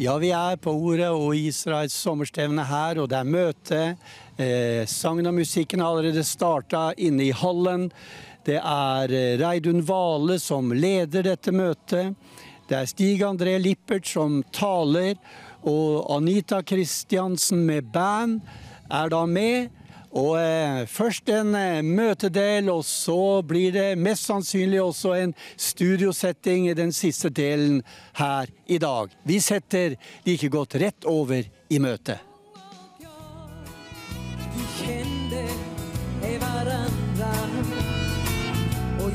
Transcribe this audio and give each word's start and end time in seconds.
Ja, 0.00 0.12
vi 0.18 0.28
er 0.30 0.54
på 0.62 0.70
Ordet 0.70 1.08
og 1.10 1.32
Israels 1.34 1.96
sommerstevne 1.98 2.62
her, 2.68 3.00
og 3.02 3.08
det 3.10 3.16
er 3.18 3.26
møte. 3.26 3.78
Eh, 4.38 4.84
sangen 4.86 5.26
og 5.26 5.34
musikken 5.34 5.82
har 5.82 5.90
allerede 5.90 6.22
starta 6.22 6.92
inne 6.94 7.24
i 7.24 7.32
hallen. 7.34 7.88
Det 8.46 8.60
er 8.60 9.10
eh, 9.10 9.34
Reidun 9.40 9.82
Vale 9.88 10.36
som 10.38 10.70
leder 10.70 11.26
dette 11.26 11.50
møtet. 11.50 12.14
Det 12.70 12.78
er 12.78 12.86
Stig 12.86 13.26
André 13.26 13.56
Lippert 13.58 14.06
som 14.06 14.38
taler, 14.54 15.18
og 15.66 16.06
Anita 16.14 16.62
Kristiansen 16.62 17.66
med 17.66 17.90
band 17.90 18.38
er 18.86 19.10
da 19.10 19.24
med. 19.26 19.66
Og 20.18 20.34
eh, 20.40 20.86
Først 20.90 21.28
en 21.30 21.54
eh, 21.54 21.82
møtedel, 21.84 22.70
og 22.72 22.84
så 22.86 23.42
blir 23.46 23.74
det 23.74 23.98
mest 24.00 24.26
sannsynlig 24.28 24.80
også 24.82 25.14
en 25.18 25.34
studiosetting 25.56 26.68
i 26.68 26.76
den 26.78 26.92
siste 26.92 27.30
delen 27.30 27.82
her 28.18 28.50
i 28.66 28.80
dag. 28.82 29.14
Vi 29.28 29.38
setter 29.40 29.94
like 30.26 30.50
godt 30.50 30.78
rett 30.82 31.06
over 31.06 31.44
i 31.68 31.78
møtet. 31.78 32.24
Kände 34.78 35.44
varandra 36.40 37.32
och 39.00 39.10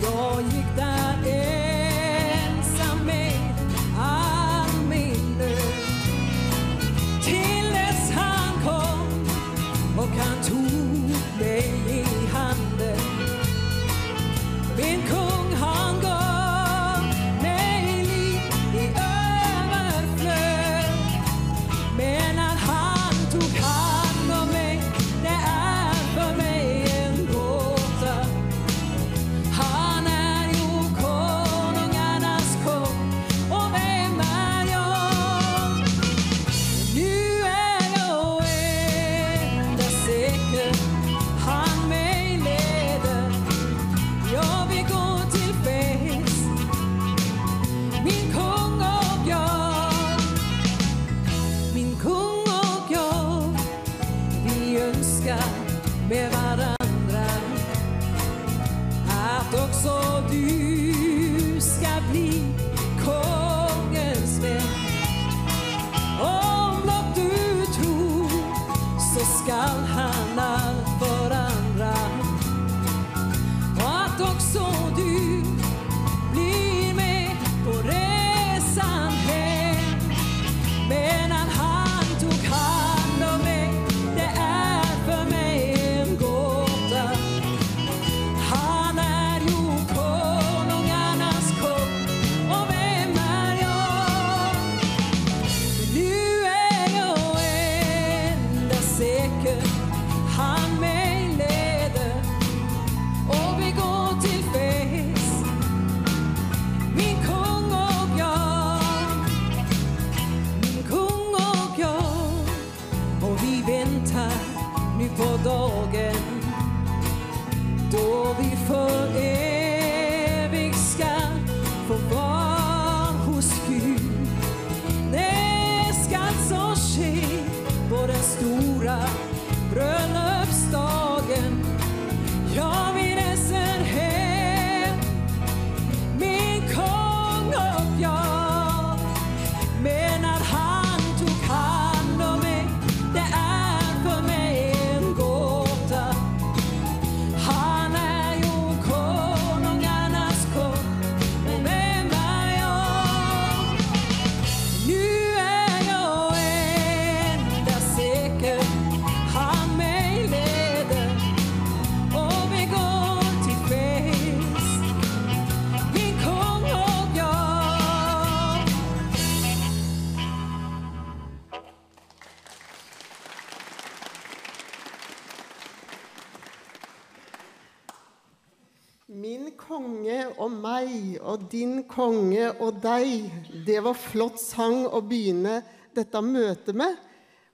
din 181.54 181.84
konge 181.90 182.50
og 182.58 182.82
deg. 182.82 183.30
Det 183.66 183.80
var 183.86 183.98
flott 183.98 184.42
sang 184.42 184.88
å 184.90 185.02
begynne 185.06 185.62
dette 185.94 186.22
møtet 186.26 186.76
med. 186.78 186.98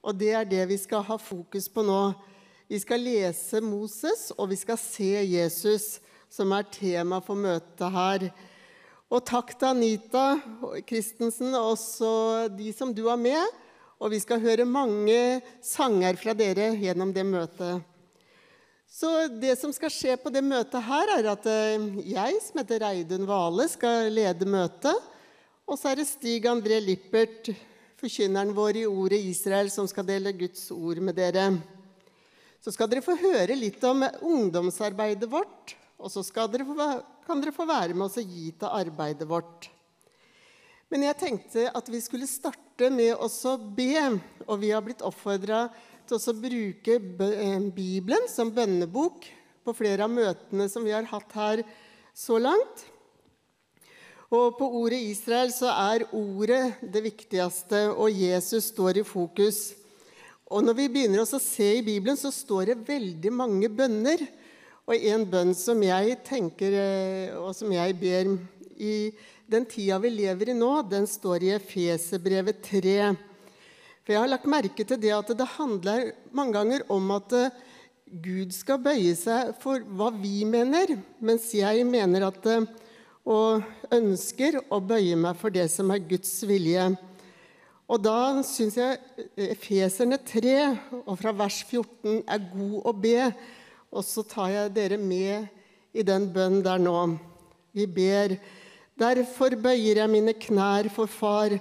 Og 0.00 0.16
det 0.16 0.32
er 0.32 0.48
det 0.48 0.64
vi 0.70 0.78
skal 0.80 1.04
ha 1.04 1.18
fokus 1.20 1.68
på 1.68 1.84
nå. 1.84 2.00
Vi 2.70 2.78
skal 2.80 3.02
lese 3.02 3.60
Moses, 3.60 4.30
og 4.38 4.52
vi 4.52 4.56
skal 4.56 4.78
se 4.80 5.10
Jesus, 5.26 5.98
som 6.30 6.54
er 6.54 6.68
tema 6.72 7.18
for 7.24 7.36
møtet 7.36 7.90
her. 7.92 8.28
Og 9.10 9.24
takk 9.26 9.56
til 9.58 9.72
Anita 9.72 10.24
Christensen 10.86 11.50
og 11.58 11.72
også 11.74 12.12
de 12.54 12.70
som 12.72 12.94
du 12.94 13.08
har 13.08 13.18
med. 13.18 13.42
Og 14.00 14.14
vi 14.14 14.20
skal 14.22 14.40
høre 14.40 14.64
mange 14.64 15.42
sanger 15.66 16.16
fra 16.16 16.32
dere 16.38 16.70
gjennom 16.78 17.10
det 17.12 17.26
møtet. 17.26 17.89
Så 18.90 19.28
det 19.38 19.52
som 19.60 19.70
skal 19.70 19.92
skje 19.94 20.16
på 20.18 20.32
det 20.34 20.42
møtet 20.42 20.82
her, 20.82 21.12
er 21.14 21.28
at 21.30 21.44
eh, 21.46 21.84
jeg, 22.10 22.38
som 22.42 22.58
heter 22.58 22.82
Reidun 22.82 23.28
Vale, 23.28 23.68
skal 23.70 24.10
lede 24.10 24.48
møtet. 24.50 25.10
Og 25.62 25.78
så 25.78 25.92
er 25.92 26.00
det 26.00 26.08
Stig 26.10 26.48
André 26.50 26.80
Lippert, 26.82 27.52
forkynneren 28.00 28.50
vår 28.56 28.80
i 28.80 28.88
Ordet 28.90 29.20
Israel, 29.30 29.70
som 29.70 29.86
skal 29.86 30.08
dele 30.08 30.34
Guds 30.34 30.64
ord 30.74 30.98
med 31.06 31.14
dere. 31.14 31.52
Så 32.58 32.74
skal 32.74 32.90
dere 32.90 33.04
få 33.04 33.14
høre 33.20 33.54
litt 33.54 33.78
om 33.86 34.02
ungdomsarbeidet 34.26 35.30
vårt, 35.30 35.76
og 36.00 36.10
så 36.10 36.24
dere 36.50 36.66
få, 36.66 36.88
kan 37.28 37.44
dere 37.44 37.54
få 37.54 37.68
være 37.70 37.94
med 37.94 38.08
oss 38.08 38.18
og 38.18 38.26
gi 38.26 38.50
til 38.50 38.74
arbeidet 38.74 39.28
vårt. 39.30 39.70
Men 40.90 41.06
jeg 41.06 41.20
tenkte 41.20 41.68
at 41.70 41.86
vi 41.86 42.02
skulle 42.02 42.26
starte 42.26 42.90
med 42.90 43.14
å 43.14 43.54
be, 43.78 44.18
og 44.48 44.58
vi 44.58 44.74
har 44.74 44.82
blitt 44.82 45.06
oppfordra 45.06 45.68
til 46.18 46.32
å 46.32 46.40
bruke 46.42 46.96
eh, 46.98 47.66
Bibelen 47.70 48.24
som 48.30 48.50
bønnebok 48.50 49.28
på 49.62 49.74
flere 49.76 50.06
av 50.06 50.10
møtene 50.10 50.66
som 50.72 50.82
vi 50.82 50.94
har 50.94 51.06
hatt 51.06 51.36
her 51.36 51.62
så 52.16 52.40
langt. 52.40 52.82
Og 54.30 54.56
på 54.58 54.66
ordet 54.80 55.00
Israel 55.10 55.50
så 55.54 55.70
er 55.70 56.06
ordet 56.14 56.78
det 56.82 57.02
viktigste, 57.02 57.88
og 57.90 58.14
Jesus 58.14 58.70
står 58.70 59.00
i 59.02 59.06
fokus. 59.06 59.72
Og 60.50 60.62
når 60.66 60.78
vi 60.78 60.90
begynner 60.90 61.22
å 61.22 61.40
se 61.42 61.66
i 61.78 61.82
Bibelen, 61.86 62.18
så 62.18 62.30
står 62.34 62.72
det 62.72 62.78
veldig 62.88 63.32
mange 63.34 63.70
bønner. 63.70 64.22
Og 64.90 64.94
en 64.98 65.26
bønn 65.30 65.54
som 65.54 65.78
jeg 65.82 66.18
tenker, 66.26 66.74
eh, 66.74 67.34
og 67.38 67.54
som 67.54 67.70
jeg 67.70 67.94
ber 67.98 68.34
i 68.78 68.94
den 69.50 69.66
tida 69.66 69.98
vi 70.02 70.10
lever 70.14 70.50
i 70.50 70.58
nå, 70.58 70.72
den 70.90 71.06
står 71.10 71.46
i 71.46 71.54
Efeserbrevet 71.54 72.62
3. 72.66 73.12
For 74.10 74.16
jeg 74.16 74.24
har 74.24 74.30
lagt 74.32 74.46
merke 74.50 74.82
til 74.82 74.98
det 74.98 75.10
at 75.14 75.28
det 75.38 75.44
handler 75.52 76.08
mange 76.34 76.56
ganger 76.56 76.82
om 76.90 77.12
at 77.14 77.34
eh, 77.38 77.52
Gud 78.10 78.50
skal 78.50 78.80
bøye 78.82 79.12
seg 79.14 79.52
for 79.62 79.84
hva 79.86 80.08
vi 80.10 80.40
mener, 80.50 80.96
mens 81.22 81.46
jeg 81.54 81.84
mener 81.86 82.26
at 82.26 82.48
eh, 82.50 82.66
og 83.22 83.62
ønsker 83.94 84.58
å 84.66 84.80
bøye 84.82 85.14
meg 85.14 85.38
for 85.38 85.54
det 85.54 85.68
som 85.70 85.94
er 85.94 86.02
Guds 86.10 86.34
vilje. 86.42 86.88
Og 87.86 88.02
da 88.02 88.42
syns 88.50 88.80
jeg 88.82 88.98
Efeserne 89.46 90.18
3, 90.18 90.58
og 91.04 91.14
fra 91.22 91.38
vers 91.44 91.62
14, 91.62 92.24
er 92.26 92.50
god 92.50 92.78
å 92.82 92.98
be. 93.06 93.30
Og 93.94 94.02
så 94.10 94.26
tar 94.26 94.50
jeg 94.56 94.74
dere 94.74 94.98
med 94.98 95.46
i 95.94 96.02
den 96.02 96.26
bønnen 96.34 96.66
der 96.66 96.82
nå. 96.82 96.96
Vi 97.78 97.86
ber. 97.86 98.40
Derfor 98.98 99.54
bøyer 99.54 100.02
jeg 100.02 100.16
mine 100.18 100.34
knær 100.34 100.90
for 100.98 101.06
Far, 101.06 101.60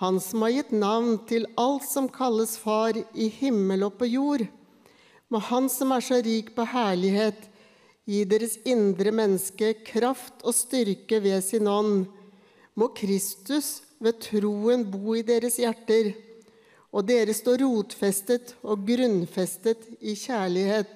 Han 0.00 0.16
som 0.20 0.42
har 0.42 0.54
gitt 0.54 0.70
navn 0.72 1.18
til 1.28 1.44
alt 1.60 1.84
som 1.84 2.06
kalles 2.08 2.54
Far 2.56 2.96
i 2.96 3.26
himmel 3.36 3.84
og 3.84 3.98
på 4.00 4.06
jord. 4.08 4.46
Må 5.28 5.38
Han 5.44 5.68
som 5.68 5.92
er 5.92 6.00
så 6.00 6.22
rik 6.24 6.54
på 6.56 6.64
herlighet, 6.72 7.42
gi 8.08 8.22
deres 8.24 8.56
indre 8.64 9.12
menneske 9.12 9.74
kraft 9.84 10.40
og 10.40 10.56
styrke 10.56 11.20
ved 11.20 11.44
sin 11.44 11.68
ånd. 11.68 12.06
Må 12.80 12.88
Kristus 12.96 13.82
ved 14.00 14.16
troen 14.24 14.86
bo 14.88 15.18
i 15.18 15.22
deres 15.26 15.58
hjerter, 15.60 16.14
og 16.96 17.04
dere 17.06 17.36
stå 17.36 17.58
rotfestet 17.60 18.54
og 18.64 18.86
grunnfestet 18.88 19.84
i 20.00 20.16
kjærlighet. 20.16 20.94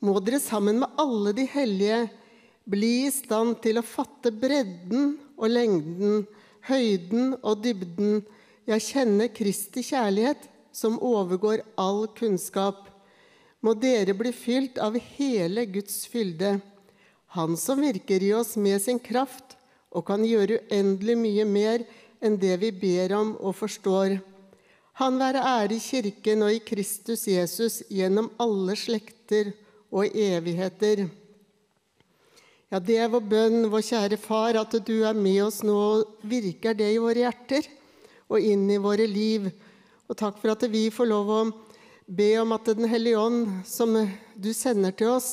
Må 0.00 0.16
dere 0.24 0.40
sammen 0.40 0.80
med 0.80 0.96
alle 0.96 1.36
de 1.36 1.44
hellige 1.52 2.06
bli 2.64 2.94
i 3.04 3.12
stand 3.12 3.60
til 3.60 3.78
å 3.78 3.84
fatte 3.84 4.32
bredden 4.32 5.12
og 5.36 5.52
lengden, 5.52 6.24
høyden 6.68 7.36
og 7.42 7.62
dybden, 7.64 8.24
Jeg 8.66 8.82
kjenner 8.82 9.28
Kristi 9.30 9.84
kjærlighet, 9.86 10.48
som 10.74 10.98
overgår 10.98 11.60
all 11.78 12.08
kunnskap. 12.18 12.88
Må 13.62 13.76
dere 13.78 14.10
bli 14.14 14.32
fylt 14.34 14.80
av 14.82 14.98
hele 14.98 15.66
Guds 15.70 16.02
fylde, 16.10 16.60
Han 17.26 17.56
som 17.56 17.80
virker 17.82 18.22
i 18.22 18.32
oss 18.32 18.56
med 18.56 18.80
sin 18.82 18.98
kraft 18.98 19.56
og 19.90 20.06
kan 20.08 20.22
gjøre 20.24 20.60
uendelig 20.70 21.16
mye 21.18 21.44
mer 21.44 21.84
enn 22.24 22.38
det 22.40 22.54
vi 22.62 22.70
ber 22.72 23.12
om 23.12 23.34
og 23.36 23.54
forstår. 23.58 24.16
Han 24.96 25.18
være 25.20 25.42
ære 25.44 25.76
i 25.76 25.82
Kirken 25.82 26.42
og 26.46 26.54
i 26.54 26.62
Kristus 26.64 27.26
Jesus 27.28 27.82
gjennom 27.92 28.30
alle 28.40 28.76
slekter 28.78 29.52
og 29.92 30.08
evigheter. 30.08 31.06
Ja, 32.66 32.80
det 32.82 32.96
er 32.98 33.10
vår 33.12 33.22
bønn, 33.30 33.68
vår 33.70 33.82
kjære 33.86 34.16
Far, 34.18 34.56
at 34.58 34.72
du 34.82 34.96
er 35.06 35.14
med 35.14 35.36
oss 35.44 35.60
nå 35.62 35.74
og 35.78 36.24
virker 36.26 36.74
det 36.74 36.88
i 36.90 36.98
våre 36.98 37.20
hjerter 37.22 37.68
og 38.26 38.42
inn 38.42 38.64
i 38.74 38.78
våre 38.82 39.04
liv. 39.06 39.44
Og 40.10 40.18
takk 40.18 40.40
for 40.42 40.50
at 40.50 40.64
vi 40.72 40.88
får 40.90 41.06
lov 41.06 41.30
å 41.30 41.36
be 42.10 42.26
om 42.40 42.54
at 42.56 42.66
Den 42.74 42.88
hellige 42.90 43.20
ånd, 43.22 43.52
som 43.62 43.94
du 44.34 44.48
sender 44.50 44.90
til 44.98 45.12
oss, 45.12 45.28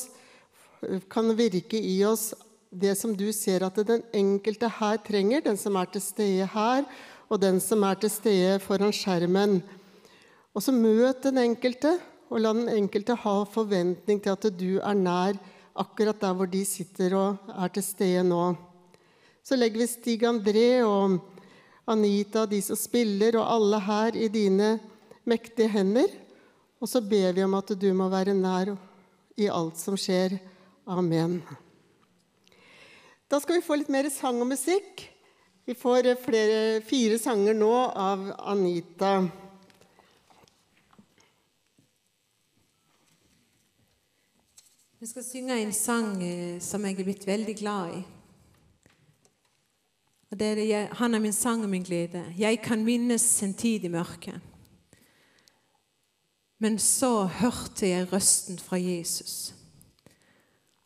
kan 1.10 1.34
virke 1.34 1.74
i 1.74 1.96
oss 2.06 2.36
det 2.70 2.94
som 3.00 3.16
du 3.18 3.26
ser 3.34 3.66
at 3.66 3.82
den 3.82 4.06
enkelte 4.14 4.70
her 4.70 5.02
trenger, 5.02 5.42
den 5.42 5.58
som 5.58 5.74
er 5.74 5.90
til 5.90 6.04
stede 6.06 6.46
her, 6.54 6.86
og 7.26 7.42
den 7.42 7.58
som 7.58 7.82
er 7.82 7.98
til 7.98 8.14
stede 8.14 8.60
foran 8.62 8.94
skjermen. 8.94 9.58
Og 10.54 10.62
så 10.62 10.70
møt 10.70 11.26
den 11.26 11.42
enkelte, 11.42 11.96
og 12.30 12.46
la 12.46 12.54
den 12.54 12.70
enkelte 12.70 13.18
ha 13.26 13.36
forventning 13.50 14.22
til 14.22 14.36
at 14.38 14.48
du 14.54 14.78
er 14.78 14.94
nær 14.94 15.42
akkurat 15.74 16.20
der 16.20 16.34
hvor 16.38 16.50
de 16.50 16.62
sitter 16.66 17.16
og 17.18 17.50
er 17.50 17.72
til 17.74 17.84
stede 17.86 18.22
nå. 18.26 18.42
Så 19.44 19.58
legger 19.58 19.82
vi 19.82 19.90
Stig 19.90 20.22
André 20.24 20.68
og 20.86 21.18
Anita, 21.90 22.46
de 22.48 22.62
som 22.64 22.78
spiller, 22.80 23.36
og 23.36 23.50
alle 23.56 23.80
her 23.84 24.16
i 24.16 24.28
dine 24.32 24.78
mektige 25.28 25.68
hender. 25.68 26.08
Og 26.80 26.88
så 26.88 27.02
ber 27.04 27.34
vi 27.36 27.44
om 27.44 27.56
at 27.58 27.74
du 27.76 27.90
må 27.96 28.08
være 28.12 28.36
nær 28.36 28.72
i 29.36 29.50
alt 29.52 29.76
som 29.80 29.98
skjer. 30.00 30.38
Amen. 30.86 31.42
Da 33.28 33.40
skal 33.40 33.58
vi 33.58 33.66
få 33.66 33.76
litt 33.80 33.92
mer 33.92 34.08
sang 34.12 34.40
og 34.40 34.48
musikk. 34.52 35.04
Vi 35.64 35.76
får 35.76 36.10
eh, 36.10 36.20
flere, 36.20 36.58
fire 36.84 37.16
sanger 37.18 37.56
nå 37.56 37.72
av 37.96 38.26
Anita. 38.52 39.16
Vi 45.04 45.08
skal 45.08 45.24
synge 45.24 45.56
en 45.60 45.72
sang 45.72 46.22
eh, 46.24 46.60
som 46.64 46.84
jeg 46.86 46.96
er 46.96 47.04
blitt 47.04 47.26
veldig 47.28 47.54
glad 47.58 47.90
i. 47.92 47.98
Og 50.32 50.38
det 50.40 50.46
er 50.46 50.54
det, 50.56 50.64
jeg, 50.68 50.88
Han 50.96 51.14
er 51.14 51.20
min 51.20 51.32
sang 51.36 51.62
og 51.62 51.68
min 51.68 51.84
glede. 51.84 52.22
Jeg 52.38 52.62
kan 52.64 52.84
minnes 52.84 53.42
en 53.42 53.52
tid 53.54 53.84
i 53.84 53.90
mørket. 53.92 54.40
Men 56.58 56.78
så 56.78 57.26
hørte 57.26 57.86
jeg 57.86 58.08
røsten 58.12 58.58
fra 58.58 58.80
Jesus. 58.80 59.54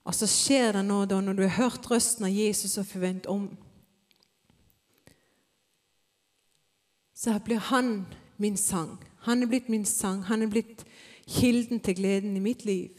Og 0.03 0.15
så 0.15 0.27
skjer 0.27 0.73
det 0.73 0.85
noe 0.91 1.07
da 1.07 1.23
når 1.23 1.39
du 1.39 1.47
har 1.47 1.57
hørt 1.63 1.87
røsten 1.87 2.27
av 2.27 2.35
Jesus 2.35 2.75
og 2.75 2.91
forvent 2.91 3.31
om. 3.31 3.49
Så 7.15 7.39
blir 7.39 7.63
han 7.71 8.07
min 8.37 8.57
sang. 8.57 8.99
Han 9.31 9.43
er 9.43 9.47
blitt 9.47 9.71
min 9.71 9.87
sang. 9.87 10.25
Han 10.27 10.43
er 10.43 10.51
blitt 10.51 10.89
kilden 11.29 11.79
til 11.79 12.03
gleden 12.03 12.35
i 12.35 12.43
mitt 12.43 12.65
liv. 12.65 12.98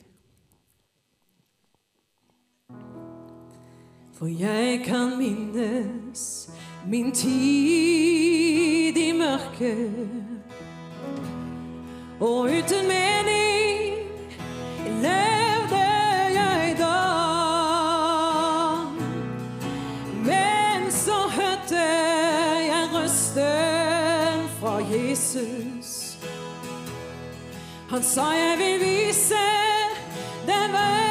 For 4.19 4.27
jeg 4.27 4.81
kan 4.85 5.17
minnes 5.17 6.49
min 6.87 7.11
tid 7.11 8.97
i 8.97 9.11
mørket. 9.11 10.19
Og 12.19 12.41
uten 12.41 12.87
mening 12.87 13.95
levde 14.85 15.85
jeg 16.35 16.75
da. 16.79 16.99
Men 20.25 20.91
så 20.91 21.19
hørte 21.31 21.85
jeg 22.67 22.89
røsten 22.93 24.49
fra 24.59 24.77
Jesus. 24.91 26.17
Han 27.89 28.03
sa 28.03 28.31
jeg 28.35 28.57
vil 28.57 28.79
vise 28.83 29.45
den 30.47 30.75
vei 30.75 31.08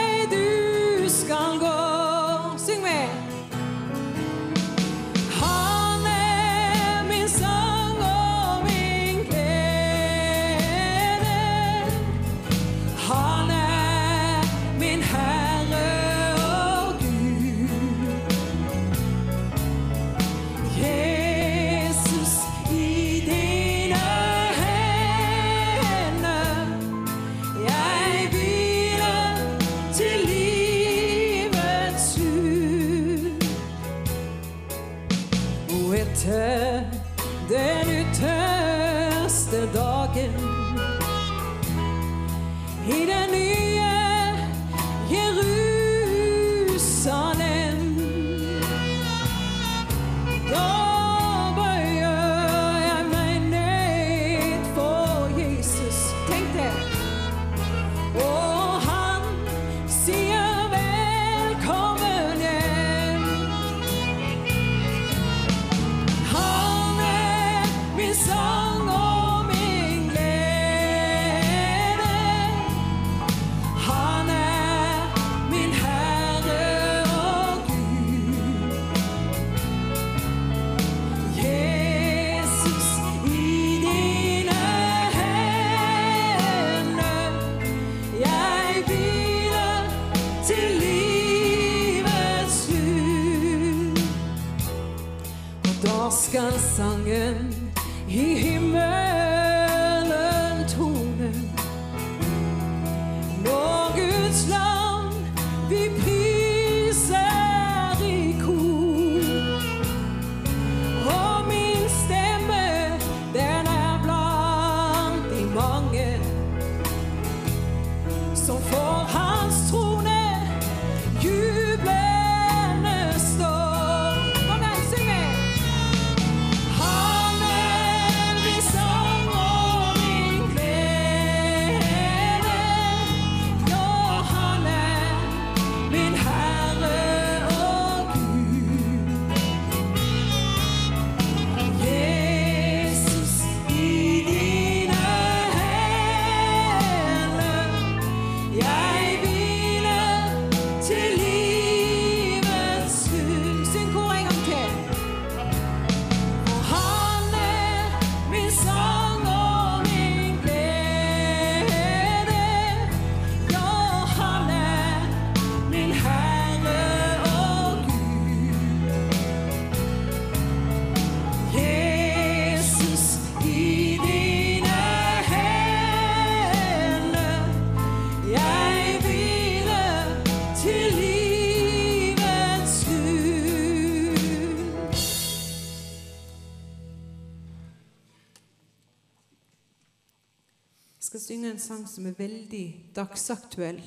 som 191.98 192.06
er 192.06 192.14
veldig 192.14 192.66
dagsaktuell. 192.94 193.80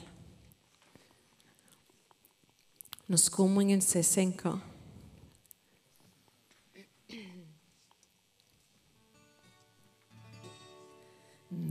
Når 3.07 3.19
skumringen 3.23 3.79
seg 3.79 4.03
senker. 4.03 4.57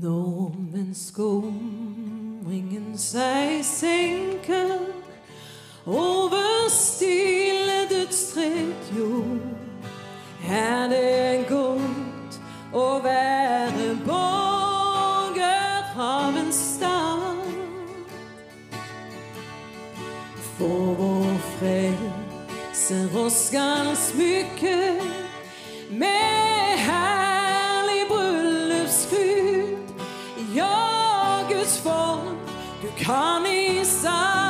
Når 0.01 0.57
men 0.73 0.95
skumringen 0.97 2.95
seg 2.97 3.61
senker 3.69 4.79
over 5.85 6.71
stille 6.73 7.83
dødstrett 7.93 8.95
jord, 8.97 9.45
er 10.49 10.89
det 10.89 11.45
godt 11.53 12.41
å 12.73 12.87
være 13.05 13.99
barn 14.09 14.50
av 16.01 16.37
en 16.37 16.53
stad. 16.53 17.37
For 20.59 20.95
vår 20.99 21.37
frelser 21.59 23.17
oss 23.21 23.47
skal 23.49 23.93
smykke 23.97 24.77
med 25.91 26.79
herlig 26.87 28.07
bryllupskrut. 28.09 30.05
Ja, 30.55 31.45
Guds 31.49 31.79
folk 31.85 32.49
du 32.83 32.89
kan 33.05 33.47
i 33.47 33.85
sann 33.85 34.50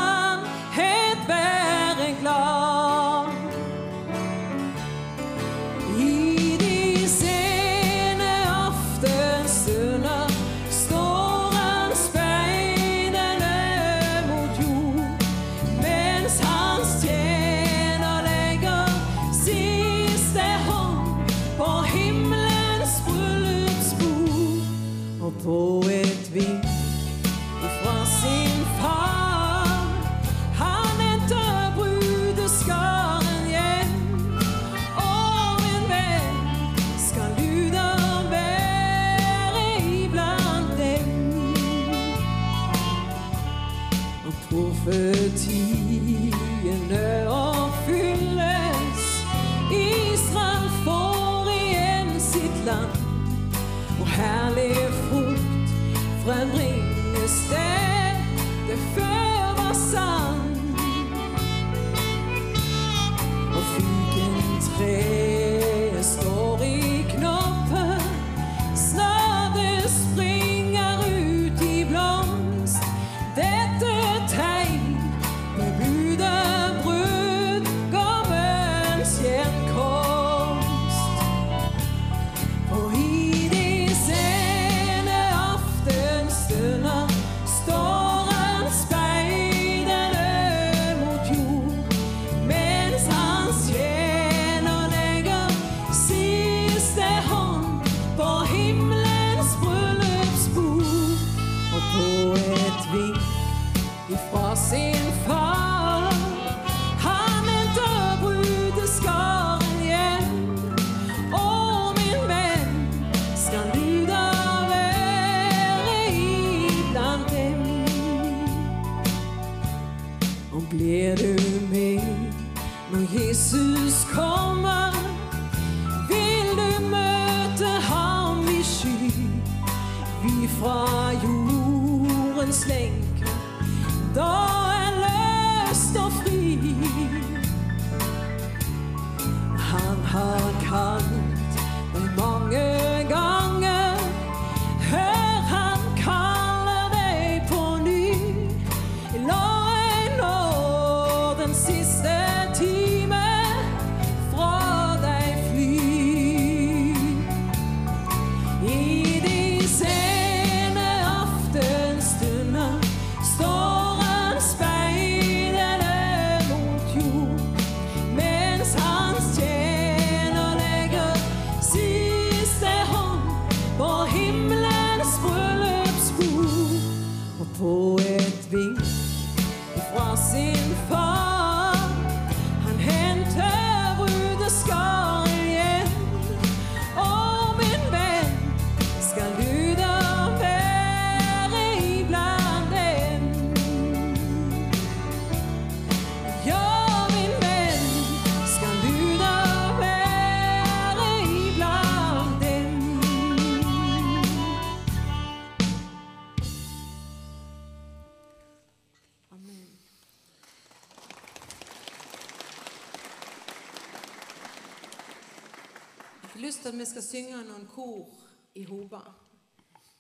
kor 217.81 218.09
i 218.55 218.65
Hoba. 218.65 219.01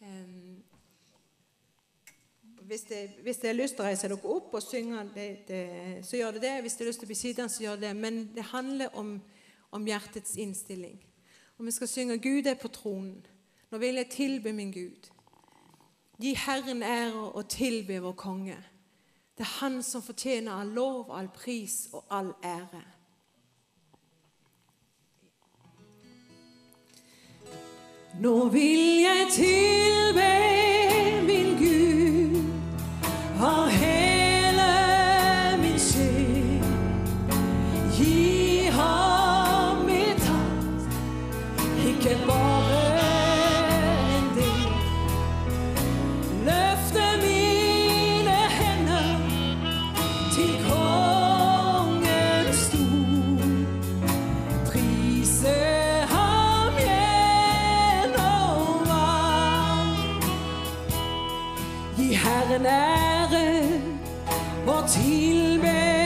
Em, 0.03 0.63
hvis, 2.63 2.83
det, 2.83 3.11
har 3.45 3.53
lyst 3.53 3.75
til 3.75 3.85
å 3.85 3.89
reise 3.89 4.09
dere 4.09 4.19
opp 4.31 4.55
og 4.55 4.63
synge, 4.63 5.05
det, 5.15 5.29
det, 5.49 5.63
så 6.07 6.19
gjør 6.19 6.37
det 6.37 6.43
det. 6.45 6.57
Hvis 6.65 6.77
dere 6.77 6.87
har 6.87 6.93
lyst 6.93 7.03
til 7.03 7.09
å 7.09 7.13
bli 7.13 7.19
sittende, 7.19 7.53
så 7.53 7.65
gjør 7.65 7.81
det 7.81 7.89
det. 7.89 7.95
Men 7.97 8.21
det 8.35 8.51
handler 8.53 8.99
om, 9.01 9.15
om 9.73 9.89
hjertets 9.89 10.37
innstilling. 10.37 10.99
Og 11.59 11.67
vi 11.67 11.75
skal 11.77 11.89
synge 11.89 12.19
'Gud 12.19 12.47
er 12.47 12.61
på 12.61 12.69
tronen'. 12.69 13.25
Nå 13.71 13.79
vil 13.79 14.01
jeg 14.01 14.11
tilbe 14.11 14.53
min 14.53 14.73
Gud. 14.73 15.11
Gi 16.21 16.35
Herren 16.35 16.83
ære 16.83 17.33
og 17.33 17.49
tilbe 17.49 18.01
vår 18.03 18.13
konge. 18.13 18.57
Det 19.39 19.47
er 19.47 19.59
Han 19.61 19.83
som 19.83 20.03
fortjener 20.03 20.53
all 20.53 20.69
lov, 20.69 21.11
all 21.17 21.29
pris 21.29 21.89
og 21.93 22.05
all 22.11 22.33
ære. 22.45 22.83
Nå 28.19 28.49
vil 28.49 29.01
jeg 29.01 29.27
tilbe 29.31 30.31
min 31.27 31.55
Gud 31.59 32.43
Herren 62.51 62.67
ære 62.67 63.63
og 64.67 64.89
tilbe 64.89 66.00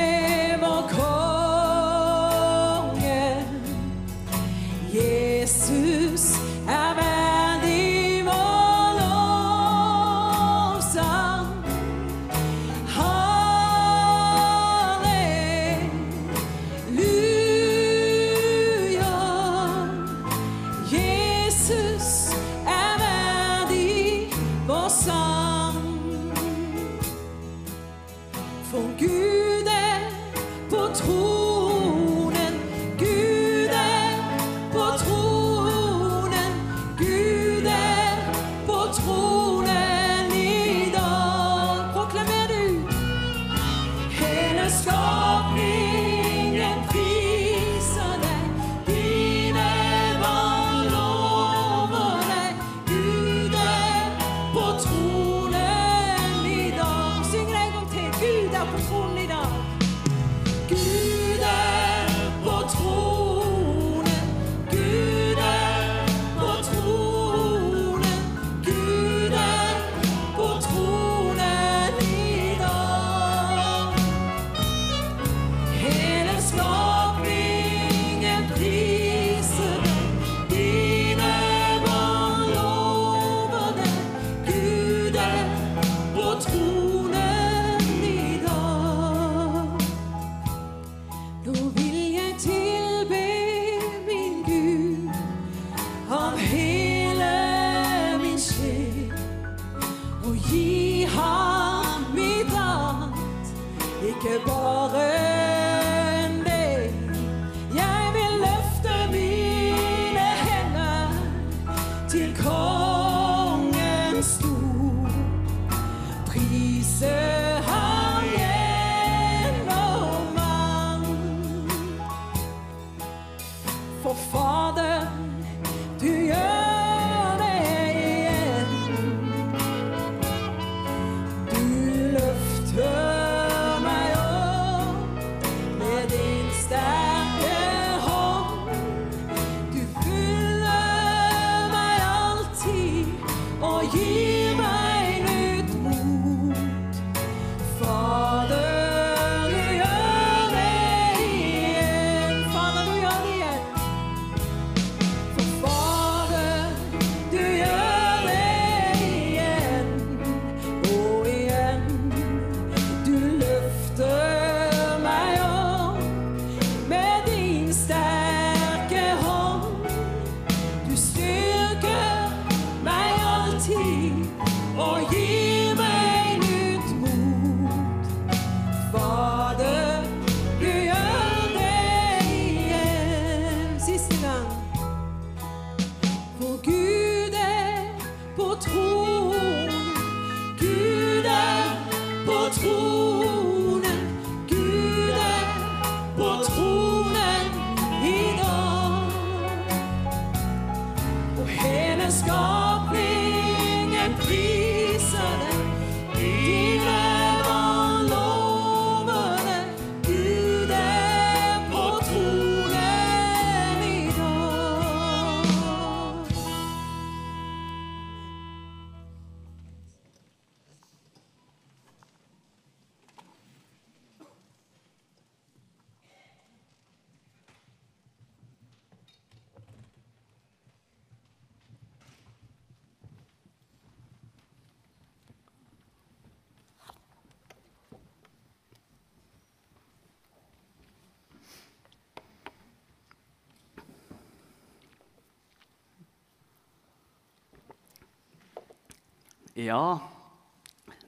Ja, 249.65 249.97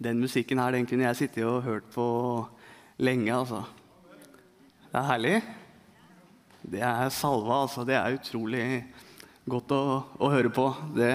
den 0.00 0.20
musikken 0.22 0.60
her 0.62 0.72
den 0.72 0.86
kunne 0.88 1.04
jeg 1.04 1.18
sittet 1.18 1.44
og 1.44 1.64
hørt 1.66 1.88
på 1.92 2.04
lenge, 2.96 3.28
altså. 3.34 3.58
Det 4.86 4.96
er 4.96 5.08
herlig. 5.10 5.32
Det 6.64 6.80
er 6.80 7.10
salva, 7.12 7.58
altså. 7.66 7.84
Det 7.84 7.98
er 7.98 8.16
utrolig 8.16 8.62
godt 9.44 9.74
å, 9.76 9.80
å 10.16 10.30
høre 10.32 10.52
på. 10.56 10.64
Det, 10.96 11.10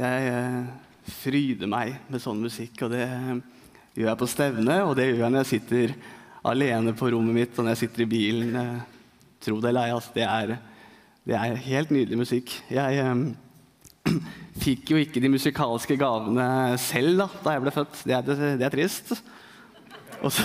jeg 0.00 0.32
eh, 0.32 0.72
fryder 1.20 1.70
meg 1.70 1.92
med 2.10 2.24
sånn 2.24 2.42
musikk, 2.42 2.82
og 2.88 2.90
det 2.96 3.04
gjør 3.06 4.08
jeg 4.08 4.20
på 4.24 4.30
stevne, 4.32 4.80
og 4.88 4.96
det 4.98 5.12
gjør 5.12 5.22
jeg 5.22 5.34
når 5.36 5.44
jeg 5.44 5.50
sitter 5.52 5.94
alene 6.50 6.96
på 6.98 7.12
rommet 7.14 7.38
mitt, 7.38 7.54
og 7.54 7.68
når 7.68 7.76
jeg 7.76 7.82
sitter 7.84 8.06
i 8.06 8.08
bilen. 8.16 8.58
eh, 8.64 8.98
Tro 9.46 9.60
det 9.62 9.70
eller 9.70 9.86
ei, 9.86 9.94
altså. 9.94 10.16
Det 10.16 10.26
er, 10.26 10.56
det 11.30 11.38
er 11.38 11.62
helt 11.68 11.94
nydelig 11.94 12.18
musikk. 12.24 12.56
Jeg 12.72 12.98
eh, 13.04 13.14
fikk 14.64 14.92
jo 14.92 15.00
ikke 15.00 15.22
de 15.22 15.30
musikalske 15.32 15.96
gavene 16.00 16.46
selv 16.80 17.22
da, 17.22 17.28
da 17.44 17.54
jeg 17.54 17.64
ble 17.64 17.74
født. 17.74 18.02
Det 18.06 18.16
er, 18.16 18.26
det, 18.58 18.66
er 18.66 18.74
trist. 18.74 19.14
Og 20.20 20.32
så, 20.34 20.44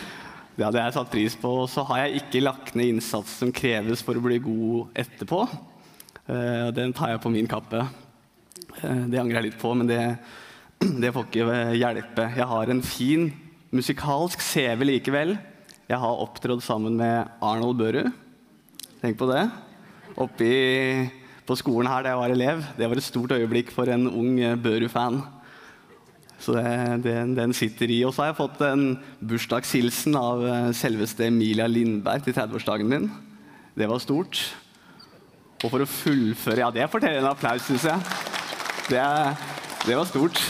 det 0.56 0.66
hadde 0.66 0.84
jeg 0.84 0.96
satt 0.96 1.12
pris 1.12 1.36
på. 1.40 1.54
Og 1.64 1.68
så 1.72 1.84
har 1.90 2.04
jeg 2.04 2.22
ikke 2.22 2.44
lagt 2.44 2.76
ned 2.78 2.94
innsats 2.94 3.38
som 3.42 3.52
kreves 3.54 4.04
for 4.06 4.18
å 4.18 4.24
bli 4.24 4.40
god 4.44 5.02
etterpå. 5.04 5.42
Eh, 6.30 6.70
den 6.76 6.94
tar 6.96 7.14
jeg 7.14 7.22
på 7.24 7.32
min 7.34 7.50
kappe. 7.50 7.84
Eh, 8.80 9.04
det 9.10 9.20
angrer 9.20 9.40
jeg 9.40 9.50
litt 9.50 9.60
på, 9.60 9.74
men 9.76 9.90
det, 9.90 10.00
det 11.02 11.14
får 11.14 11.28
ikke 11.28 11.60
hjelpe. 11.78 12.28
Jeg 12.38 12.50
har 12.54 12.74
en 12.74 12.84
fin 12.86 13.30
musikalsk 13.74 14.42
CV 14.42 14.86
likevel. 14.88 15.36
Jeg 15.90 15.98
har 15.98 16.22
opptrådt 16.22 16.62
sammen 16.62 16.96
med 16.98 17.26
Arnold 17.42 17.80
Børud. 17.80 18.12
Tenk 19.00 19.16
på 19.18 19.26
det. 19.30 19.46
Oppe 20.20 20.46
i, 20.46 20.60
på 21.50 21.58
skolen 21.58 21.90
her 21.90 22.04
da 22.04 22.14
jeg 22.14 22.20
var 22.20 22.32
elev. 22.34 22.64
Det 22.78 22.86
var 22.86 23.00
et 23.00 23.06
stort 23.06 23.34
øyeblikk 23.34 23.72
for 23.74 23.90
en 23.90 24.06
ung 24.06 24.38
Børud-fan. 24.62 25.20
Så 26.40 26.54
det, 26.56 27.02
den, 27.04 27.34
den 27.36 27.52
sitter 27.52 27.90
i. 27.90 28.00
Og 28.06 28.14
så 28.14 28.22
har 28.22 28.30
jeg 28.30 28.38
fått 28.38 28.62
en 28.64 28.84
bursdagshilsen 29.20 30.16
av 30.16 30.44
eh, 30.46 30.70
selveste 30.76 31.26
Emilia 31.26 31.66
Lindberg 31.68 32.24
til 32.24 32.36
30-årsdagen 32.36 32.88
min. 32.88 33.10
Det 33.76 33.88
var 33.90 34.00
stort. 34.00 34.40
Og 35.60 35.66
for 35.68 35.84
å 35.84 35.90
fullføre 35.90 36.62
Ja, 36.62 36.70
det 36.72 36.88
forteller 36.92 37.20
en 37.20 37.28
applaus, 37.28 37.66
syns 37.66 37.84
jeg. 37.90 38.14
Det, 38.88 39.02
det 39.84 39.98
var 39.98 40.08
stort. 40.08 40.40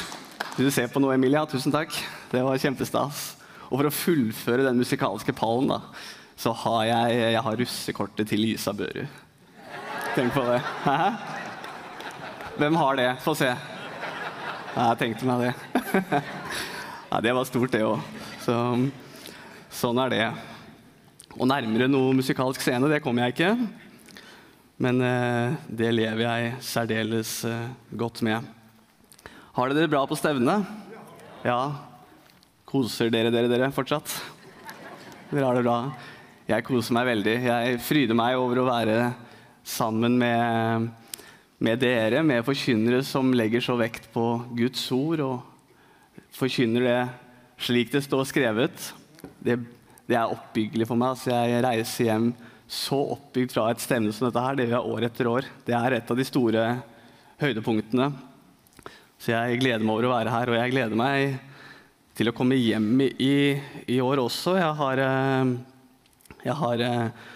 Hvis 0.54 0.68
du 0.68 0.70
ser 0.74 0.92
på 0.92 1.02
noe, 1.02 1.16
Emilia? 1.16 1.42
Tusen 1.50 1.74
takk. 1.74 1.96
Det 2.30 2.44
var 2.46 2.60
kjempestas. 2.62 3.24
Og 3.70 3.80
for 3.80 3.88
å 3.88 3.94
fullføre 3.94 4.68
den 4.68 4.78
musikalske 4.78 5.34
pallen, 5.34 5.72
da, 5.72 5.80
så 6.38 6.54
har 6.62 6.86
jeg, 6.92 7.18
jeg 7.34 7.44
har 7.48 7.60
russekortet 7.64 8.30
til 8.30 8.44
Lisa 8.46 8.74
Børud. 8.76 9.29
Tenk 10.11 10.35
på 10.35 10.42
det. 10.42 10.59
Hæ? 10.83 11.12
Hvem 12.59 12.77
har 12.77 12.96
det? 12.99 13.11
Få 13.23 13.31
se. 13.38 13.46
Jeg 14.75 14.99
tenkte 14.99 15.29
meg 15.29 15.44
det. 15.44 15.85
ja, 17.12 17.20
det 17.23 17.35
var 17.37 17.46
stort, 17.46 17.70
det 17.70 17.85
òg. 17.87 18.03
Så, 18.42 18.57
sånn 19.70 20.01
er 20.03 20.11
det. 20.11 20.25
Og 21.37 21.46
nærmere 21.46 21.87
noe 21.87 22.16
musikalsk 22.18 22.64
scene, 22.64 22.90
det 22.90 22.99
kommer 23.05 23.29
jeg 23.29 23.37
ikke. 23.37 23.53
Men 24.83 24.99
eh, 25.07 25.55
det 25.79 25.92
lever 25.94 26.27
jeg 26.27 26.59
særdeles 26.73 27.37
eh, 27.46 27.70
godt 27.94 28.25
med. 28.27 28.51
Har 29.55 29.70
dere 29.70 29.87
det 29.87 29.94
bra 29.94 30.03
på 30.11 30.18
stevnet? 30.18 30.66
Ja. 31.46 31.61
Koser 32.66 33.14
dere 33.14 33.31
dere, 33.31 33.46
dere 33.53 33.70
fortsatt? 33.79 34.18
Dere 35.31 35.46
har 35.46 35.55
det 35.55 35.66
bra? 35.70 35.81
Jeg 36.51 36.66
koser 36.66 36.99
meg 36.99 37.12
veldig. 37.14 37.40
Jeg 37.46 37.83
fryder 37.87 38.25
meg 38.27 38.42
over 38.42 38.64
å 38.64 38.70
være 38.75 39.03
sammen 39.70 40.18
med, 40.18 40.88
med 41.62 41.80
dere, 41.83 42.22
med 42.26 42.44
forkynnere 42.46 43.02
som 43.06 43.33
legger 43.37 43.62
så 43.64 43.76
vekt 43.78 44.11
på 44.14 44.26
Guds 44.59 44.83
ord 44.96 45.22
og 45.24 46.20
forkynner 46.37 46.87
det 46.87 47.00
slik 47.61 47.92
det 47.92 48.02
står 48.04 48.26
skrevet. 48.28 48.90
Det, 49.38 49.59
det 50.09 50.16
er 50.16 50.33
oppbyggelig 50.33 50.88
for 50.88 51.00
meg. 51.00 51.14
Altså 51.14 51.35
jeg 51.35 51.64
reiser 51.64 52.09
hjem 52.09 52.30
så 52.70 52.98
oppbygd 53.16 53.52
fra 53.52 53.66
et 53.72 53.83
stevne 53.83 54.14
som 54.14 54.28
dette 54.28 54.42
her. 54.44 54.56
Det 54.59 54.68
gjør 54.68 54.76
jeg 54.76 54.94
år 54.94 55.06
etter 55.09 55.30
år. 55.30 55.48
Det 55.66 55.76
er 55.76 55.96
et 55.96 56.11
av 56.12 56.18
de 56.18 56.26
store 56.26 56.66
høydepunktene. 57.40 58.11
Så 59.20 59.35
jeg 59.35 59.61
gleder 59.61 59.85
meg 59.85 59.96
over 59.98 60.09
å 60.09 60.14
være 60.14 60.33
her, 60.33 60.50
og 60.50 60.56
jeg 60.56 60.72
gleder 60.72 60.96
meg 60.96 61.35
til 62.16 62.30
å 62.30 62.35
komme 62.37 62.56
hjem 62.56 63.02
i, 63.04 63.35
i 63.90 63.98
år 64.00 64.22
også. 64.22 64.54
Jeg 64.56 64.72
har, 64.78 65.02
eh, 65.04 65.52
jeg 66.46 66.56
har 66.62 66.85
eh, 66.87 67.28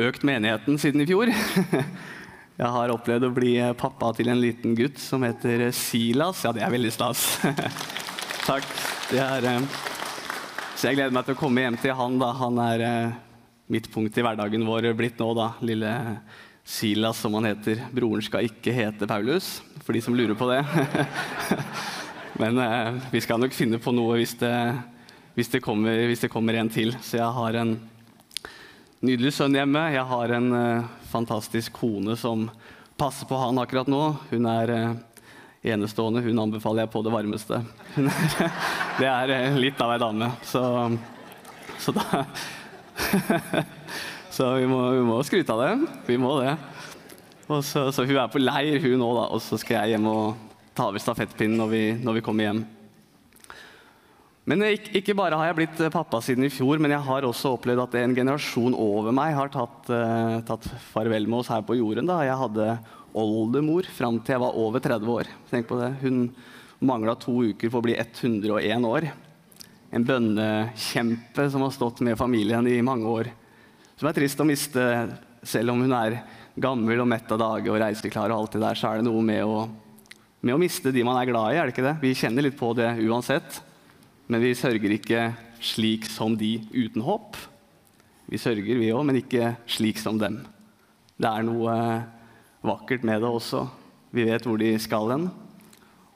økt 0.00 0.24
menigheten 0.26 0.78
siden 0.80 1.04
i 1.04 1.08
fjor. 1.08 1.30
Jeg 2.60 2.70
har 2.70 2.92
opplevd 2.94 3.26
å 3.26 3.34
bli 3.34 3.56
pappa 3.78 4.12
til 4.14 4.30
en 4.30 4.38
liten 4.38 4.76
gutt 4.78 5.00
som 5.02 5.24
heter 5.26 5.66
Silas. 5.74 6.44
Ja, 6.46 6.52
det 6.54 6.62
er 6.62 6.70
veldig 6.70 6.92
stas. 6.94 7.24
Takk. 8.48 8.66
Er, 9.14 9.46
eh, 9.50 9.66
så 10.78 10.88
jeg 10.88 10.98
gleder 10.98 11.14
meg 11.14 11.26
til 11.26 11.34
å 11.34 11.40
komme 11.40 11.64
hjem 11.64 11.78
til 11.82 11.94
han. 11.98 12.18
da. 12.20 12.30
Han 12.38 12.60
er 12.62 12.84
midtpunkt 12.84 13.22
midtpunktet 13.74 14.20
i 14.20 14.24
hverdagen 14.26 14.66
vår 14.68 14.90
blitt 14.94 15.18
nå, 15.18 15.32
da. 15.34 15.48
Lille 15.64 15.90
Silas, 16.62 17.18
som 17.18 17.34
han 17.38 17.48
heter. 17.48 17.82
Broren 17.94 18.22
skal 18.22 18.46
ikke 18.46 18.74
hete 18.76 19.08
Paulus, 19.08 19.56
for 19.82 19.96
de 19.96 20.02
som 20.04 20.14
lurer 20.14 20.36
på 20.38 20.46
det. 20.52 20.60
Men 22.42 22.60
eh, 22.62 23.00
vi 23.14 23.22
skal 23.24 23.42
nok 23.42 23.56
finne 23.56 23.80
på 23.82 23.94
noe 23.96 24.20
hvis 24.20 24.36
det, 24.40 24.54
hvis, 25.34 25.50
det 25.56 25.62
kommer, 25.64 26.06
hvis 26.10 26.22
det 26.22 26.30
kommer 26.32 26.60
en 26.60 26.70
til. 26.72 26.94
Så 27.02 27.18
jeg 27.18 27.34
har 27.38 27.60
en 27.64 27.74
nydelig 29.04 29.34
sønn 29.36 29.56
hjemme. 29.56 29.82
Jeg 29.94 30.04
har 30.08 30.32
en 30.36 30.52
uh, 30.54 30.86
fantastisk 31.10 31.76
kone 31.76 32.16
som 32.18 32.48
passer 33.00 33.28
på 33.28 33.38
han 33.38 33.60
akkurat 33.60 33.90
nå. 33.90 34.02
Hun 34.30 34.48
er 34.50 34.72
uh, 34.72 34.94
enestående. 35.74 36.22
Hun 36.24 36.40
anbefaler 36.46 36.84
jeg 36.84 36.92
på 36.94 37.02
det 37.04 37.12
varmeste. 37.14 37.60
Er, 38.00 38.08
det 39.00 39.10
er 39.10 39.34
uh, 39.34 39.58
litt 39.60 39.80
av 39.84 39.94
ei 39.94 40.00
dame. 40.02 40.30
Så, 40.46 40.64
så 41.82 41.94
da 41.96 42.24
Så 44.34 44.48
vi 44.58 44.66
må, 44.66 44.80
vi 44.90 45.02
må 45.06 45.20
skryte 45.22 45.54
av 45.54 45.60
det. 45.62 45.98
Vi 46.08 46.16
må 46.18 46.32
det. 46.40 46.56
Så, 47.62 47.92
så 47.94 48.02
hun 48.02 48.16
er 48.16 48.30
på 48.32 48.40
leir, 48.42 48.80
hun 48.82 49.04
òg, 49.04 49.18
da. 49.20 49.26
Og 49.36 49.42
så 49.44 49.58
skal 49.60 49.84
jeg 49.84 49.94
hjem 49.94 50.08
og 50.10 50.54
ta 50.74 50.88
over 50.88 50.98
stafettpinnen 51.02 51.60
når 51.60 51.70
vi, 51.70 51.82
når 52.02 52.18
vi 52.18 52.24
kommer 52.26 52.48
hjem. 52.48 52.64
Men 54.44 54.60
ikke, 54.68 55.14
bare 55.16 55.38
har 55.40 55.48
jeg 55.48 55.56
blitt 55.56 55.78
eh, 55.80 55.92
pappa 55.92 56.18
siden 56.20 56.44
i 56.44 56.52
fjor, 56.52 56.76
men 56.82 56.92
jeg 56.92 57.04
har 57.06 57.24
også 57.24 57.54
opplevd 57.56 57.80
at 57.86 57.94
en 58.02 58.16
generasjon 58.16 58.76
over 58.76 59.14
meg 59.16 59.32
har 59.38 59.48
tatt, 59.52 59.88
uh, 59.88 60.42
tatt 60.44 60.68
farvel 60.90 61.24
med 61.24 61.40
oss 61.40 61.48
her 61.52 61.64
på 61.64 61.78
jorden. 61.78 62.10
Da. 62.10 62.18
Jeg 62.28 62.36
hadde 62.42 62.74
oldemor 63.16 63.88
fram 63.96 64.18
til 64.20 64.36
jeg 64.36 64.42
var 64.44 64.60
over 64.60 64.84
30 64.84 65.14
år. 65.14 65.32
Tenk 65.48 65.70
på 65.70 65.80
det. 65.80 65.94
Hun 66.02 66.28
mangla 66.84 67.16
to 67.16 67.38
uker 67.54 67.72
for 67.72 67.80
å 67.80 67.86
bli 67.88 67.96
101 67.96 68.84
år. 68.84 69.08
En 69.94 70.04
bønnekjempe 70.04 71.48
som 71.48 71.64
har 71.64 71.72
stått 71.72 72.04
med 72.04 72.20
familien 72.20 72.68
i 72.68 72.82
mange 72.84 73.08
år. 73.08 73.32
Som 73.96 74.10
er 74.10 74.16
trist 74.18 74.44
å 74.44 74.48
miste, 74.48 74.88
selv 75.40 75.72
om 75.72 75.84
hun 75.86 75.96
er 75.96 76.20
gammel 76.60 77.00
og 77.00 77.08
mett 77.08 77.32
av 77.32 77.40
dage 77.40 77.72
og 77.72 77.80
reiseklar. 77.80 78.28
og 78.28 78.44
alt 78.44 78.58
det 78.58 78.66
der, 78.68 78.74
Så 78.76 78.92
er 78.92 79.00
det 79.00 79.08
noe 79.08 79.22
med 79.24 79.40
å, 79.44 79.68
med 80.42 80.54
å 80.54 80.60
miste 80.60 80.92
de 80.92 81.02
man 81.02 81.16
er 81.16 81.32
glad 81.32 81.54
i. 81.54 81.56
er 81.56 81.64
det 81.64 81.72
ikke 81.72 81.88
det? 81.88 82.00
Vi 82.02 82.12
kjenner 82.12 82.44
litt 82.44 82.58
på 82.58 82.74
det 82.76 82.92
uansett. 83.08 83.62
Men 84.30 84.40
vi 84.40 84.54
sørger 84.56 84.94
ikke 84.96 85.26
slik 85.64 86.06
som 86.08 86.36
de 86.40 86.56
uten 86.72 87.04
håp. 87.04 87.36
Vi 88.30 88.40
sørger, 88.40 88.78
vi 88.80 88.92
òg, 88.94 89.04
men 89.04 89.20
ikke 89.20 89.52
slik 89.68 90.00
som 90.00 90.16
dem. 90.20 90.40
Det 91.20 91.28
er 91.28 91.44
noe 91.44 91.74
vakkert 92.64 93.04
med 93.04 93.20
det 93.20 93.28
også. 93.28 93.66
Vi 94.14 94.24
vet 94.24 94.46
hvor 94.48 94.60
de 94.60 94.72
skal 94.80 95.12
hen. 95.12 95.28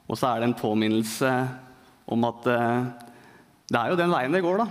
Og 0.09 0.17
så 0.17 0.31
er 0.31 0.41
det 0.41 0.49
en 0.49 0.57
påminnelse 0.57 1.33
om 2.09 2.25
at 2.25 2.49
eh, 2.49 2.89
det 3.69 3.77
er 3.77 3.91
jo 3.91 3.99
den 3.99 4.13
veien 4.15 4.33
det 4.33 4.41
går, 4.41 4.63
da. 4.63 4.67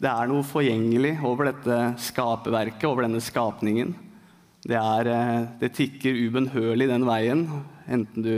Det 0.00 0.10
er 0.12 0.28
noe 0.28 0.44
forgjengelig 0.44 1.14
over 1.24 1.48
dette 1.48 1.78
skaperverket, 2.04 2.84
over 2.88 3.06
denne 3.06 3.22
skapningen. 3.24 3.94
Det, 4.60 4.76
er, 4.76 5.08
eh, 5.08 5.48
det 5.62 5.72
tikker 5.78 6.20
ubønnhørlig 6.26 6.90
den 6.90 7.08
veien, 7.08 7.46
enten 7.88 8.26
du 8.26 8.34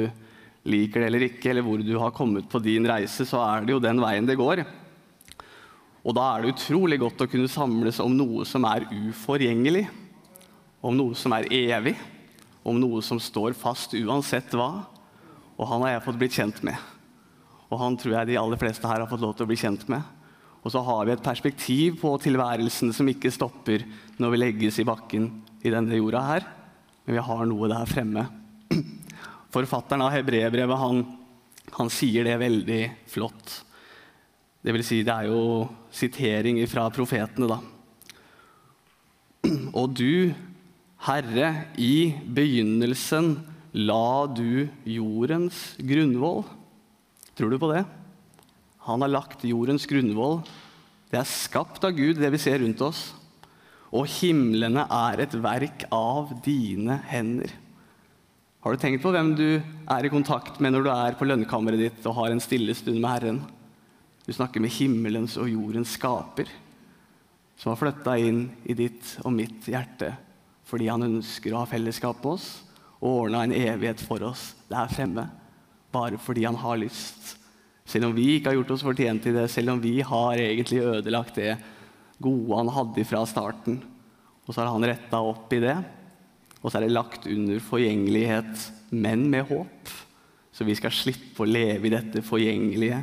liker 0.69 1.03
det 1.03 1.09
eller 1.09 1.27
ikke, 1.27 1.51
eller 1.51 1.67
hvor 1.67 1.83
du 1.83 1.93
har 1.99 2.15
kommet 2.15 2.49
på 2.51 2.61
din 2.63 2.87
reise, 2.87 3.27
så 3.27 3.41
er 3.45 3.67
det 3.67 3.75
jo 3.75 3.83
den 3.83 4.01
veien 4.03 4.29
det 4.29 4.39
går. 4.39 4.63
Og 6.03 6.15
da 6.17 6.29
er 6.33 6.43
det 6.43 6.55
utrolig 6.57 6.99
godt 7.03 7.23
å 7.23 7.29
kunne 7.31 7.51
samles 7.51 8.01
om 8.03 8.15
noe 8.15 8.47
som 8.49 8.65
er 8.67 8.89
uforgjengelig, 8.91 9.85
om 10.83 10.97
noe 10.99 11.19
som 11.19 11.35
er 11.37 11.47
evig, 11.55 11.95
om 12.67 12.79
noe 12.79 13.03
som 13.07 13.21
står 13.23 13.55
fast 13.59 13.95
uansett 13.99 14.55
hva. 14.59 14.85
Og 15.59 15.69
han 15.71 15.85
har 15.85 15.97
jeg 15.97 16.05
fått 16.07 16.19
blitt 16.19 16.39
kjent 16.39 16.63
med. 16.67 16.79
Og 17.71 17.79
han 17.81 17.97
tror 17.99 18.17
jeg 18.19 18.33
de 18.33 18.41
aller 18.41 18.61
fleste 18.61 18.89
her 18.89 19.03
har 19.03 19.11
fått 19.11 19.23
lov 19.23 19.37
til 19.37 19.47
å 19.47 19.51
bli 19.51 19.59
kjent 19.59 19.87
med. 19.91 20.03
Og 20.63 20.75
så 20.75 20.83
har 20.87 21.07
vi 21.07 21.15
et 21.15 21.25
perspektiv 21.25 21.97
på 22.03 22.13
tilværelsen 22.23 22.93
som 22.95 23.09
ikke 23.11 23.33
stopper 23.35 23.87
når 24.23 24.35
vi 24.35 24.43
legges 24.43 24.79
i 24.79 24.87
bakken 24.87 25.31
i 25.63 25.73
denne 25.73 25.99
jorda 25.99 26.23
her. 26.27 26.47
Men 27.07 27.19
vi 27.19 27.27
har 27.31 27.47
noe 27.51 27.71
der 27.71 27.91
fremme. 27.91 28.27
Forfatteren 29.53 30.05
av 30.07 30.15
hebreerbrevet 30.15 30.81
han, 30.81 31.03
han 31.77 31.93
sier 31.93 32.25
det 32.25 32.39
veldig 32.41 32.83
flott. 33.13 33.59
Det 34.63 34.73
vil 34.73 34.85
si, 34.87 35.03
det 35.05 35.13
er 35.13 35.29
jo 35.29 35.67
sitering 35.93 36.61
fra 36.71 36.87
profetene, 36.95 37.51
da. 37.51 37.59
Og 39.79 39.93
du, 39.99 40.33
Herre, 41.03 41.49
i 41.77 42.15
begynnelsen 42.25 43.35
la 43.75 44.27
du 44.31 44.69
jordens 44.89 45.73
grunnvoll. 45.81 46.45
Tror 47.37 47.53
du 47.53 47.59
på 47.59 47.73
det? 47.73 47.83
Han 48.87 49.03
har 49.05 49.13
lagt 49.13 49.45
jordens 49.47 49.85
grunnvoll. 49.91 50.41
Det 51.11 51.21
er 51.21 51.29
skapt 51.29 51.85
av 51.85 51.93
Gud, 51.97 52.21
det 52.23 52.31
vi 52.33 52.41
ser 52.41 52.63
rundt 52.63 52.81
oss. 52.85 53.11
Og 53.93 54.09
himlene 54.09 54.87
er 54.89 55.25
et 55.27 55.35
verk 55.37 55.85
av 55.93 56.33
dine 56.45 56.97
hender. 57.11 57.53
Har 58.63 58.77
du 58.77 58.79
tenkt 58.79 59.03
på 59.03 59.11
hvem 59.11 59.33
du 59.35 59.47
er 59.91 60.07
i 60.07 60.11
kontakt 60.13 60.61
med 60.63 60.71
når 60.71 60.85
du 60.87 60.91
er 60.95 61.17
på 61.19 61.27
lønnkammeret 61.27 61.81
ditt 61.81 62.05
og 62.07 62.15
har 62.21 62.31
en 62.31 62.43
stille 62.43 62.77
stund 62.79 63.01
med 63.01 63.11
Herren? 63.11 63.41
Du 64.23 64.31
snakker 64.31 64.63
med 64.63 64.71
himmelens 64.71 65.35
og 65.35 65.49
jordens 65.51 65.97
skaper, 65.97 66.47
som 67.59 67.73
har 67.73 67.81
flytta 67.81 68.15
inn 68.23 68.45
i 68.63 68.77
ditt 68.79 69.17
og 69.25 69.35
mitt 69.35 69.67
hjerte 69.67 70.13
fordi 70.71 70.87
han 70.87 71.03
ønsker 71.09 71.53
å 71.53 71.65
ha 71.65 71.69
fellesskap 71.69 72.21
med 72.23 72.37
oss 72.37 72.47
og 73.01 73.25
ordna 73.25 73.41
en 73.43 73.55
evighet 73.57 74.05
for 74.07 74.23
oss 74.29 74.53
der 74.71 74.87
fremme. 74.95 75.25
Bare 75.91 76.21
fordi 76.23 76.47
han 76.47 76.61
har 76.63 76.79
lyst. 76.79 77.35
Selv 77.83 78.09
om 78.09 78.15
vi 78.15 78.29
ikke 78.37 78.53
har 78.53 78.61
gjort 78.61 78.71
oss 78.77 78.85
fortjent 78.87 79.27
til 79.27 79.35
det, 79.41 79.49
selv 79.51 79.75
om 79.75 79.83
vi 79.83 79.97
har 80.07 80.39
egentlig 80.39 80.85
ødelagt 80.87 81.35
det 81.43 81.57
gode 82.23 82.61
han 82.63 82.71
hadde 82.79 83.09
fra 83.11 83.25
starten. 83.27 83.83
Og 84.47 84.55
så 84.55 84.63
har 84.63 84.71
han 84.71 84.87
retta 84.87 85.19
opp 85.19 85.51
i 85.53 85.61
det, 85.67 85.75
og 86.63 86.71
så 86.71 86.79
er 86.79 86.87
det 86.87 86.95
lagt 86.95 87.27
under 87.27 87.59
forgjengelighet, 87.63 88.69
men 88.95 89.27
med 89.31 89.49
håp. 89.51 89.91
Så 90.55 90.67
vi 90.69 90.77
skal 90.79 90.95
slippe 90.95 91.43
å 91.43 91.49
leve 91.49 91.89
i 91.89 91.93
dette 91.93 92.23
forgjengelige, 92.25 93.01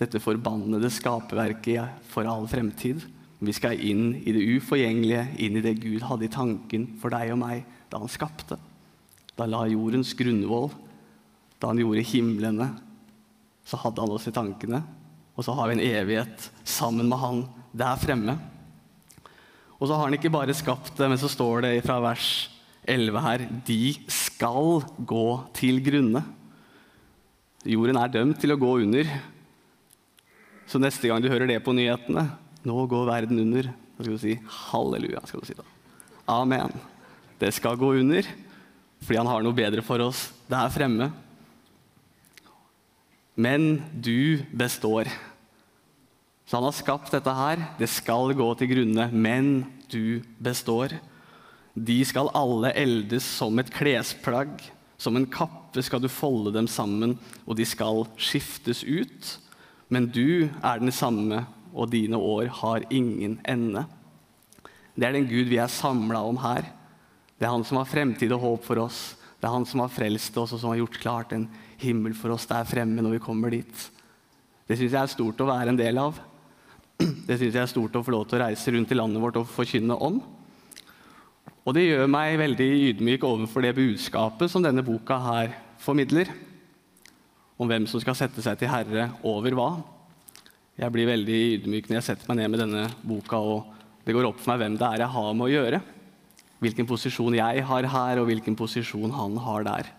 dette 0.00 0.20
forbannede 0.20 0.88
skaperverket 0.92 2.08
for 2.08 2.28
all 2.28 2.48
fremtid. 2.48 3.02
Vi 3.40 3.52
skal 3.52 3.80
inn 3.84 4.14
i 4.24 4.32
det 4.32 4.44
uforgjengelige, 4.56 5.26
inn 5.44 5.58
i 5.58 5.64
det 5.64 5.76
Gud 5.82 6.04
hadde 6.08 6.28
i 6.28 6.32
tanken 6.32 6.88
for 7.00 7.12
deg 7.12 7.34
og 7.34 7.40
meg 7.42 7.66
da 7.92 8.00
han 8.00 8.12
skapte. 8.12 8.56
Da 9.36 9.44
han 9.44 9.52
la 9.52 9.66
jordens 9.68 10.14
grunnvoll, 10.16 10.70
da 11.60 11.72
han 11.72 11.80
gjorde 11.80 12.04
himlene, 12.08 12.70
så 13.66 13.80
hadde 13.82 14.04
han 14.04 14.14
oss 14.14 14.28
i 14.30 14.34
tankene. 14.36 14.80
Og 15.36 15.44
så 15.44 15.52
har 15.56 15.68
vi 15.68 15.76
en 15.76 15.84
evighet 15.84 16.50
sammen 16.64 17.10
med 17.10 17.20
han 17.20 17.44
der 17.76 18.00
fremme. 18.00 18.38
Og 19.76 19.88
så 19.88 19.96
har 19.96 20.06
han 20.06 20.16
ikke 20.16 20.32
bare 20.32 20.56
skapt 20.56 20.94
det, 20.96 21.08
men 21.12 21.20
så 21.20 21.28
står 21.28 21.66
det 21.66 21.72
fra 21.84 21.98
vers 22.00 22.46
11 22.86 23.22
her 23.24 23.44
De 23.66 23.80
skal 24.12 24.84
gå 24.98 25.28
til 25.56 25.80
grunne. 25.84 26.22
Jorden 27.66 27.98
er 27.98 28.12
dømt 28.14 28.38
til 28.40 28.54
å 28.54 28.60
gå 28.60 28.72
under. 28.84 29.10
Så 30.70 30.78
neste 30.82 31.10
gang 31.10 31.22
du 31.22 31.30
hører 31.30 31.50
det 31.50 31.60
på 31.62 31.74
nyhetene 31.74 32.28
Nå 32.66 32.82
går 32.90 33.06
verden 33.06 33.38
under. 33.42 33.68
Da 33.96 34.02
skal 34.02 34.16
du 34.16 34.22
si 34.22 34.34
halleluja. 34.70 35.22
skal 35.26 35.42
du 35.42 35.46
si 35.46 35.54
da. 35.54 35.66
Amen. 36.26 36.72
Det 37.38 37.52
skal 37.54 37.78
gå 37.78 37.92
under 38.00 38.26
fordi 38.96 39.18
han 39.20 39.28
har 39.28 39.44
noe 39.44 39.54
bedre 39.54 39.84
for 39.84 40.02
oss 40.02 40.30
der 40.50 40.70
fremme. 40.72 41.10
Men 43.36 43.84
du 43.92 44.42
består. 44.56 45.10
Så 46.48 46.56
han 46.56 46.64
har 46.66 46.74
skapt 46.74 47.12
dette 47.12 47.34
her. 47.36 47.60
Det 47.78 47.88
skal 47.92 48.32
gå 48.34 48.46
til 48.58 48.70
grunne, 48.72 49.10
men 49.12 49.66
du 49.92 50.24
består. 50.42 50.96
De 51.76 51.98
skal 52.08 52.32
alle 52.32 52.72
eldes 52.72 53.26
som 53.36 53.58
et 53.60 53.70
klesplagg. 53.72 54.62
Som 54.96 55.18
en 55.18 55.28
kappe 55.28 55.82
skal 55.84 56.00
du 56.00 56.08
folde 56.08 56.54
dem 56.54 56.68
sammen, 56.72 57.18
og 57.44 57.58
de 57.58 57.66
skal 57.68 58.06
skiftes 58.16 58.80
ut. 58.80 59.34
Men 59.92 60.08
du 60.08 60.48
er 60.64 60.80
den 60.80 60.92
samme, 60.94 61.44
og 61.76 61.92
dine 61.92 62.16
år 62.16 62.48
har 62.62 62.86
ingen 62.88 63.36
ende. 63.44 63.84
Det 64.96 65.04
er 65.04 65.18
den 65.18 65.28
Gud 65.28 65.50
vi 65.52 65.60
er 65.60 65.68
samla 65.68 66.22
om 66.24 66.40
her. 66.40 66.64
Det 67.36 67.44
er 67.44 67.52
han 67.52 67.66
som 67.68 67.82
har 67.82 67.90
fremtid 67.90 68.32
og 68.32 68.40
håp 68.40 68.64
for 68.64 68.80
oss. 68.86 69.00
Det 69.36 69.44
er 69.44 69.52
han 69.52 69.68
som 69.68 69.82
har 69.84 69.92
frelst 69.92 70.38
oss, 70.40 70.54
og 70.56 70.62
som 70.62 70.72
har 70.72 70.80
gjort 70.80 71.00
klart 71.02 71.34
en 71.36 71.44
himmel 71.82 72.16
for 72.16 72.32
oss 72.32 72.48
der 72.48 72.64
fremme 72.64 73.04
når 73.04 73.18
vi 73.18 73.24
kommer 73.26 73.52
dit. 73.52 73.84
Det 74.66 74.78
syns 74.78 74.96
jeg 74.96 75.02
er 75.02 75.12
stort 75.12 75.44
å 75.44 75.50
være 75.50 75.74
en 75.74 75.78
del 75.78 76.00
av. 76.00 76.16
Det 76.96 77.36
syns 77.36 77.52
jeg 77.52 77.60
er 77.60 77.68
stort 77.68 78.00
å 78.00 78.02
få 78.06 78.14
lov 78.14 78.24
til 78.30 78.40
å 78.40 78.46
reise 78.46 78.72
rundt 78.72 78.94
i 78.94 78.96
landet 78.96 79.20
vårt 79.22 79.36
og 79.42 79.52
forkynne 79.52 80.00
om. 80.00 80.22
Og 81.66 81.74
det 81.74 81.88
gjør 81.88 82.06
meg 82.06 82.36
veldig 82.38 82.66
ydmyk 82.92 83.24
overfor 83.26 83.64
det 83.64 83.74
budskapet 83.74 84.52
som 84.52 84.62
denne 84.62 84.84
boka 84.86 85.16
her 85.18 85.56
formidler. 85.82 86.30
Om 87.58 87.66
hvem 87.66 87.88
som 87.90 87.98
skal 88.02 88.14
sette 88.14 88.44
seg 88.44 88.60
til 88.60 88.70
herre 88.70 89.08
over 89.26 89.56
hva. 89.58 89.70
Jeg 90.78 90.92
blir 90.94 91.08
veldig 91.08 91.40
ydmyk 91.56 91.88
når 91.88 91.98
jeg 91.98 92.06
setter 92.06 92.30
meg 92.30 92.38
ned 92.38 92.52
med 92.52 92.62
denne 92.62 92.84
boka, 93.02 93.40
og 93.40 94.04
det 94.06 94.14
går 94.14 94.28
opp 94.28 94.38
for 94.38 94.52
meg 94.52 94.60
hvem 94.62 94.76
det 94.78 94.86
er 94.86 95.02
jeg 95.02 95.14
har 95.16 95.30
med 95.34 95.46
å 95.48 95.54
gjøre. 95.54 95.80
Hvilken 96.62 96.88
posisjon 96.88 97.34
jeg 97.36 97.64
har 97.68 97.88
her, 97.92 98.20
og 98.20 98.28
hvilken 98.30 98.56
posisjon 98.56 99.16
han 99.16 99.34
har 99.42 99.66
der. 99.66 99.90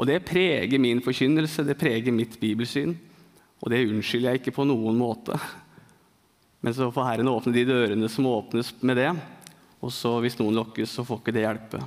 Og 0.00 0.08
Det 0.08 0.22
preger 0.24 0.80
min 0.80 1.02
forkynnelse, 1.04 1.66
det 1.68 1.76
preger 1.76 2.14
mitt 2.14 2.38
bibelsyn. 2.40 2.94
Og 3.60 3.68
det 3.68 3.82
unnskylder 3.84 4.30
jeg 4.30 4.40
ikke 4.40 4.56
på 4.56 4.64
noen 4.64 4.96
måte. 4.96 5.36
Men 6.64 6.72
så 6.72 6.88
får 6.88 7.04
Herren 7.04 7.28
åpne 7.28 7.52
de 7.52 7.66
dørene 7.68 8.08
som 8.08 8.30
åpnes 8.30 8.72
med 8.80 8.96
det. 8.96 9.10
Og 9.80 9.92
så 9.94 10.12
hvis 10.20 10.36
noen 10.40 10.58
lokkes, 10.58 10.92
så 10.92 11.04
får 11.06 11.22
ikke 11.22 11.34
det 11.36 11.46
hjelpe. 11.46 11.80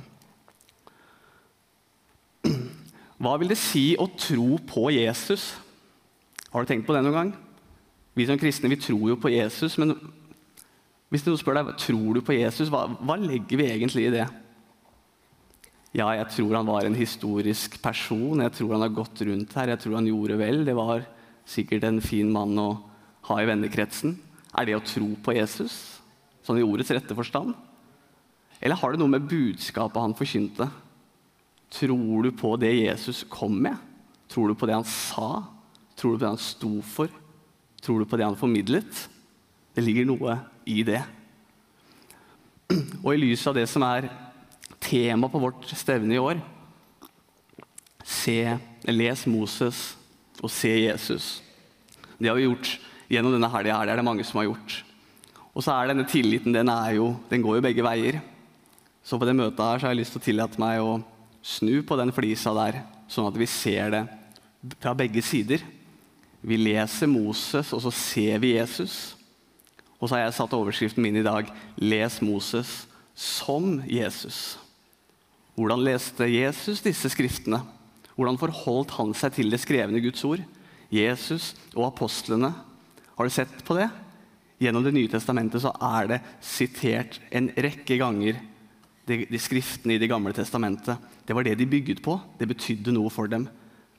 Hva 3.24 3.36
vil 3.40 3.52
det 3.52 3.60
si 3.60 3.94
å 3.96 4.08
tro 4.18 4.58
på 4.66 4.88
Jesus? 4.92 5.52
Har 6.50 6.64
du 6.64 6.70
tenkt 6.70 6.86
på 6.88 6.94
det 6.96 7.04
noen 7.06 7.16
gang? 7.16 7.32
Vi 8.14 8.26
som 8.28 8.38
kristne 8.38 8.70
vi 8.70 8.78
tror 8.78 9.08
jo 9.12 9.18
på 9.18 9.30
Jesus, 9.32 9.78
men 9.80 9.94
hvis 11.10 11.24
noen 11.26 11.38
spør 11.38 11.60
deg 11.60 11.74
tror 11.78 12.18
du 12.18 12.22
på 12.26 12.34
Jesus, 12.36 12.70
hva, 12.72 12.86
hva 12.98 13.16
legger 13.18 13.60
vi 13.60 13.70
egentlig 13.70 14.08
i 14.08 14.14
det? 14.16 14.26
Ja, 15.94 16.08
jeg 16.18 16.26
tror 16.34 16.56
han 16.58 16.66
var 16.66 16.86
en 16.88 16.96
historisk 16.98 17.76
person. 17.82 18.42
Jeg 18.42 18.54
tror 18.56 18.72
han 18.74 18.82
har 18.82 18.94
gått 18.96 19.20
rundt 19.28 19.52
her. 19.54 19.70
Jeg 19.70 19.82
tror 19.84 19.94
han 20.00 20.08
gjorde 20.10 20.38
vel. 20.40 20.64
Det 20.66 20.74
var 20.74 21.04
sikkert 21.46 21.86
en 21.86 22.00
fin 22.02 22.32
mann 22.34 22.58
å 22.58 22.70
ha 23.28 23.36
i 23.38 23.46
vennekretsen. 23.46 24.16
Er 24.58 24.66
det 24.66 24.74
å 24.74 24.82
tro 24.82 25.12
på 25.22 25.36
Jesus, 25.36 25.76
sånn 26.42 26.58
i 26.58 26.66
ordets 26.66 26.90
rette 26.94 27.14
forstand? 27.14 27.54
Eller 28.64 28.80
har 28.80 28.94
det 28.94 29.00
noe 29.02 29.12
med 29.12 29.26
budskapet 29.28 30.00
han 30.00 30.16
forkynte? 30.16 30.70
Tror 31.74 32.24
du 32.24 32.30
på 32.32 32.54
det 32.60 32.72
Jesus 32.78 33.24
kom 33.28 33.58
med? 33.66 33.76
Tror 34.30 34.48
du 34.48 34.56
på 34.56 34.68
det 34.68 34.78
han 34.78 34.88
sa? 34.88 35.44
Tror 35.94 36.14
du 36.14 36.18
på 36.18 36.24
det 36.24 36.32
han 36.32 36.40
sto 36.40 36.72
for? 36.94 37.12
Tror 37.84 38.00
du 38.00 38.08
på 38.08 38.16
det 38.16 38.24
han 38.24 38.38
formidlet? 38.40 39.04
Det 39.74 39.84
ligger 39.84 40.08
noe 40.08 40.38
i 40.64 40.80
det. 40.86 41.02
Og 43.04 43.12
i 43.12 43.20
lys 43.20 43.44
av 43.50 43.58
det 43.58 43.66
som 43.68 43.84
er 43.84 44.08
tema 44.80 45.28
på 45.28 45.42
vårt 45.42 45.68
stevne 45.76 46.16
i 46.16 46.22
år 46.22 46.40
se, 48.04 48.56
Les 48.88 49.26
Moses 49.26 49.94
og 50.42 50.50
se 50.52 50.70
Jesus. 50.70 51.40
Det 52.18 52.28
har 52.28 52.36
vi 52.36 52.46
gjort 52.46 52.76
gjennom 53.10 53.32
denne 53.34 53.50
helga. 53.52 53.80
Det 53.84 53.94
er 53.94 54.00
det 54.00 54.06
mange 54.06 54.26
som 54.26 54.40
har 54.40 54.50
gjort. 54.50 54.76
Og 55.54 55.64
så 55.64 55.74
er 55.74 55.90
denne 55.92 56.06
tilliten 56.08 56.54
den, 56.54 56.70
jo, 56.96 57.14
den 57.30 57.44
går 57.44 57.58
jo 57.58 57.64
begge 57.64 57.84
veier. 57.86 58.20
Så 59.04 59.18
på 59.20 59.28
det 59.28 59.36
møtet 59.36 59.60
her 59.60 59.80
så 59.80 59.86
har 59.86 59.92
jeg 59.92 60.00
lyst 60.00 60.14
til 60.16 60.22
å 60.22 60.24
tillate 60.24 60.60
meg 60.62 60.80
å 60.80 60.96
snu 61.44 61.82
på 61.84 61.96
den 62.00 62.12
flisa 62.16 62.54
der, 62.56 62.80
sånn 63.12 63.28
at 63.28 63.36
vi 63.36 63.48
ser 63.50 63.92
det 63.92 64.04
fra 64.80 64.94
begge 64.96 65.20
sider. 65.24 65.60
Vi 66.44 66.56
leser 66.56 67.08
Moses, 67.08 67.72
og 67.76 67.82
så 67.84 67.92
ser 67.92 68.40
vi 68.40 68.54
Jesus. 68.54 69.14
Og 70.00 70.08
så 70.08 70.16
har 70.16 70.24
jeg 70.24 70.36
satt 70.38 70.56
overskriften 70.56 71.04
min 71.04 71.20
i 71.20 71.24
dag 71.24 71.48
'Les 71.76 72.20
Moses 72.24 72.86
som 73.14 73.80
Jesus'. 73.84 74.56
Hvordan 75.54 75.84
leste 75.84 76.26
Jesus 76.26 76.82
disse 76.82 77.08
skriftene? 77.12 77.60
Hvordan 78.16 78.38
forholdt 78.38 78.96
han 78.98 79.14
seg 79.14 79.36
til 79.36 79.50
det 79.50 79.60
skrevne 79.62 80.00
Guds 80.02 80.24
ord? 80.24 80.42
Jesus 80.90 81.54
og 81.74 81.86
apostlene. 81.92 82.52
Har 83.16 83.24
du 83.24 83.30
sett 83.30 83.64
på 83.64 83.76
det? 83.78 83.90
Gjennom 84.60 84.84
Det 84.84 84.94
nye 84.94 85.10
testamentet 85.10 85.62
så 85.62 85.72
er 85.80 86.06
det 86.08 86.20
sitert 86.40 87.20
en 87.30 87.50
rekke 87.56 87.98
ganger 87.98 88.40
de, 89.08 89.24
de 89.28 89.40
skriftene 89.40 89.96
i 89.96 90.00
Det 90.00 90.08
gamle 90.10 90.32
testamentet. 90.36 90.98
Det 91.26 91.36
var 91.36 91.44
det 91.44 91.58
de 91.60 91.68
bygget 91.68 92.02
på. 92.04 92.16
Det 92.38 92.48
betydde 92.48 92.94
noe 92.94 93.12
for 93.12 93.28
dem. 93.28 93.46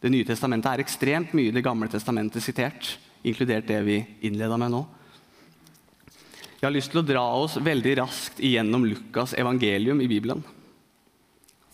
Det 0.01 0.11
nye 0.11 0.25
testamentet 0.27 0.71
er 0.71 0.83
ekstremt 0.83 1.33
mye 1.37 1.53
Det 1.53 1.63
gamle 1.65 1.89
testamentet 1.89 2.43
sitert, 2.43 2.97
inkludert 3.25 3.67
det 3.69 3.81
vi 3.85 4.01
innleda 4.27 4.57
med 4.61 4.73
nå. 4.73 4.83
Jeg 6.55 6.67
har 6.67 6.73
lyst 6.73 6.93
til 6.93 7.03
å 7.03 7.05
dra 7.05 7.23
oss 7.37 7.57
veldig 7.61 7.97
raskt 7.99 8.39
igjennom 8.41 8.85
Lukas 8.87 9.35
evangelium 9.37 9.99
i 10.01 10.09
Bibelen. 10.09 10.41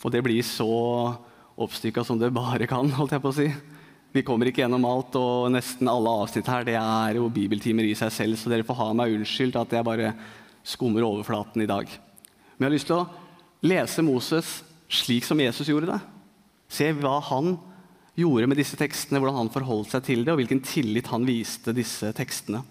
For 0.02 0.12
det 0.12 0.24
blir 0.26 0.42
så 0.44 0.68
oppstykka 1.62 2.04
som 2.04 2.20
det 2.20 2.34
bare 2.34 2.68
kan. 2.68 2.90
holdt 2.98 3.14
jeg 3.16 3.24
på 3.24 3.32
å 3.32 3.38
si. 3.38 3.48
Vi 4.12 4.26
kommer 4.28 4.50
ikke 4.50 4.66
gjennom 4.66 4.84
alt, 4.90 5.16
og 5.16 5.54
nesten 5.54 5.88
alle 5.88 6.12
avsnitt 6.24 6.50
her 6.52 6.66
det 6.68 6.76
er 6.76 7.16
jo 7.16 7.30
bibeltimer 7.32 7.88
i 7.88 7.96
seg 7.96 8.12
selv, 8.12 8.40
så 8.40 8.52
dere 8.52 8.66
får 8.68 8.80
ha 8.82 8.90
meg 8.98 9.14
unnskyldt 9.16 9.60
at 9.62 9.76
jeg 9.78 9.88
bare 9.88 10.12
skummer 10.68 11.06
overflaten 11.08 11.64
i 11.64 11.70
dag. 11.70 11.88
Men 12.58 12.66
jeg 12.66 12.68
har 12.68 12.76
lyst 12.76 12.90
til 12.90 13.00
å 13.00 13.21
lese 13.62 14.04
Moses 14.06 14.62
slik 14.92 15.26
som 15.26 15.40
Jesus 15.40 15.70
gjorde 15.70 15.94
det. 15.94 16.00
Se 16.72 16.90
hva 16.98 17.18
han 17.32 17.56
gjorde 18.18 18.50
med 18.52 18.60
disse 18.60 18.78
tekstene, 18.80 19.22
hvordan 19.22 19.44
han 19.44 19.54
forholdt 19.54 19.94
seg 19.94 20.06
til 20.08 20.26
det, 20.26 20.34
og 20.34 20.42
hvilken 20.42 20.64
tillit 20.66 21.10
han 21.12 21.26
viste 21.28 21.74
disse 21.76 22.12
tekstene. 22.18 22.64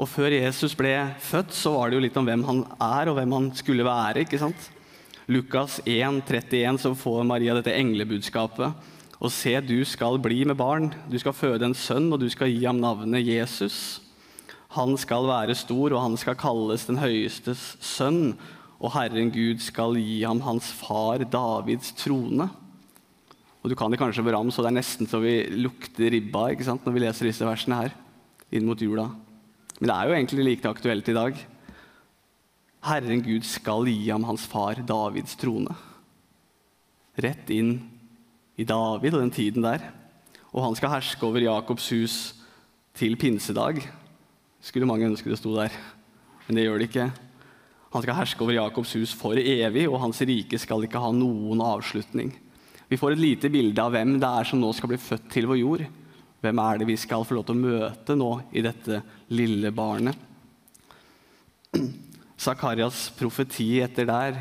Og 0.00 0.08
Før 0.08 0.32
Jesus 0.32 0.74
ble 0.76 0.92
født, 1.24 1.54
så 1.56 1.72
var 1.74 1.90
det 1.90 1.98
jo 1.98 2.04
litt 2.04 2.16
om 2.20 2.26
hvem 2.28 2.44
han 2.46 2.62
er, 2.76 3.10
og 3.10 3.18
hvem 3.18 3.32
han 3.36 3.50
skulle 3.56 3.86
være. 3.86 4.24
ikke 4.24 4.40
sant? 4.40 4.70
Lukas 5.26 5.80
1, 5.84 6.20
31, 6.28 6.78
så 6.78 6.92
får 6.94 7.24
Maria 7.26 7.56
dette 7.56 7.74
englebudskapet. 7.74 8.92
Og 9.16 9.32
se, 9.32 9.54
du 9.64 9.80
skal 9.88 10.20
bli 10.20 10.44
med 10.44 10.58
barn, 10.60 10.90
du 11.08 11.16
skal 11.18 11.34
føde 11.34 11.64
en 11.66 11.74
sønn, 11.74 12.10
og 12.12 12.20
du 12.20 12.28
skal 12.30 12.52
gi 12.52 12.66
ham 12.66 12.78
navnet 12.82 13.24
Jesus. 13.24 14.02
Han 14.76 14.96
skal 15.00 15.26
være 15.28 15.56
stor, 15.56 15.94
og 15.96 16.02
han 16.02 16.16
skal 16.20 16.36
kalles 16.38 16.84
den 16.88 17.00
høyestes 17.00 17.74
sønn. 17.80 18.36
Og 18.76 18.92
Herren 18.92 19.30
Gud 19.32 19.62
skal 19.64 19.96
gi 19.96 20.20
ham 20.24 20.42
hans 20.44 20.68
far 20.76 21.24
Davids 21.24 21.94
trone. 21.96 22.48
Og 23.62 23.70
Du 23.70 23.74
kan 23.74 23.90
det 23.90 23.98
kanskje 23.98 24.22
på 24.22 24.34
om, 24.36 24.50
så 24.50 24.62
det 24.62 24.70
er 24.70 24.78
nesten 24.78 25.08
så 25.10 25.18
vi 25.18 25.42
lukter 25.50 26.12
ribba 26.12 26.50
ikke 26.52 26.66
sant, 26.68 26.84
når 26.86 26.92
vi 26.94 27.02
leser 27.02 27.26
disse 27.26 27.46
versene 27.46 27.80
her 27.80 27.96
inn 28.54 28.66
mot 28.68 28.78
jula. 28.78 29.08
Men 29.80 29.88
det 29.90 29.96
er 29.96 30.06
jo 30.06 30.14
egentlig 30.14 30.44
like 30.44 30.70
aktuelt 30.70 31.08
i 31.08 31.16
dag. 31.16 31.40
Herren 32.86 33.24
Gud 33.26 33.42
skal 33.42 33.88
gi 33.90 34.06
ham 34.12 34.24
hans 34.28 34.46
far 34.46 34.78
Davids 34.86 35.34
trone. 35.40 35.74
Rett 37.18 37.50
inn 37.50 37.74
i 38.56 38.64
David 38.64 39.16
og 39.16 39.24
den 39.24 39.34
tiden 39.34 39.66
der. 39.66 39.82
Og 40.54 40.62
han 40.62 40.76
skal 40.78 40.94
herske 40.94 41.26
over 41.26 41.42
Jakobs 41.42 41.90
hus 41.90 42.16
til 42.96 43.16
pinsedag. 43.18 43.82
Skulle 44.62 44.86
mange 44.88 45.08
ønske 45.10 45.32
det 45.32 45.40
sto 45.40 45.56
der, 45.56 45.74
men 46.46 46.56
det 46.56 46.68
gjør 46.68 46.78
det 46.78 46.88
ikke. 46.92 47.10
Han 47.94 48.02
skal 48.02 48.18
herske 48.18 48.42
over 48.42 48.56
Jakobs 48.56 48.94
hus 48.98 49.12
for 49.16 49.38
evig, 49.38 49.86
og 49.88 50.00
hans 50.02 50.20
rike 50.26 50.58
skal 50.60 50.84
ikke 50.84 51.00
ha 51.00 51.12
noen 51.14 51.62
avslutning. 51.64 52.34
Vi 52.88 52.98
får 52.98 53.14
et 53.14 53.22
lite 53.22 53.50
bilde 53.50 53.82
av 53.82 53.94
hvem 53.94 54.16
det 54.22 54.28
er 54.28 54.46
som 54.46 54.60
nå 54.62 54.70
skal 54.76 54.92
bli 54.92 55.00
født 55.00 55.30
til 55.32 55.48
vår 55.50 55.60
jord. 55.60 55.86
Hvem 56.44 56.60
er 56.62 56.78
det 56.78 56.88
vi 56.90 56.98
skal 57.00 57.24
få 57.26 57.38
lov 57.38 57.46
til 57.48 57.56
å 57.56 57.64
møte 57.64 58.16
nå 58.18 58.30
i 58.54 58.62
dette 58.62 59.00
lille 59.34 59.72
barnet? 59.74 60.18
Zakarias 62.46 63.08
profeti 63.16 63.78
etter 63.82 64.06
der 64.06 64.36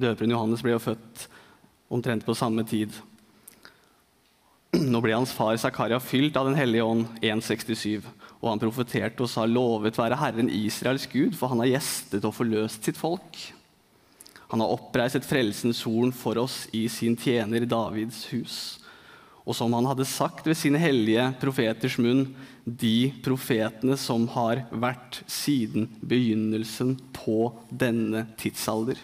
Døperen 0.00 0.32
Johannes 0.32 0.62
ble 0.64 0.74
jo 0.74 0.82
født 0.82 1.26
omtrent 1.92 2.24
på 2.24 2.36
samme 2.38 2.64
tid. 2.68 2.94
Nå 4.78 5.00
ble 5.02 5.16
hans 5.16 5.32
far 5.34 5.58
Zakaria 5.60 5.98
fylt 6.00 6.36
av 6.38 6.46
Den 6.46 6.56
hellige 6.56 6.86
ånd 6.86 7.08
1,67, 7.20 8.06
og 8.40 8.48
han 8.48 8.60
profeterte 8.62 9.24
og 9.24 9.30
sa:" 9.30 9.44
Lovet 9.46 9.98
være 9.98 10.16
Herren 10.16 10.48
Israels 10.48 11.06
Gud, 11.06 11.36
for 11.36 11.52
han 11.52 11.60
har 11.60 11.74
gjestet 11.76 12.24
og 12.24 12.34
forløst 12.34 12.84
sitt 12.84 12.96
folk. 12.96 13.38
Han 14.50 14.60
har 14.64 14.72
oppreist 14.72 15.20
et 15.20 15.26
frelsens 15.28 15.82
horn 15.86 16.10
for 16.12 16.40
oss 16.40 16.64
i 16.74 16.88
sin 16.88 17.16
tjener 17.16 17.66
Davids 17.68 18.24
hus. 18.32 18.56
Og 19.46 19.54
som 19.56 19.72
han 19.76 19.86
hadde 19.86 20.08
sagt 20.08 20.46
ved 20.46 20.58
sine 20.58 20.80
hellige 20.80 21.28
profeters 21.40 21.98
munn, 21.98 22.24
de 22.64 23.12
profetene 23.24 23.96
som 23.98 24.26
har 24.34 24.64
vært 24.70 25.22
siden 25.30 25.86
begynnelsen 26.02 26.96
på 27.14 27.52
denne 27.70 28.26
tidsalder. 28.40 28.98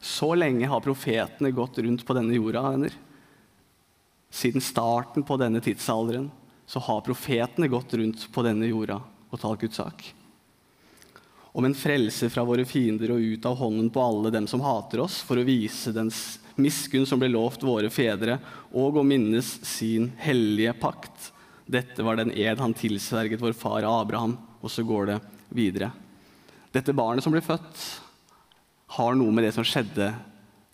Så 0.00 0.34
lenge 0.36 0.68
har 0.68 0.84
profetene 0.84 1.52
gått 1.54 1.78
rundt 1.84 2.04
på 2.04 2.16
denne 2.16 2.34
jorda, 2.36 2.64
venner. 2.74 2.96
Siden 4.34 4.64
starten 4.64 5.24
på 5.24 5.38
denne 5.40 5.62
tidsalderen 5.64 6.30
så 6.66 6.80
har 6.80 7.04
profetene 7.04 7.68
gått 7.68 7.94
rundt 7.94 8.26
på 8.32 8.44
denne 8.46 8.68
jorda 8.68 9.00
og 9.30 9.40
talt 9.40 9.60
Guds 9.64 9.80
sak. 9.80 10.04
Om 11.54 11.68
en 11.68 11.76
frelse 11.78 12.30
fra 12.32 12.42
våre 12.46 12.64
fiender 12.66 13.12
og 13.14 13.22
ut 13.22 13.46
av 13.46 13.58
hånden 13.60 13.90
på 13.94 14.02
alle 14.02 14.32
dem 14.34 14.46
som 14.50 14.62
hater 14.64 15.04
oss, 15.04 15.20
for 15.22 15.38
å 15.38 15.46
vise 15.46 15.92
dens 15.94 16.40
miskunn 16.58 17.06
som 17.06 17.20
ble 17.20 17.30
lovt 17.30 17.62
våre 17.66 17.90
fedre, 17.94 18.40
og 18.74 18.98
å 18.98 19.04
minnes 19.06 19.52
sin 19.66 20.10
hellige 20.18 20.74
pakt. 20.82 21.30
Dette 21.66 22.02
var 22.04 22.18
den 22.18 22.32
ed 22.34 22.58
han 22.60 22.74
tilsverget 22.76 23.40
vår 23.40 23.54
far 23.56 23.86
Abraham. 23.88 24.36
Og 24.64 24.72
så 24.72 24.82
går 24.86 25.06
det 25.12 25.18
videre. 25.52 25.90
Dette 26.72 26.94
barnet 26.96 27.24
som 27.24 27.32
blir 27.34 27.44
født, 27.44 27.82
har 28.96 29.16
noe 29.18 29.32
med 29.34 29.44
det 29.46 29.52
som 29.56 29.66
skjedde 29.66 30.10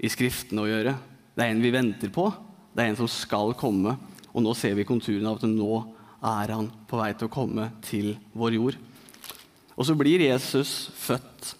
i 0.01 0.09
Skriftene 0.11 0.65
å 0.65 0.69
gjøre. 0.69 0.95
Det 1.35 1.45
er 1.45 1.53
en 1.53 1.63
vi 1.63 1.73
venter 1.75 2.13
på. 2.13 2.29
Det 2.73 2.85
er 2.85 2.93
en 2.93 3.01
som 3.01 3.11
skal 3.11 3.55
komme. 3.59 3.97
Og 4.35 4.45
nå 4.45 4.55
ser 4.59 4.77
vi 4.79 4.87
konturene 4.89 5.31
av 5.31 5.41
at 5.41 5.49
nå 5.49 5.81
er 6.21 6.53
han 6.55 6.69
på 6.89 6.99
vei 7.01 7.13
til 7.17 7.31
å 7.31 7.33
komme 7.33 7.71
til 7.85 8.13
vår 8.37 8.57
jord. 8.59 8.77
Og 9.77 9.87
så 9.89 9.97
blir 9.97 10.27
Jesus 10.27 10.91
født. 11.01 11.55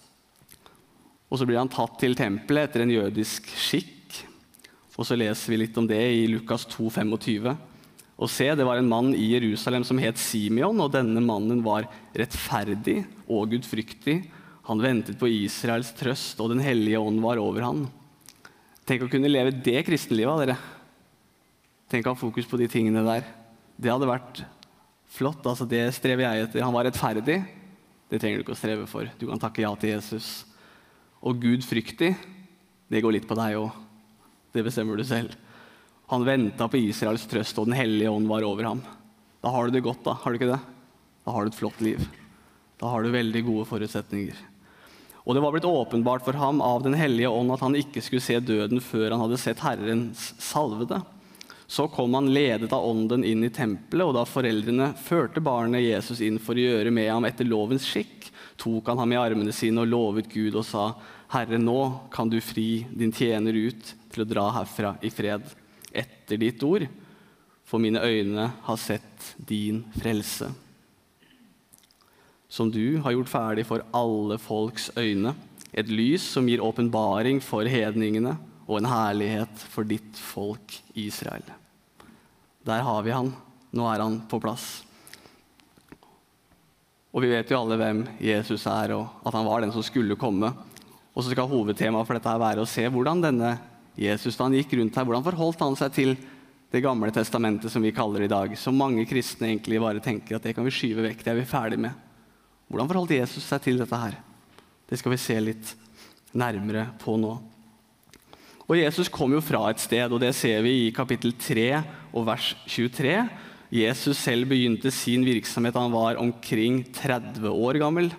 Og 1.31 1.39
så 1.39 1.47
blir 1.47 1.61
han 1.61 1.71
tatt 1.71 1.97
til 2.01 2.15
tempelet 2.17 2.69
etter 2.69 2.83
en 2.83 2.93
jødisk 2.93 3.47
skikk. 3.57 4.19
Og 4.99 5.07
så 5.07 5.17
leser 5.17 5.53
vi 5.53 5.61
litt 5.63 5.77
om 5.79 5.87
det 5.89 6.01
i 6.13 6.27
Lukas 6.29 6.67
2, 6.69 6.89
25. 6.91 7.55
Og 8.21 8.29
se, 8.29 8.51
det 8.53 8.67
var 8.67 8.77
en 8.77 8.89
mann 8.89 9.15
i 9.17 9.31
Jerusalem 9.31 9.85
som 9.87 9.97
het 9.97 10.19
Simeon, 10.21 10.77
og 10.83 10.91
denne 10.93 11.23
mannen 11.25 11.63
var 11.65 11.87
rettferdig 12.13 12.99
og 13.25 13.55
gudfryktig. 13.55 14.19
Han 14.67 14.83
ventet 14.83 15.17
på 15.17 15.31
Israels 15.31 15.89
trøst, 15.97 16.37
og 16.43 16.51
Den 16.51 16.61
hellige 16.61 17.01
ånd 17.01 17.17
var 17.23 17.41
over 17.41 17.65
han. 17.65 17.87
Tenk 18.85 19.07
å 19.07 19.09
kunne 19.09 19.31
leve 19.31 19.55
det 19.65 19.81
kristenlivet, 19.87 20.43
dere. 20.43 20.59
Tenk 21.91 22.07
å 22.07 22.15
fokus 22.15 22.47
på 22.47 22.55
de 22.55 22.69
tingene 22.71 23.03
der. 23.03 23.25
Det 23.75 23.91
hadde 23.91 24.07
vært 24.07 24.45
flott. 25.11 25.43
altså 25.43 25.67
Det 25.67 25.83
strever 25.91 26.23
jeg 26.23 26.45
etter. 26.45 26.63
Han 26.63 26.75
var 26.75 26.87
rettferdig. 26.87 27.41
Det 28.07 28.19
trenger 28.19 28.39
du 28.39 28.45
ikke 28.45 28.55
å 28.55 28.59
streve 28.59 28.87
for. 28.87 29.09
Du 29.19 29.25
kan 29.27 29.41
takke 29.41 29.65
ja 29.65 29.71
til 29.75 29.91
Jesus. 29.91 30.45
Og 31.19 31.41
Gud 31.43 31.65
fryktig, 31.67 32.13
det 32.91 33.01
går 33.03 33.17
litt 33.17 33.27
på 33.27 33.35
deg 33.35 33.59
òg. 33.59 33.75
Det 34.55 34.63
bestemmer 34.63 34.99
du 34.99 35.03
selv. 35.07 35.35
Han 36.11 36.25
venta 36.27 36.67
på 36.71 36.79
Israels 36.79 37.27
trøst, 37.27 37.59
og 37.59 37.67
Den 37.67 37.77
hellige 37.77 38.11
ånd 38.11 38.27
var 38.27 38.47
over 38.47 38.67
ham. 38.67 38.81
Da 39.43 39.51
har 39.51 39.67
du 39.67 39.75
det 39.75 39.83
godt, 39.83 40.03
da. 40.03 40.15
har 40.15 40.31
du 40.31 40.39
ikke 40.39 40.51
det? 40.51 40.59
Da 41.25 41.35
har 41.35 41.43
du 41.43 41.51
et 41.51 41.59
flott 41.59 41.79
liv. 41.83 42.01
Da 42.79 42.89
har 42.91 43.03
du 43.03 43.11
veldig 43.11 43.45
gode 43.47 43.67
forutsetninger. 43.69 44.35
Og 45.21 45.35
det 45.35 45.43
var 45.43 45.53
blitt 45.53 45.67
åpenbart 45.67 46.23
for 46.25 46.33
ham 46.39 46.63
av 46.65 46.83
Den 46.83 46.95
hellige 46.97 47.29
ånd 47.29 47.51
at 47.53 47.61
han 47.61 47.75
ikke 47.75 48.01
skulle 48.01 48.23
se 48.23 48.39
døden 48.39 48.81
før 48.81 49.11
han 49.11 49.21
hadde 49.27 49.39
sett 49.39 49.59
Herrens 49.63 50.31
salvede. 50.41 51.03
Så 51.71 51.87
kom 51.87 52.13
han 52.13 52.33
ledet 52.33 52.73
av 52.73 52.83
ånden 52.83 53.23
inn 53.23 53.45
i 53.47 53.49
tempelet, 53.49 54.03
og 54.03 54.17
da 54.17 54.25
foreldrene 54.27 54.89
førte 54.99 55.39
barnet 55.39 55.85
Jesus 55.85 56.19
inn 56.19 56.35
for 56.43 56.59
å 56.59 56.65
gjøre 56.65 56.91
med 56.91 57.07
ham 57.07 57.23
etter 57.23 57.47
lovens 57.47 57.85
skikk, 57.87 58.25
tok 58.59 58.89
han 58.91 58.99
ham 58.99 59.13
i 59.15 59.19
armene 59.19 59.53
sine 59.55 59.79
og 59.79 59.87
lovet 59.87 60.27
Gud 60.33 60.57
og 60.59 60.65
sa, 60.67 60.89
Herre, 61.31 61.55
nå 61.55 62.09
kan 62.11 62.27
du 62.27 62.41
fri 62.43 62.83
din 62.91 63.13
tjener 63.15 63.55
ut 63.55 63.93
til 64.11 64.25
å 64.25 64.27
dra 64.27 64.49
herfra 64.57 64.97
i 64.99 65.13
fred 65.15 65.47
etter 65.95 66.41
ditt 66.43 66.59
ord, 66.67 66.89
for 67.63 67.79
mine 67.79 68.03
øyne 68.03 68.49
har 68.67 68.81
sett 68.83 69.31
din 69.39 69.85
frelse. 69.95 70.51
Som 72.51 72.67
du 72.67 72.99
har 72.99 73.15
gjort 73.15 73.31
ferdig 73.31 73.67
for 73.71 73.87
alle 73.95 74.41
folks 74.43 74.91
øyne, 74.99 75.37
et 75.71 75.87
lys 75.87 76.27
som 76.35 76.51
gir 76.51 76.67
åpenbaring 76.67 77.39
for 77.39 77.63
hedningene 77.63 78.35
og 78.67 78.81
en 78.81 78.91
herlighet 78.91 79.67
for 79.71 79.87
ditt 79.87 80.19
folk 80.19 80.81
Israel. 80.99 81.47
Der 82.67 82.83
har 82.85 83.03
vi 83.03 83.13
han. 83.13 83.31
Nå 83.71 83.85
er 83.89 84.03
han 84.03 84.19
på 84.29 84.39
plass. 84.43 84.83
Og 87.11 87.23
vi 87.23 87.31
vet 87.33 87.49
jo 87.51 87.59
alle 87.59 87.77
hvem 87.79 88.03
Jesus 88.23 88.63
er, 88.69 88.93
og 88.95 89.23
at 89.27 89.35
han 89.35 89.47
var 89.47 89.63
den 89.63 89.73
som 89.73 89.83
skulle 89.83 90.19
komme. 90.19 90.51
Og 91.11 91.23
så 91.23 91.33
skal 91.33 91.49
hovedtemaet 91.51 92.07
for 92.07 92.15
dette 92.15 92.35
være 92.39 92.63
å 92.63 92.69
se 92.69 92.85
hvordan 92.87 93.23
denne 93.23 93.55
Jesus 93.99 94.37
da 94.37 94.47
han 94.47 94.55
gikk 94.55 94.77
rundt 94.77 94.95
her, 94.95 95.07
hvordan 95.07 95.25
forholdt 95.25 95.65
han 95.65 95.79
seg 95.79 95.97
til 95.97 96.15
Det 96.71 96.79
gamle 96.79 97.11
testamentet, 97.11 97.67
som 97.67 97.83
vi 97.83 97.91
kaller 97.91 98.23
det 98.23 98.29
i 98.29 98.31
dag? 98.31 98.53
Som 98.55 98.77
mange 98.79 99.03
kristne 99.03 99.49
egentlig 99.49 99.81
bare 99.83 99.99
tenker 99.99 100.37
at 100.37 100.45
det 100.47 100.53
kan 100.55 100.63
vi 100.63 100.71
skyve 100.71 101.03
vekk. 101.03 101.25
Det 101.25 101.33
er 101.33 101.35
vi 101.41 101.43
ferdig 101.43 101.79
med. 101.83 101.91
Hvordan 102.71 102.87
forholdt 102.87 103.11
Jesus 103.11 103.43
seg 103.43 103.59
til 103.65 103.81
dette 103.81 103.99
her? 103.99 104.15
Det 104.87 104.95
skal 105.01 105.11
vi 105.11 105.19
se 105.19 105.35
litt 105.43 105.73
nærmere 106.31 106.85
på 107.01 107.17
nå. 107.19 107.33
Og 108.69 108.79
Jesus 108.79 109.11
kom 109.11 109.35
jo 109.35 109.43
fra 109.43 109.65
et 109.67 109.83
sted, 109.83 110.07
og 110.07 110.23
det 110.23 110.31
ser 110.31 110.63
vi 110.63 110.85
i 110.85 110.93
kapittel 110.95 111.35
3 111.35 111.67
og 112.11 112.27
vers 112.27 112.51
23. 112.69 113.15
Jesus 113.71 114.19
selv 114.19 114.49
begynte 114.51 114.91
sin 114.91 115.23
virksomhet 115.23 115.77
han 115.79 115.93
var 115.93 116.19
omkring 116.19 116.81
30 116.91 117.47
år 117.47 117.79
gammel. 117.79 118.11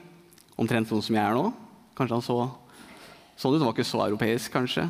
Omtrent 0.57 0.89
sånn 0.89 1.05
som 1.05 1.17
jeg 1.19 1.25
er 1.25 1.37
nå. 1.37 1.51
Kanskje 1.99 2.17
han 2.17 2.25
så 2.25 2.39
sånn 3.37 3.57
ut. 3.57 3.61
Han 3.61 3.69
var 3.69 3.77
ikke 3.77 3.89
så 3.89 4.05
europeisk, 4.07 4.53
kanskje. 4.55 4.87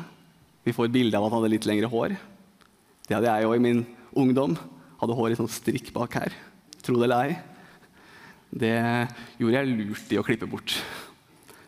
Vi 0.63 0.75
får 0.75 0.87
et 0.87 0.95
bilde 0.95 1.19
av 1.19 1.27
at 1.27 1.33
han 1.33 1.41
hadde 1.41 1.51
litt 1.55 1.67
lengre 1.67 1.91
hår. 1.91 2.15
Det 3.03 3.17
hadde 3.17 3.31
jeg 3.31 3.49
òg 3.49 3.57
i 3.57 3.65
min 3.65 3.81
ungdom. 4.15 4.55
Hadde 5.01 5.17
hår 5.17 5.33
i 5.33 5.39
sånn 5.41 5.51
strikk 5.51 5.91
bak 5.95 6.15
her. 6.21 6.35
Tro 6.83 6.95
det 6.95 7.09
eller 7.09 7.27
ei. 7.27 7.39
Det 8.53 8.75
gjorde 9.41 9.57
jeg 9.57 9.73
lurt 9.73 10.13
i 10.13 10.19
å 10.21 10.23
klippe 10.23 10.47
bort. 10.47 10.77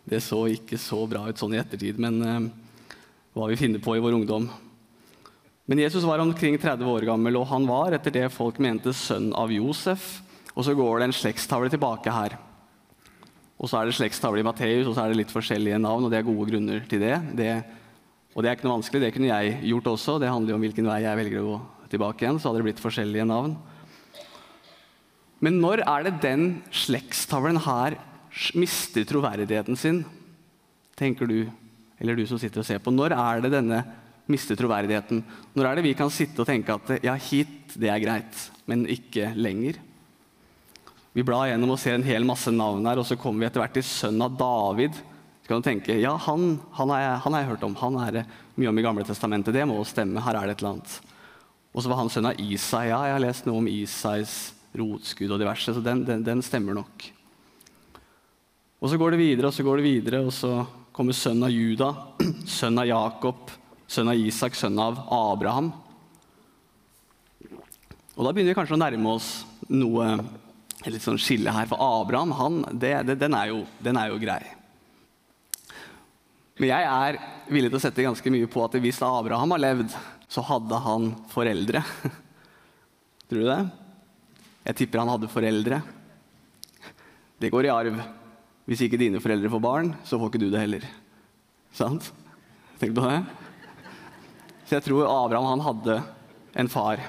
Det 0.05 0.21
så 0.23 0.45
ikke 0.53 0.77
så 0.79 1.01
bra 1.09 1.25
ut 1.27 1.39
sånn 1.39 1.55
i 1.55 1.59
ettertid, 1.59 1.97
men 1.99 2.21
uh, 2.21 2.45
hva 3.35 3.49
vi 3.49 3.57
finner 3.59 3.81
på 3.83 3.97
i 3.97 4.03
vår 4.03 4.19
ungdom. 4.19 4.45
Men 5.65 5.81
Jesus 5.81 6.03
var 6.05 6.21
omkring 6.21 6.57
30 6.61 6.85
år 6.85 7.07
gammel, 7.07 7.39
og 7.39 7.47
han 7.49 7.65
var 7.65 7.95
etter 7.97 8.13
det 8.13 8.27
folk 8.33 8.59
mente 8.61 8.93
sønn 8.93 9.31
av 9.33 9.53
Josef. 9.53 10.19
Og 10.53 10.67
så 10.67 10.75
går 10.77 11.01
det 11.01 11.07
en 11.09 11.15
slektstavle 11.15 11.71
tilbake 11.73 12.13
her. 12.13 12.35
Og 13.55 13.71
så 13.71 13.79
er 13.79 13.89
det 13.89 13.95
slektstavle 13.97 14.43
i 14.43 14.45
Matteus, 14.45 14.85
og 14.85 14.93
så 14.93 15.05
er 15.05 15.11
det 15.11 15.23
litt 15.23 15.33
forskjellige 15.33 15.79
navn, 15.81 16.05
og 16.05 16.13
det 16.13 16.19
er 16.19 16.27
gode 16.27 16.51
grunner 16.51 16.85
til 16.89 17.01
det. 17.01 17.17
Det 17.39 17.49
og 18.35 18.43
det 18.43 18.49
er 18.49 18.57
ikke 18.57 18.67
noe 18.67 18.75
vanskelig, 18.75 18.99
det 18.99 19.13
kunne 19.15 19.29
jeg 19.29 19.59
gjort 19.71 19.85
også. 19.93 20.17
Det 20.19 20.27
handler 20.27 20.51
jo 20.51 20.57
om 20.57 20.63
hvilken 20.65 20.89
vei 20.91 20.97
jeg 21.05 21.19
velger 21.21 21.39
å 21.39 21.45
gå 21.47 21.59
tilbake 21.93 22.25
igjen. 22.25 22.39
Så 22.39 22.49
hadde 22.49 22.59
det 22.59 22.67
blitt 22.67 22.83
forskjellige 22.83 23.27
navn. 23.29 23.53
Men 25.39 25.61
når 25.63 25.85
er 25.85 26.03
det 26.03 26.17
den 26.25 26.43
slektstavlen 26.75 27.61
her 27.63 27.95
mister 28.59 29.07
troverdigheten 29.07 29.79
sin, 29.79 30.01
tenker 30.99 31.31
du 31.31 31.39
eller 31.95 32.19
du 32.19 32.25
som 32.27 32.39
sitter 32.39 32.59
og 32.59 32.67
ser 32.67 32.81
på, 32.83 32.91
når 32.91 33.15
er 33.15 33.45
det 33.45 33.53
denne 33.53 33.79
mister 34.31 34.57
troverdigheten? 34.59 35.23
Når 35.55 35.67
er 35.69 35.77
det 35.77 35.85
vi 35.85 35.95
kan 35.97 36.11
sitte 36.13 36.43
og 36.43 36.49
tenke 36.49 36.75
at 36.75 37.05
ja, 37.05 37.15
hit, 37.27 37.75
det 37.79 37.91
er 37.91 38.01
greit, 38.03 38.45
men 38.69 38.85
ikke 38.91 39.31
lenger? 39.37 39.81
Vi 41.15 41.23
blar 41.23 41.47
gjennom 41.47 41.75
og 41.75 41.79
ser 41.79 41.95
en 41.95 42.07
hel 42.07 42.25
masse 42.27 42.51
navn 42.51 42.87
her, 42.89 42.99
og 42.99 43.07
så 43.07 43.15
kommer 43.19 43.45
vi 43.45 43.49
etter 43.49 43.63
hvert 43.63 43.77
til 43.77 43.87
sønnen 43.87 44.25
av 44.25 44.35
David. 44.39 44.97
Så 45.41 45.47
kan 45.47 45.61
du 45.61 45.67
tenke 45.69 45.95
ja, 46.01 46.15
han, 46.25 46.57
han, 46.75 46.91
har 46.91 47.03
jeg, 47.03 47.19
han 47.23 47.37
har 47.37 47.43
jeg 47.43 47.51
hørt 47.53 47.63
om. 47.67 47.77
Han 47.79 47.99
er 48.03 48.17
det 48.17 48.25
mye 48.59 48.71
om 48.71 48.81
i 48.81 48.83
Gamle 48.83 49.05
testamentet. 49.07 49.55
Det 49.55 49.63
må 49.69 49.77
stemme. 49.87 50.23
Her 50.25 50.41
er 50.41 50.49
det 50.49 50.57
et 50.57 50.63
eller 50.63 50.75
annet. 50.75 50.97
Og 51.75 51.83
så 51.83 51.91
var 51.91 52.01
han 52.01 52.11
sønn 52.11 52.27
av 52.27 52.39
Isai. 52.41 52.87
Ja, 52.89 52.99
jeg 53.07 53.15
har 53.15 53.23
lest 53.23 53.47
noe 53.47 53.61
om 53.61 53.69
Isais 53.71 54.35
rotskudd 54.75 55.31
og 55.31 55.39
diverse, 55.39 55.71
så 55.71 55.83
den, 55.83 56.03
den, 56.07 56.23
den 56.25 56.43
stemmer 56.43 56.75
nok. 56.75 57.05
Og 58.83 58.91
så 58.91 58.99
går 58.99 59.15
det 59.15 59.21
videre, 59.21 59.49
og 59.49 59.55
så 59.55 59.63
går 59.65 59.79
det 59.79 59.85
videre, 59.87 60.21
og 60.27 60.33
så 60.35 60.51
kommer 60.95 61.15
sønnen 61.15 61.47
av 61.47 61.53
Juda, 61.53 61.89
sønnen 62.57 62.83
av 62.83 62.89
Jakob, 62.89 63.53
sønnen 63.87 64.13
av 64.13 64.21
Isak, 64.21 64.57
sønn 64.57 64.79
av 64.81 64.99
Abraham. 65.13 65.71
Og 68.15 68.23
da 68.23 68.31
begynner 68.31 68.53
vi 68.53 68.57
kanskje 68.57 68.77
å 68.77 68.81
nærme 68.81 69.13
oss 69.17 69.29
noe 69.67 70.07
litt 70.85 71.03
sånn 71.03 71.19
skille 71.21 71.53
her. 71.53 71.67
For 71.69 71.81
Abraham, 71.81 72.33
han, 72.37 72.59
det, 72.71 72.93
det, 73.09 73.17
den, 73.21 73.35
er 73.37 73.51
jo, 73.51 73.63
den, 73.83 73.99
er 73.99 74.11
jo, 74.11 74.19
grei. 74.21 74.41
Men 76.59 76.71
jeg 76.71 76.89
er 76.89 77.19
villig 77.51 77.71
til 77.71 77.79
å 77.79 77.83
sette 77.83 78.05
ganske 78.05 78.31
mye 78.31 78.49
på 78.51 78.63
at 78.63 78.77
hvis 78.79 79.01
Abraham 79.03 79.55
har 79.55 79.63
levd, 79.65 79.95
så 80.31 80.43
hadde 80.47 80.79
han 80.85 81.09
foreldre. 81.31 81.83
Tror 83.29 83.41
du 83.41 83.49
det? 83.49 83.61
Jeg 84.65 84.79
tipper 84.81 85.03
han 85.03 85.11
hadde 85.11 85.31
foreldre. 85.31 85.81
Det 87.41 87.51
går 87.53 87.67
i 87.67 87.73
arv. 87.73 87.97
Hvis 88.65 88.85
ikke 88.85 88.97
dine 88.97 89.21
foreldre 89.21 89.51
får 89.51 89.61
barn, 89.61 89.91
så 90.07 90.17
får 90.17 90.31
ikke 90.31 90.45
du 90.45 90.47
det 90.53 90.63
heller. 90.63 90.85
Sant? 91.75 92.07
Tenk 92.79 92.95
på 92.95 93.03
det. 93.03 93.19
Så 94.65 94.77
jeg 94.77 94.85
tror 94.87 95.05
Abraham 95.05 95.51
han 95.53 95.65
hadde 95.65 95.99
en 96.57 96.69
far. 96.71 97.01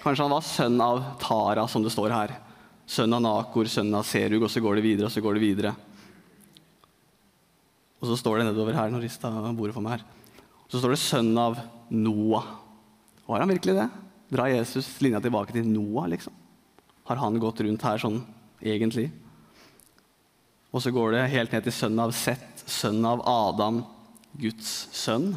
Kanskje 0.00 0.24
han 0.24 0.32
var 0.32 0.46
sønn 0.46 0.80
av 0.80 1.02
Tara, 1.20 1.66
som 1.68 1.82
det 1.82 1.92
står 1.92 2.14
her. 2.14 2.34
Sønn 2.90 3.14
av 3.14 3.22
Nakor, 3.24 3.68
sønn 3.70 3.90
av 3.94 4.06
Serug, 4.06 4.44
og 4.46 4.52
så 4.52 4.62
går 4.62 4.78
det 4.78 4.84
videre, 4.86 5.08
og 5.10 5.14
så 5.14 5.22
går 5.24 5.36
det 5.36 5.42
videre. 5.42 5.74
Og 8.00 8.08
så 8.08 8.16
står 8.16 8.40
det 8.40 8.48
nedover 8.48 8.78
her 8.78 8.92
når 8.92 9.04
rista 9.04 9.30
bordet 9.50 9.74
for 9.76 9.84
meg 9.84 9.98
her. 9.98 10.06
Så 10.70 10.80
står 10.80 10.94
det 10.94 11.02
sønn 11.02 11.32
av 11.38 11.58
Noah. 11.90 12.46
Var 13.26 13.42
han 13.42 13.50
virkelig 13.50 13.76
det? 13.76 13.88
Dra 14.30 14.46
Jesus 14.50 14.88
linja 15.02 15.20
tilbake 15.22 15.54
til 15.54 15.66
Noah, 15.66 16.08
liksom? 16.10 16.32
Har 17.10 17.18
han 17.18 17.38
gått 17.42 17.60
rundt 17.66 17.82
her 17.82 17.98
sånn 17.98 18.20
egentlig? 18.62 19.08
Og 20.70 20.82
så 20.84 20.94
går 20.94 21.16
det 21.16 21.28
helt 21.34 21.52
ned 21.52 21.66
til 21.66 21.74
sønn 21.74 21.98
av 21.98 22.14
Seth, 22.14 22.62
sønn 22.70 23.02
av 23.06 23.24
Adam, 23.26 23.82
Guds 24.38 24.86
sønn. 24.94 25.32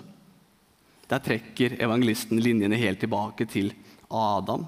Der 1.14 1.22
trekker 1.22 1.76
evangelisten 1.78 2.39
linjene 2.41 2.78
helt 2.82 3.03
tilbake 3.03 3.45
til 3.45 3.68
Adam, 4.09 4.64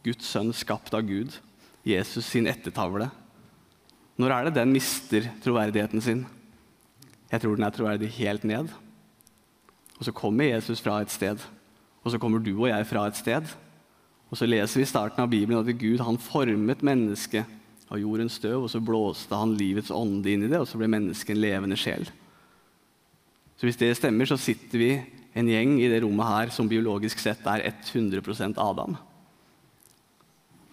Guds 0.00 0.24
sønn 0.24 0.48
skapt 0.56 0.94
av 0.96 1.04
Gud, 1.04 1.34
Jesus 1.84 2.30
sin 2.32 2.48
ettertavle. 2.48 3.10
Når 4.16 4.32
er 4.32 4.46
det 4.46 4.54
den 4.56 4.72
mister 4.72 5.28
troverdigheten 5.44 6.00
sin? 6.00 6.24
Jeg 7.28 7.44
tror 7.44 7.60
den 7.60 7.68
er 7.68 7.76
troverdig 7.76 8.08
helt 8.16 8.48
ned. 8.48 8.72
Og 9.98 10.08
så 10.08 10.16
kommer 10.16 10.48
Jesus 10.48 10.80
fra 10.80 11.02
et 11.02 11.12
sted, 11.12 11.44
og 12.00 12.14
så 12.14 12.20
kommer 12.22 12.40
du 12.40 12.54
og 12.54 12.70
jeg 12.70 12.88
fra 12.88 13.04
et 13.10 13.20
sted. 13.20 13.52
Og 14.32 14.40
så 14.40 14.48
leser 14.48 14.80
vi 14.80 14.88
i 14.88 14.88
starten 14.88 15.20
av 15.20 15.28
Bibelen 15.28 15.60
at 15.60 15.76
Gud 15.76 16.00
han 16.00 16.16
formet 16.16 16.80
mennesket 16.80 17.44
av 17.92 18.00
jordens 18.00 18.40
støv, 18.40 18.62
og 18.64 18.72
så 18.72 18.80
blåste 18.80 19.36
han 19.36 19.58
livets 19.60 19.92
ånde 19.92 20.32
inn 20.32 20.46
i 20.46 20.48
det, 20.48 20.56
og 20.56 20.70
så 20.70 20.80
ble 20.80 20.88
mennesket 20.88 21.36
en 21.36 21.44
levende 21.44 21.76
sjel. 21.76 22.08
Så 23.60 23.68
hvis 23.68 23.76
det 23.76 23.98
stemmer, 24.00 24.24
så 24.24 24.40
sitter 24.40 24.80
vi 24.80 24.94
en 25.32 25.48
gjeng 25.48 25.78
i 25.80 25.88
det 25.88 26.02
rommet 26.04 26.28
her 26.28 26.52
som 26.52 26.68
biologisk 26.68 27.20
sett 27.22 27.46
er 27.48 27.64
100% 27.70 28.58
Adam. 28.60 28.96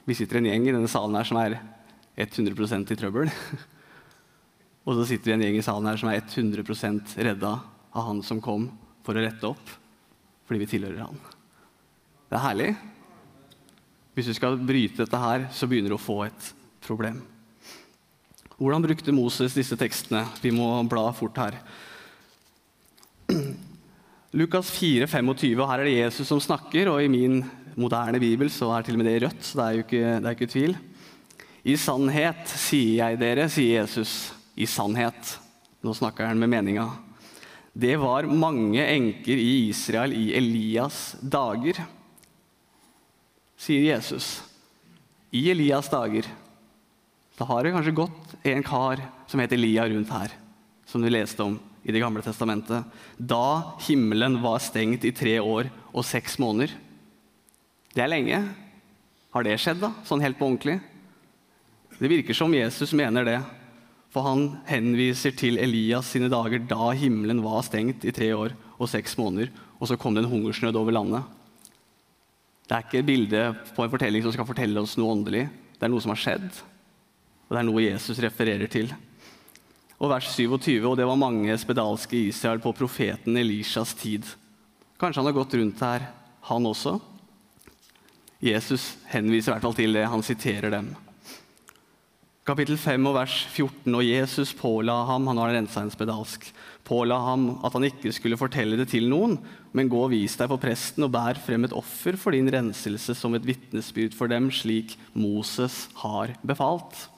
Vi 0.10 0.18
sitter 0.18 0.40
en 0.40 0.50
gjeng 0.50 0.68
i 0.68 0.74
denne 0.74 0.90
salen 0.92 1.16
her 1.16 1.28
som 1.28 1.40
er 1.40 1.60
100% 2.20 2.92
i 2.92 2.98
trøbbel. 3.00 3.32
Og 4.88 4.96
så 4.98 5.06
sitter 5.12 5.32
vi 5.32 5.36
en 5.38 5.46
gjeng 5.46 5.60
i 5.60 5.66
salen 5.66 5.88
her 5.88 6.00
som 6.02 6.12
er 6.12 6.24
100% 6.24 7.16
redda 7.30 7.54
av 7.90 8.08
han 8.10 8.24
som 8.26 8.42
kom 8.44 8.68
for 9.06 9.18
å 9.18 9.24
rette 9.24 9.48
opp, 9.48 9.72
fordi 10.48 10.64
vi 10.64 10.70
tilhører 10.74 11.06
han. 11.06 11.20
Det 12.30 12.38
er 12.38 12.46
herlig. 12.46 12.70
Hvis 14.18 14.30
du 14.30 14.36
skal 14.36 14.60
bryte 14.60 15.06
dette 15.06 15.22
her, 15.22 15.48
så 15.56 15.70
begynner 15.70 15.94
du 15.94 15.98
å 15.98 16.02
få 16.02 16.24
et 16.26 16.52
problem. 16.84 17.22
Hvordan 18.60 18.84
brukte 18.84 19.16
Moses 19.16 19.56
disse 19.56 19.78
tekstene? 19.80 20.26
Vi 20.44 20.52
må 20.52 20.68
bla 20.92 21.08
fort 21.16 21.38
her. 21.40 21.62
Lukas 24.30 24.68
4, 24.78 25.08
25, 25.10 25.58
og 25.58 25.72
her 25.72 25.82
er 25.82 25.88
det 25.88 25.96
Jesus 25.96 26.28
som 26.30 26.38
snakker, 26.38 26.92
og 26.92 27.02
i 27.02 27.10
min 27.10 27.40
moderne 27.80 28.20
bibel 28.22 28.52
så 28.54 28.68
er 28.76 28.86
til 28.86 28.94
og 28.94 29.02
med 29.02 29.08
det 29.10 29.24
rødt, 29.24 29.40
så 29.42 29.58
det 29.58 29.64
er 29.64 29.72
jo 29.74 29.86
ikke, 29.86 30.02
det 30.06 30.28
er 30.28 30.36
ikke 30.36 30.48
tvil. 30.52 30.76
I 31.66 31.74
sannhet 31.82 32.52
sier 32.54 33.00
jeg 33.00 33.18
dere, 33.18 33.48
sier 33.50 33.80
Jesus. 33.82 34.12
I 34.54 34.68
sannhet. 34.70 35.32
Nå 35.82 35.96
snakker 35.98 36.30
han 36.30 36.38
med 36.38 36.52
meninga. 36.52 36.86
Det 37.74 37.96
var 37.98 38.28
mange 38.30 38.84
enker 38.86 39.42
i 39.42 39.70
Israel 39.72 40.14
i 40.14 40.28
Elias 40.38 41.16
dager, 41.22 41.80
sier 43.58 43.88
Jesus. 43.96 44.28
I 45.34 45.48
Elias 45.56 45.90
dager. 45.90 46.30
Da 47.40 47.50
har 47.50 47.66
det 47.66 47.74
kanskje 47.74 47.98
gått 47.98 48.38
en 48.46 48.62
kar 48.68 49.02
som 49.26 49.42
het 49.42 49.58
Elia 49.58 49.90
rundt 49.90 50.14
her, 50.14 50.38
som 50.86 51.02
du 51.02 51.10
leste 51.10 51.42
om 51.42 51.58
i 51.84 51.92
Det 51.92 52.02
gamle 52.02 52.22
testamentet. 52.22 52.86
Da 53.18 53.78
himmelen 53.88 54.42
var 54.44 54.60
stengt 54.60 55.06
i 55.06 55.14
tre 55.16 55.40
år 55.40 55.70
og 55.94 56.06
seks 56.06 56.38
måneder. 56.40 56.74
Det 57.96 58.04
er 58.04 58.12
lenge. 58.12 58.42
Har 59.34 59.46
det 59.46 59.60
skjedd, 59.62 59.80
da? 59.82 59.94
Sånn 60.06 60.22
helt 60.22 60.38
på 60.40 60.48
ordentlig? 60.50 60.80
Det 62.00 62.12
virker 62.12 62.38
som 62.38 62.54
Jesus 62.54 62.94
mener 62.96 63.26
det. 63.28 63.40
For 64.10 64.26
han 64.26 64.46
henviser 64.66 65.36
til 65.38 65.60
Elias 65.62 66.10
sine 66.16 66.30
dager 66.32 66.64
da 66.66 66.92
himmelen 66.98 67.44
var 67.46 67.62
stengt 67.66 68.06
i 68.08 68.14
tre 68.16 68.32
år 68.34 68.56
og 68.80 68.90
seks 68.90 69.18
måneder, 69.20 69.52
og 69.78 69.90
så 69.90 69.98
kom 70.00 70.16
det 70.16 70.24
en 70.24 70.32
hungersnød 70.32 70.80
over 70.80 70.96
landet. 70.96 71.28
Det 72.66 72.76
er 72.76 72.86
ikke 72.86 73.02
et 73.02 73.10
bilde 73.10 73.44
på 73.76 73.84
en 73.84 73.92
fortelling 73.92 74.24
som 74.26 74.34
skal 74.34 74.48
fortelle 74.50 74.82
oss 74.82 74.96
noe 74.98 75.14
åndelig. 75.14 75.48
Det 75.78 75.86
er 75.86 75.94
noe 75.94 76.04
som 76.04 76.14
har 76.14 76.22
skjedd. 76.22 76.50
Og 77.48 77.56
det 77.56 77.62
er 77.62 77.66
noe 77.70 77.86
Jesus 77.86 78.22
refererer 78.22 78.70
til. 78.70 78.92
Og 80.00 80.14
vers 80.14 80.30
27, 80.32 80.86
og 80.88 80.96
det 80.96 81.08
var 81.08 81.20
mange 81.20 81.56
spedalske 81.60 82.16
i 82.16 82.30
Israel 82.32 82.62
på 82.64 82.72
profeten 82.76 83.36
Elishas 83.36 83.92
tid. 84.00 84.24
Kanskje 85.00 85.20
han 85.20 85.28
har 85.28 85.36
gått 85.36 85.58
rundt 85.60 85.84
her, 85.84 86.08
han 86.48 86.68
også? 86.70 86.96
Jesus 88.40 88.94
henviser 89.12 89.52
i 89.52 89.54
hvert 89.58 89.68
fall 89.68 89.76
til 89.76 90.00
det. 90.00 90.08
Han 90.08 90.24
siterer 90.24 90.72
dem. 90.72 90.94
Kapittel 92.48 92.80
5 92.80 93.12
og 93.12 93.18
vers 93.20 93.36
14. 93.52 93.92
Og 93.92 94.06
Jesus 94.08 94.56
påla 94.58 94.96
ham 95.12 95.28
han 95.30 95.44
har 95.44 95.52
rensa 95.54 95.84
en 95.84 95.92
spedalsk, 95.94 96.48
påla 96.88 97.20
ham 97.28 97.50
at 97.68 97.76
han 97.76 97.86
ikke 97.92 98.16
skulle 98.16 98.40
fortelle 98.40 98.80
det 98.80 98.88
til 98.96 99.12
noen, 99.12 99.36
men 99.76 99.92
gå 99.92 100.00
og 100.08 100.14
vis 100.16 100.40
deg 100.40 100.50
for 100.50 100.64
presten 100.64 101.06
og 101.06 101.12
bær 101.14 101.38
frem 101.44 101.68
et 101.68 101.76
offer 101.76 102.18
for 102.18 102.34
din 102.34 102.50
renselse 102.50 103.14
som 103.20 103.36
et 103.38 103.46
vitnesbyrd 103.46 104.16
for 104.18 104.32
dem, 104.32 104.48
slik 104.50 104.96
Moses 105.14 105.90
har 106.00 106.34
befalt. 106.42 107.10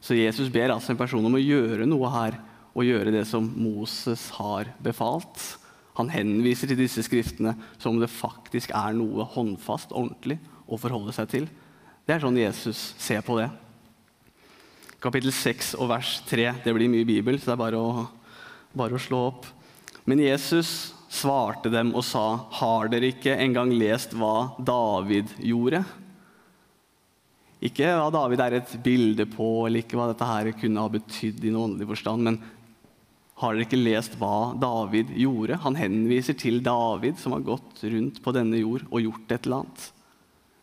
Så 0.00 0.16
Jesus 0.16 0.48
ber 0.52 0.72
altså 0.72 0.94
en 0.94 1.00
person 1.00 1.24
om 1.24 1.36
å 1.36 1.42
gjøre 1.42 1.88
noe 1.88 2.12
her, 2.14 2.38
og 2.70 2.86
gjøre 2.86 3.12
det 3.12 3.24
som 3.26 3.48
Moses 3.58 4.28
har 4.36 4.70
befalt. 4.82 5.40
Han 5.98 6.10
henviser 6.12 6.70
til 6.70 6.78
disse 6.78 7.02
skriftene 7.04 7.56
som 7.80 7.96
om 7.96 8.00
det 8.00 8.12
faktisk 8.12 8.70
er 8.76 8.94
noe 8.96 9.26
håndfast, 9.34 9.90
ordentlig, 9.90 10.38
å 10.70 10.78
forholde 10.78 11.12
seg 11.16 11.32
til. 11.32 11.48
Det 12.06 12.14
er 12.14 12.22
sånn 12.22 12.38
Jesus 12.38 12.92
ser 13.02 13.24
på 13.26 13.36
det. 13.40 13.48
Kapittel 15.02 15.32
6 15.34 15.74
og 15.80 15.90
vers 15.90 16.14
3. 16.28 16.46
Det 16.64 16.74
blir 16.76 16.90
mye 16.92 17.08
Bibel, 17.08 17.40
så 17.40 17.50
det 17.50 17.56
er 17.56 17.62
bare 17.64 17.80
å, 17.80 18.06
bare 18.76 18.96
å 18.96 19.02
slå 19.02 19.24
opp. 19.32 19.48
Men 20.08 20.22
Jesus 20.22 20.92
svarte 21.10 21.72
dem 21.72 21.90
og 21.96 22.04
sa, 22.06 22.24
har 22.60 22.90
dere 22.92 23.10
ikke 23.10 23.34
engang 23.42 23.72
lest 23.74 24.14
hva 24.14 24.52
David 24.62 25.32
gjorde? 25.42 25.82
Ikke 27.60 27.90
hva 27.92 28.08
David 28.14 28.40
er 28.40 28.56
et 28.56 28.72
bilde 28.84 29.26
på, 29.28 29.48
eller 29.66 29.82
ikke 29.82 29.98
hva 29.98 30.08
dette 30.10 30.26
her 30.28 30.48
kunne 30.56 30.80
ha 30.80 30.92
betydd 30.92 31.44
i 31.44 31.52
noen 31.52 31.74
åndelig 31.74 31.90
forstand, 31.90 32.24
men 32.24 32.40
har 33.40 33.56
dere 33.56 33.64
ikke 33.64 33.80
lest 33.80 34.16
hva 34.20 34.52
David 34.60 35.12
gjorde? 35.16 35.58
Han 35.64 35.76
henviser 35.76 36.36
til 36.36 36.60
David, 36.64 37.16
som 37.20 37.32
har 37.36 37.44
gått 37.44 37.84
rundt 37.84 38.20
på 38.24 38.34
denne 38.36 38.60
jord 38.60 38.84
og 38.90 39.04
gjort 39.04 39.32
et 39.32 39.46
eller 39.48 39.62
annet. 39.62 39.86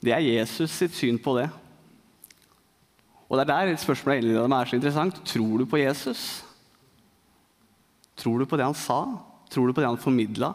Det 0.05 0.13
er 0.13 0.25
Jesus 0.25 0.73
sitt 0.73 0.93
syn 0.93 1.17
på 1.21 1.33
det. 1.39 1.47
Og 3.27 3.37
det 3.37 3.47
er 3.47 3.49
der 3.49 3.81
spørsmålet 3.81 4.21
egentlig 4.21 4.37
er 4.45 4.69
så 4.69 4.77
interessant. 4.77 5.17
Tror 5.25 5.57
du 5.61 5.65
på 5.69 5.81
Jesus? 5.81 6.21
Tror 8.17 8.39
du 8.39 8.45
på 8.49 8.57
det 8.57 8.65
han 8.69 8.77
sa? 8.77 9.01
Tror 9.51 9.67
du 9.67 9.73
på 9.73 9.81
det 9.81 9.89
han 9.89 9.99
formidla? 10.01 10.53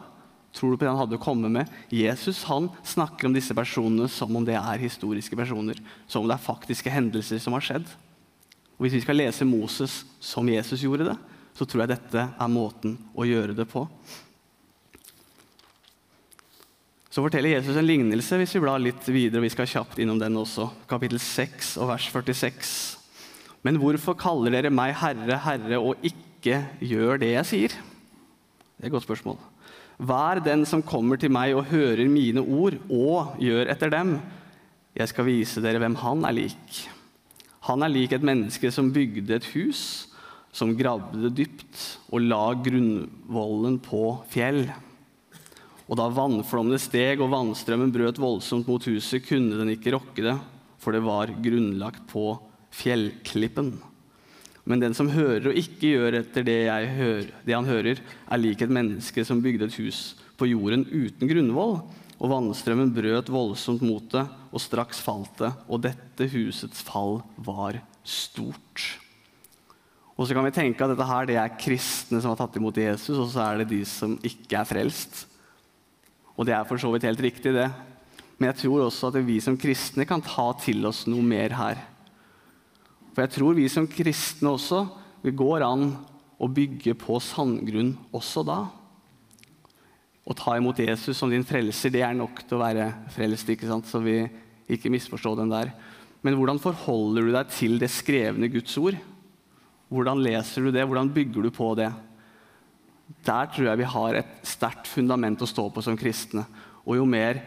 Tror 0.53 0.71
du 0.71 0.77
på 0.77 0.85
det 0.85 0.91
han 0.91 0.99
hadde 1.01 1.17
å 1.17 1.21
komme 1.21 1.49
med? 1.49 1.69
Jesus 1.89 2.43
han 2.45 2.67
snakker 2.85 3.25
om 3.25 3.33
disse 3.33 3.55
personene 3.57 4.05
som 4.11 4.35
om 4.37 4.45
det 4.45 4.57
er 4.59 4.81
historiske 4.83 5.37
personer. 5.37 5.79
Som 6.05 6.23
om 6.23 6.29
det 6.29 6.37
er 6.37 6.45
faktiske 6.45 6.93
hendelser 6.93 7.41
som 7.41 7.55
har 7.57 7.65
skjedd. 7.65 7.87
Og 8.77 8.85
Hvis 8.85 8.99
vi 8.99 9.05
skal 9.05 9.17
lese 9.17 9.47
Moses 9.49 10.03
som 10.21 10.49
Jesus 10.49 10.83
gjorde 10.85 11.09
det, 11.09 11.17
så 11.57 11.65
tror 11.65 11.83
jeg 11.83 11.93
dette 11.95 12.27
er 12.29 12.51
måten 12.53 12.97
å 13.17 13.25
gjøre 13.25 13.55
det 13.57 13.65
på. 13.69 13.85
Så 17.13 17.21
forteller 17.21 17.53
Jesus 17.53 17.77
en 17.77 17.85
lignelse 17.85 18.37
hvis 18.41 18.55
vi 18.57 18.61
blar 18.63 18.81
litt 18.81 19.05
videre. 19.05 19.41
og 19.41 19.45
Vi 19.45 19.53
skal 19.53 19.69
kjapt 19.69 20.01
innom 20.01 20.21
den 20.21 20.37
også. 20.37 20.71
Kapittel 20.89 21.21
6 21.21 21.75
og 21.81 21.91
vers 21.93 22.09
46. 22.09 22.73
Men 23.65 23.77
hvorfor 23.81 24.17
kaller 24.17 24.53
dere 24.53 24.73
meg 24.73 24.95
Herre, 24.97 25.37
Herre, 25.45 25.77
og 25.79 26.01
ikke 26.05 26.63
gjør 26.81 27.21
det 27.21 27.35
jeg 27.35 27.49
sier? 27.49 27.77
Det 28.73 28.85
er 28.85 28.89
et 28.89 28.95
godt 28.97 29.05
spørsmål. 29.05 29.37
Vær 30.03 30.41
den 30.43 30.65
som 30.67 30.83
kommer 30.83 31.19
til 31.19 31.31
meg 31.31 31.53
og 31.55 31.69
hører 31.69 32.09
mine 32.11 32.41
ord, 32.43 32.75
og 32.91 33.37
gjør 33.39 33.69
etter 33.71 33.91
dem. 33.93 34.17
Jeg 34.97 35.09
skal 35.09 35.27
vise 35.29 35.63
dere 35.63 35.79
hvem 35.79 35.95
han 36.01 36.25
er 36.27 36.35
lik. 36.35 36.81
Han 37.69 37.85
er 37.85 37.93
lik 37.93 38.11
et 38.11 38.25
menneske 38.25 38.71
som 38.75 38.91
bygde 38.91 39.37
et 39.37 39.47
hus, 39.53 40.09
som 40.53 40.73
gravde 40.77 41.31
dypt 41.33 41.85
og 42.11 42.25
la 42.25 42.43
grunnvollen 42.65 43.79
på 43.81 44.03
fjell. 44.33 44.65
Og 45.87 45.97
da 45.99 46.09
vannflommene 46.11 46.81
steg 46.81 47.23
og 47.23 47.31
vannstrømmen 47.31 47.93
brøt 47.95 48.19
voldsomt 48.21 48.67
mot 48.67 48.83
huset, 48.87 49.23
kunne 49.23 49.55
den 49.59 49.71
ikke 49.73 49.95
rokke 49.95 50.25
det, 50.25 50.35
for 50.83 50.95
det 50.95 51.03
var 51.05 51.31
grunnlagt 51.43 52.03
på 52.11 52.27
fjellklippen. 52.75 53.77
Men 54.63 54.79
den 54.79 54.95
som 54.95 55.11
hører 55.11 55.49
og 55.51 55.57
ikke 55.59 55.91
gjør 55.97 56.19
etter 56.21 56.45
det, 56.47 56.59
hører, 56.95 57.27
det 57.43 57.55
han 57.55 57.67
hører, 57.67 57.99
er 57.99 58.39
lik 58.39 58.63
et 58.63 58.71
menneske 58.71 59.25
som 59.27 59.41
bygde 59.43 59.67
et 59.67 59.77
hus 59.81 60.13
på 60.39 60.47
jorden 60.53 60.85
uten 60.87 61.29
grunnvoll. 61.29 61.81
Og 62.23 62.31
vannstrømmen 62.31 62.93
brøt 62.95 63.31
voldsomt 63.33 63.81
mot 63.83 64.05
det, 64.13 64.23
og 64.53 64.61
straks 64.63 65.01
falt 65.03 65.33
det. 65.41 65.51
Og 65.67 65.81
dette 65.83 66.29
husets 66.31 66.83
fall 66.87 67.19
var 67.35 67.81
stort. 68.07 68.85
Og 70.13 70.29
så 70.29 70.37
kan 70.37 70.45
vi 70.45 70.53
tenke 70.55 70.85
at 70.85 70.93
dette 70.93 71.07
her, 71.09 71.27
det 71.27 71.39
er 71.41 71.55
kristne 71.59 72.21
som 72.21 72.31
har 72.31 72.39
tatt 72.39 72.55
imot 72.59 72.77
Jesus, 72.79 73.17
og 73.17 73.31
så 73.33 73.43
er 73.47 73.63
det 73.63 73.71
de 73.73 73.81
som 73.89 74.13
ikke 74.23 74.61
er 74.61 74.69
frelst. 74.69 75.25
Og 76.37 76.47
det 76.47 76.55
er 76.55 76.67
for 76.69 76.79
så 76.79 76.91
vidt 76.93 77.07
helt 77.09 77.23
riktig, 77.25 77.51
det. 77.57 77.67
Men 78.37 78.51
jeg 78.51 78.63
tror 78.63 78.85
også 78.85 79.09
at 79.11 79.19
vi 79.25 79.39
som 79.43 79.57
kristne 79.59 80.05
kan 80.07 80.23
ta 80.23 80.51
til 80.61 80.85
oss 80.87 81.03
noe 81.09 81.25
mer 81.25 81.57
her. 81.57 81.81
For 83.13 83.23
jeg 83.23 83.33
tror 83.35 83.57
vi 83.57 83.69
som 83.69 83.87
kristne 83.89 84.53
også 84.53 84.83
vi 85.23 85.31
går 85.37 85.63
an 85.63 85.91
å 86.41 86.49
bygge 86.51 86.95
på 86.99 87.19
sandgrunn 87.23 87.93
også 88.11 88.43
da. 88.43 88.57
Å 90.23 90.35
ta 90.35 90.55
imot 90.57 90.79
Jesus 90.79 91.17
som 91.19 91.31
din 91.31 91.45
frelser, 91.47 91.93
det 91.93 92.03
er 92.03 92.15
nok 92.17 92.41
til 92.43 92.57
å 92.57 92.63
være 92.63 92.89
frelst. 93.13 93.49
ikke 93.49 93.69
sant? 93.69 93.87
Så 93.87 94.01
vi 94.03 94.17
ikke 94.71 94.91
misforstå 94.91 95.35
den 95.39 95.51
der. 95.51 95.71
Men 96.23 96.35
hvordan 96.39 96.59
forholder 96.63 97.27
du 97.27 97.33
deg 97.35 97.51
til 97.51 97.77
det 97.79 97.91
skrevne 97.91 98.51
Guds 98.51 98.75
ord? 98.79 98.97
Hvordan 99.93 100.23
leser 100.23 100.65
du 100.65 100.71
det? 100.73 100.85
Hvordan 100.87 101.11
bygger 101.13 101.45
du 101.45 101.51
på 101.53 101.73
det? 101.79 101.91
Der 103.23 103.49
tror 103.51 103.67
jeg 103.69 103.81
vi 103.83 103.91
har 103.95 104.19
et 104.19 104.37
sterkt 104.47 104.87
fundament 104.89 105.43
å 105.43 105.49
stå 105.49 105.67
på 105.71 105.83
som 105.85 105.99
kristne. 105.99 106.45
Og 106.87 106.97
jo 106.97 107.07
mer 107.07 107.43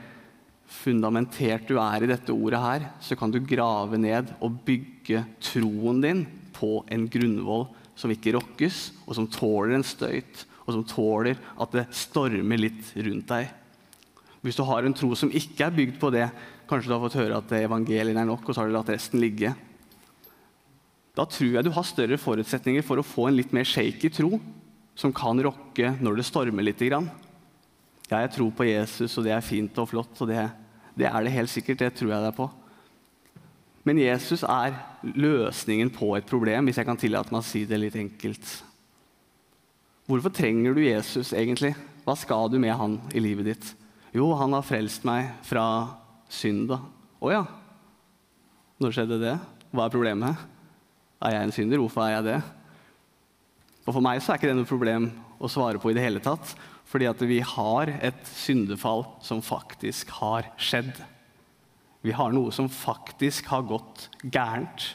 fundamentert 0.67 1.69
du 1.69 1.77
er 1.79 2.03
i 2.03 2.11
dette 2.11 2.35
ordet 2.35 2.61
her, 2.63 2.87
så 3.01 3.17
kan 3.19 3.33
du 3.33 3.39
grave 3.43 3.99
ned 4.01 4.33
og 4.43 4.59
bygge 4.67 5.23
troen 5.43 6.03
din 6.03 6.25
på 6.57 6.81
en 6.93 7.07
grunnvoll 7.11 7.69
som 7.97 8.13
ikke 8.13 8.35
rokkes, 8.37 8.81
og 9.07 9.17
som 9.17 9.29
tåler 9.31 9.77
en 9.77 9.87
støyt, 9.87 10.45
og 10.67 10.75
som 10.75 10.85
tåler 10.89 11.39
at 11.57 11.73
det 11.77 11.87
stormer 11.97 12.61
litt 12.61 12.91
rundt 12.99 13.31
deg. 13.31 13.49
Hvis 14.45 14.59
du 14.59 14.67
har 14.69 14.85
en 14.87 14.95
tro 14.95 15.15
som 15.19 15.33
ikke 15.33 15.65
er 15.67 15.75
bygd 15.75 15.97
på 16.03 16.11
det, 16.15 16.27
kanskje 16.69 16.91
du 16.91 16.97
har 16.97 17.03
fått 17.07 17.19
høre 17.19 17.39
at 17.41 17.55
evangeliet 17.57 18.19
er 18.19 18.29
nok, 18.29 18.45
og 18.45 18.53
så 18.55 18.63
har 18.63 18.71
du 18.71 18.77
latt 18.77 18.93
resten 18.93 19.23
ligge. 19.23 19.55
Da 21.17 21.25
tror 21.25 21.55
jeg 21.55 21.65
du 21.65 21.73
har 21.73 21.89
større 21.89 22.19
forutsetninger 22.21 22.85
for 22.85 23.01
å 23.01 23.07
få 23.07 23.31
en 23.31 23.39
litt 23.39 23.55
mer 23.57 23.67
shaky 23.67 24.11
tro 24.13 24.37
som 24.97 25.15
kan 25.17 25.41
rokke 25.45 25.95
når 26.03 26.21
det 26.21 26.29
stormer 26.29 26.67
litt. 26.67 26.83
Ja, 28.07 28.21
jeg 28.23 28.37
tror 28.37 28.53
på 28.55 28.69
Jesus, 28.69 29.17
og 29.19 29.27
det 29.27 29.35
er 29.35 29.43
fint 29.45 29.79
og 29.83 29.89
flott, 29.91 30.15
og 30.23 30.31
det, 30.31 30.45
det 30.95 31.09
er 31.11 31.27
det 31.27 31.35
helt 31.35 31.51
sikkert. 31.51 31.83
Det 31.83 31.93
tror 31.99 32.13
jeg 32.15 32.27
deg 32.27 32.37
på. 32.37 32.47
Men 33.87 34.01
Jesus 34.03 34.43
er 34.43 34.77
løsningen 35.07 35.91
på 35.95 36.13
et 36.19 36.27
problem, 36.27 36.67
hvis 36.67 36.81
jeg 36.81 36.89
kan 36.89 36.99
tillate 36.99 37.35
meg 37.35 37.43
å 37.43 37.47
si 37.47 37.65
det 37.67 37.79
litt 37.79 37.99
enkelt. 37.99 38.55
Hvorfor 40.07 40.31
trenger 40.35 40.75
du 40.75 40.83
Jesus 40.83 41.33
egentlig? 41.35 41.73
Hva 42.07 42.15
skal 42.19 42.51
du 42.51 42.61
med 42.63 42.75
han 42.79 43.01
i 43.15 43.23
livet 43.23 43.49
ditt? 43.51 43.71
Jo, 44.15 44.31
han 44.39 44.55
har 44.55 44.67
frelst 44.67 45.07
meg 45.07 45.33
fra 45.47 45.65
synd. 46.31 46.71
Å 46.71 47.33
ja. 47.33 47.43
Når 48.83 48.95
skjedde 48.95 49.19
det? 49.23 49.35
Hva 49.75 49.87
er 49.87 49.95
problemet? 49.95 50.47
Er 51.27 51.35
jeg 51.35 51.47
en 51.47 51.55
synder? 51.55 51.83
Hvorfor 51.83 52.07
er 52.07 52.17
jeg 52.17 52.27
det? 52.29 52.39
Og 53.87 53.93
For 53.95 54.03
meg 54.03 54.23
så 54.23 54.33
er 54.33 54.41
ikke 54.41 54.51
det 54.51 54.59
noe 54.59 54.69
problem 54.69 55.11
å 55.39 55.51
svare 55.51 55.79
på 55.83 55.91
i 55.93 55.97
det 55.97 56.03
hele 56.05 56.23
tatt, 56.23 56.55
fordi 56.97 57.11
at 57.11 57.23
vi 57.29 57.43
har 57.45 57.91
et 58.01 58.29
syndefall 58.41 59.03
som 59.21 59.43
faktisk 59.45 60.15
har 60.17 60.47
skjedd. 60.57 60.95
Vi 62.01 62.15
har 62.17 62.33
noe 62.33 62.49
som 62.57 62.71
faktisk 62.73 63.51
har 63.53 63.67
gått 63.69 64.07
gærent. 64.25 64.95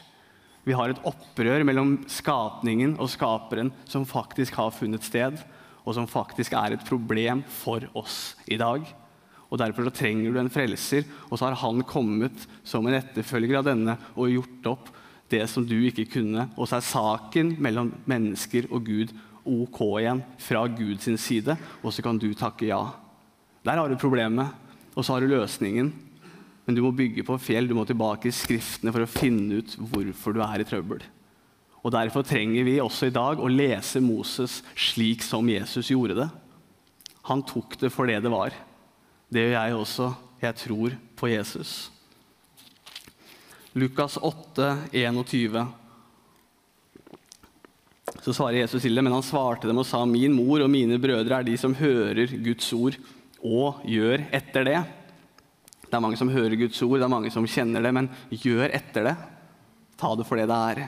Vi 0.66 0.74
har 0.74 0.90
et 0.90 1.04
opprør 1.06 1.62
mellom 1.66 2.00
skapningen 2.10 2.96
og 2.98 3.10
skaperen 3.12 3.70
som 3.86 4.06
faktisk 4.08 4.58
har 4.58 4.74
funnet 4.74 5.06
sted, 5.06 5.38
og 5.86 5.94
som 5.94 6.10
faktisk 6.10 6.56
er 6.58 6.74
et 6.74 6.84
problem 6.88 7.44
for 7.62 7.86
oss 7.94 8.34
i 8.50 8.58
dag. 8.58 8.82
Og 9.52 9.60
Derfor 9.62 9.86
trenger 9.94 10.32
du 10.32 10.42
en 10.42 10.50
frelser, 10.50 11.06
og 11.30 11.38
så 11.38 11.50
har 11.52 11.60
han 11.62 11.86
kommet 11.86 12.48
som 12.66 12.86
en 12.88 12.98
etterfølger 12.98 13.60
av 13.60 13.68
denne 13.68 13.98
og 14.16 14.32
gjort 14.32 14.70
opp 14.72 14.94
det 15.30 15.44
som 15.50 15.62
du 15.62 15.76
ikke 15.86 16.08
kunne. 16.16 16.48
Og 16.56 16.66
så 16.66 16.80
er 16.80 16.88
saken 16.88 17.60
mellom 17.62 17.94
mennesker 18.10 18.66
og 18.72 18.88
Gud 18.90 19.14
ok 19.44 19.78
igjen 20.00 20.22
fra 20.40 20.64
Guds 20.70 21.08
side, 21.20 21.56
og 21.82 21.92
så 21.94 22.04
kan 22.04 22.18
du 22.20 22.30
takke 22.38 22.68
ja. 22.68 22.82
Der 23.62 23.78
har 23.78 23.88
du 23.88 23.98
problemet, 23.98 24.50
og 24.94 25.04
så 25.04 25.14
har 25.14 25.22
du 25.22 25.32
løsningen. 25.32 25.92
Men 26.64 26.76
du 26.76 26.82
må 26.84 26.92
bygge 26.94 27.24
på 27.26 27.38
fjell, 27.42 27.66
du 27.66 27.74
må 27.74 27.84
tilbake 27.88 28.30
i 28.30 28.34
Skriftene 28.34 28.92
for 28.94 29.02
å 29.02 29.10
finne 29.10 29.62
ut 29.62 29.74
hvorfor 29.78 30.36
du 30.36 30.42
er 30.44 30.62
i 30.62 30.66
trøbbel. 30.68 31.02
Og 31.82 31.90
Derfor 31.90 32.22
trenger 32.22 32.62
vi 32.62 32.78
også 32.78 33.08
i 33.08 33.14
dag 33.14 33.40
å 33.42 33.50
lese 33.50 34.00
Moses 34.02 34.60
slik 34.78 35.24
som 35.26 35.48
Jesus 35.50 35.90
gjorde 35.90 36.20
det. 36.20 36.28
Han 37.26 37.42
tok 37.46 37.74
det 37.80 37.90
for 37.94 38.06
det 38.06 38.20
det 38.22 38.30
var. 38.30 38.54
Det 39.32 39.48
gjør 39.48 39.56
jeg 39.56 39.78
også. 39.78 40.12
Jeg 40.42 40.58
tror 40.58 40.94
på 41.18 41.30
Jesus. 41.30 41.90
Lukas 43.78 44.18
8, 44.18 44.90
21. 44.92 45.62
Så 48.20 48.34
svarer 48.36 48.60
Jesus 48.60 48.82
til 48.84 48.94
dem, 48.94 49.06
men 49.06 49.14
han 49.16 49.24
svarte 49.24 49.68
dem 49.68 49.80
og 49.80 49.86
sa, 49.88 50.02
min 50.06 50.34
mor 50.36 50.62
og 50.64 50.70
mine 50.70 50.98
brødre 51.00 51.38
er 51.40 51.46
de 51.46 51.54
som 51.58 51.74
hører 51.78 52.34
Guds 52.44 52.68
ord 52.76 52.98
og 53.42 53.80
gjør 53.88 54.26
etter 54.36 54.66
det. 54.68 54.80
Det 55.86 55.96
er 55.96 56.02
mange 56.04 56.18
som 56.20 56.30
hører 56.32 56.56
Guds 56.60 56.80
ord, 56.84 56.98
det 57.00 57.06
er 57.06 57.14
mange 57.14 57.32
som 57.32 57.48
kjenner 57.48 57.84
det, 57.84 57.92
men 57.96 58.10
gjør 58.30 58.68
etter 58.68 59.08
det. 59.08 59.14
Ta 60.00 60.12
det 60.18 60.26
for 60.28 60.40
det 60.40 60.48
det 60.50 60.58
er. 60.74 60.82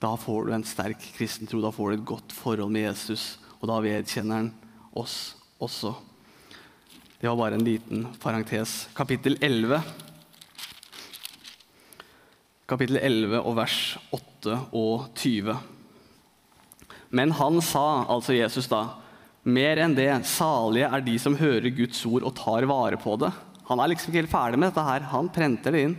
Da 0.00 0.14
får 0.16 0.46
du 0.46 0.54
en 0.56 0.66
sterk 0.66 1.02
kristen 1.16 1.50
tro, 1.50 1.60
da 1.64 1.72
får 1.74 1.90
du 1.90 1.98
et 1.98 2.06
godt 2.08 2.34
forhold 2.36 2.72
med 2.72 2.86
Jesus, 2.86 3.34
og 3.58 3.68
da 3.72 3.80
vedkjenner 3.84 4.40
han 4.40 4.52
oss 4.96 5.34
også. 5.60 5.92
Det 7.20 7.28
var 7.28 7.36
bare 7.36 7.58
en 7.58 7.66
liten 7.66 8.06
parentes. 8.22 8.86
Kapittel 8.96 9.36
11 9.44 9.82
kapittel 12.70 13.00
11 13.02 13.40
og 13.42 13.56
vers 13.58 13.76
8 14.14 14.56
og 14.78 15.08
20. 15.18 15.56
Men 17.10 17.34
han 17.34 17.58
sa, 17.62 18.04
altså 18.06 18.36
Jesus 18.36 18.68
da, 18.70 18.84
mer 19.42 19.80
enn 19.82 19.96
det, 19.96 20.10
salige 20.28 20.90
er 20.90 21.02
de 21.02 21.16
som 21.18 21.36
hører 21.38 21.72
Guds 21.74 22.02
ord 22.06 22.26
og 22.28 22.36
tar 22.38 22.66
vare 22.70 22.98
på 23.00 23.16
det. 23.18 23.32
Han 23.70 23.80
er 23.82 23.92
liksom 23.92 24.10
ikke 24.10 24.22
helt 24.22 24.32
ferdig 24.32 24.60
med 24.60 24.70
dette 24.70 24.84
her. 24.86 25.06
Han 25.12 25.30
prenter 25.32 25.74
det 25.74 25.82
inn. 25.86 25.98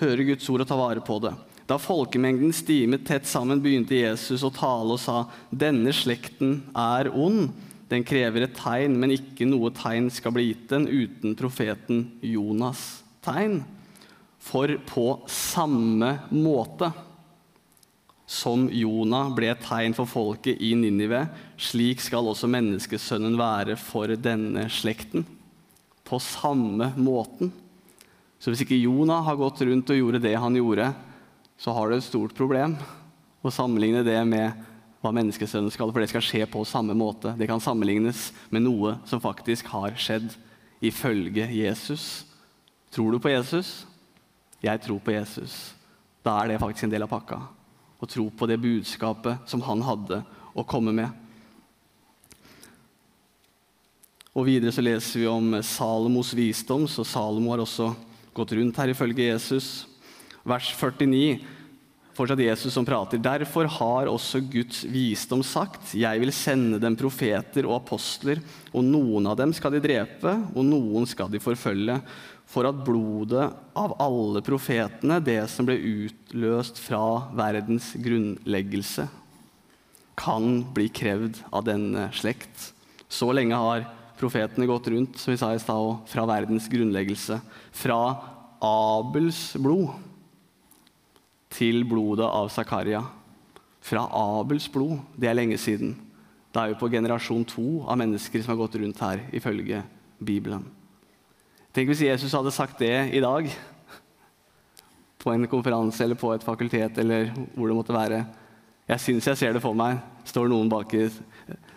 Hører 0.00 0.26
Guds 0.30 0.48
ord 0.52 0.64
og 0.64 0.68
tar 0.70 0.80
vare 0.80 1.04
på 1.04 1.18
det. 1.24 1.34
Da 1.68 1.76
folkemengden 1.76 2.54
stimet 2.56 3.04
tett 3.08 3.26
sammen, 3.28 3.60
begynte 3.60 3.98
Jesus 3.98 4.44
å 4.46 4.52
tale 4.54 4.94
og 4.96 5.02
sa, 5.02 5.26
denne 5.50 5.92
slekten 5.92 6.62
er 6.72 7.10
ond. 7.12 7.50
Den 7.88 8.04
krever 8.04 8.46
et 8.46 8.56
tegn, 8.56 8.96
men 9.00 9.12
ikke 9.16 9.48
noe 9.48 9.72
tegn 9.76 10.08
skal 10.12 10.32
bli 10.36 10.46
gitt 10.50 10.68
den 10.72 10.86
uten 10.88 11.36
profeten 11.36 12.06
Jonas' 12.24 13.02
tegn. 13.24 13.60
For 14.40 14.72
på 14.88 15.06
samme 15.28 16.14
måte 16.32 16.92
som 18.28 18.66
Jonah 18.68 19.30
ble 19.32 19.48
et 19.48 19.62
tegn 19.64 19.94
for 19.96 20.08
folket 20.08 20.60
i 20.60 20.74
Ninive, 20.76 21.22
slik 21.56 22.02
skal 22.04 22.28
også 22.28 22.50
menneskesønnen 22.52 23.38
være 23.40 23.78
for 23.80 24.12
denne 24.20 24.66
slekten. 24.68 25.24
På 26.04 26.20
samme 26.20 26.90
måten. 27.00 27.54
Så 28.36 28.52
hvis 28.52 28.66
ikke 28.66 28.76
Jonah 28.76 29.24
har 29.24 29.40
gått 29.40 29.64
rundt 29.64 29.90
og 29.92 29.96
gjorde 29.96 30.20
det 30.22 30.36
han 30.36 30.60
gjorde, 30.60 30.90
så 31.58 31.72
har 31.74 31.88
du 31.88 31.96
et 31.96 32.04
stort 32.06 32.36
problem 32.36 32.76
å 33.40 33.52
sammenligne 33.52 34.04
det 34.04 34.20
med 34.28 34.64
hva 35.00 35.12
menneskesønnen 35.14 35.72
skal, 35.72 35.88
for 35.88 36.04
det 36.04 36.10
skal 36.12 36.24
skje 36.24 36.44
på 36.52 36.68
samme 36.68 36.94
måte. 36.98 37.32
Det 37.38 37.48
kan 37.48 37.62
sammenlignes 37.62 38.28
med 38.52 38.66
noe 38.66 38.98
som 39.08 39.22
faktisk 39.24 39.70
har 39.72 39.96
skjedd 39.96 40.30
ifølge 40.84 41.48
Jesus. 41.54 42.26
Tror 42.92 43.14
du 43.14 43.22
på 43.22 43.32
Jesus? 43.32 43.86
Jeg 44.60 44.84
tror 44.84 45.00
på 45.00 45.16
Jesus. 45.16 45.54
Da 46.20 46.42
er 46.42 46.52
det 46.52 46.60
faktisk 46.60 46.88
en 46.88 46.92
del 46.92 47.06
av 47.06 47.14
pakka. 47.14 47.46
Og 47.98 48.10
tro 48.10 48.28
på 48.30 48.46
det 48.46 48.60
budskapet 48.62 49.48
som 49.50 49.62
han 49.66 49.82
hadde 49.82 50.22
å 50.54 50.64
komme 50.66 50.94
med. 50.94 51.10
Og 54.38 54.46
Videre 54.46 54.70
så 54.74 54.84
leser 54.84 55.24
vi 55.24 55.30
om 55.30 55.56
Salomos 55.66 56.30
visdom, 56.36 56.86
så 56.86 57.02
Salomo 57.06 57.50
har 57.50 57.64
også 57.64 57.90
gått 58.36 58.54
rundt 58.54 58.76
her 58.78 58.92
ifølge 58.92 59.32
Jesus. 59.32 59.88
Vers 60.46 60.68
49, 60.78 61.40
fortsatt 62.14 62.42
Jesus 62.44 62.74
som 62.74 62.86
prater. 62.86 63.18
Derfor 63.22 63.66
har 63.78 64.10
også 64.10 64.40
Guds 64.46 64.84
visdom 64.86 65.42
sagt, 65.46 65.90
jeg 65.98 66.22
vil 66.22 66.34
sende 66.34 66.78
dem 66.82 66.94
profeter 66.98 67.66
og 67.66 67.80
apostler, 67.80 68.38
og 68.70 68.86
noen 68.86 69.26
av 69.30 69.40
dem 69.40 69.54
skal 69.56 69.74
de 69.74 69.82
drepe, 69.82 70.36
og 70.54 70.66
noen 70.66 71.06
skal 71.10 71.32
de 71.32 71.42
forfølge, 71.42 71.98
for 72.48 72.64
at 72.68 72.80
blodet 72.80 73.50
av 73.76 73.94
alle 74.00 74.40
profetene, 74.44 75.20
det 75.20 75.42
som 75.52 75.68
ble 75.68 75.76
utløst 75.76 76.80
fra 76.80 77.28
verdens 77.36 77.90
grunnleggelse, 78.00 79.04
kan 80.18 80.64
bli 80.74 80.88
krevd 80.90 81.42
av 81.54 81.66
denne 81.68 82.08
slekt. 82.16 82.72
Så 83.08 83.28
lenge 83.36 83.58
har 83.60 83.84
profetene 84.18 84.66
gått 84.66 84.88
rundt, 84.90 85.20
som 85.20 85.32
vi 85.32 85.38
sa 85.38 85.52
i 85.54 85.60
sted, 85.62 86.00
fra 86.10 86.24
verdens 86.26 86.66
grunnleggelse. 86.72 87.38
Fra 87.70 88.00
Abels 88.64 89.52
blod 89.60 89.92
til 91.54 91.84
blodet 91.88 92.26
av 92.26 92.50
Zakaria. 92.50 93.04
Fra 93.84 94.08
Abels 94.10 94.66
blod. 94.72 94.98
Det 95.14 95.30
er 95.30 95.38
lenge 95.38 95.60
siden. 95.60 95.94
Det 96.48 96.64
er 96.64 96.72
jo 96.72 96.80
på 96.80 96.90
generasjon 96.90 97.46
to 97.46 97.68
av 97.84 98.00
mennesker 98.00 98.42
som 98.42 98.56
har 98.56 98.62
gått 98.64 98.80
rundt 98.80 99.04
her, 99.04 99.22
ifølge 99.36 99.84
Bibelen. 100.18 100.64
Tenk 101.76 101.90
hvis 101.90 102.04
Jesus 102.06 102.32
hadde 102.32 102.52
sagt 102.54 102.80
det 102.80 102.94
i 103.14 103.20
dag, 103.20 103.48
på 105.18 105.32
en 105.34 105.48
konferanse 105.50 106.04
eller 106.04 106.18
på 106.18 106.30
et 106.32 106.44
fakultet 106.46 107.00
eller 107.02 107.32
hvor 107.54 107.68
det 107.68 107.76
måtte 107.76 107.96
være. 107.96 108.22
Jeg 108.88 109.04
syns 109.04 109.26
jeg 109.28 109.40
ser 109.40 109.56
det 109.56 109.62
for 109.64 109.76
meg. 109.76 109.98
Står 110.28 110.48
noen 110.48 110.70
bak 110.72 110.94
i 110.96 111.08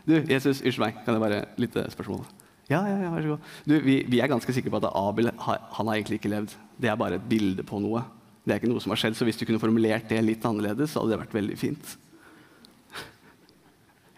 Du, 0.08 0.16
Jesus, 0.30 0.62
unnskyld 0.62 0.84
meg, 0.86 1.02
kan 1.06 1.18
jeg 1.18 1.24
bare 1.24 1.42
litt 1.62 1.76
spørsmål? 1.94 2.24
Ja, 2.72 2.80
ja, 2.88 2.96
ja, 3.04 3.10
vær 3.12 3.26
så 3.26 3.34
god. 3.34 3.50
Du, 3.68 3.74
vi, 3.84 3.98
vi, 4.08 4.22
er 4.24 4.32
ganske 4.32 4.54
sikre 4.56 4.72
på 4.72 4.80
at 4.80 4.88
Abel 4.96 5.30
han 5.36 5.88
har 5.90 5.98
egentlig 5.98 6.22
ikke 6.22 6.32
levd. 6.32 6.54
Det 6.80 6.90
er 6.90 7.00
bare 7.00 7.20
et 7.20 7.28
bilde 7.28 7.66
på 7.68 7.82
noe. 7.84 8.06
Det 8.46 8.56
er 8.56 8.62
ikke 8.62 8.72
noe 8.72 8.82
som 8.82 8.94
har 8.94 9.02
skjedd, 9.02 9.18
så 9.18 9.28
Hvis 9.28 9.38
du 9.38 9.46
kunne 9.46 9.62
formulert 9.62 10.08
det 10.10 10.22
litt 10.24 10.46
annerledes, 10.48 10.94
så 10.94 11.02
hadde 11.02 11.14
det 11.14 11.20
vært 11.26 11.36
veldig 11.36 11.58
fint. 11.60 11.98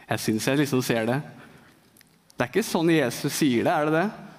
Jeg 0.04 0.22
syns 0.22 0.48
jeg 0.48 0.62
liksom 0.62 0.84
ser 0.86 1.10
det. 1.10 1.18
Det 2.34 2.46
er 2.46 2.52
ikke 2.52 2.66
sånn 2.68 2.92
Jesus 2.94 3.34
sier 3.34 3.66
det, 3.66 3.74
er 3.74 3.90
det 3.90 3.98
det? 3.98 4.33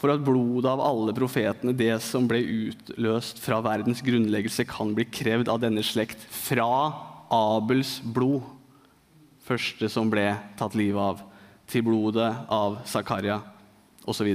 For 0.00 0.08
at 0.14 0.22
blodet 0.24 0.70
av 0.70 0.80
alle 0.80 1.12
profetene, 1.12 1.74
det 1.76 1.92
som 2.00 2.24
ble 2.28 2.40
utløst 2.40 3.40
fra 3.44 3.58
verdens 3.64 4.00
grunnleggelse, 4.04 4.64
kan 4.68 4.94
bli 4.96 5.04
krevd 5.12 5.50
av 5.52 5.60
denne 5.60 5.84
slekt 5.84 6.22
fra 6.32 6.70
Abels 7.30 7.98
blod, 8.00 8.46
første 9.44 9.90
som 9.92 10.08
ble 10.10 10.30
tatt 10.56 10.76
livet 10.78 11.00
av, 11.04 11.20
til 11.70 11.84
blodet 11.86 12.30
av 12.50 12.80
Zakaria 12.88 13.36
osv. 14.08 14.30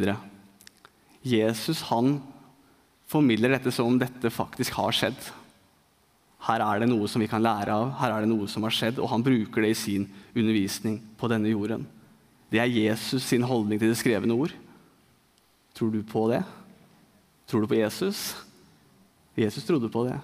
Jesus 1.25 1.81
han 1.89 2.19
formidler 3.09 3.55
dette 3.55 3.73
som 3.73 3.89
om 3.89 3.97
dette 3.99 4.29
faktisk 4.33 4.77
har 4.77 4.93
skjedd. 4.95 5.17
Her 6.45 6.61
er 6.61 6.83
det 6.83 6.91
noe 6.91 7.09
som 7.09 7.23
vi 7.23 7.29
kan 7.31 7.41
lære 7.41 7.73
av, 7.73 7.95
her 8.03 8.13
er 8.13 8.23
det 8.23 8.29
noe 8.29 8.45
som 8.51 8.65
har 8.67 8.73
skjedd, 8.75 9.01
og 9.01 9.09
han 9.09 9.25
bruker 9.25 9.65
det 9.65 9.73
i 9.73 9.79
sin 9.79 10.05
undervisning 10.35 10.99
på 11.17 11.29
denne 11.31 11.49
jorden. 11.49 11.87
Det 12.53 12.61
er 12.61 12.69
Jesus 12.69 13.25
sin 13.25 13.45
holdning 13.49 13.81
til 13.81 13.89
det 13.89 13.97
skrevne 13.97 14.37
ord. 14.37 14.53
Tror 15.75 15.91
du 15.91 16.03
på 16.03 16.27
det? 16.31 16.43
Tror 17.45 17.61
du 17.61 17.67
på 17.67 17.75
Jesus? 17.75 18.35
Jesus 19.35 19.65
trodde 19.65 19.89
på 19.91 20.05
det. 20.07 20.15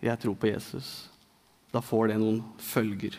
Jeg 0.00 0.18
tror 0.18 0.34
på 0.34 0.48
Jesus. 0.48 1.10
Da 1.72 1.82
får 1.84 2.08
det 2.08 2.16
noen 2.22 2.38
følger. 2.56 3.18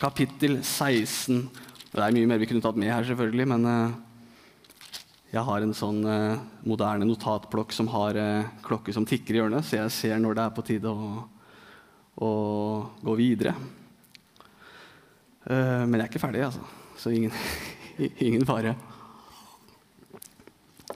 Kapittel 0.00 0.56
16. 0.58 1.44
Det 1.92 2.02
er 2.02 2.16
mye 2.16 2.26
mer 2.26 2.40
vi 2.42 2.48
kunne 2.50 2.64
tatt 2.64 2.80
med 2.80 2.90
her, 2.90 3.06
selvfølgelig, 3.06 3.46
men 3.52 3.68
uh, 3.70 3.94
jeg 5.30 5.46
har 5.46 5.62
en 5.62 5.76
sånn 5.78 6.00
uh, 6.02 6.42
moderne 6.66 7.06
notatblokk 7.06 7.70
som 7.76 7.92
har 7.92 8.18
uh, 8.18 8.48
klokke 8.66 8.94
som 8.96 9.06
tikker 9.06 9.36
i 9.36 9.38
hjørnet, 9.38 9.62
så 9.62 9.78
jeg 9.78 9.94
ser 9.94 10.18
når 10.18 10.34
det 10.34 10.48
er 10.48 10.56
på 10.56 10.64
tide 10.66 10.90
å, 10.90 11.12
å 12.18 12.32
gå 13.06 13.14
videre. 13.22 13.54
men 15.46 15.94
jeg 15.94 16.02
er 16.02 16.10
ikke 16.10 16.22
ferdig, 16.22 16.42
altså. 16.48 16.66
Så 16.98 17.14
ingen, 17.14 17.30
ingen 18.26 18.46
fare. 18.48 18.74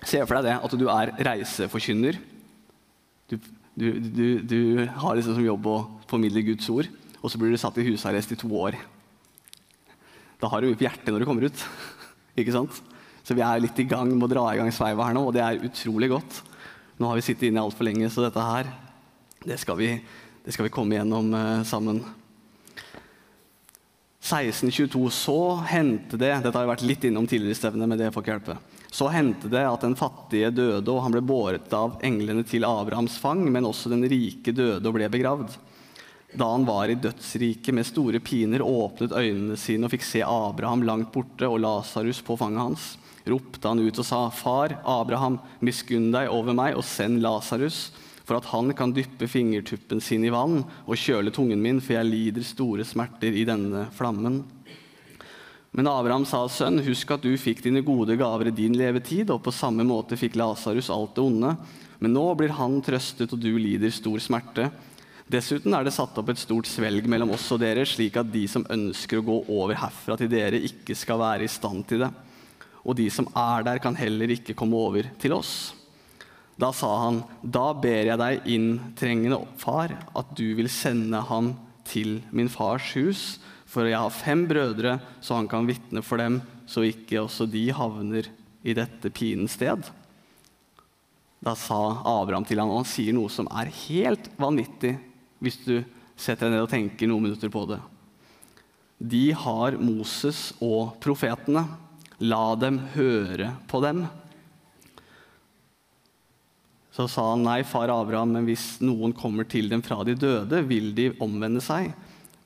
Se 0.03 0.21
for 0.25 0.39
deg 0.39 0.47
det, 0.47 0.59
at 0.63 0.77
du 0.79 0.87
er 0.93 1.13
reiseforkynner. 1.31 2.19
Du, 3.29 3.37
du, 3.79 3.89
du, 3.99 4.27
du 4.43 4.61
har 4.87 5.19
liksom 5.19 5.37
som 5.37 5.45
jobb 5.45 5.67
å 5.69 5.79
formidle 6.11 6.45
Guds 6.47 6.69
ord, 6.73 6.89
og 7.19 7.31
så 7.31 7.41
blir 7.41 7.53
du 7.53 7.61
satt 7.61 7.79
i 7.81 7.87
husarrest 7.89 8.33
i 8.35 8.39
to 8.39 8.51
år. 8.59 8.79
Da 10.39 10.51
har 10.51 10.63
du 10.63 10.71
mye 10.71 10.79
på 10.79 10.87
hjertet 10.87 11.11
når 11.11 11.25
du 11.25 11.29
kommer 11.29 11.49
ut. 11.49 11.65
ikke 12.39 12.55
sant? 12.55 12.79
Så 13.27 13.37
vi 13.37 13.45
er 13.45 13.61
litt 13.61 13.79
i 13.83 13.89
gang 13.89 14.13
med 14.15 14.29
å 14.29 14.31
dra 14.31 14.45
i 14.53 14.61
gang 14.61 14.71
sveiva 14.73 15.09
her 15.09 15.17
nå, 15.17 15.27
og 15.29 15.35
det 15.37 15.43
er 15.45 15.67
utrolig 15.67 16.09
godt. 16.15 16.43
Nå 16.99 17.11
har 17.11 17.19
vi 17.19 17.27
sittet 17.27 17.51
inne 17.51 17.63
altfor 17.63 17.87
lenge, 17.87 18.09
så 18.11 18.25
dette 18.25 18.43
her, 18.43 18.71
det 19.45 19.59
skal 19.61 19.77
vi, 19.79 19.91
det 20.47 20.55
skal 20.55 20.67
vi 20.67 20.73
komme 20.75 20.97
gjennom 20.97 21.35
eh, 21.37 21.67
sammen. 21.69 22.01
1622 24.29 25.05
så 25.15 25.39
hendte 25.71 26.19
det 26.21 26.33
Dette 26.43 26.53
har 26.53 26.67
vi 26.67 26.73
vært 26.73 26.85
litt 26.85 27.05
innom 27.09 27.29
tidligere 27.29 27.55
i 27.55 27.59
stevnet, 27.59 27.89
men 27.89 28.01
det 28.01 28.11
får 28.13 28.25
ikke 28.25 28.35
hjelpe. 28.35 28.57
Så 28.91 29.11
hendte 29.13 29.51
det 29.53 29.65
at 29.69 29.85
den 29.85 29.97
fattige 29.99 30.51
døde, 30.55 30.89
og 30.89 31.03
han 31.05 31.13
ble 31.13 31.23
båret 31.25 31.73
av 31.77 31.99
englene 32.05 32.45
til 32.49 32.65
Abrahams 32.65 33.19
fang, 33.21 33.45
men 33.53 33.69
også 33.69 33.93
den 33.93 34.07
rike 34.09 34.55
døde 34.57 34.89
og 34.89 34.97
ble 34.97 35.11
begravd. 35.13 35.59
Da 36.37 36.49
han 36.53 36.67
var 36.69 36.91
i 36.93 36.97
dødsriket 37.01 37.73
med 37.77 37.89
store 37.89 38.21
piner, 38.21 38.65
åpnet 38.65 39.15
øynene 39.17 39.57
sine 39.61 39.89
og 39.89 39.95
fikk 39.95 40.05
se 40.05 40.25
Abraham 40.25 40.85
langt 40.89 41.13
borte 41.13 41.49
og 41.49 41.61
Lasarus 41.65 42.21
på 42.25 42.37
fanget 42.41 42.65
hans. 42.65 42.89
Ropte 43.29 43.69
han 43.69 43.81
ut 43.81 44.01
og 44.01 44.07
sa, 44.07 44.27
Far, 44.33 44.79
Abraham, 44.89 45.39
miskunn 45.65 46.11
deg 46.13 46.33
over 46.33 46.57
meg 46.57 46.77
og 46.77 46.85
send 46.89 47.21
Lasarus, 47.25 47.89
for 48.29 48.37
at 48.37 48.49
han 48.53 48.75
kan 48.77 48.93
dyppe 48.93 49.29
fingertuppen 49.29 50.03
sin 50.05 50.27
i 50.29 50.33
vann 50.33 50.61
og 50.85 51.01
kjøle 51.01 51.33
tungen 51.33 51.61
min, 51.65 51.81
for 51.81 51.97
jeg 51.97 52.09
lider 52.09 52.45
store 52.45 52.85
smerter 52.85 53.33
i 53.33 53.47
denne 53.49 53.87
flammen. 53.97 54.43
Men 55.77 55.91
Abraham 55.91 56.25
sa, 56.27 56.41
sønn, 56.49 56.81
husk 56.87 57.11
at 57.13 57.25
du 57.25 57.35
fikk 57.39 57.61
dine 57.65 57.83
gode 57.85 58.17
gaver 58.19 58.49
i 58.51 58.55
din 58.57 58.77
levetid, 58.79 59.29
og 59.31 59.43
på 59.45 59.53
samme 59.55 59.85
måte 59.87 60.17
fikk 60.19 60.39
Lasarus 60.41 60.89
alt 60.93 61.15
det 61.19 61.25
onde. 61.25 61.55
Men 61.99 62.15
nå 62.15 62.25
blir 62.39 62.55
han 62.57 62.79
trøstet, 62.85 63.35
og 63.35 63.43
du 63.43 63.53
lider 63.61 63.93
stor 63.95 64.23
smerte. 64.23 64.71
Dessuten 65.29 65.75
er 65.77 65.85
det 65.85 65.93
satt 65.93 66.17
opp 66.17 66.31
et 66.33 66.41
stort 66.41 66.69
svelg 66.71 67.05
mellom 67.11 67.35
oss 67.37 67.51
og 67.53 67.61
dere, 67.61 67.85
slik 67.85 68.17
at 68.17 68.31
de 68.33 68.47
som 68.49 68.65
ønsker 68.73 69.21
å 69.21 69.27
gå 69.27 69.37
over 69.59 69.77
herfra 69.77 70.17
til 70.17 70.31
dere, 70.33 70.63
ikke 70.71 70.97
skal 70.97 71.21
være 71.21 71.45
i 71.45 71.53
stand 71.53 71.85
til 71.91 72.07
det. 72.07 72.13
Og 72.89 72.97
de 72.97 73.11
som 73.13 73.29
er 73.37 73.67
der, 73.67 73.83
kan 73.85 73.99
heller 73.99 74.33
ikke 74.33 74.57
komme 74.57 74.79
over 74.81 75.11
til 75.21 75.37
oss. 75.37 75.75
Da 76.59 76.73
sa 76.75 76.89
han, 77.05 77.21
da 77.45 77.69
ber 77.77 78.09
jeg 78.09 78.19
deg 78.19 78.49
inntrengende, 78.57 79.43
far, 79.61 79.93
at 80.17 80.33
du 80.39 80.47
vil 80.59 80.71
sende 80.73 81.21
ham 81.29 81.53
til 81.87 82.23
min 82.35 82.49
fars 82.51 82.89
hus, 82.97 83.23
for 83.69 83.89
jeg 83.89 84.01
har 84.01 84.15
fem 84.15 84.47
brødre, 84.49 84.97
så 85.21 85.37
han 85.37 85.49
kan 85.51 85.69
vitne 85.69 86.03
for 86.05 86.21
dem, 86.21 86.41
så 86.69 86.87
ikke 86.89 87.21
også 87.27 87.47
de 87.51 87.67
havner 87.77 88.31
i 88.65 88.75
dette 88.77 89.13
pinens 89.13 89.59
sted. 89.59 89.85
Da 91.45 91.55
sa 91.55 92.01
Abraham 92.03 92.47
til 92.49 92.59
ham, 92.59 92.73
og 92.73 92.83
han 92.83 92.89
sier 92.89 93.15
noe 93.15 93.31
som 93.31 93.49
er 93.53 93.71
helt 93.87 94.31
vanvittig 94.41 94.97
hvis 95.45 95.61
du 95.67 95.77
setter 96.19 96.49
deg 96.49 96.57
ned 96.57 96.65
og 96.65 96.73
tenker 96.73 97.11
noen 97.11 97.29
minutter 97.29 97.53
på 97.53 97.63
det. 97.71 97.79
De 98.99 99.29
har 99.31 99.77
Moses 99.79 100.49
og 100.65 100.97
profetene. 101.03 101.63
La 102.19 102.57
dem 102.59 102.81
høre 102.97 103.53
på 103.71 103.79
dem. 103.85 104.03
Så 106.91 107.07
sa 107.07 107.29
han 107.31 107.45
nei, 107.47 107.61
far 107.63 107.93
Abraham, 107.95 108.33
men 108.35 108.49
hvis 108.49 108.81
noen 108.83 109.15
kommer 109.15 109.47
til 109.47 109.71
dem 109.71 109.85
fra 109.87 110.01
de 110.03 110.17
døde, 110.19 110.65
vil 110.67 110.91
de 110.97 111.13
omvende 111.23 111.63
seg. 111.63 111.93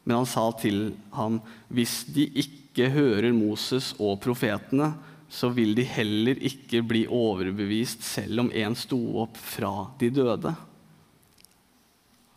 Men 0.03 0.23
han 0.23 0.29
sa 0.29 0.49
til 0.59 0.93
ham, 1.15 1.39
hvis 1.71 2.03
de 2.11 2.27
ikke 2.43 2.91
hører 2.95 3.31
Moses 3.37 3.93
og 4.03 4.19
profetene, 4.25 4.93
så 5.33 5.49
vil 5.55 5.73
de 5.77 5.85
heller 5.89 6.41
ikke 6.45 6.83
bli 6.85 7.07
overbevist 7.09 8.03
selv 8.05 8.45
om 8.45 8.51
en 8.53 8.77
sto 8.77 8.99
opp 9.23 9.39
fra 9.41 9.73
de 10.01 10.11
døde. 10.13 10.53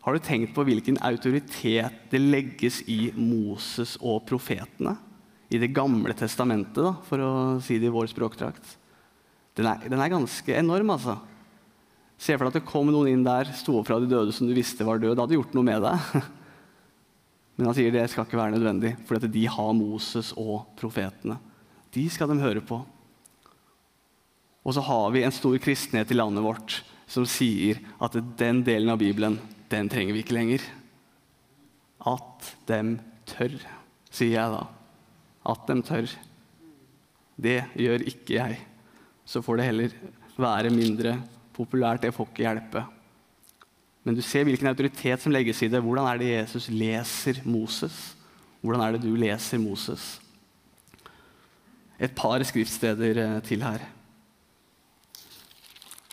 Har 0.06 0.14
du 0.14 0.22
tenkt 0.22 0.54
på 0.56 0.64
hvilken 0.68 1.00
autoritet 1.04 2.06
det 2.12 2.22
legges 2.22 2.84
i 2.88 3.10
Moses 3.18 3.96
og 4.00 4.22
profetene? 4.30 4.94
I 5.50 5.58
Det 5.62 5.74
gamle 5.74 6.14
testamentet, 6.18 6.82
da, 6.82 6.94
for 7.06 7.22
å 7.22 7.32
si 7.64 7.80
det 7.82 7.90
i 7.90 7.94
vår 7.94 8.08
språkdrakt. 8.14 8.76
Den 9.58 9.68
den 9.90 10.02
er 10.02 10.12
ganske 10.12 10.56
enorm, 10.56 10.94
altså. 10.94 11.18
Se 12.18 12.36
for 12.38 12.46
deg 12.46 12.54
at 12.54 12.60
det 12.62 12.70
kom 12.70 12.88
noen 12.92 13.12
inn 13.12 13.26
der, 13.26 13.50
sto 13.58 13.80
opp 13.80 13.90
fra 13.90 14.00
de 14.00 14.08
døde 14.08 14.34
som 14.36 14.48
du 14.48 14.54
visste 14.56 14.86
var 14.88 15.02
død. 15.02 15.16
Det 15.16 15.24
hadde 15.26 15.38
gjort 15.40 15.56
noe 15.58 15.68
med 15.68 15.84
deg. 15.84 16.22
Men 17.56 17.70
han 17.70 17.78
sier 17.78 17.94
det 17.94 18.08
skal 18.12 18.28
ikke 18.28 18.40
være 18.40 18.58
nødvendig, 18.58 18.96
for 19.08 19.20
de 19.20 19.46
har 19.48 19.76
Moses 19.78 20.34
og 20.36 20.68
profetene. 20.80 21.38
De 21.96 22.04
skal 22.12 22.32
de 22.32 22.42
høre 22.42 22.64
på. 22.66 22.82
Og 24.66 24.76
så 24.76 24.84
har 24.84 25.12
vi 25.14 25.24
en 25.24 25.34
stor 25.34 25.56
kristenhet 25.62 26.12
i 26.12 26.18
landet 26.18 26.44
vårt 26.44 26.80
som 27.08 27.28
sier 27.30 27.80
at 28.02 28.18
den 28.40 28.64
delen 28.66 28.90
av 28.92 29.00
Bibelen 29.00 29.38
den 29.70 29.90
trenger 29.92 30.16
vi 30.16 30.24
ikke 30.26 30.38
lenger. 30.38 30.66
At 32.06 32.50
dem 32.70 32.98
tør, 33.30 33.56
sier 34.14 34.36
jeg 34.40 34.56
da. 34.56 34.64
At 35.54 35.68
dem 35.70 35.84
tør. 35.86 36.10
Det 37.36 37.60
gjør 37.78 38.06
ikke 38.10 38.38
jeg. 38.40 38.60
Så 39.26 39.42
får 39.46 39.60
det 39.60 39.70
heller 39.70 39.96
være 40.38 40.74
mindre 40.74 41.18
populært. 41.56 42.04
Det 42.06 42.14
får 42.16 42.30
ikke 42.32 42.46
hjelpe. 42.46 42.86
Men 44.06 44.16
du 44.16 44.22
ser 44.22 44.44
hvilken 44.46 44.68
autoritet 44.70 45.22
som 45.22 45.32
legges 45.34 45.64
i 45.66 45.68
det. 45.72 45.82
Hvordan 45.82 46.08
er 46.12 46.18
det 46.22 46.30
Jesus 46.30 46.70
leser 46.70 47.42
Moses? 47.44 48.16
Hvordan 48.62 48.82
er 48.86 48.92
det 48.96 49.04
du 49.06 49.16
leser 49.18 49.58
Moses? 49.62 50.22
Et 51.98 52.12
par 52.14 52.44
skriftsteder 52.46 53.18
eh, 53.24 53.44
til 53.44 53.64
her. 53.66 53.80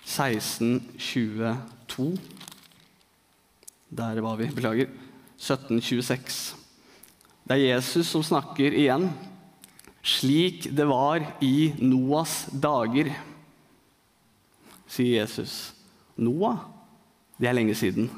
1622. 0.08 2.18
Der 3.92 4.20
var 4.24 4.36
vi. 4.40 4.46
Beklager. 4.46 4.88
1726. 5.36 6.56
Det 7.44 7.52
er 7.56 7.74
Jesus 7.74 8.06
som 8.06 8.22
snakker 8.24 8.72
igjen. 8.72 9.10
Slik 10.02 10.64
det 10.74 10.88
var 10.90 11.22
i 11.44 11.74
Noas 11.78 12.48
dager, 12.50 13.12
sier 14.90 15.20
Jesus. 15.20 15.70
Noah, 16.18 16.58
det 17.40 17.48
er 17.48 17.56
lenge 17.56 17.74
siden. 17.78 18.10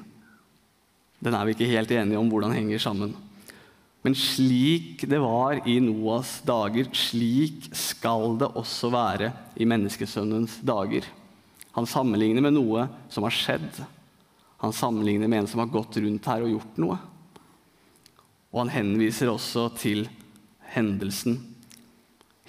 Den 1.25 1.37
er 1.37 1.47
vi 1.47 1.55
ikke 1.55 1.71
helt 1.71 1.93
enige 1.95 2.21
om 2.21 2.29
hvordan 2.29 2.55
henger 2.57 2.83
sammen. 2.83 3.15
Men 4.05 4.17
slik 4.19 5.07
det 5.09 5.21
var 5.23 5.62
i 5.65 5.79
Noas 5.81 6.37
dager, 6.45 6.91
slik 6.93 7.71
skal 7.73 8.37
det 8.41 8.51
også 8.53 8.91
være 8.93 9.31
i 9.57 9.65
menneskesønnens 9.69 10.59
dager. 10.61 11.07
Han 11.75 11.89
sammenligner 11.89 12.45
med 12.45 12.55
noe 12.59 12.85
som 13.11 13.25
har 13.25 13.35
skjedd. 13.35 13.81
Han 14.61 14.77
sammenligner 14.77 15.31
med 15.31 15.43
en 15.43 15.49
som 15.51 15.62
har 15.65 15.73
gått 15.73 15.97
rundt 16.05 16.29
her 16.29 16.45
og 16.45 16.53
gjort 16.53 16.79
noe. 16.85 16.99
Og 18.53 18.61
han 18.62 18.75
henviser 18.77 19.33
også 19.33 19.71
til 19.81 20.05
hendelsen. 20.77 21.41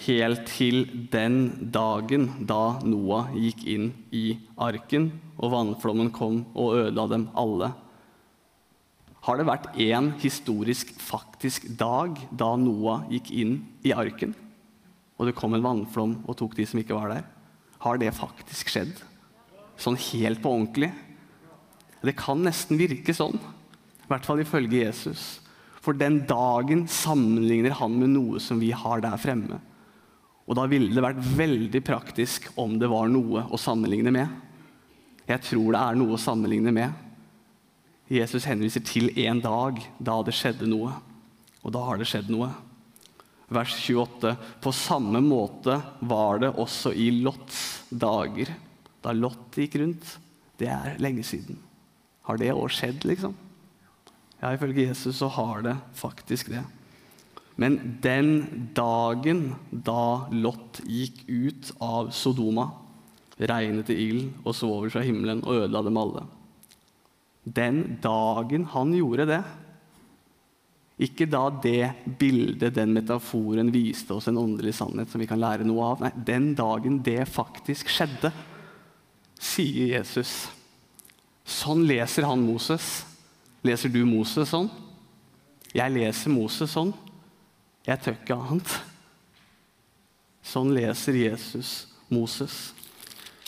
Helt 0.03 0.43
til 0.51 0.83
den 1.07 1.69
dagen 1.71 2.27
da 2.43 2.81
Noah 2.83 3.29
gikk 3.31 3.61
inn 3.63 3.85
i 4.11 4.35
arken, 4.59 5.07
og 5.39 5.53
vannflommen 5.53 6.11
kom 6.15 6.41
og 6.51 6.75
ødela 6.81 7.05
dem 7.13 7.29
alle. 7.31 7.69
Har 9.25 9.39
det 9.39 9.47
vært 9.47 9.69
én 9.79 10.11
historisk, 10.19 10.91
faktisk 10.99 11.69
dag 11.79 12.19
da 12.29 12.51
Noah 12.59 13.07
gikk 13.09 13.31
inn 13.31 13.55
i 13.87 13.93
arken, 13.95 14.35
og 15.15 15.29
det 15.29 15.35
kom 15.39 15.55
en 15.55 15.63
vannflom 15.63 16.17
og 16.27 16.37
tok 16.37 16.57
de 16.59 16.67
som 16.67 16.81
ikke 16.81 16.97
var 16.97 17.13
der? 17.13 17.23
Har 17.79 17.97
det 18.01 18.11
faktisk 18.17 18.73
skjedd? 18.73 18.99
Sånn 19.79 19.97
helt 20.11 20.43
på 20.43 20.51
ordentlig? 20.51 20.91
Det 22.03 22.13
kan 22.19 22.43
nesten 22.43 22.77
virke 22.77 23.15
sånn, 23.15 23.39
i 23.39 24.09
hvert 24.11 24.27
fall 24.27 24.43
ifølge 24.43 24.83
Jesus. 24.83 25.39
For 25.79 25.95
den 25.95 26.19
dagen 26.27 26.83
sammenligner 26.91 27.73
han 27.79 27.95
med 27.95 28.11
noe 28.11 28.43
som 28.43 28.59
vi 28.59 28.73
har 28.75 29.01
der 29.01 29.17
fremme. 29.21 29.61
Og 30.45 30.57
da 30.57 30.67
ville 30.69 30.93
det 30.93 31.03
vært 31.03 31.23
veldig 31.37 31.81
praktisk 31.85 32.51
om 32.61 32.77
det 32.81 32.89
var 32.91 33.09
noe 33.09 33.47
å 33.49 33.59
sammenligne 33.59 34.13
med. 34.13 34.29
Jeg 35.25 35.41
tror 35.47 35.73
det 35.73 35.81
er 35.81 35.97
noe 35.97 36.15
å 36.15 36.21
sammenligne 36.21 36.73
med. 36.75 37.01
Jesus 38.11 38.45
henviser 38.45 38.83
til 38.85 39.09
en 39.25 39.41
dag 39.41 39.81
da 39.97 40.19
det 40.25 40.35
skjedde 40.37 40.69
noe. 40.69 40.93
Og 41.65 41.73
da 41.73 41.81
har 41.87 41.97
det 41.97 42.05
skjedd 42.09 42.29
noe. 42.29 42.51
Vers 43.49 43.73
28. 43.73 44.35
På 44.61 44.73
samme 44.73 45.21
måte 45.25 45.79
var 46.05 46.43
det 46.43 46.53
også 46.61 46.93
i 46.93 47.09
Lots 47.25 47.87
dager. 47.89 48.53
Da 49.01 49.13
Lot 49.17 49.57
gikk 49.57 49.79
rundt. 49.81 50.17
Det 50.61 50.69
er 50.69 51.01
lenge 51.01 51.25
siden. 51.25 51.57
Har 52.25 52.37
det 52.41 52.53
òg 52.53 52.69
skjedd, 52.73 53.03
liksom? 53.05 53.33
Ja, 54.39 54.53
ifølge 54.53 54.85
Jesus 54.87 55.17
så 55.21 55.29
har 55.33 55.65
det 55.65 55.75
faktisk 55.97 56.53
det. 56.53 56.61
Men 57.55 57.77
den 58.03 58.71
dagen 58.75 59.55
da 59.69 60.27
Lot 60.31 60.81
gikk 60.83 61.23
ut 61.27 61.71
av 61.83 62.11
Sodoma, 62.15 62.69
regnet 63.39 63.91
det 63.91 63.99
ild 63.99 64.31
og 64.43 64.55
svovel 64.55 64.91
fra 64.91 65.03
himmelen 65.03 65.43
og 65.43 65.63
ødela 65.63 65.83
dem 65.85 65.99
alle. 65.99 66.25
Den 67.45 67.99
dagen 68.03 68.65
han 68.73 68.91
gjorde 68.95 69.27
det, 69.29 69.43
ikke 70.95 71.27
da 71.27 71.49
det 71.63 71.89
bildet, 72.19 72.71
den 72.75 72.93
metaforen, 72.95 73.71
viste 73.73 74.15
oss 74.15 74.29
en 74.31 74.39
åndelig 74.39 74.77
sannhet 74.77 75.11
som 75.11 75.19
vi 75.19 75.27
kan 75.27 75.41
lære 75.41 75.67
noe 75.67 75.89
av. 75.91 76.03
Nei, 76.03 76.11
den 76.27 76.53
dagen 76.55 77.01
det 77.03 77.25
faktisk 77.27 77.91
skjedde, 77.91 78.31
sier 79.35 79.97
Jesus. 79.97 80.45
Sånn 81.43 81.83
leser 81.87 82.27
han 82.29 82.43
Moses. 82.47 83.03
Leser 83.65 83.91
du 83.91 84.05
Moses 84.07 84.49
sånn? 84.53 84.69
Jeg 85.75 85.91
leser 85.91 86.31
Moses 86.31 86.71
sånn. 86.71 86.93
Jeg 87.85 88.01
tør 88.01 88.15
ikke 88.17 88.37
annet. 88.37 88.71
Sånn 90.45 90.71
leser 90.73 91.17
Jesus 91.17 91.85
Moses. 92.09 92.71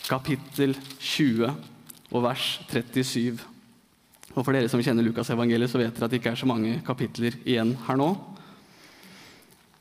Kapittel 0.06 0.76
20 1.02 1.48
og 2.14 2.22
vers 2.24 2.44
37. 2.70 3.42
Og 4.36 4.44
for 4.44 4.54
dere 4.54 4.70
som 4.70 4.82
kjenner 4.82 5.02
Lukasevangeliet, 5.06 5.70
så 5.70 5.80
vet 5.80 5.90
dere 5.94 6.06
at 6.06 6.14
det 6.14 6.20
ikke 6.20 6.32
er 6.36 6.38
så 6.38 6.48
mange 6.48 6.78
kapitler 6.86 7.34
igjen 7.42 7.74
her 7.88 7.98
nå. 7.98 8.12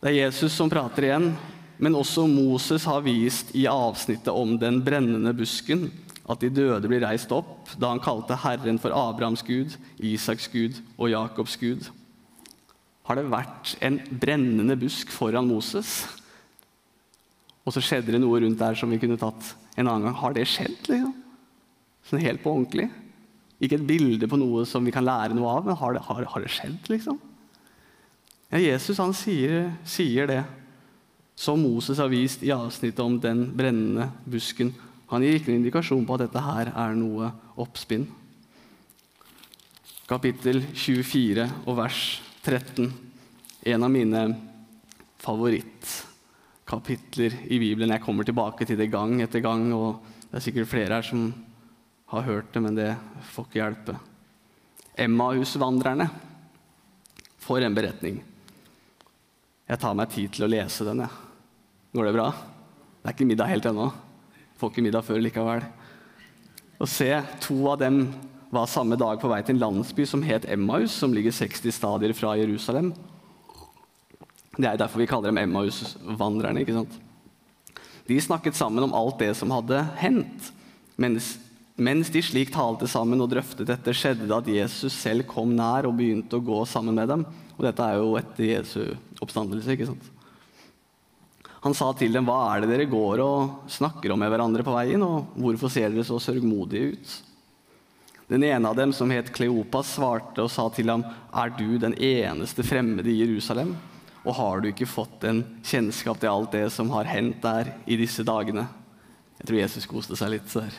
Det 0.02 0.10
er 0.10 0.20
Jesus 0.24 0.56
som 0.58 0.70
prater 0.70 1.06
igjen, 1.08 1.32
men 1.78 1.98
også 1.98 2.26
Moses 2.30 2.86
har 2.90 3.06
vist 3.06 3.54
i 3.58 3.68
avsnittet 3.70 4.34
om 4.34 4.56
den 4.62 4.82
brennende 4.86 5.34
busken 5.38 5.88
at 6.28 6.42
de 6.42 6.50
døde 6.52 6.90
blir 6.90 7.06
reist 7.06 7.32
opp 7.32 7.70
da 7.80 7.94
han 7.94 8.02
kalte 8.04 8.36
Herren 8.42 8.82
for 8.82 8.94
Abrahams 8.96 9.46
Gud, 9.46 9.78
Isaks 10.02 10.50
Gud 10.52 10.82
og 10.98 11.12
Jakobs 11.14 11.56
Gud. 11.62 11.88
Har 13.08 13.16
det 13.16 13.30
vært 13.32 13.76
en 13.88 14.02
brennende 14.20 14.76
busk 14.80 15.12
foran 15.16 15.48
Moses? 15.48 16.02
Og 17.64 17.72
så 17.76 17.84
skjedde 17.84 18.12
det 18.12 18.20
noe 18.20 18.42
rundt 18.44 18.60
der 18.60 18.76
som 18.80 18.92
vi 18.92 19.00
kunne 19.00 19.20
tatt 19.20 19.54
en 19.78 19.88
annen 19.88 20.10
gang. 20.10 20.18
Har 20.20 20.36
det 20.36 20.44
skjedd? 20.52 20.82
liksom? 20.88 21.14
Sånn 22.08 22.24
helt 22.24 22.44
på 22.44 22.52
ordentlig? 22.52 22.90
Ikke 23.64 23.80
et 23.80 23.88
bilde 23.88 24.28
på 24.30 24.40
noe 24.40 24.66
som 24.70 24.86
vi 24.86 24.94
kan 24.94 25.08
lære 25.08 25.36
noe 25.36 25.56
av, 25.56 25.66
men 25.66 25.80
har 25.80 25.96
det, 25.96 26.04
har, 26.08 26.28
har 26.34 26.44
det 26.44 26.52
skjedd, 26.52 26.92
liksom? 26.92 27.18
Ja, 28.52 28.60
Jesus 28.62 29.00
han 29.02 29.16
sier, 29.18 29.72
sier, 29.88 30.28
det, 30.30 30.44
som 31.36 31.60
Moses 31.60 32.00
har 32.00 32.12
vist 32.12 32.44
i 32.46 32.54
avsnittet 32.56 33.02
om 33.04 33.18
den 33.24 33.48
brennende 33.56 34.12
busken. 34.28 34.72
Han 35.12 35.24
gir 35.24 35.40
ikke 35.40 35.52
en 35.54 35.60
indikasjon 35.62 36.06
på 36.08 36.16
at 36.16 36.26
dette 36.26 36.44
her 36.44 36.72
er 36.72 36.96
noe 36.96 37.32
oppspinn. 37.60 38.08
Kapittel 40.08 40.62
24 40.72 41.50
og 41.66 41.76
vers 41.82 42.06
13. 42.48 42.94
En 43.62 43.84
av 43.84 43.92
mine 43.92 44.36
favorittkapitler 45.18 47.34
i 47.44 47.60
Bibelen. 47.60 47.92
Jeg 47.92 48.02
kommer 48.06 48.24
tilbake 48.24 48.64
til 48.64 48.78
det 48.80 48.88
gang 48.88 49.20
etter 49.20 49.44
gang, 49.44 49.74
og 49.76 50.00
det 50.30 50.40
er 50.40 50.44
sikkert 50.46 50.72
flere 50.72 50.96
her 50.96 51.04
som 51.04 51.36
har 52.14 52.24
hørt 52.24 52.54
det, 52.56 52.62
men 52.64 52.72
det 52.78 52.96
får 53.34 53.44
ikke 53.50 53.60
hjelpe. 53.60 53.98
Emmahusvandrerne. 54.96 56.08
For 57.44 57.60
en 57.60 57.76
beretning. 57.76 58.24
Jeg 59.68 59.78
tar 59.84 60.00
meg 60.00 60.08
tid 60.16 60.32
til 60.38 60.48
å 60.48 60.52
lese 60.56 60.88
den. 60.88 61.04
Går 61.92 62.08
det 62.08 62.16
bra? 62.16 62.32
Det 62.32 63.12
er 63.12 63.16
ikke 63.18 63.28
middag 63.28 63.52
helt 63.52 63.68
ennå. 63.68 63.92
Får 64.56 64.72
ikke 64.72 64.88
middag 64.88 65.04
før 65.04 65.20
likevel. 65.20 65.68
Og 66.80 66.88
se, 66.88 67.12
to 67.44 67.60
av 67.74 67.84
dem 67.84 68.08
var 68.50 68.70
samme 68.72 68.96
dag 69.00 69.20
på 69.22 69.30
vei 69.32 69.42
til 69.44 69.58
en 69.58 69.64
landsby 69.66 70.06
som 70.08 70.24
het 70.24 70.46
Emmaus, 70.50 70.94
som 70.96 71.14
ligger 71.14 71.36
60 71.36 71.74
stadier 71.76 72.14
fra 72.16 72.36
Jerusalem. 72.40 72.94
Det 74.58 74.66
er 74.70 74.80
derfor 74.80 75.04
vi 75.04 75.10
kaller 75.10 75.30
dem 75.30 75.42
Emmausvandrerne. 75.42 76.64
ikke 76.64 76.78
sant? 76.78 76.96
De 78.08 78.22
snakket 78.22 78.56
sammen 78.56 78.84
om 78.84 78.96
alt 78.96 79.20
det 79.20 79.34
som 79.36 79.52
hadde 79.52 79.84
hendt, 80.00 80.54
mens 80.96 81.36
mens 81.78 82.10
de 82.10 82.24
slik 82.26 82.50
talte 82.50 82.88
sammen 82.90 83.22
og 83.22 83.30
drøftet 83.30 83.68
dette, 83.70 83.94
skjedde 83.94 84.26
det 84.26 84.34
at 84.34 84.48
Jesus 84.50 84.96
selv 84.98 85.28
kom 85.30 85.52
nær 85.54 85.86
og 85.86 85.94
begynte 86.00 86.40
å 86.40 86.42
gå 86.42 86.64
sammen 86.66 86.98
med 86.98 87.12
dem. 87.12 87.26
Og 87.54 87.68
dette 87.68 87.86
er 87.86 88.00
jo 88.00 88.16
etter 88.18 88.48
Jesu 88.48 88.82
oppstandelse. 89.22 89.70
ikke 89.76 89.86
sant? 89.86 90.08
Han 91.62 91.74
sa 91.78 91.92
til 91.94 92.14
dem, 92.14 92.26
'Hva 92.26 92.56
er 92.56 92.62
det 92.62 92.70
dere 92.70 92.90
går 92.90 93.20
og 93.22 93.70
snakker 93.70 94.12
om 94.12 94.20
med 94.20 94.30
hverandre 94.30 94.64
på 94.64 94.74
veien?' 94.74 95.04
'Og 95.04 95.38
hvorfor 95.38 95.70
ser 95.70 95.90
dere 95.90 96.04
så 96.04 96.18
sørgmodige 96.18 96.98
ut?' 96.98 97.27
Den 98.28 98.44
ene 98.44 98.70
av 98.70 98.76
dem, 98.76 98.92
som 98.94 99.12
het 99.12 99.32
Kleopas, 99.32 99.94
svarte 99.96 100.44
og 100.44 100.52
sa 100.52 100.68
til 100.70 100.90
ham, 100.90 101.06
'Er 101.34 101.50
du 101.50 101.78
den 101.78 101.94
eneste 101.94 102.64
fremmede 102.64 103.10
i 103.10 103.24
Jerusalem?' 103.24 103.76
Og 104.26 104.36
har 104.36 104.60
du 104.60 104.68
ikke 104.68 104.86
fått 104.86 105.24
en 105.24 105.46
kjennskap 105.64 106.20
til 106.20 106.30
alt 106.30 106.52
det 106.52 106.72
som 106.72 106.90
har 106.90 107.06
hendt 107.06 107.42
der 107.42 107.74
i 107.88 107.96
disse 107.96 108.24
dagene? 108.24 108.68
Jeg 109.40 109.48
tror 109.48 109.58
Jesus 109.58 109.86
koste 109.86 110.16
seg 110.18 110.30
litt 110.30 110.54
der. 110.54 110.74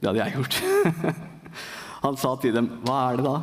Det 0.00 0.08
hadde 0.08 0.24
jeg 0.24 0.34
gjort. 0.34 1.14
Han 2.02 2.16
sa 2.16 2.36
til 2.36 2.52
dem, 2.52 2.68
'Hva 2.82 3.12
er 3.12 3.16
det 3.16 3.24
da?' 3.24 3.42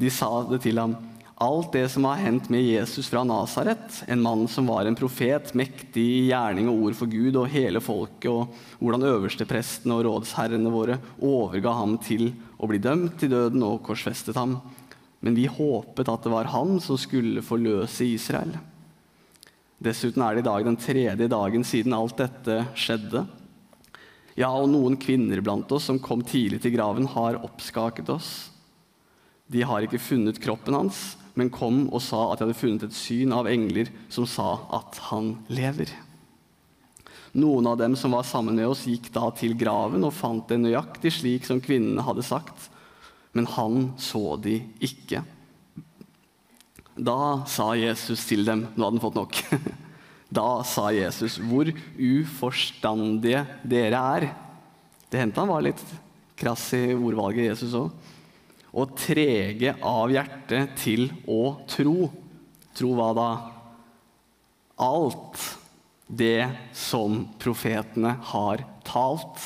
De 0.00 0.10
sa 0.10 0.42
det 0.48 0.62
til 0.62 0.78
ham, 0.78 0.96
alt 1.40 1.72
det 1.72 1.86
som 1.88 2.04
har 2.04 2.20
hendt 2.20 2.50
med 2.52 2.60
Jesus 2.60 3.08
fra 3.08 3.22
Nasaret, 3.24 4.02
en 4.06 4.20
mann 4.20 4.42
som 4.48 4.66
var 4.68 4.84
en 4.84 4.96
profet, 4.96 5.54
mektig 5.56 6.02
i 6.04 6.24
gjerning 6.28 6.66
og 6.68 6.82
ord 6.84 6.96
for 6.98 7.08
Gud 7.08 7.38
og 7.40 7.48
hele 7.48 7.80
folket, 7.80 8.28
og 8.28 8.52
hvordan 8.76 9.06
øversteprestene 9.08 9.96
og 9.96 10.04
rådsherrene 10.04 10.72
våre 10.72 10.98
overga 11.16 11.72
ham 11.78 11.94
til 12.04 12.26
å 12.60 12.68
bli 12.68 12.80
dømt 12.84 13.16
til 13.22 13.32
døden 13.32 13.64
og 13.64 13.80
korsfestet 13.86 14.36
ham. 14.36 14.58
Men 15.24 15.38
vi 15.38 15.46
håpet 15.48 16.10
at 16.12 16.26
det 16.26 16.32
var 16.34 16.50
han 16.52 16.76
som 16.84 17.00
skulle 17.00 17.44
forløse 17.44 18.04
Israel. 18.04 18.52
Dessuten 19.80 20.20
er 20.26 20.36
det 20.36 20.42
i 20.44 20.48
dag 20.50 20.66
den 20.68 20.76
tredje 20.76 21.30
dagen 21.32 21.64
siden 21.64 21.96
alt 21.96 22.20
dette 22.20 22.58
skjedde. 22.76 23.24
Ja, 24.36 24.52
og 24.52 24.68
noen 24.74 25.00
kvinner 25.00 25.40
blant 25.40 25.72
oss 25.72 25.88
som 25.88 26.02
kom 26.04 26.20
tidlig 26.20 26.60
til 26.60 26.76
graven, 26.76 27.08
har 27.16 27.40
oppskaket 27.40 28.12
oss. 28.12 28.50
De 29.48 29.64
har 29.64 29.88
ikke 29.88 30.02
funnet 30.04 30.36
kroppen 30.44 30.76
hans, 30.76 31.00
men 31.38 31.50
kom 31.52 31.84
og 31.88 32.02
sa 32.02 32.30
at 32.30 32.40
jeg 32.40 32.48
hadde 32.48 32.60
funnet 32.60 32.86
et 32.86 32.96
syn 32.96 33.34
av 33.34 33.48
engler 33.50 33.90
som 34.12 34.26
sa 34.28 34.54
at 34.80 34.98
han 35.10 35.34
lever. 35.52 35.92
Noen 37.38 37.68
av 37.70 37.76
dem 37.78 37.94
som 37.98 38.16
var 38.16 38.26
sammen 38.26 38.56
med 38.58 38.66
oss, 38.66 38.86
gikk 38.90 39.12
da 39.14 39.28
til 39.36 39.54
graven 39.58 40.02
og 40.06 40.16
fant 40.16 40.48
det 40.50 40.58
nøyaktig 40.58 41.12
slik 41.20 41.46
som 41.46 41.62
kvinnene 41.62 42.02
hadde 42.02 42.26
sagt, 42.26 42.66
men 43.36 43.46
han 43.54 43.92
så 44.02 44.34
de 44.42 44.58
ikke. 44.82 45.22
Da 46.98 47.46
sa 47.48 47.70
Jesus 47.78 48.24
til 48.26 48.42
dem 48.44 48.66
Nå 48.74 48.82
hadde 48.82 48.98
han 48.98 49.04
fått 49.04 49.20
nok. 49.20 49.38
Da 50.30 50.62
sa 50.62 50.92
Jesus, 50.94 51.40
'Hvor 51.42 51.66
uforstandige 51.98 53.40
dere 53.66 53.98
er.' 53.98 54.28
Det 55.10 55.18
hendte 55.18 55.42
han 55.42 55.50
var 55.50 55.64
litt 55.66 55.82
krass 56.38 56.68
i 56.78 56.94
ordvalget, 56.94 57.50
Jesus 57.50 57.74
òg 57.74 57.90
og 58.70 58.92
trege 58.98 59.74
av 59.82 60.12
hjerte 60.12 60.64
til 60.78 61.08
å 61.30 61.56
tro. 61.70 62.10
Tro 62.76 62.90
hva 62.98 63.08
da? 63.16 63.30
Alt 64.80 65.46
det 66.06 66.46
som 66.74 67.22
profetene 67.40 68.16
har 68.32 68.62
talt. 68.86 69.42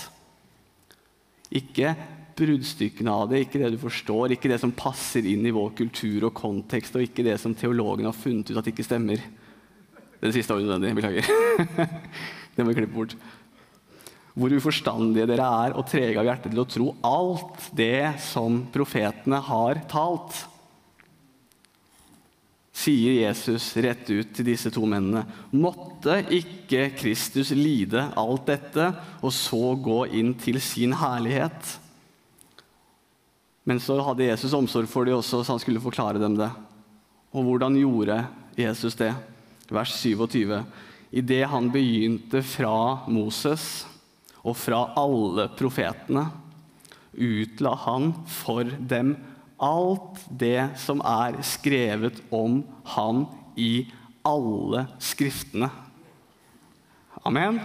Ikke 1.54 1.94
bruddstykkene 2.34 3.12
av 3.12 3.28
det, 3.30 3.44
ikke 3.44 3.60
det 3.62 3.74
du 3.74 3.78
forstår, 3.78 4.34
ikke 4.34 4.50
det 4.50 4.58
som 4.62 4.74
passer 4.74 5.26
inn 5.30 5.44
i 5.46 5.54
vår 5.54 5.70
kultur 5.78 6.28
og 6.28 6.34
kontekst, 6.36 6.96
og 6.96 7.04
ikke 7.04 7.24
det 7.26 7.36
som 7.40 7.54
teologen 7.56 8.08
har 8.08 8.16
funnet 8.16 8.50
ut 8.50 8.58
at 8.58 8.70
ikke 8.70 8.86
stemmer. 8.86 9.22
Det 10.20 10.32
siste 10.34 10.54
var 10.54 10.64
unødvendig. 10.64 10.94
Beklager. 10.98 11.26
det 12.56 12.64
må 12.64 12.72
vi 12.72 12.78
klippe 12.80 12.96
bort 12.96 13.16
hvor 14.34 14.50
uforstandige 14.50 15.28
dere 15.30 15.46
er 15.46 15.76
og 15.78 15.86
trege 15.86 16.18
av 16.18 16.26
hjerte 16.26 16.50
til 16.50 16.62
å 16.62 16.66
tro 16.66 16.88
alt 17.06 17.68
det 17.76 18.16
som 18.24 18.64
profetene 18.74 19.38
har 19.46 19.84
talt. 19.90 20.40
Sier 22.74 23.20
Jesus 23.20 23.68
rett 23.78 24.10
ut 24.10 24.32
til 24.34 24.48
disse 24.48 24.72
to 24.74 24.82
mennene. 24.90 25.22
Måtte 25.54 26.18
ikke 26.34 26.88
Kristus 26.98 27.52
lide 27.54 28.08
alt 28.18 28.48
dette 28.50 28.90
og 29.22 29.30
så 29.34 29.76
gå 29.78 30.00
inn 30.18 30.34
til 30.42 30.58
sin 30.58 30.96
herlighet? 30.98 31.76
Men 33.64 33.78
så 33.80 34.00
hadde 34.04 34.26
Jesus 34.26 34.52
omsorg 34.58 34.90
for 34.90 35.06
dem 35.06 35.16
også, 35.16 35.44
så 35.44 35.54
han 35.54 35.62
skulle 35.62 35.80
forklare 35.80 36.18
dem 36.20 36.34
det. 36.36 36.50
Og 37.30 37.46
hvordan 37.46 37.78
gjorde 37.78 38.18
Jesus 38.58 38.98
det? 38.98 39.14
Vers 39.70 39.94
27. 40.02 40.58
Idet 41.14 41.44
han 41.48 41.70
begynte 41.72 42.42
fra 42.42 43.06
Moses 43.06 43.86
og 44.44 44.56
fra 44.60 44.86
alle 45.00 45.48
profetene 45.56 46.26
utla 47.14 47.74
han 47.84 48.10
for 48.28 48.68
dem 48.78 49.14
alt 49.62 50.20
det 50.28 50.74
som 50.82 51.00
er 51.06 51.38
skrevet 51.46 52.18
om 52.34 52.60
han 52.96 53.24
i 53.56 53.86
alle 54.26 54.84
skriftene. 55.02 55.70
Amen. 57.24 57.60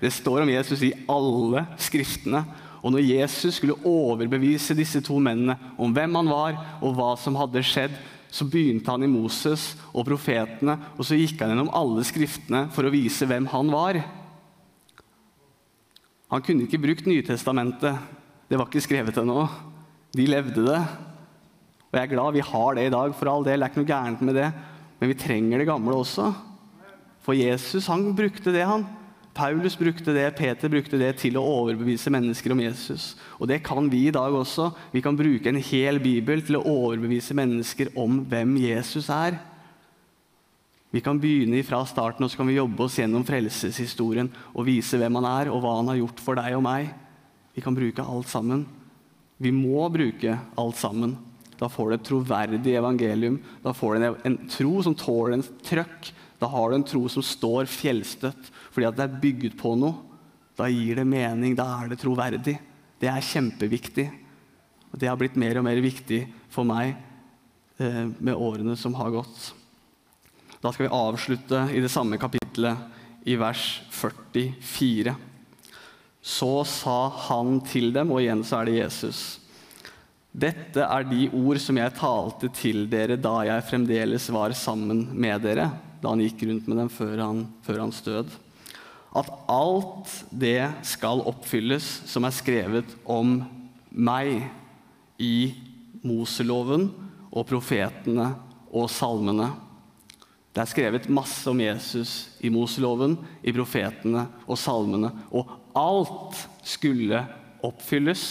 Det 0.00 0.10
står 0.10 0.42
om 0.42 0.50
Jesus 0.50 0.82
i 0.82 0.94
alle 1.10 1.66
skriftene. 1.78 2.42
Og 2.84 2.92
når 2.92 3.06
Jesus 3.06 3.60
skulle 3.60 3.78
overbevise 3.88 4.76
disse 4.76 5.00
to 5.04 5.16
mennene 5.22 5.56
om 5.80 5.94
hvem 5.94 6.18
han 6.18 6.28
var, 6.28 6.58
og 6.84 6.96
hva 6.98 7.14
som 7.20 7.38
hadde 7.38 7.62
skjedd, 7.64 7.94
så 8.34 8.44
begynte 8.50 8.90
han 8.90 9.06
i 9.06 9.08
Moses 9.08 9.70
og 9.92 10.08
profetene, 10.08 10.74
og 10.98 11.06
så 11.06 11.16
gikk 11.16 11.38
han 11.40 11.54
gjennom 11.54 11.70
alle 11.72 12.02
skriftene 12.04 12.66
for 12.74 12.84
å 12.84 12.92
vise 12.92 13.28
hvem 13.30 13.46
han 13.52 13.70
var. 13.72 14.00
Han 16.34 16.42
kunne 16.42 16.66
ikke 16.66 16.80
brukt 16.82 17.06
Nytestamentet. 17.06 17.94
Det 18.50 18.58
var 18.58 18.66
ikke 18.66 18.82
skrevet 18.82 19.18
ennå. 19.20 19.44
De 20.18 20.24
levde 20.26 20.64
det. 20.66 20.80
Og 21.86 21.94
jeg 21.94 22.08
er 22.08 22.10
glad 22.10 22.34
vi 22.34 22.42
har 22.42 22.74
det 22.74 22.86
i 22.88 22.90
dag, 22.90 23.14
for 23.14 23.30
all 23.30 23.46
del. 23.46 23.62
Det 23.62 23.68
er 23.68 23.70
ikke 23.70 23.82
noe 23.84 23.92
gærent 23.92 24.24
med 24.26 24.34
det. 24.40 24.48
Men 24.98 25.12
vi 25.12 25.16
trenger 25.20 25.62
det 25.62 25.68
gamle 25.68 25.94
også. 25.94 26.32
For 27.22 27.38
Jesus 27.38 27.86
han 27.86 28.08
brukte 28.18 28.50
det, 28.50 28.66
han. 28.66 28.82
Paulus 29.34 29.78
brukte 29.78 30.10
det, 30.14 30.26
Peter 30.34 30.70
brukte 30.70 30.98
det 30.98 31.12
til 31.22 31.38
å 31.38 31.46
overbevise 31.46 32.10
mennesker 32.10 32.54
om 32.54 32.62
Jesus. 32.62 33.12
Og 33.38 33.46
det 33.50 33.62
kan 33.66 33.86
vi 33.90 34.08
i 34.08 34.14
dag 34.14 34.34
også. 34.34 34.72
Vi 34.90 35.02
kan 35.06 35.18
bruke 35.18 35.50
en 35.50 35.62
hel 35.70 36.02
bibel 36.02 36.42
til 36.42 36.58
å 36.58 36.66
overbevise 36.66 37.34
mennesker 37.34 37.94
om 37.98 38.24
hvem 38.30 38.58
Jesus 38.62 39.06
er. 39.06 39.38
Vi 40.94 41.02
kan 41.02 41.18
begynne 41.18 41.58
fra 41.66 41.80
starten 41.90 42.22
og 42.22 42.30
så 42.30 42.38
kan 42.38 42.46
vi 42.46 42.54
jobbe 42.54 42.84
oss 42.84 43.00
gjennom 43.00 43.24
frelseshistorien 43.26 44.28
og 44.52 44.66
vise 44.68 44.94
hvem 45.00 45.16
han 45.18 45.26
er, 45.26 45.48
og 45.50 45.64
hva 45.64 45.72
han 45.80 45.88
har 45.90 45.98
gjort 45.98 46.20
for 46.22 46.38
deg 46.38 46.54
og 46.54 46.62
meg. 46.62 46.92
Vi 47.56 47.62
kan 47.64 47.74
bruke 47.74 48.04
alt 48.06 48.30
sammen. 48.30 48.62
Vi 49.42 49.50
må 49.50 49.88
bruke 49.90 50.36
alt 50.54 50.78
sammen. 50.78 51.16
Da 51.58 51.66
får 51.70 51.90
du 51.90 51.94
et 51.96 52.04
troverdig 52.06 52.76
evangelium. 52.78 53.40
Da 53.64 53.72
får 53.74 53.96
du 53.98 54.06
en, 54.06 54.36
tro 54.50 54.84
som 54.86 54.94
tåler 54.98 55.34
en 55.34 55.42
trøkk. 55.66 56.12
Da 56.38 56.52
har 56.52 56.70
du 56.70 56.78
en 56.78 56.86
tro 56.86 57.02
som 57.10 57.26
står 57.26 57.66
fjellstøtt 57.70 58.52
fordi 58.74 58.86
at 58.86 58.98
det 58.98 59.08
er 59.08 59.18
bygget 59.26 59.58
på 59.58 59.74
noe. 59.78 59.98
Da 60.54 60.70
gir 60.70 61.02
det 61.02 61.08
mening. 61.10 61.58
Da 61.58 61.66
er 61.80 61.90
det 61.90 61.98
troverdig. 62.04 62.54
Det 63.02 63.10
er 63.10 63.28
kjempeviktig. 63.32 64.06
Det 64.94 65.10
har 65.10 65.18
blitt 65.18 65.34
mer 65.42 65.58
og 65.58 65.66
mer 65.66 65.82
viktig 65.82 66.22
for 66.54 66.62
meg 66.70 66.94
eh, 67.82 68.06
med 68.14 68.34
årene 68.38 68.78
som 68.78 68.94
har 68.94 69.10
gått. 69.18 69.50
Da 70.64 70.72
skal 70.72 70.86
vi 70.86 70.96
avslutte 70.96 71.58
i 71.76 71.80
det 71.84 71.90
samme 71.92 72.16
kapitlet 72.16 73.26
i 73.28 73.34
vers 73.36 73.82
44. 73.92 75.12
Så 76.24 76.52
sa 76.64 77.00
han 77.26 77.58
til 77.68 77.90
dem, 77.92 78.08
og 78.08 78.22
igjen 78.22 78.40
så 78.48 78.62
er 78.62 78.70
det 78.70 78.78
Jesus. 78.78 79.18
Dette 80.32 80.86
er 80.86 81.04
de 81.04 81.26
ord 81.36 81.60
som 81.60 81.76
jeg 81.76 81.94
talte 81.98 82.48
til 82.56 82.86
dere 82.88 83.18
da 83.20 83.34
jeg 83.44 83.66
fremdeles 83.68 84.30
var 84.32 84.54
sammen 84.56 85.02
med 85.12 85.44
dere, 85.44 85.68
da 86.00 86.14
han 86.14 86.22
gikk 86.24 86.46
rundt 86.48 86.72
med 86.72 86.80
dem 86.80 86.88
før, 86.96 87.12
han, 87.20 87.44
før 87.66 87.82
hans 87.84 88.00
død. 88.06 88.32
At 89.20 89.28
alt 89.52 90.14
det 90.32 90.72
skal 90.88 91.26
oppfylles 91.28 91.90
som 92.08 92.24
er 92.24 92.32
skrevet 92.32 92.96
om 93.04 93.36
meg 93.92 94.48
i 95.20 95.52
Moseloven 96.08 96.88
og 97.28 97.44
profetene 97.52 98.32
og 98.72 98.88
salmene. 98.88 99.52
Det 100.54 100.62
er 100.62 100.70
skrevet 100.70 101.10
masse 101.10 101.50
om 101.50 101.58
Jesus 101.58 102.10
i 102.38 102.50
Moseloven, 102.54 103.16
i 103.42 103.50
profetene 103.50 104.28
og 104.46 104.58
salmene. 104.60 105.10
Og 105.34 105.50
alt 105.74 106.38
skulle 106.62 107.24
oppfylles. 107.66 108.22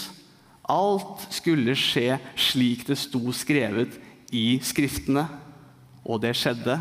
Alt 0.72 1.26
skulle 1.36 1.76
skje 1.76 2.16
slik 2.40 2.86
det 2.88 2.96
sto 3.02 3.20
skrevet 3.36 3.98
i 4.32 4.56
Skriftene. 4.64 5.26
Og 6.08 6.22
det 6.24 6.32
skjedde. 6.40 6.78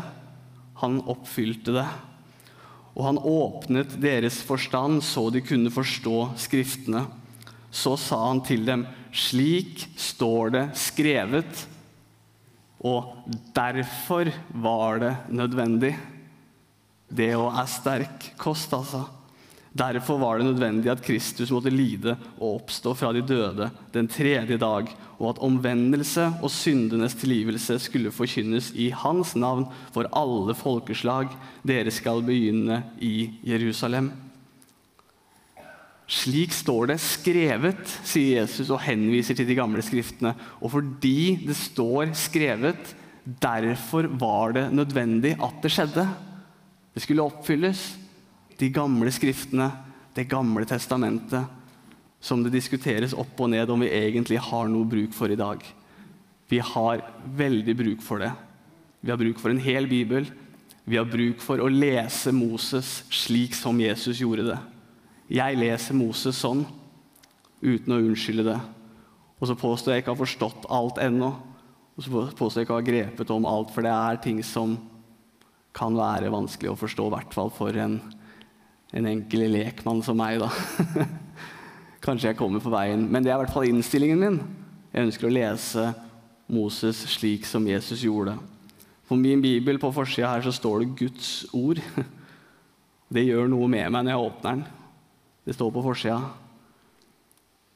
Han 0.79 1.01
oppfylte 1.11 1.75
det. 1.75 1.89
Og 2.95 3.03
han 3.09 3.19
åpnet 3.19 3.97
deres 3.99 4.39
forstand 4.47 5.03
så 5.03 5.27
de 5.33 5.43
kunne 5.43 5.73
forstå 5.75 6.17
Skriftene. 6.39 7.03
Så 7.67 7.97
sa 7.99 8.21
han 8.29 8.39
til 8.47 8.63
dem, 8.63 8.87
slik 9.11 9.89
står 9.99 10.55
det 10.55 10.65
skrevet 10.79 11.65
og 12.83 13.27
derfor 13.55 14.29
var 14.51 14.99
det 14.99 15.13
nødvendig. 15.31 15.93
Det 17.07 17.31
å 17.37 17.47
er 17.53 17.69
sterk 17.69 18.33
kost, 18.41 18.73
altså. 18.75 19.05
Derfor 19.73 20.19
var 20.21 20.37
det 20.37 20.45
nødvendig 20.45 20.91
at 20.91 21.01
Kristus 21.01 21.49
måtte 21.49 21.71
lide 21.73 22.13
og 22.35 22.59
oppstå 22.59 22.91
fra 22.93 23.09
de 23.15 23.23
døde 23.25 23.71
den 23.95 24.09
tredje 24.11 24.59
dag, 24.61 24.91
og 25.17 25.31
at 25.31 25.41
omvendelse 25.41 26.27
og 26.43 26.51
syndenes 26.53 27.15
tilgivelse 27.17 27.79
skulle 27.81 28.13
forkynnes 28.13 28.69
i 28.77 28.91
Hans 28.93 29.33
navn 29.39 29.65
for 29.95 30.09
alle 30.13 30.53
folkeslag. 30.57 31.33
Dere 31.65 31.93
skal 31.93 32.21
begynne 32.25 32.83
i 33.01 33.31
Jerusalem. 33.47 34.11
Slik 36.09 36.51
står 36.51 36.91
det 36.91 36.99
skrevet, 37.01 37.81
sier 38.03 38.41
Jesus 38.41 38.71
og 38.73 38.81
henviser 38.83 39.37
til 39.37 39.47
de 39.47 39.55
gamle 39.55 39.83
skriftene. 39.85 40.33
Og 40.59 40.73
fordi 40.75 41.45
det 41.47 41.55
står 41.57 42.11
skrevet, 42.17 42.91
derfor 43.23 44.09
var 44.19 44.55
det 44.57 44.65
nødvendig 44.75 45.37
at 45.39 45.61
det 45.63 45.71
skjedde. 45.71 46.07
Det 46.93 47.03
skulle 47.03 47.23
oppfylles. 47.23 47.81
De 48.59 48.69
gamle 48.69 49.11
skriftene, 49.11 49.71
Det 50.13 50.27
gamle 50.29 50.61
testamentet, 50.69 51.41
som 52.21 52.43
det 52.43 52.51
diskuteres 52.53 53.15
opp 53.17 53.39
og 53.41 53.49
ned 53.49 53.71
om 53.73 53.81
vi 53.81 53.87
egentlig 53.89 54.37
har 54.37 54.67
noe 54.69 54.85
bruk 54.85 55.09
for 55.17 55.25
i 55.33 55.35
dag. 55.35 55.57
Vi 56.45 56.59
har 56.61 57.01
veldig 57.25 57.73
bruk 57.75 58.03
for 58.05 58.21
det. 58.21 58.29
Vi 59.01 59.09
har 59.09 59.17
bruk 59.17 59.41
for 59.41 59.49
en 59.49 59.57
hel 59.57 59.89
bibel. 59.89 60.29
Vi 60.85 60.99
har 60.99 61.09
bruk 61.09 61.41
for 61.41 61.57
å 61.57 61.71
lese 61.71 62.29
Moses 62.29 63.01
slik 63.09 63.57
som 63.57 63.81
Jesus 63.81 64.21
gjorde 64.21 64.45
det. 64.51 64.59
Jeg 65.33 65.57
leser 65.57 65.97
Moses 65.97 66.37
sånn, 66.37 66.61
uten 67.63 67.95
å 67.95 68.01
unnskylde 68.03 68.45
det. 68.45 68.59
Og 69.41 69.49
så 69.49 69.55
påstår 69.57 69.95
jeg 69.95 70.03
ikke 70.03 70.13
å 70.13 70.17
ha 70.17 70.21
forstått 70.21 70.67
alt 70.69 70.99
ennå. 71.01 71.31
Og 71.97 72.05
så 72.05 72.25
påstår 72.37 72.61
jeg 72.61 72.67
ikke 72.67 72.75
å 72.75 72.81
ha 72.81 72.85
grepet 72.85 73.31
om 73.33 73.47
alt, 73.49 73.71
for 73.73 73.85
det 73.85 73.93
er 73.93 74.19
ting 74.21 74.43
som 74.45 74.75
kan 75.73 75.97
være 75.97 76.29
vanskelig 76.33 76.69
å 76.69 76.77
forstå, 76.77 77.07
i 77.09 77.13
hvert 77.15 77.33
fall 77.33 77.49
for 77.53 77.73
en, 77.81 77.97
en 78.93 79.09
enkel 79.09 79.47
lekmann 79.55 80.03
som 80.05 80.19
meg. 80.21 80.37
da. 80.43 81.07
Kanskje 82.05 82.29
jeg 82.29 82.37
kommer 82.37 82.61
på 82.61 82.73
veien, 82.73 83.07
men 83.09 83.25
det 83.25 83.33
er 83.33 83.39
i 83.39 83.41
hvert 83.41 83.55
fall 83.55 83.65
innstillingen 83.71 84.21
min. 84.21 84.39
Jeg 84.93 85.07
ønsker 85.07 85.29
å 85.29 85.33
lese 85.33 85.87
Moses 86.53 86.99
slik 87.15 87.49
som 87.49 87.65
Jesus 87.65 88.05
gjorde. 88.05 88.37
På 89.09 89.17
min 89.17 89.41
bibel 89.41 89.81
på 89.81 89.89
forsida 89.95 90.29
her 90.29 90.45
så 90.45 90.53
står 90.53 90.83
det 90.83 90.93
Guds 91.01 91.33
ord. 91.57 91.81
Det 93.13 93.21
gjør 93.27 93.49
noe 93.49 93.67
med 93.69 93.91
meg 93.93 94.05
når 94.05 94.13
jeg 94.13 94.25
åpner 94.29 94.55
den. 94.55 94.82
Det 95.43 95.53
står 95.53 95.71
på 95.71 95.83
forsida. 95.83 96.21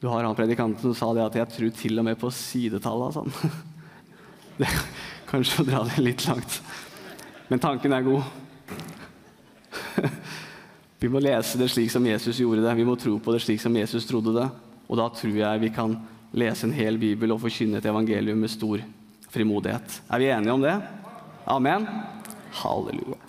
Du 0.00 0.06
har 0.08 0.24
han 0.24 0.36
predikanten 0.36 0.82
som 0.82 0.94
sa 0.94 1.10
det 1.14 1.24
at 1.26 1.36
jeg 1.40 1.52
tror 1.54 1.70
til 1.74 1.98
og 1.98 2.06
med 2.06 2.18
på 2.20 2.30
sidetallet. 2.32 3.18
Sånn. 3.18 3.32
Det, 4.58 4.66
kanskje 5.28 5.62
å 5.62 5.66
dra 5.68 5.80
det 5.86 6.02
litt 6.02 6.24
langt. 6.26 6.56
Men 7.46 7.60
tanken 7.62 7.92
er 7.94 8.02
god. 8.02 8.24
Vi 10.98 11.10
må 11.12 11.22
lese 11.22 11.60
det 11.60 11.68
slik 11.70 11.92
som 11.94 12.06
Jesus 12.08 12.40
gjorde 12.42 12.64
det. 12.64 12.72
Vi 12.74 12.86
må 12.88 12.96
tro 12.98 13.20
på 13.22 13.34
det 13.34 13.44
slik 13.44 13.62
som 13.62 13.76
Jesus 13.78 14.08
trodde 14.08 14.34
det. 14.34 14.48
Og 14.90 14.98
da 14.98 15.06
tror 15.14 15.36
jeg 15.38 15.62
vi 15.62 15.70
kan 15.70 15.94
lese 16.34 16.66
en 16.66 16.74
hel 16.74 16.98
bibel 16.98 17.30
og 17.30 17.38
forkynne 17.44 17.78
et 17.78 17.86
evangelium 17.86 18.40
med 18.42 18.50
stor 18.50 18.82
frimodighet. 19.30 20.00
Er 20.10 20.18
vi 20.24 20.30
enige 20.34 20.56
om 20.56 20.64
det? 20.64 20.74
Amen? 21.46 21.86
Halleluja. 22.58 23.20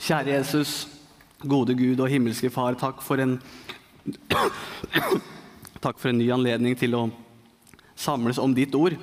Kjære 0.00 0.38
Jesus, 0.38 0.86
gode 1.42 1.74
Gud 1.76 2.00
og 2.00 2.10
himmelske 2.10 2.50
Far, 2.52 2.78
takk 2.80 3.02
for 3.04 3.20
en 3.22 3.38
Takk 5.82 5.98
for 5.98 6.10
en 6.10 6.18
ny 6.18 6.30
anledning 6.32 6.76
til 6.78 6.94
å 6.96 7.02
samles 7.98 8.38
om 8.42 8.54
ditt 8.54 8.74
ord. 8.74 8.94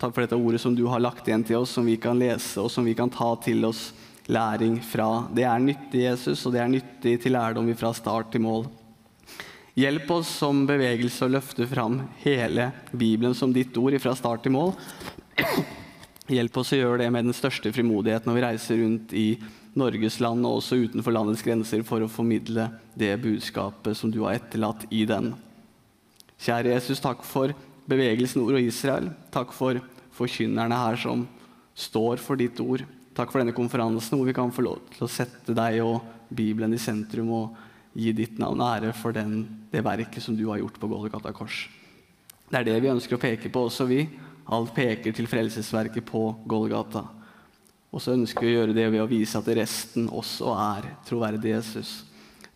Takk 0.00 0.14
for 0.14 0.24
dette 0.24 0.36
ordet 0.36 0.60
som 0.60 0.74
du 0.76 0.82
har 0.90 1.00
lagt 1.00 1.28
igjen 1.28 1.44
til 1.46 1.60
oss, 1.60 1.74
som 1.76 1.86
vi 1.86 1.94
kan 2.00 2.18
lese 2.18 2.60
og 2.60 2.70
som 2.72 2.84
vi 2.84 2.94
kan 2.98 3.10
ta 3.12 3.30
til 3.44 3.64
oss 3.68 3.92
læring 4.32 4.80
fra. 4.84 5.28
Det 5.34 5.44
er 5.46 5.62
nyttig, 5.62 6.02
Jesus, 6.02 6.42
og 6.46 6.56
det 6.56 6.62
er 6.62 6.72
nyttig 6.72 7.14
til 7.22 7.36
lærdom 7.36 7.70
fra 7.78 7.92
start 7.96 8.32
til 8.34 8.44
mål. 8.44 8.66
Hjelp 9.78 10.10
oss 10.12 10.28
som 10.42 10.66
bevegelse 10.68 11.24
å 11.24 11.32
løfte 11.32 11.64
fram 11.70 12.02
hele 12.24 12.70
Bibelen 12.90 13.34
som 13.34 13.54
ditt 13.54 13.76
ord 13.80 13.96
fra 14.02 14.12
start 14.18 14.44
til 14.44 14.52
mål. 14.56 14.74
Hjelp 16.32 16.58
oss 16.60 16.74
å 16.74 16.80
gjøre 16.80 17.04
det 17.04 17.10
med 17.14 17.28
den 17.28 17.36
største 17.36 17.72
frimodighet 17.72 18.26
når 18.28 18.36
vi 18.36 18.44
reiser 18.44 18.82
rundt 18.82 19.14
i 19.16 19.26
Norges 19.78 20.18
land 20.20 20.44
og 20.44 20.58
også 20.60 20.76
utenfor 20.84 21.14
landets 21.14 21.44
grenser 21.44 21.84
for 21.86 22.04
å 22.04 22.10
formidle 22.10 22.68
det 22.98 23.14
budskapet 23.22 23.96
som 23.96 24.12
du 24.12 24.20
har 24.26 24.36
etterlatt 24.36 24.84
i 24.92 25.06
den. 25.08 25.32
Kjære 26.42 26.74
Jesus, 26.74 27.00
takk 27.00 27.22
for 27.24 27.54
bevegelsen 27.88 28.42
Ord 28.44 28.58
og 28.58 28.66
Israel. 28.66 29.08
Takk 29.32 29.54
for 29.56 29.80
forkynnerne 30.16 30.76
her 30.76 30.98
som 31.00 31.24
står 31.78 32.20
for 32.20 32.40
ditt 32.40 32.60
ord. 32.60 32.84
Takk 33.16 33.32
for 33.32 33.40
denne 33.40 33.56
konferansen 33.56 34.18
hvor 34.18 34.28
vi 34.28 34.36
kan 34.36 34.52
få 34.52 34.64
lov 34.66 34.82
til 34.92 35.06
å 35.06 35.10
sette 35.10 35.56
deg 35.56 35.80
og 35.84 36.02
Bibelen 36.32 36.72
i 36.74 36.80
sentrum 36.80 37.32
og 37.36 37.56
gi 37.96 38.12
ditt 38.16 38.38
navn 38.40 38.60
ære 38.64 38.92
for 38.96 39.12
den, 39.16 39.44
det 39.72 39.84
verket 39.84 40.24
som 40.24 40.36
du 40.36 40.46
har 40.48 40.60
gjort 40.60 40.78
på 40.80 40.88
Golgata 40.88 41.32
kors. 41.36 41.66
Det 42.48 42.60
er 42.60 42.68
det 42.68 42.78
vi 42.84 42.92
ønsker 42.92 43.16
å 43.16 43.20
peke 43.20 43.48
på 43.52 43.66
også, 43.68 43.86
vi. 43.88 44.04
Alt 44.52 44.72
peker 44.76 45.14
til 45.16 45.28
frelsesverket 45.30 46.04
på 46.08 46.24
Golgata. 46.48 47.04
Og 47.92 48.00
så 48.00 48.14
ønsker 48.16 48.46
vi 48.46 48.54
å 48.54 48.62
gjøre 48.62 48.76
det 48.76 48.86
ved 48.88 49.02
å 49.04 49.10
vise 49.10 49.36
at 49.36 49.50
resten 49.52 50.08
også 50.08 50.54
er 50.56 50.88
troverdig 51.04 51.52
Jesus. 51.52 51.90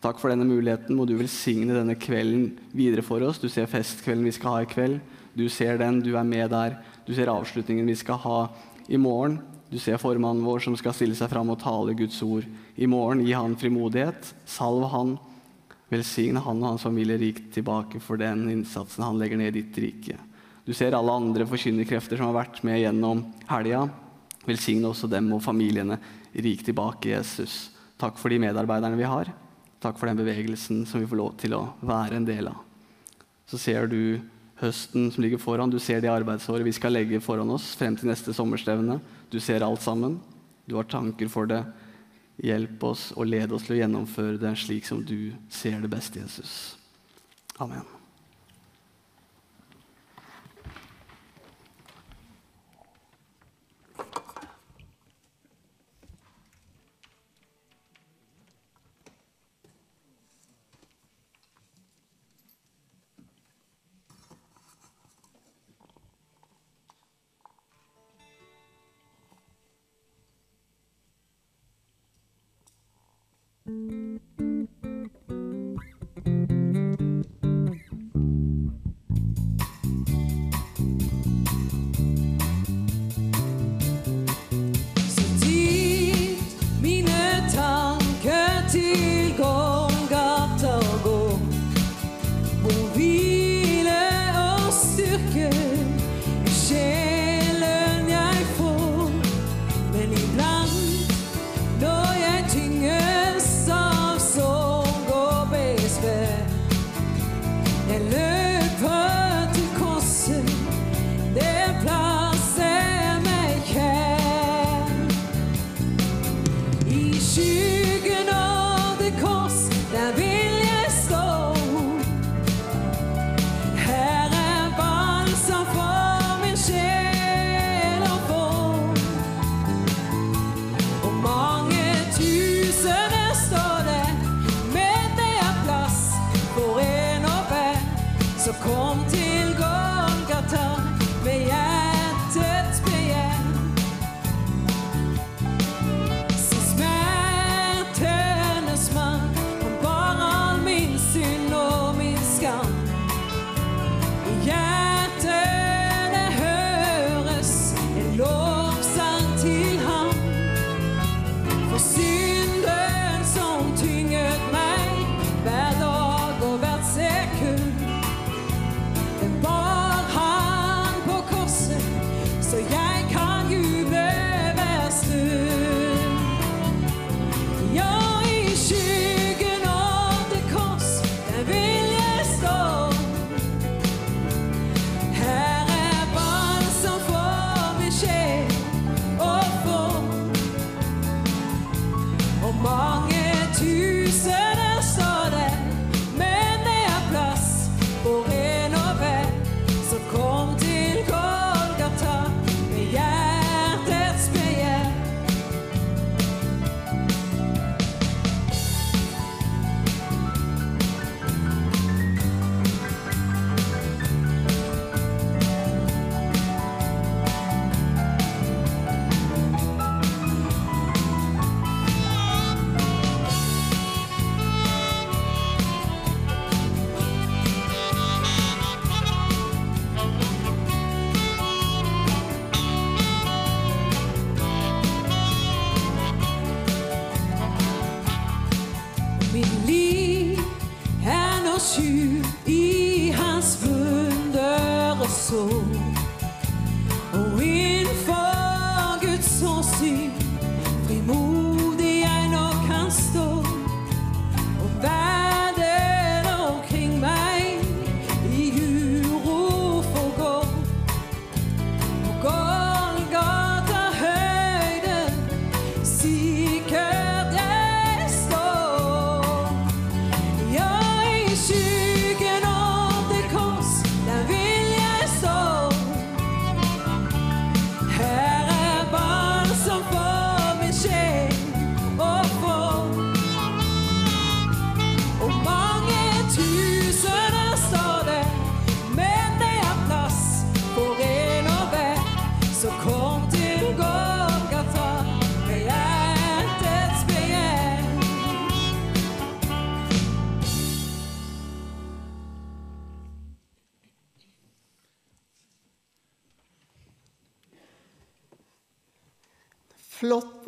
Takk 0.01 0.21
for 0.21 0.33
denne 0.33 0.47
muligheten. 0.49 0.97
Må 0.97 1.05
du 1.09 1.17
velsigne 1.19 1.77
denne 1.77 1.97
kvelden 2.01 2.55
videre 2.77 3.05
for 3.05 3.21
oss. 3.27 3.41
Du 3.43 3.49
ser 3.53 3.69
festkvelden 3.69 4.25
vi 4.25 4.33
skal 4.37 4.55
ha 4.55 4.65
i 4.65 4.71
kveld. 4.71 5.01
Du 5.37 5.45
ser 5.53 5.77
den, 5.81 6.01
du 6.01 6.15
er 6.17 6.25
med 6.25 6.49
der. 6.55 6.79
Du 7.05 7.13
ser 7.17 7.33
avslutningen 7.33 7.89
vi 7.89 7.99
skal 8.01 8.21
ha 8.25 8.39
i 8.89 9.01
morgen. 9.01 9.41
Du 9.69 9.77
ser 9.83 10.01
formannen 10.01 10.47
vår 10.47 10.63
som 10.65 10.77
skal 10.79 10.95
stille 10.97 11.17
seg 11.19 11.29
fram 11.33 11.51
og 11.53 11.61
tale 11.61 11.97
Guds 11.99 12.21
ord 12.25 12.47
i 12.79 12.89
morgen. 12.89 13.25
Gi 13.27 13.35
han 13.37 13.59
frimodighet. 13.61 14.33
Salv 14.49 14.89
han. 14.95 15.17
Velsigne 15.93 16.41
han 16.43 16.63
og 16.63 16.73
hans 16.73 16.87
familie 16.87 17.19
rikt 17.21 17.53
tilbake 17.55 18.01
for 18.03 18.19
den 18.19 18.49
innsatsen 18.51 19.05
han 19.05 19.21
legger 19.21 19.39
ned 19.43 19.53
i 19.53 19.61
ditt 19.61 19.85
rike. 19.85 20.17
Du 20.67 20.73
ser 20.75 20.97
alle 20.99 21.13
andre 21.15 21.45
forkynnerkrefter 21.47 22.19
som 22.19 22.31
har 22.31 22.41
vært 22.41 22.65
med 22.67 22.81
gjennom 22.81 23.23
helga. 23.51 23.85
Velsigne 24.47 24.89
også 24.91 25.11
dem 25.11 25.33
og 25.35 25.43
familiene 25.45 25.99
rikt 26.35 26.69
tilbake, 26.69 27.11
Jesus. 27.15 27.71
Takk 28.01 28.19
for 28.21 28.33
de 28.33 28.41
medarbeiderne 28.43 28.99
vi 28.99 29.09
har. 29.09 29.33
Takk 29.83 29.99
for 29.99 30.09
den 30.09 30.19
bevegelsen 30.19 30.85
som 30.89 31.03
vi 31.03 31.09
får 31.09 31.21
lov 31.21 31.35
til 31.41 31.57
å 31.57 31.65
være 31.87 32.19
en 32.19 32.29
del 32.29 32.51
av. 32.51 32.63
Så 33.47 33.61
ser 33.63 33.87
du 33.91 34.19
høsten 34.61 35.11
som 35.13 35.25
ligger 35.25 35.41
foran. 35.41 35.71
Du 35.71 35.79
ser 35.83 36.01
det 36.03 36.13
arbeidsåret 36.13 36.67
vi 36.67 36.75
skal 36.75 36.97
legge 36.97 37.21
foran 37.25 37.51
oss 37.55 37.75
frem 37.79 37.97
til 37.99 38.11
neste 38.11 38.35
sommerstevne. 38.37 38.99
Du 39.31 39.39
ser 39.41 39.65
alt 39.67 39.85
sammen. 39.85 40.19
Du 40.67 40.77
har 40.79 40.89
tanker 40.91 41.31
for 41.33 41.49
det. 41.51 41.63
Hjelp 42.43 42.83
oss 42.85 43.11
og 43.17 43.31
led 43.31 43.53
oss 43.57 43.69
til 43.69 43.79
å 43.79 43.83
gjennomføre 43.83 44.41
det 44.41 44.57
slik 44.61 44.89
som 44.89 45.05
du 45.05 45.33
ser 45.49 45.81
det 45.81 45.93
beste, 45.93 46.21
Jesus. 46.21 46.77
Amen. 47.57 47.96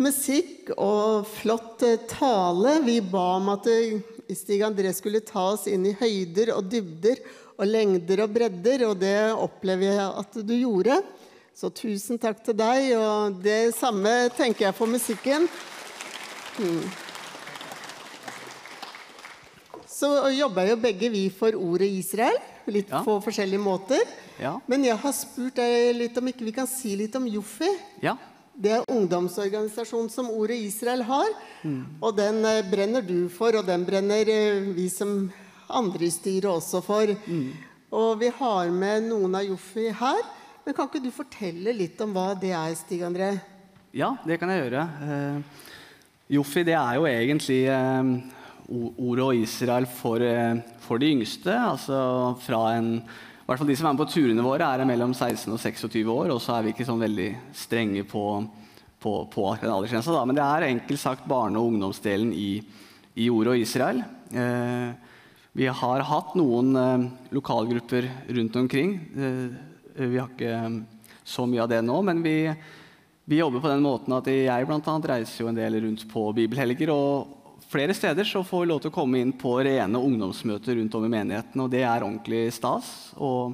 musikk 0.08 0.72
og 0.76 1.26
flott 1.38 1.84
eh, 1.86 2.00
tale. 2.10 2.78
Vi 2.86 2.98
ba 3.04 3.26
om 3.38 3.52
at 3.54 3.68
eh, 3.70 3.98
Stig 4.36 4.62
André 4.66 4.92
skulle 4.96 5.22
ta 5.24 5.50
oss 5.54 5.66
inn 5.70 5.86
i 5.88 5.94
høyder 5.96 6.54
og 6.56 6.66
dybder 6.72 7.20
og 7.58 7.66
lengder 7.66 8.22
og 8.24 8.34
bredder, 8.36 8.84
og 8.86 8.98
det 9.00 9.16
opplever 9.34 9.88
jeg 9.90 10.10
at 10.22 10.38
du 10.46 10.54
gjorde. 10.54 11.00
Så 11.58 11.72
tusen 11.74 12.20
takk 12.22 12.38
til 12.46 12.54
deg, 12.54 12.92
og 12.94 13.40
det 13.42 13.72
samme 13.74 14.12
tenker 14.36 14.68
jeg 14.68 14.76
for 14.78 14.86
musikken. 14.86 15.48
Mm. 16.60 16.84
Så 19.90 20.12
jobber 20.36 20.70
jo 20.70 20.76
begge 20.78 21.10
vi 21.10 21.24
for 21.34 21.56
ordet 21.58 21.88
Israel, 21.98 22.38
litt 22.70 22.92
Ja. 22.92 23.02
på 23.02 23.18
forskjellige 23.24 23.58
måter. 23.58 24.04
Ja. 24.38 24.60
Men 24.70 24.84
jeg 24.86 24.94
har 25.02 25.12
spurt 25.16 25.56
deg 25.58 25.96
litt 25.98 26.18
om 26.20 26.28
ikke 26.30 26.46
vi 26.46 26.52
kan 26.54 26.68
si 26.70 26.94
litt 26.94 27.16
om 27.18 27.26
Joffi. 27.26 27.72
Ja. 28.04 28.14
Det 28.58 28.72
er 28.74 28.88
ungdomsorganisasjonen 28.90 30.10
som 30.10 30.32
Ordet 30.34 30.56
Israel 30.66 31.04
har. 31.06 31.28
Og 32.02 32.16
den 32.18 32.42
eh, 32.42 32.64
brenner 32.66 33.04
du 33.06 33.28
for, 33.30 33.54
og 33.54 33.68
den 33.68 33.84
brenner 33.86 34.26
eh, 34.32 34.72
vi 34.74 34.88
som 34.90 35.28
andre 35.68 36.08
i 36.08 36.10
styret 36.10 36.50
også 36.50 36.82
for. 36.82 37.12
Og 37.94 38.10
vi 38.20 38.32
har 38.34 38.72
med 38.74 39.06
noen 39.06 39.38
av 39.38 39.46
Joffi 39.46 39.86
her. 39.94 40.24
Men 40.66 40.74
kan 40.76 40.90
ikke 40.90 41.00
du 41.00 41.12
fortelle 41.14 41.72
litt 41.72 42.00
om 42.04 42.10
hva 42.12 42.34
det 42.36 42.50
er, 42.52 42.74
Stig 42.76 43.00
André? 43.06 43.30
Ja, 43.96 44.10
det 44.26 44.36
kan 44.40 44.50
jeg 44.52 44.66
gjøre. 44.66 44.82
Eh, 45.06 45.62
Joffi 46.36 46.66
det 46.68 46.74
er 46.76 46.98
jo 46.98 47.06
egentlig 47.08 47.62
eh, 47.72 48.10
ordet 48.68 49.24
og 49.24 49.38
Israel 49.38 49.86
for, 49.88 50.20
eh, 50.20 50.58
for 50.84 51.00
de 51.00 51.08
yngste. 51.14 51.54
Altså 51.54 52.34
fra 52.44 52.74
en 52.76 52.90
i 53.48 53.50
hvert 53.50 53.62
fall 53.62 53.70
De 53.70 53.74
som 53.80 53.86
er 53.88 53.94
med 53.96 54.02
på 54.02 54.12
turene 54.12 54.42
våre, 54.44 54.66
er 54.68 54.84
mellom 54.84 55.14
16 55.16 55.54
og 55.54 55.56
26 55.56 56.10
år. 56.12 56.32
Og 56.34 56.40
så 56.44 56.52
er 56.52 56.66
vi 56.66 56.74
ikke 56.74 56.84
sånn 56.84 57.00
veldig 57.00 57.28
strenge 57.56 58.02
på, 58.04 58.24
på, 59.00 59.12
på 59.32 59.44
aldersgrensa. 59.56 60.12
da. 60.12 60.24
Men 60.28 60.36
det 60.36 60.44
er 60.44 60.66
enkelt 60.66 61.00
sagt 61.00 61.24
barne- 61.24 61.56
og 61.56 61.70
ungdomsdelen 61.70 62.34
i, 62.36 62.60
i 63.16 63.30
ordet 63.32 63.54
og 63.54 63.62
Israel. 63.62 64.02
Eh, 64.36 64.90
vi 65.56 65.64
har 65.80 66.04
hatt 66.10 66.36
noen 66.36 66.76
eh, 66.76 67.06
lokalgrupper 67.38 68.10
rundt 68.36 68.60
omkring. 68.60 68.92
Eh, 69.16 69.48
vi 69.96 70.20
har 70.20 70.28
ikke 70.28 70.52
eh, 70.52 70.76
så 71.24 71.48
mye 71.48 71.64
av 71.64 71.72
det 71.72 71.80
nå, 71.88 71.96
men 72.04 72.20
vi, 72.20 72.36
vi 73.32 73.40
jobber 73.40 73.64
på 73.64 73.72
den 73.72 73.88
måten 73.88 74.12
at 74.18 74.28
jeg 74.28 74.68
blant 74.68 74.92
annet 74.92 75.08
reiser 75.14 75.46
jo 75.46 75.48
en 75.48 75.56
del 75.56 75.80
rundt 75.86 76.04
på 76.12 76.28
bibelhelger. 76.36 76.92
og 76.92 77.37
Flere 77.68 77.92
steder 77.92 78.24
så 78.24 78.40
får 78.44 78.62
vi 78.62 78.66
lov 78.70 78.78
til 78.80 78.88
å 78.88 78.94
komme 78.94 79.18
inn 79.20 79.34
på 79.36 79.50
rene 79.60 80.00
ungdomsmøter 80.00 80.78
rundt 80.78 80.94
om 80.96 81.02
i 81.04 81.10
menigheten. 81.12 81.60
og 81.60 81.68
Det 81.68 81.82
er 81.84 82.00
ordentlig 82.00 82.46
stas 82.56 83.12
å 83.20 83.52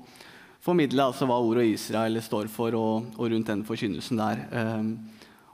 formidle 0.62 1.08
altså 1.08 1.26
hva 1.26 1.40
ordet 1.42 1.64
Israel 1.72 2.20
står 2.22 2.46
for, 2.52 2.76
og, 2.78 3.08
og 3.18 3.32
rundt 3.32 3.50
den 3.50 3.64
forkynnelsen 3.66 4.22
der. 4.22 4.44
Um, 4.54 4.92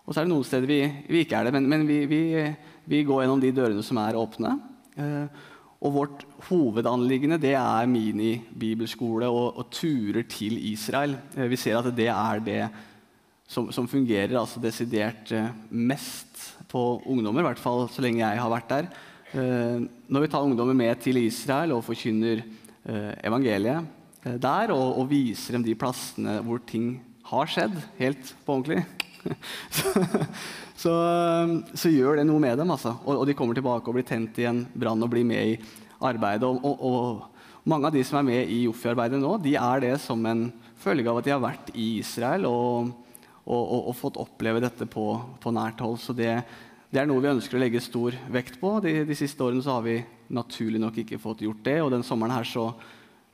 og 0.04 0.12
så 0.12 0.20
er 0.20 0.28
det 0.28 0.32
noen 0.34 0.44
steder 0.44 0.68
vi, 0.68 0.80
vi 1.08 1.24
ikke 1.24 1.40
er 1.40 1.48
det, 1.48 1.54
men, 1.56 1.70
men 1.72 1.86
vi, 1.88 2.02
vi, 2.10 2.20
vi 2.84 3.00
går 3.08 3.24
gjennom 3.24 3.40
de 3.40 3.54
dørene 3.56 3.86
som 3.86 4.02
er 4.04 4.20
åpne. 4.20 4.52
Uh, 5.00 5.48
og 5.80 5.96
vårt 5.96 6.28
hovedanliggende 6.50 7.40
det 7.40 7.56
er 7.56 7.88
minibibelskole 7.88 9.32
og, 9.32 9.56
og 9.56 9.72
turer 9.72 10.28
til 10.28 10.60
Israel. 10.68 11.16
Uh, 11.32 11.46
vi 11.48 11.56
ser 11.64 11.80
at 11.80 11.88
det 11.96 12.12
er 12.12 12.44
det 12.44 12.62
som, 13.48 13.72
som 13.72 13.88
fungerer 13.88 14.36
altså 14.36 14.60
desidert 14.60 15.32
uh, 15.32 15.48
mest 15.72 16.59
på 16.70 16.82
ungdommer, 17.10 17.42
i 17.42 17.48
hvert 17.50 17.62
fall 17.62 17.86
så 17.90 18.04
lenge 18.04 18.22
jeg 18.22 18.40
har 18.40 18.52
vært 18.52 18.70
der. 18.70 18.90
Eh, 19.30 19.82
når 20.10 20.24
vi 20.24 20.30
tar 20.30 20.46
ungdommer 20.46 20.76
med 20.76 21.02
til 21.02 21.20
Israel 21.22 21.76
og 21.76 21.84
forkynner 21.86 22.42
eh, 22.42 23.12
evangeliet 23.26 23.86
eh, 24.24 24.38
der, 24.42 24.72
og, 24.74 24.98
og 24.98 25.10
viser 25.10 25.56
dem 25.56 25.66
de 25.66 25.76
plassene 25.78 26.40
hvor 26.46 26.62
ting 26.66 26.96
har 27.30 27.50
skjedd, 27.50 27.76
helt 28.00 28.32
på 28.46 28.56
ordentlig, 28.56 28.82
så, 29.76 29.92
så, 30.74 30.94
så 31.76 31.92
gjør 31.92 32.18
det 32.18 32.26
noe 32.26 32.42
med 32.42 32.58
dem. 32.58 32.72
Altså. 32.74 32.96
Og, 33.04 33.20
og 33.20 33.28
de 33.28 33.36
kommer 33.38 33.58
tilbake 33.58 33.90
og 33.90 33.98
blir 33.98 34.08
tent 34.08 34.38
i 34.42 34.48
en 34.50 34.64
brann 34.74 35.06
og 35.06 35.12
blir 35.12 35.26
med 35.28 35.54
i 35.54 35.58
arbeidet. 36.00 36.48
Og, 36.48 36.64
og, 36.64 36.80
og 36.80 37.68
mange 37.70 37.90
av 37.90 37.94
de 37.94 38.02
som 38.06 38.18
er 38.20 38.26
med 38.30 38.50
i 38.50 38.64
Joffi-arbeidet 38.64 39.20
nå, 39.20 39.36
de 39.44 39.54
er 39.60 39.84
det 39.84 39.94
som 40.02 40.24
en 40.26 40.48
følge 40.80 41.10
av 41.12 41.20
at 41.20 41.26
de 41.28 41.34
har 41.34 41.42
vært 41.42 41.70
i 41.76 41.92
Israel 42.00 42.48
og, 42.48 42.90
og, 43.50 43.62
og, 43.62 43.88
og 43.90 43.96
fått 43.98 44.18
oppleve 44.22 44.62
dette 44.62 44.86
på, 44.86 45.06
på 45.42 45.52
nært 45.54 45.82
hold. 45.82 45.98
Så 45.98 46.14
det, 46.16 46.30
det 46.90 47.02
er 47.02 47.08
noe 47.10 47.22
vi 47.22 47.32
ønsker 47.32 47.58
å 47.58 47.62
legge 47.62 47.82
stor 47.82 48.14
vekt 48.30 48.60
på. 48.62 48.76
De, 48.84 49.00
de 49.06 49.16
siste 49.18 49.42
årene 49.42 49.64
så 49.64 49.78
har 49.78 49.86
vi 49.86 49.98
naturlig 50.30 50.80
nok 50.82 51.00
ikke 51.02 51.20
fått 51.22 51.42
gjort 51.46 51.64
det. 51.66 51.78
Og 51.82 51.90
den 51.94 52.06
sommeren 52.06 52.36
her 52.36 52.46
så, 52.46 52.68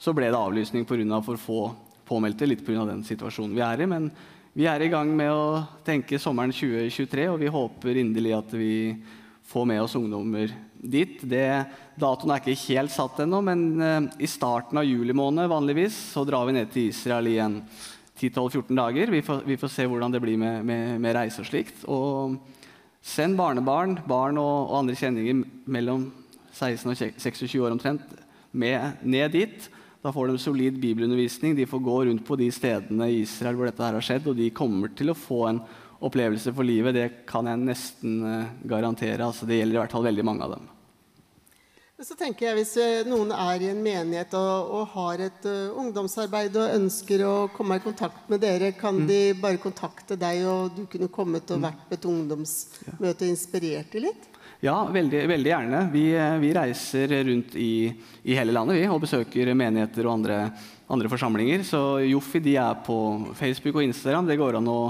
så 0.01 0.17
ble 0.17 0.31
det 0.33 0.41
avlysning 0.41 0.89
pga. 0.89 1.21
for 1.25 1.41
få 1.41 1.61
påmeldte, 2.09 2.49
litt 2.49 2.65
pga. 2.65 2.87
den 2.89 3.05
situasjonen 3.05 3.57
vi 3.57 3.65
er 3.65 3.85
i. 3.85 3.91
Men 3.91 4.11
vi 4.57 4.69
er 4.71 4.81
i 4.81 4.89
gang 4.93 5.11
med 5.13 5.33
å 5.33 5.65
tenke 5.85 6.21
sommeren 6.23 6.55
2023, 6.55 7.29
og 7.29 7.43
vi 7.43 7.53
håper 7.53 8.01
inderlig 8.01 8.33
at 8.39 8.57
vi 8.57 8.77
får 9.47 9.67
med 9.69 9.83
oss 9.83 9.99
ungdommer 9.99 10.55
dit. 10.77 11.21
Det, 11.21 11.65
datoen 12.01 12.33
er 12.33 12.41
ikke 12.41 12.73
helt 12.73 12.95
satt 12.95 13.21
ennå, 13.23 13.43
men 13.45 13.67
eh, 13.83 14.01
i 14.25 14.31
starten 14.31 14.81
av 14.81 14.89
juli 14.89 15.13
måned 15.17 15.51
vanligvis 15.53 15.99
så 16.15 16.25
drar 16.27 16.49
vi 16.49 16.57
ned 16.57 16.73
til 16.73 16.89
Israel 16.89 17.29
igjen. 17.31 17.61
en 17.61 17.96
10-12-14 18.17 18.77
dager. 18.81 19.13
Vi 19.13 19.23
får, 19.23 19.43
vi 19.47 19.59
får 19.61 19.73
se 19.73 19.87
hvordan 19.89 20.15
det 20.15 20.23
blir 20.25 20.39
med, 20.41 20.65
med, 20.67 21.01
med 21.03 21.17
reise 21.17 21.43
og 21.43 21.49
slikt. 21.49 21.85
Og 21.91 22.39
send 23.05 23.37
barnebarn, 23.39 23.99
barn 24.09 24.41
og, 24.41 24.71
og 24.71 24.79
andre 24.81 24.97
kjenninger 24.99 25.43
mellom 25.71 26.09
16 26.57 26.91
og 26.91 27.01
26 27.21 27.59
år 27.61 27.75
omtrent 27.77 28.15
med 28.57 29.03
ned 29.05 29.35
dit. 29.37 29.69
Da 30.05 30.13
får 30.15 30.31
de 30.31 30.39
solid 30.41 30.79
bibelundervisning. 30.81 31.57
De 31.59 31.67
får 31.69 31.83
gå 31.85 31.97
rundt 32.09 32.25
på 32.27 32.39
de 32.39 32.49
stedene 32.55 33.11
i 33.11 33.21
Israel 33.25 33.59
hvor 33.59 33.69
dette 33.69 33.85
her 33.85 33.99
har 33.99 34.07
skjedd, 34.07 34.31
og 34.31 34.39
de 34.39 34.53
kommer 34.55 34.93
til 34.97 35.13
å 35.13 35.19
få 35.19 35.43
en 35.51 35.61
opplevelse 36.07 36.53
for 36.55 36.67
livet. 36.69 36.95
Det 36.97 37.09
kan 37.29 37.49
jeg 37.51 37.65
nesten 37.65 38.17
eh, 38.25 38.55
garantere. 38.69 39.27
Altså, 39.27 39.49
det 39.49 39.61
gjelder 39.61 39.79
i 39.79 39.83
hvert 39.83 39.97
fall 39.97 40.07
veldig 40.07 40.27
mange 40.29 40.47
av 40.47 40.57
dem. 40.57 40.69
Så 41.97 42.13
tenker 42.13 42.51
jeg 42.51 42.57
Hvis 42.59 42.75
eh, 42.77 43.07
noen 43.09 43.31
er 43.33 43.63
i 43.65 43.71
en 43.73 43.79
menighet 43.81 44.35
og, 44.37 44.73
og 44.77 44.91
har 44.93 45.23
et 45.31 45.47
uh, 45.49 45.79
ungdomsarbeid 45.81 46.59
og 46.61 46.75
ønsker 46.75 47.23
å 47.25 47.35
komme 47.55 47.79
i 47.79 47.81
kontakt 47.81 48.29
med 48.29 48.43
dere, 48.45 48.75
kan 48.77 48.99
de 49.09 49.33
bare 49.41 49.57
kontakte 49.63 50.19
deg, 50.21 50.43
og 50.45 50.77
du 50.77 50.83
kunne 50.93 51.09
kommet 51.09 51.49
og 51.57 51.65
vært 51.65 51.87
på 51.89 51.97
et 51.97 52.05
ungdomsmøte 52.11 53.25
og 53.25 53.33
inspirert 53.33 53.97
dem 53.97 54.11
litt? 54.11 54.29
Ja, 54.61 54.77
veldig, 54.93 55.25
veldig 55.33 55.53
gjerne. 55.55 55.83
Vi, 55.97 56.05
eh, 56.13 56.37
vi 56.45 56.53
reiser 56.59 57.17
rundt 57.31 57.57
i, 57.57 57.89
i 58.29 58.37
hele 58.37 58.53
landet 58.53 58.77
vi, 58.77 58.85
og 58.93 59.01
besøker 59.07 59.55
menigheter 59.57 60.05
og 60.05 60.19
andre, 60.19 60.39
andre 60.93 61.17
forsamlinger. 61.17 61.65
Så 61.65 61.83
Joffi 62.05 62.45
de 62.45 62.59
er 62.61 62.77
på 62.85 63.01
Facebook 63.41 63.81
og 63.81 63.89
Instagram. 63.89 64.29
Det 64.29 64.41
går 64.45 64.61
an 64.61 64.69
å 64.69 64.81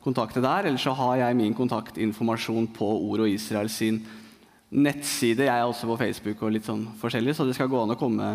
kontakte 0.00 0.40
der. 0.40 0.72
Eller 0.72 0.80
så 0.80 0.96
har 0.96 1.26
jeg 1.26 1.42
min 1.44 1.60
kontaktinformasjon 1.60 2.72
på 2.72 2.88
Ord 3.04 3.28
og 3.28 3.36
Israel 3.36 3.68
sin 3.68 4.00
nettside. 4.74 5.46
Jeg 5.46 5.54
er 5.54 5.66
også 5.68 5.88
på 5.88 5.98
Facebook 6.00 6.42
og 6.42 6.54
litt 6.54 6.66
sånn 6.66 6.84
forskjellig, 7.00 7.34
så 7.36 7.46
det 7.46 7.54
skal 7.56 7.70
gå 7.70 7.80
an 7.80 7.94
å 7.94 7.98
komme 7.98 8.30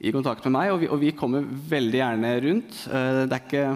i 0.00 0.12
kontakt 0.12 0.44
med 0.46 0.54
meg. 0.56 0.72
Og 0.74 0.82
vi, 0.82 0.90
og 0.92 1.00
vi 1.00 1.14
kommer 1.16 1.44
veldig 1.44 2.02
gjerne 2.02 2.34
rundt. 2.46 2.82
Eh, 2.90 3.22
Det 3.24 3.36
er 3.36 3.46
ikke 3.46 3.66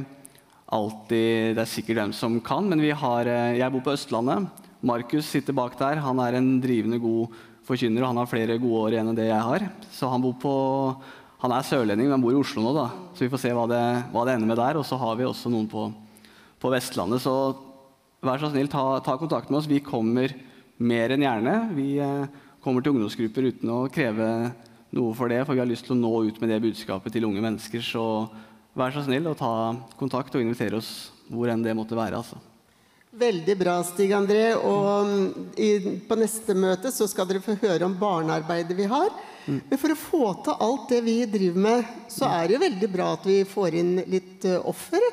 alltid 0.75 1.57
det 1.57 1.63
er 1.63 1.71
sikkert 1.71 2.01
hvem 2.01 2.15
som 2.17 2.39
kan, 2.45 2.69
men 2.69 2.81
vi 2.83 2.91
har, 2.91 3.27
eh, 3.27 3.59
jeg 3.61 3.73
bor 3.73 3.85
på 3.85 3.97
Østlandet. 3.97 4.49
Markus 4.85 5.27
sitter 5.27 5.57
bak 5.57 5.79
der. 5.79 6.01
Han 6.05 6.21
er 6.21 6.37
en 6.37 6.61
drivende 6.61 7.01
god 7.01 7.29
forkynner, 7.65 8.03
og 8.03 8.13
han 8.13 8.21
har 8.21 8.29
flere 8.29 8.61
gode 8.61 8.81
år 8.85 8.91
igjen 8.93 9.09
enn 9.09 9.17
det 9.17 9.29
jeg 9.31 9.45
har. 9.49 9.69
Så 9.91 10.11
han 10.11 10.21
bor 10.21 10.35
på 10.41 10.55
han 11.45 11.53
er 11.53 11.67
sørlending, 11.67 12.09
men 12.09 12.23
bor 12.25 12.33
i 12.33 12.41
Oslo 12.41 12.63
nå, 12.65 12.71
da. 12.73 12.87
så 13.13 13.21
vi 13.21 13.29
får 13.29 13.41
se 13.43 13.51
hva 13.53 13.67
det, 13.69 13.83
hva 14.15 14.23
det 14.25 14.33
ender 14.33 14.49
med 14.49 14.57
der. 14.57 14.79
Og 14.81 14.85
så 14.89 14.97
har 14.97 15.17
vi 15.19 15.27
også 15.29 15.51
noen 15.53 15.67
på, 15.69 15.93
på 16.57 16.71
Vestlandet. 16.73 17.21
Så 17.21 17.35
vær 18.25 18.41
så 18.41 18.49
snill, 18.49 18.71
ta, 18.73 19.01
ta, 19.05 19.19
kontakt 19.21 19.51
med 19.51 19.59
oss. 19.59 19.69
Vi 19.69 19.83
kommer 19.85 20.33
mer 20.79 21.15
enn 21.15 21.25
gjerne. 21.25 21.57
Vi 21.77 21.89
eh, 22.03 22.41
kommer 22.65 22.83
til 22.83 22.95
ungdomsgrupper 22.95 23.51
uten 23.51 23.75
å 23.75 23.85
kreve 23.93 24.31
noe 24.95 25.15
for 25.19 25.31
det, 25.31 25.43
for 25.45 25.57
vi 25.57 25.63
har 25.63 25.69
lyst 25.69 25.89
til 25.89 25.97
å 25.97 26.01
nå 26.01 26.15
ut 26.29 26.41
med 26.43 26.53
det 26.55 26.63
budskapet 26.65 27.15
til 27.15 27.27
unge 27.29 27.43
mennesker. 27.45 27.83
Så 27.85 28.05
vær 28.75 28.95
så 28.95 29.05
snill 29.07 29.29
og 29.31 29.39
ta 29.39 29.53
kontakt 30.01 30.35
og 30.35 30.43
invitere 30.43 30.81
oss 30.81 31.13
hvor 31.31 31.51
enn 31.51 31.63
det 31.65 31.77
måtte 31.77 31.99
være. 31.99 32.21
altså. 32.21 32.41
Veldig 33.15 33.55
bra, 33.59 33.77
Stig 33.87 34.11
André. 34.15 34.49
Og 34.59 35.07
mm, 35.07 35.27
i, 35.63 35.71
på 36.09 36.19
neste 36.19 36.57
møte 36.59 36.91
så 36.95 37.07
skal 37.11 37.29
dere 37.31 37.45
få 37.45 37.55
høre 37.63 37.87
om 37.87 37.95
barnearbeidet 37.99 38.75
vi 38.79 38.89
har. 38.91 39.13
Mm. 39.45 39.61
Men 39.71 39.81
for 39.81 39.95
å 39.95 39.99
få 39.99 40.25
til 40.43 40.65
alt 40.67 40.89
det 40.91 41.01
vi 41.05 41.19
driver 41.31 41.67
med, 41.69 41.93
så 42.11 42.27
er 42.33 42.49
det 42.49 42.57
jo 42.57 42.65
veldig 42.65 42.91
bra 42.91 43.13
at 43.15 43.29
vi 43.29 43.39
får 43.47 43.79
inn 43.79 43.95
litt 44.11 44.47
uh, 44.51 44.59
offer. 44.67 45.05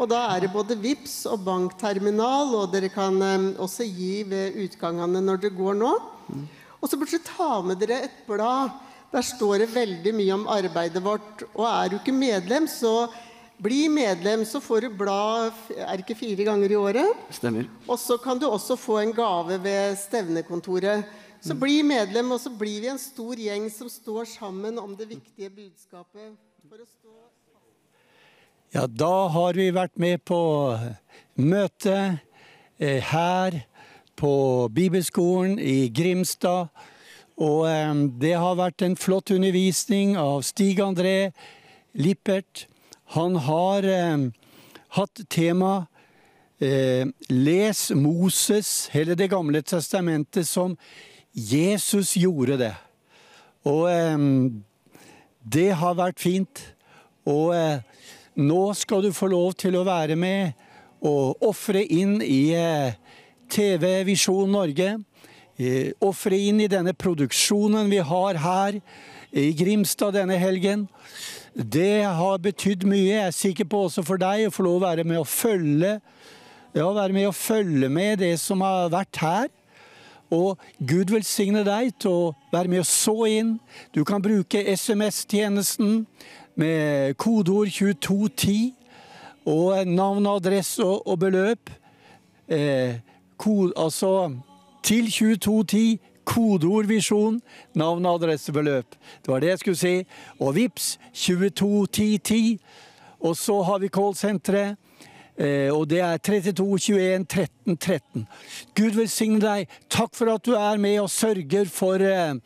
Og 0.00 0.08
da 0.08 0.20
er 0.32 0.46
det 0.46 0.52
både 0.54 0.78
VIPS 0.80 1.26
og 1.28 1.42
bankterminal, 1.44 2.54
og 2.56 2.70
dere 2.72 2.88
kan 2.92 3.20
um, 3.20 3.50
også 3.60 3.84
gi 3.84 4.22
ved 4.28 4.56
utgangene 4.64 5.20
når 5.20 5.42
det 5.42 5.50
går 5.58 5.76
nå. 5.76 5.90
Mm. 6.30 6.46
Og 6.80 6.88
så 6.88 6.96
burde 6.96 7.18
dere 7.18 7.28
ta 7.28 7.50
med 7.60 7.82
dere 7.82 7.98
et 8.06 8.22
blad. 8.24 8.72
Der 9.12 9.26
står 9.26 9.60
det 9.60 9.74
veldig 9.74 10.14
mye 10.16 10.36
om 10.38 10.46
arbeidet 10.48 11.02
vårt. 11.04 11.44
Og 11.52 11.66
er 11.68 11.90
du 11.90 11.98
ikke 11.98 12.16
medlem, 12.16 12.68
så 12.70 13.10
bli 13.60 13.82
medlem, 13.92 14.46
så 14.48 14.62
får 14.64 14.86
du 14.86 14.94
blad 15.02 15.52
er 15.76 16.00
ikke 16.00 16.16
fire 16.16 16.46
ganger 16.48 16.72
i 16.72 16.78
året. 16.80 17.24
Stemmer. 17.36 17.68
Og 17.84 18.00
så 18.00 18.16
kan 18.22 18.40
du 18.40 18.48
også 18.48 18.78
få 18.80 19.02
en 19.02 19.12
gave 19.12 19.60
ved 19.60 19.98
stevnekontoret. 20.00 21.04
Så 21.44 21.56
bli 21.56 21.80
medlem, 21.84 22.32
og 22.32 22.40
så 22.40 22.52
blir 22.52 22.80
vi 22.84 22.88
en 22.92 23.00
stor 23.00 23.36
gjeng 23.40 23.68
som 23.72 23.88
står 23.88 24.28
sammen 24.36 24.80
om 24.80 24.96
det 24.96 25.08
viktige 25.12 25.52
budskapet. 25.52 26.36
Ja, 28.70 28.84
da 28.86 29.26
har 29.34 29.56
vi 29.58 29.64
vært 29.74 29.96
med 29.98 30.20
på 30.30 30.36
møte 31.42 31.94
eh, 32.78 33.00
her 33.02 33.56
på 34.14 34.34
Bibelskolen 34.70 35.56
i 35.58 35.88
Grimstad. 35.90 36.68
Og 37.34 37.64
eh, 37.66 37.90
det 38.22 38.36
har 38.38 38.60
vært 38.60 38.84
en 38.86 38.94
flott 38.94 39.32
undervisning 39.34 40.14
av 40.22 40.44
Stig 40.46 40.78
André 40.84 41.32
Lippert. 41.98 42.68
Han 43.16 43.40
har 43.42 43.88
eh, 43.90 44.30
hatt 45.00 45.24
tema 45.26 45.88
Les 46.60 47.78
Moses, 47.96 48.90
hele 48.92 49.14
Det 49.16 49.30
gamle 49.32 49.62
testamentet, 49.64 50.44
som 50.46 50.74
Jesus 51.32 52.12
gjorde 52.20 52.58
det. 52.60 52.74
Og 53.64 53.88
det 55.40 55.70
har 55.80 55.96
vært 55.96 56.20
fint. 56.20 56.60
Og 57.24 57.56
nå 58.40 58.72
skal 58.78 59.04
du 59.04 59.12
få 59.14 59.28
lov 59.30 59.54
til 59.60 59.76
å 59.76 59.84
være 59.86 60.16
med 60.18 60.56
og 61.06 61.40
ofre 61.44 61.82
inn 61.84 62.18
i 62.24 62.52
eh, 62.56 62.96
TV 63.50 64.02
Visjon 64.08 64.50
Norge. 64.52 64.94
Eh, 65.60 65.92
ofre 66.04 66.38
inn 66.38 66.60
i 66.64 66.68
denne 66.70 66.94
produksjonen 66.96 67.90
vi 67.92 68.00
har 68.04 68.40
her 68.40 68.80
i 69.30 69.50
Grimstad 69.56 70.16
denne 70.16 70.38
helgen. 70.40 70.86
Det 71.54 72.02
har 72.04 72.42
betydd 72.42 72.86
mye. 72.88 73.08
Jeg 73.10 73.26
er 73.28 73.36
sikker 73.36 73.68
på 73.68 73.84
også 73.86 74.04
for 74.06 74.20
deg 74.20 74.48
å 74.48 74.54
få 74.54 74.66
lov 74.66 74.80
å 74.80 74.86
være 74.88 75.06
med 75.08 75.20
og 75.22 75.28
følge 75.30 75.98
ja, 76.70 76.86
være 76.86 77.14
med 77.14 77.26
å 77.26 77.34
følge 77.34 77.88
med 77.90 78.20
det 78.22 78.36
som 78.38 78.62
har 78.62 78.92
vært 78.92 79.18
her. 79.20 79.48
Og 80.30 80.60
Gud 80.78 81.10
velsigne 81.10 81.64
deg 81.66 81.90
til 81.98 82.12
å 82.14 82.34
være 82.52 82.70
med 82.70 82.84
og 82.84 82.86
så 82.86 83.16
inn. 83.26 83.56
Du 83.90 84.04
kan 84.06 84.22
bruke 84.22 84.62
SMS-tjenesten 84.62 86.04
med 86.60 87.14
kodeord 87.16 87.72
2210 87.72 88.74
og 89.48 89.86
navn, 89.88 90.26
adresse 90.26 90.84
og, 90.84 91.08
og 91.08 91.18
beløp. 91.18 91.70
Eh, 92.48 93.00
kod, 93.40 93.72
altså 93.76 94.30
til 94.84 95.10
2210 95.10 96.00
Kodeord 96.30 96.86
visjon, 96.86 97.40
navn, 97.74 98.04
adresse, 98.06 98.52
beløp. 98.52 98.94
Det 99.24 99.32
var 99.32 99.40
det 99.42 99.48
jeg 99.48 99.58
skulle 99.58 99.80
si. 99.80 99.94
Og 100.38 100.54
VIPS 100.54 100.98
221010. 101.12 102.60
Og 103.20 103.36
så 103.36 103.56
har 103.66 103.80
vi 103.82 103.88
callsenteret. 103.88 104.76
Eh, 105.40 105.72
og 105.72 105.88
det 105.90 106.00
er 106.04 106.16
32 106.16 106.78
21 106.78 107.24
13 107.24 107.76
13. 107.76 108.26
Gud 108.76 108.98
velsigne 109.00 109.40
deg. 109.40 109.72
Takk 109.90 110.14
for 110.14 110.30
at 110.34 110.44
du 110.46 110.52
er 110.54 110.78
med 110.78 111.00
og 111.00 111.10
sørger 111.10 111.64
for 111.72 112.04
eh, 112.04 112.36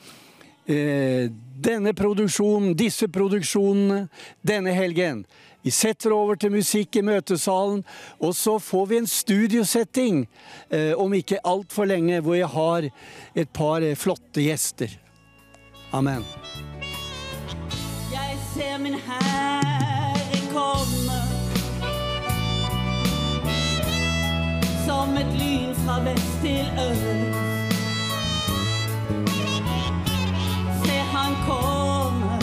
eh, 0.67 1.31
denne 1.65 1.95
produksjonen, 1.97 2.75
disse 2.77 3.09
produksjonene, 3.09 4.09
denne 4.43 4.75
helgen. 4.77 5.25
Vi 5.65 5.73
setter 5.73 6.13
over 6.13 6.37
til 6.37 6.53
musikk 6.53 6.99
i 7.01 7.03
møtesalen, 7.05 7.81
og 8.21 8.35
så 8.37 8.59
får 8.61 8.87
vi 8.91 8.99
en 9.01 9.09
studiosetting 9.09 10.27
eh, 10.69 10.93
om 10.93 11.15
ikke 11.17 11.41
altfor 11.41 11.89
lenge, 11.89 12.21
hvor 12.21 12.37
jeg 12.37 12.51
har 12.53 12.91
et 13.35 13.49
par 13.49 13.81
eh, 13.81 13.97
flotte 13.97 14.45
gjester. 14.45 14.93
Amen. 15.93 16.27
Jeg 18.13 18.37
ser 18.53 18.77
min 18.83 18.99
Herre 19.07 20.43
komme 20.53 21.21
som 24.85 25.17
et 25.17 25.33
lyn 25.41 25.73
fra 25.87 26.03
vest 26.05 26.37
til 26.43 26.85
øst. 26.91 27.74
Han 31.47 32.41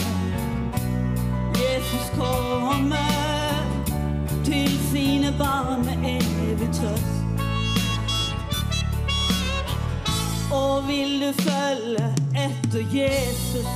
Jesus 1.56 2.10
kommer 2.18 3.64
til 4.44 4.78
sine 4.90 5.34
barn 5.38 5.84
med 5.84 5.96
evig 6.10 6.68
trøst. 6.72 7.18
Og 10.52 10.88
vil 10.88 11.20
du 11.20 11.32
følge 11.42 12.14
etter 12.34 12.84
Jesus, 12.92 13.66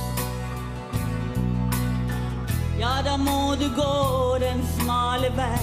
ja, 2.79 3.01
da 3.05 3.17
må 3.17 3.55
du 3.55 3.67
gå 3.75 4.37
den 4.39 4.61
smale 4.79 5.31
vei. 5.35 5.57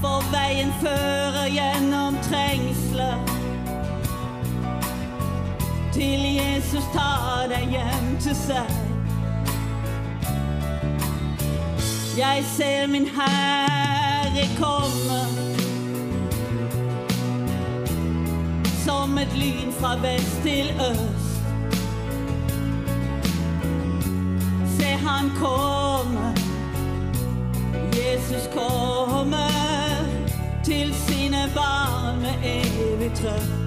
For 0.00 0.22
veien 0.32 0.74
fører 0.82 1.48
gjennom 1.50 2.20
trengsler. 2.28 3.35
Til 5.96 6.20
Jesus 6.36 6.84
tar 6.92 7.46
deg 7.48 7.70
hjem 7.72 8.08
til 8.20 8.34
seg. 8.36 8.72
Jeg 12.18 12.44
ser 12.56 12.86
min 12.86 13.08
Herre 13.16 14.44
komme 14.58 15.20
som 18.84 19.18
et 19.18 19.32
lyn 19.40 19.72
fra 19.80 19.96
vest 20.04 20.36
til 20.44 20.68
øst. 20.90 21.32
Se 24.78 24.92
han 25.08 25.30
komme, 25.40 26.34
Jesus 27.96 28.50
kommer 28.52 29.48
til 30.64 30.94
sine 30.94 31.48
barn 31.54 32.20
med 32.20 32.34
evig 32.44 33.12
trøst. 33.14 33.65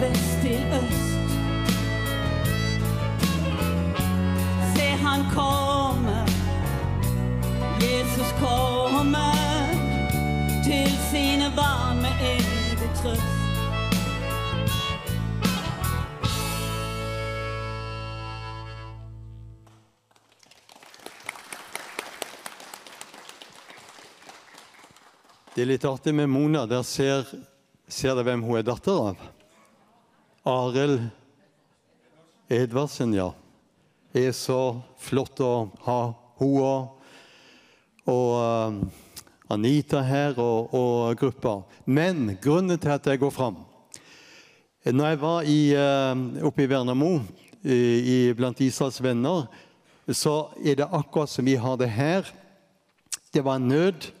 Vest 0.00 0.40
til 0.42 0.62
øst. 0.80 1.30
Se 4.76 4.88
han 5.06 5.20
komme, 5.34 6.18
Jesus 7.80 8.30
komme 8.40 9.32
til 10.64 10.90
sine 11.10 11.52
barn 11.56 11.96
med 11.96 12.14
evig 12.34 12.90
trøst. 13.00 13.32
Det 25.54 25.62
er 25.62 25.70
litt 25.70 25.84
artig 25.88 26.12
med 26.14 26.26
Mona. 26.28 26.66
Der 26.68 26.82
ser, 26.84 27.24
ser 27.88 28.12
dere 28.12 28.26
hvem 28.28 28.42
hun 28.44 28.58
er 28.58 28.66
datter 28.68 28.98
av? 29.08 29.35
Arild 30.46 31.00
Edvardsen, 32.48 33.14
ja. 33.16 33.32
Det 34.14 34.28
er 34.28 34.36
så 34.36 34.78
flott 35.02 35.40
å 35.42 35.66
ha 35.82 35.98
hun 36.38 36.92
og, 38.06 38.30
eh, 38.38 38.76
Anita 39.50 40.02
her 40.06 40.38
og, 40.38 40.70
og 40.74 41.18
gruppa. 41.18 41.56
Men 41.84 42.36
grunnen 42.42 42.78
til 42.78 42.94
at 42.94 43.06
jeg 43.06 43.20
går 43.22 43.30
fram 43.34 43.58
Når 44.86 45.08
jeg 45.08 45.18
var 45.18 45.42
i, 45.42 45.60
eh, 45.74 46.44
oppe 46.46 46.62
i 46.62 46.70
Vernamo 46.70 47.16
i, 47.64 47.74
i, 47.74 48.18
blant 48.38 48.60
Israels 48.62 49.00
venner, 49.02 49.48
så 50.06 50.52
er 50.62 50.78
det 50.78 50.86
akkurat 50.86 51.30
som 51.30 51.44
vi 51.44 51.56
har 51.58 51.74
det 51.76 51.90
her. 51.90 52.22
Det 53.34 53.42
var 53.42 53.58
nød 53.58 54.12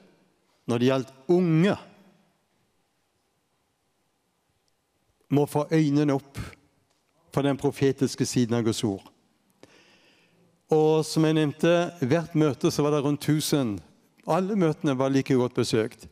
når 0.66 0.78
det 0.82 0.88
gjaldt 0.90 1.12
unge. 1.30 1.76
Må 5.28 5.46
få 5.46 5.66
øynene 5.72 6.14
opp 6.14 6.38
for 7.34 7.42
den 7.42 7.58
profetiske 7.60 8.26
siden 8.26 8.56
av 8.56 8.64
Guds 8.64 8.84
ord. 8.86 9.04
Og 10.72 11.04
som 11.06 11.24
jeg 11.26 11.36
nevnte, 11.36 11.72
hvert 12.00 12.34
møte 12.34 12.70
så 12.74 12.82
var 12.82 12.96
det 12.96 13.04
rundt 13.04 13.22
1000. 13.22 13.76
Alle 14.26 14.56
møtene 14.58 14.96
var 14.98 15.12
like 15.14 15.34
godt 15.34 15.54
besøkt. 15.54 16.08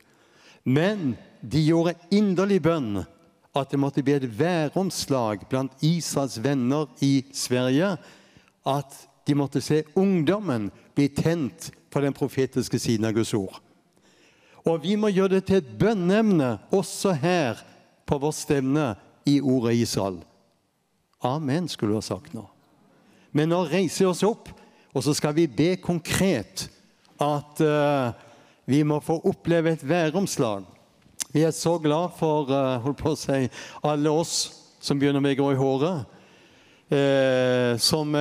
Men 0.64 1.16
de 1.42 1.62
gjorde 1.64 1.96
inderlig 2.14 2.60
bønn 2.62 3.02
at 3.54 3.70
det 3.70 3.78
måtte 3.78 4.02
bli 4.02 4.16
et 4.16 4.26
væromslag 4.38 5.44
blant 5.50 5.74
Israels 5.82 6.38
venner 6.42 6.86
i 7.02 7.24
Sverige. 7.34 7.96
At 8.66 8.94
de 9.26 9.34
måtte 9.34 9.62
se 9.64 9.82
ungdommen 9.96 10.70
bli 10.94 11.08
tent 11.08 11.70
på 11.90 12.02
den 12.02 12.14
profetiske 12.14 12.78
siden 12.78 13.06
av 13.08 13.14
Guds 13.16 13.34
ord. 13.34 13.60
Og 14.64 14.82
vi 14.82 14.96
må 14.96 15.10
gjøre 15.12 15.36
det 15.36 15.44
til 15.48 15.60
et 15.60 15.72
bønneemne 15.78 16.56
også 16.72 17.12
her 17.20 17.60
på 18.06 18.18
vårt 18.18 18.36
stevne 18.36 18.94
i 19.24 19.40
ordet 19.40 19.74
Israel. 19.74 20.20
Amen, 21.24 21.68
skulle 21.68 21.94
du 21.94 21.96
ha 21.96 22.04
sagt 22.04 22.34
nå. 22.34 22.44
Men 23.34 23.50
nå 23.50 23.64
reiser 23.66 24.04
vi 24.04 24.10
oss 24.10 24.22
opp, 24.26 24.50
og 24.94 25.02
så 25.02 25.14
skal 25.16 25.34
vi 25.34 25.48
be 25.50 25.74
konkret 25.82 26.68
at 27.22 27.62
uh, 27.64 28.12
vi 28.70 28.82
må 28.86 29.00
få 29.02 29.18
oppleve 29.26 29.72
et 29.74 29.82
væromslag. 29.88 30.66
Vi 31.34 31.42
er 31.42 31.50
så 31.50 31.78
glad 31.82 32.14
for 32.18 32.50
uh, 32.52 32.78
holdt 32.84 33.00
på 33.00 33.14
å 33.14 33.18
si, 33.18 33.48
alle 33.82 34.12
oss 34.12 34.36
som 34.84 35.00
begynner 35.00 35.24
med 35.24 35.34
å 35.34 35.42
gå 35.42 35.50
i 35.54 35.58
håret, 35.58 36.04
uh, 36.94 37.72
som 37.80 38.14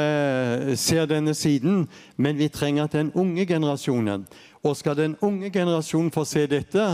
ser 0.79 1.05
denne 1.11 1.35
siden, 1.37 1.85
men 2.17 2.39
vi 2.39 2.49
trenger 2.49 2.89
den 2.89 3.11
unge 3.13 3.45
generasjonen. 3.45 4.25
Og 4.63 4.77
skal 4.79 4.97
den 4.97 5.17
unge 5.21 5.51
generasjonen 5.53 6.13
få 6.15 6.23
se 6.25 6.47
dette, 6.47 6.93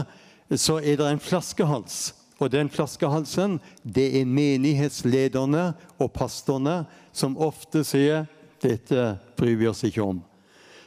så 0.57 0.79
er 0.81 0.97
det 0.97 1.07
en 1.07 1.21
flaskehals. 1.21 2.18
Og 2.39 2.51
den 2.51 2.69
flaskehalsen, 2.71 3.59
det 3.83 4.07
er 4.21 4.29
menighetslederne 4.29 5.73
og 5.99 6.11
pastorene 6.15 6.85
som 7.11 7.37
ofte 7.37 7.83
sier 7.87 8.27
dette 8.63 9.13
bryr 9.39 9.57
vi 9.59 9.67
oss 9.67 9.83
ikke 9.87 10.03
om. 10.03 10.21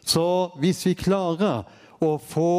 Så 0.04 0.24
hvis 0.60 0.82
vi 0.88 0.96
klarer 0.98 1.62
å 2.02 2.16
få 2.18 2.54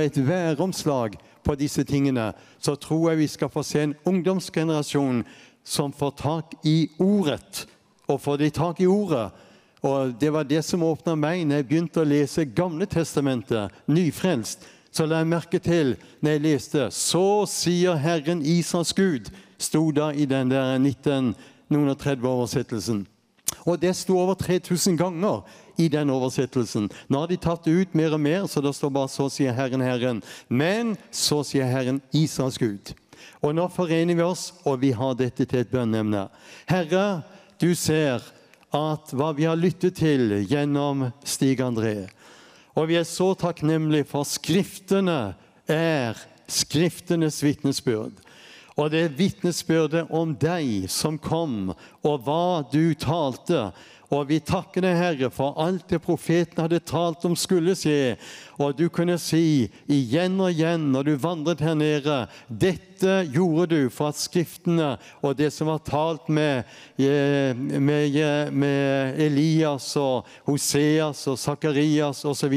et 0.00 0.16
væromslag 0.16 1.18
på 1.44 1.56
disse 1.60 1.84
tingene, 1.84 2.32
så 2.58 2.74
tror 2.80 3.10
jeg 3.10 3.22
vi 3.22 3.30
skal 3.30 3.52
få 3.52 3.62
se 3.66 3.84
en 3.84 3.96
ungdomsgenerasjon 4.08 5.22
som 5.64 5.92
får 5.92 6.16
tak 6.20 6.54
i 6.64 6.88
ordet. 6.98 7.66
Og 8.08 8.20
får 8.20 8.40
de 8.40 8.50
tak 8.52 8.80
i 8.80 8.88
ordet, 8.88 9.30
og 9.84 10.14
Det 10.20 10.30
var 10.32 10.44
det 10.44 10.62
som 10.64 10.82
åpna 10.82 11.12
meg 11.14 11.42
når 11.44 11.60
jeg 11.60 11.66
begynte 11.68 12.00
å 12.00 12.08
lese 12.08 12.46
Gamle 12.48 12.86
testamentet, 12.88 13.72
nyfrelst. 13.84 14.64
Så 14.94 15.08
la 15.10 15.18
jeg 15.22 15.26
merke 15.26 15.58
til 15.58 15.96
når 16.22 16.30
jeg 16.30 16.40
leste 16.40 16.90
'Så 16.90 17.46
sier 17.50 17.96
Herren 17.96 18.42
Israels 18.42 18.94
Gud', 18.94 19.30
sto 19.58 19.90
da 19.90 20.10
i 20.10 20.24
den 20.24 20.50
der 20.50 20.78
1930-oversettelsen. 20.78 23.06
Og 23.66 23.82
det 23.82 23.96
sto 23.96 24.18
over 24.18 24.34
3000 24.34 24.98
ganger 24.98 25.40
i 25.78 25.88
den 25.88 26.10
oversettelsen. 26.10 26.90
Nå 27.08 27.18
har 27.18 27.26
de 27.26 27.36
tatt 27.36 27.64
det 27.64 27.74
ut 27.74 27.94
mer 27.94 28.12
og 28.12 28.20
mer, 28.20 28.46
så 28.46 28.60
det 28.60 28.74
står 28.74 28.90
bare 28.90 29.08
'Så 29.08 29.28
sier 29.28 29.52
Herren, 29.52 29.80
Herren'. 29.80 30.22
Men 30.48 30.96
så 31.10 31.42
sier 31.42 31.64
Herren 31.64 32.02
Israels 32.12 32.58
Gud. 32.58 32.94
Og 33.42 33.54
nå 33.54 33.68
forener 33.68 34.14
vi 34.14 34.22
oss, 34.22 34.52
og 34.64 34.80
vi 34.80 34.90
har 34.90 35.14
dette 35.14 35.44
til 35.44 35.58
et 35.58 35.70
bønneemne. 35.70 36.28
Herre, 36.66 37.22
du 37.60 37.74
ser 37.74 38.22
at 38.72 39.12
hva 39.12 39.32
vi 39.32 39.44
har 39.44 39.56
lyttet 39.56 39.96
til 39.96 40.46
gjennom 40.48 41.12
Stig 41.24 41.60
André. 41.60 42.08
Og 42.74 42.88
vi 42.90 42.98
er 42.98 43.06
så 43.06 43.32
takknemlige 43.38 44.06
for 44.10 44.26
Skriftene 44.26 45.34
er 45.70 46.18
Skriftenes 46.50 47.38
vitnesbyrd. 47.44 48.18
Og 48.74 48.90
det 48.90 49.04
er 49.04 49.12
vitnesbyrdet 49.14 50.08
om 50.10 50.32
deg 50.34 50.88
som 50.90 51.14
kom, 51.22 51.70
og 52.02 52.24
hva 52.26 52.64
du 52.72 52.90
talte. 52.98 53.68
Og 54.10 54.26
vi 54.28 54.40
takker 54.42 54.82
deg, 54.84 54.98
Herre, 54.98 55.30
for 55.32 55.54
alt 55.62 55.86
det 55.90 56.02
profeten 56.02 56.60
hadde 56.64 56.82
talt 56.82 57.24
om 57.26 57.36
skulle 57.38 57.76
skje. 57.78 58.16
Og 58.58 58.76
du 58.78 58.86
kunne 58.92 59.16
si 59.18 59.70
igjen 59.90 60.38
og 60.40 60.52
igjen 60.52 60.90
når 60.94 61.08
du 61.08 61.14
vandret 61.20 61.62
her 61.64 61.74
nede 61.78 62.18
Dette 62.48 63.24
gjorde 63.34 63.66
du 63.72 63.90
for 63.92 64.12
at 64.12 64.18
Skriftene 64.20 64.94
og 65.24 65.34
det 65.38 65.50
som 65.52 65.68
var 65.68 65.82
talt 65.84 66.28
med, 66.28 66.64
eh, 66.98 67.54
med, 67.56 68.16
eh, 68.16 68.52
med 68.52 69.20
Elias 69.20 69.96
og 70.00 70.28
Hoseas 70.46 71.26
og 71.28 71.38
Sakarias 71.38 72.24
osv., 72.24 72.54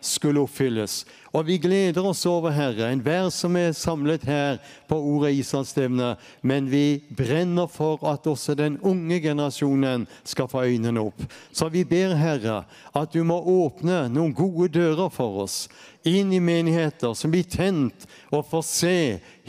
skulle 0.00 0.40
oppfylles. 0.40 1.04
Og 1.30 1.46
vi 1.46 1.60
gleder 1.62 2.02
oss 2.10 2.24
over, 2.26 2.50
Herre, 2.50 2.88
enhver 2.90 3.28
som 3.30 3.54
er 3.58 3.70
samlet 3.76 4.24
her 4.26 4.56
på 4.90 4.96
Ordet 4.98 5.36
Israelsstevne. 5.38 6.16
Men 6.42 6.66
vi 6.70 7.02
brenner 7.16 7.70
for 7.70 8.02
at 8.10 8.26
også 8.26 8.56
den 8.58 8.80
unge 8.82 9.20
generasjonen 9.22 10.08
skal 10.24 10.50
få 10.50 10.64
øynene 10.66 11.04
opp. 11.06 11.22
Så 11.52 11.68
vi 11.70 11.84
ber, 11.86 12.16
Herre, 12.18 12.64
at 12.94 13.14
du 13.14 13.22
må 13.22 13.38
åpne 13.38 14.08
noen 14.10 14.34
gode 14.34 14.72
dører 14.74 15.12
for 15.14 15.29
oss 15.38 15.68
inn 16.02 16.32
i 16.32 16.40
menigheter 16.40 17.14
som 17.14 17.32
blir 17.32 17.44
tent 17.44 18.06
og 18.30 18.46
får 18.48 18.62
se 18.66 18.96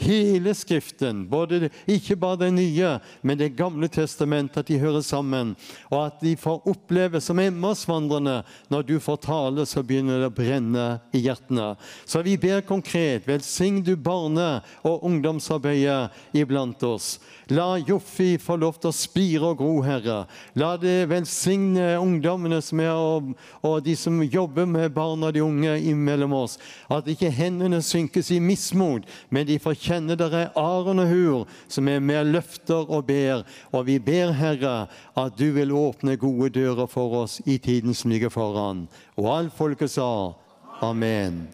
hele 0.02 0.54
Skriften, 0.54 1.24
både, 1.30 1.70
ikke 1.90 2.16
bare 2.18 2.40
det 2.44 2.50
nye, 2.56 2.90
men 3.22 3.38
Det 3.38 3.52
gamle 3.56 3.88
testamentet, 3.88 4.58
at 4.58 4.66
de 4.66 4.78
hører 4.78 5.02
sammen. 5.02 5.54
Og 5.90 6.06
at 6.06 6.20
de 6.22 6.34
får 6.36 6.66
oppleve 6.68 7.20
som 7.20 7.38
Emmausvandrerne. 7.38 8.42
Når 8.70 8.82
du 8.86 8.96
får 9.00 9.16
tale, 9.26 9.66
så 9.66 9.82
begynner 9.82 10.20
det 10.20 10.30
å 10.30 10.34
brenne 10.34 10.86
i 11.14 11.22
hjertene. 11.24 11.76
Så 12.06 12.22
vi 12.22 12.36
ber 12.36 12.64
konkret, 12.66 13.26
velsign 13.26 13.82
du 13.82 13.96
barne- 13.96 14.62
og 14.84 15.04
ungdomsarbeidet 15.06 16.10
iblant 16.34 16.82
oss. 16.82 17.18
La 17.50 17.76
Joffi 17.78 18.38
få 18.38 18.56
lov 18.56 18.78
til 18.80 18.90
å 18.90 18.96
spire 18.96 19.50
og 19.52 19.58
gro, 19.58 19.80
Herre. 19.84 20.26
La 20.54 20.76
det 20.80 21.08
velsigne 21.10 21.98
ungdommene 22.00 22.62
som 22.62 22.80
er, 22.80 22.94
og, 22.94 23.32
og 23.62 23.82
de 23.84 23.96
som 23.98 24.22
jobber 24.22 24.66
med 24.66 24.94
barn 24.94 25.22
og 25.22 25.34
de 25.34 25.42
unge 25.44 25.76
imellom 25.90 26.32
oss. 26.32 26.41
At 26.90 27.08
ikke 27.08 27.30
hendene 27.30 27.82
synkes 27.82 28.30
i 28.30 28.38
mismot, 28.42 29.06
men 29.30 29.46
de 29.46 29.58
får 29.62 29.78
kjenne 29.82 30.16
det 30.18 30.30
er 30.32 30.50
og 30.56 31.06
Hur 31.08 31.46
som 31.68 31.88
er 31.88 32.00
med 32.00 32.32
løfter 32.32 32.90
og 32.90 33.06
ber. 33.06 33.44
Og 33.72 33.86
vi 33.86 33.98
ber, 33.98 34.32
Herre, 34.32 34.88
at 35.16 35.38
du 35.38 35.52
vil 35.52 35.72
åpne 35.72 36.16
gode 36.16 36.50
dører 36.50 36.86
for 36.86 37.22
oss 37.22 37.40
i 37.46 37.58
tiden 37.58 37.94
som 37.94 38.10
ligger 38.10 38.28
foran. 38.28 38.88
Og 39.16 39.28
alt 39.36 39.52
folket 39.56 39.90
sa 39.90 40.34
amen. 40.80 41.48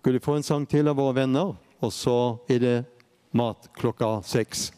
Skal 0.00 0.12
du 0.12 0.20
få 0.20 0.34
en 0.34 0.42
sang 0.42 0.66
til 0.66 0.88
av 0.90 0.96
våre 0.98 1.14
venner? 1.14 1.52
Og 1.82 1.92
så 1.94 2.38
er 2.50 2.58
det 2.58 2.78
mat 3.32 3.68
klokka 3.78 4.20
seks. 4.26 4.72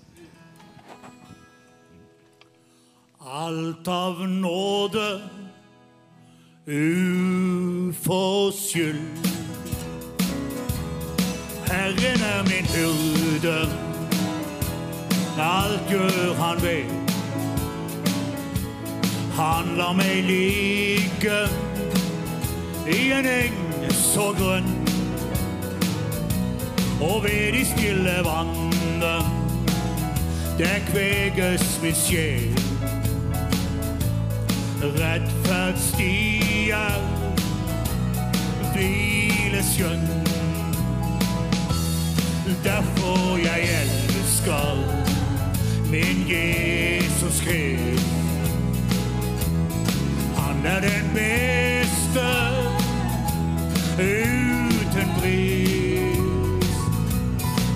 Alt 3.24 3.88
av 3.88 4.20
nåde 4.28 5.06
uforskyld. 6.66 8.04
Herren 11.66 12.20
er 12.22 12.42
min 12.42 12.66
hyrde, 12.74 13.68
alt 15.38 15.80
gjør 15.90 16.34
han 16.34 16.62
ved. 16.62 16.84
Han 19.34 19.76
lar 19.76 19.92
meg 19.92 20.24
ligge 20.24 21.48
i 22.88 23.12
en 23.12 23.26
eng 23.26 23.92
så 23.92 24.32
grønn, 24.38 24.88
og 27.00 27.24
ved 27.24 27.52
de 27.52 27.64
stille 27.74 28.24
vannene, 28.24 29.16
der 30.58 30.78
kveges 30.92 31.80
min 31.82 31.94
sjel 31.94 32.63
rettferdsstier 34.92 37.14
hvileskjønn. 38.74 40.08
Derfor 42.64 43.36
jeg 43.36 43.68
elsker 43.80 44.76
min 45.90 46.28
Jesus 46.28 47.40
Krist. 47.40 48.06
Han 50.36 50.66
er 50.66 50.80
den 50.80 51.10
beste 51.14 52.28
uten 53.98 55.08
pris. 55.18 56.68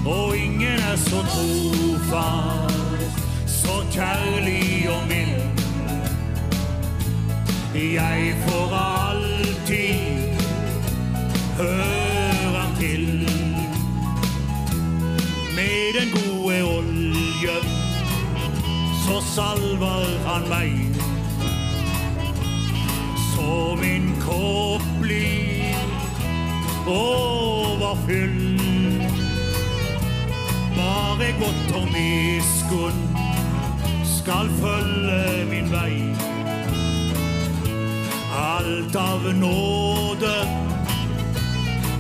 Og 0.07 0.37
ingen 0.37 0.81
er 0.93 0.97
så 0.97 1.23
trofast, 1.33 3.21
så 3.47 3.85
kjærlig 3.93 4.91
og 4.91 5.09
mild. 5.09 5.48
Jeg 7.79 8.35
får 8.47 8.73
alltid 8.75 9.95
hører 11.57 12.71
til. 12.79 13.29
Med 15.57 15.95
den 15.95 16.11
gode 16.11 16.63
oljen 16.63 17.69
så 19.05 19.21
salver 19.35 20.07
han 20.27 20.49
meg. 20.51 20.73
Så 23.35 23.77
min 23.83 24.11
kopp 24.27 24.83
blir 25.01 25.79
overfylt. 26.87 28.63
Bare 30.75 31.31
godt 31.39 31.77
og 31.79 31.87
miskunn 31.95 33.05
skal 34.19 34.51
følge 34.59 35.47
min 35.51 35.71
vei. 35.73 36.28
Alt 38.39 38.97
av 38.97 39.35
nåde 39.35 40.35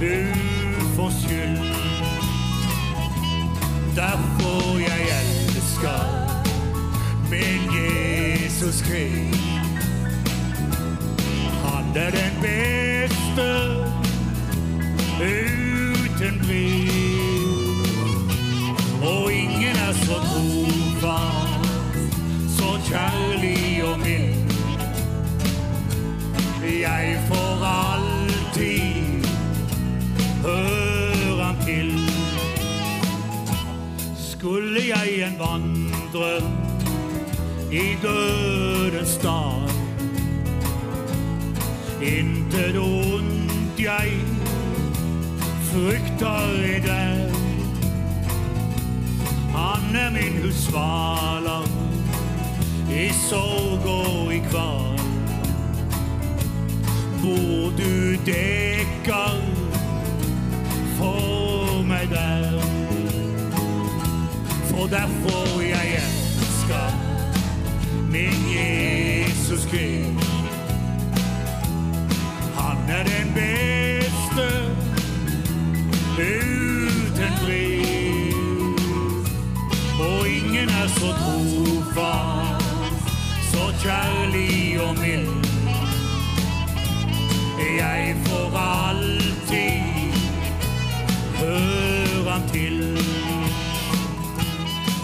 uforskyld. 0.00 1.58
Derfor 3.96 4.78
jeg 4.78 5.00
elsker 5.20 6.02
min 7.30 7.62
Jesus 7.74 8.82
Krist. 8.82 9.40
Han 11.64 11.96
er 11.96 12.10
den 12.10 12.34
beste 12.42 13.48
uten 15.20 16.40
pris. 16.46 17.88
Og 19.02 19.32
ingen 19.32 19.76
er 19.88 19.92
så 19.92 20.14
trofast, 20.30 21.60
så 22.58 22.78
kjærlig 22.88 23.84
og 23.84 23.98
mild. 23.98 24.07
Jeg 26.80 27.20
for 27.26 27.64
alltid 27.66 29.24
høre 30.42 31.44
han 31.44 31.56
til. 31.66 31.98
Skulle 34.16 34.80
jeg 34.88 35.26
en 35.26 35.38
vandre 35.38 36.42
i 37.72 37.96
dødens 38.02 39.16
dal, 39.22 39.70
intet 42.02 42.78
ondt 42.78 43.80
jeg 43.80 44.12
frykter 45.72 46.62
i 46.64 46.78
deg. 46.86 47.34
Han 49.56 49.96
er 49.96 50.10
min 50.14 50.38
husvaler 50.44 51.66
i 52.90 53.10
sorg 53.28 53.90
og 53.96 54.34
i 54.34 54.38
kval. 54.50 54.97
Hvor 57.20 57.70
du 57.78 58.14
dekker 58.26 59.30
for 60.98 61.82
meg 61.82 62.08
der. 62.10 62.62
For 64.70 64.86
derfor 64.86 65.60
jeg 65.60 65.86
elsker 65.94 66.86
min 68.10 68.38
Jesus 68.56 69.66
Krist. 69.66 70.30
Han 72.56 72.76
er 72.88 73.02
den 73.02 73.34
beste 73.34 74.48
uten 76.18 77.32
pris. 77.44 78.34
Og 80.00 80.28
ingen 80.28 80.68
er 80.68 80.88
så 80.88 81.12
trofast, 81.22 82.64
så 83.52 83.64
kjærlig 83.82 84.80
og 84.80 84.94
mild. 84.98 85.37
Jeg 87.76 88.16
får 88.24 88.58
alltid 88.58 89.82
høre 91.38 92.30
han 92.30 92.48
til. 92.52 92.98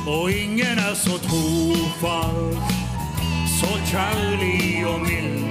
Og 0.07 0.33
ingen 0.33 0.79
er 0.79 0.95
så 0.95 1.19
trofast, 1.29 2.75
så 3.61 3.71
kjærlig 3.87 4.87
og 4.87 5.01
mild. 5.01 5.45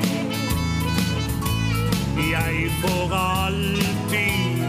Jeg 2.31 2.72
får 2.81 3.14
alltid 3.14 4.64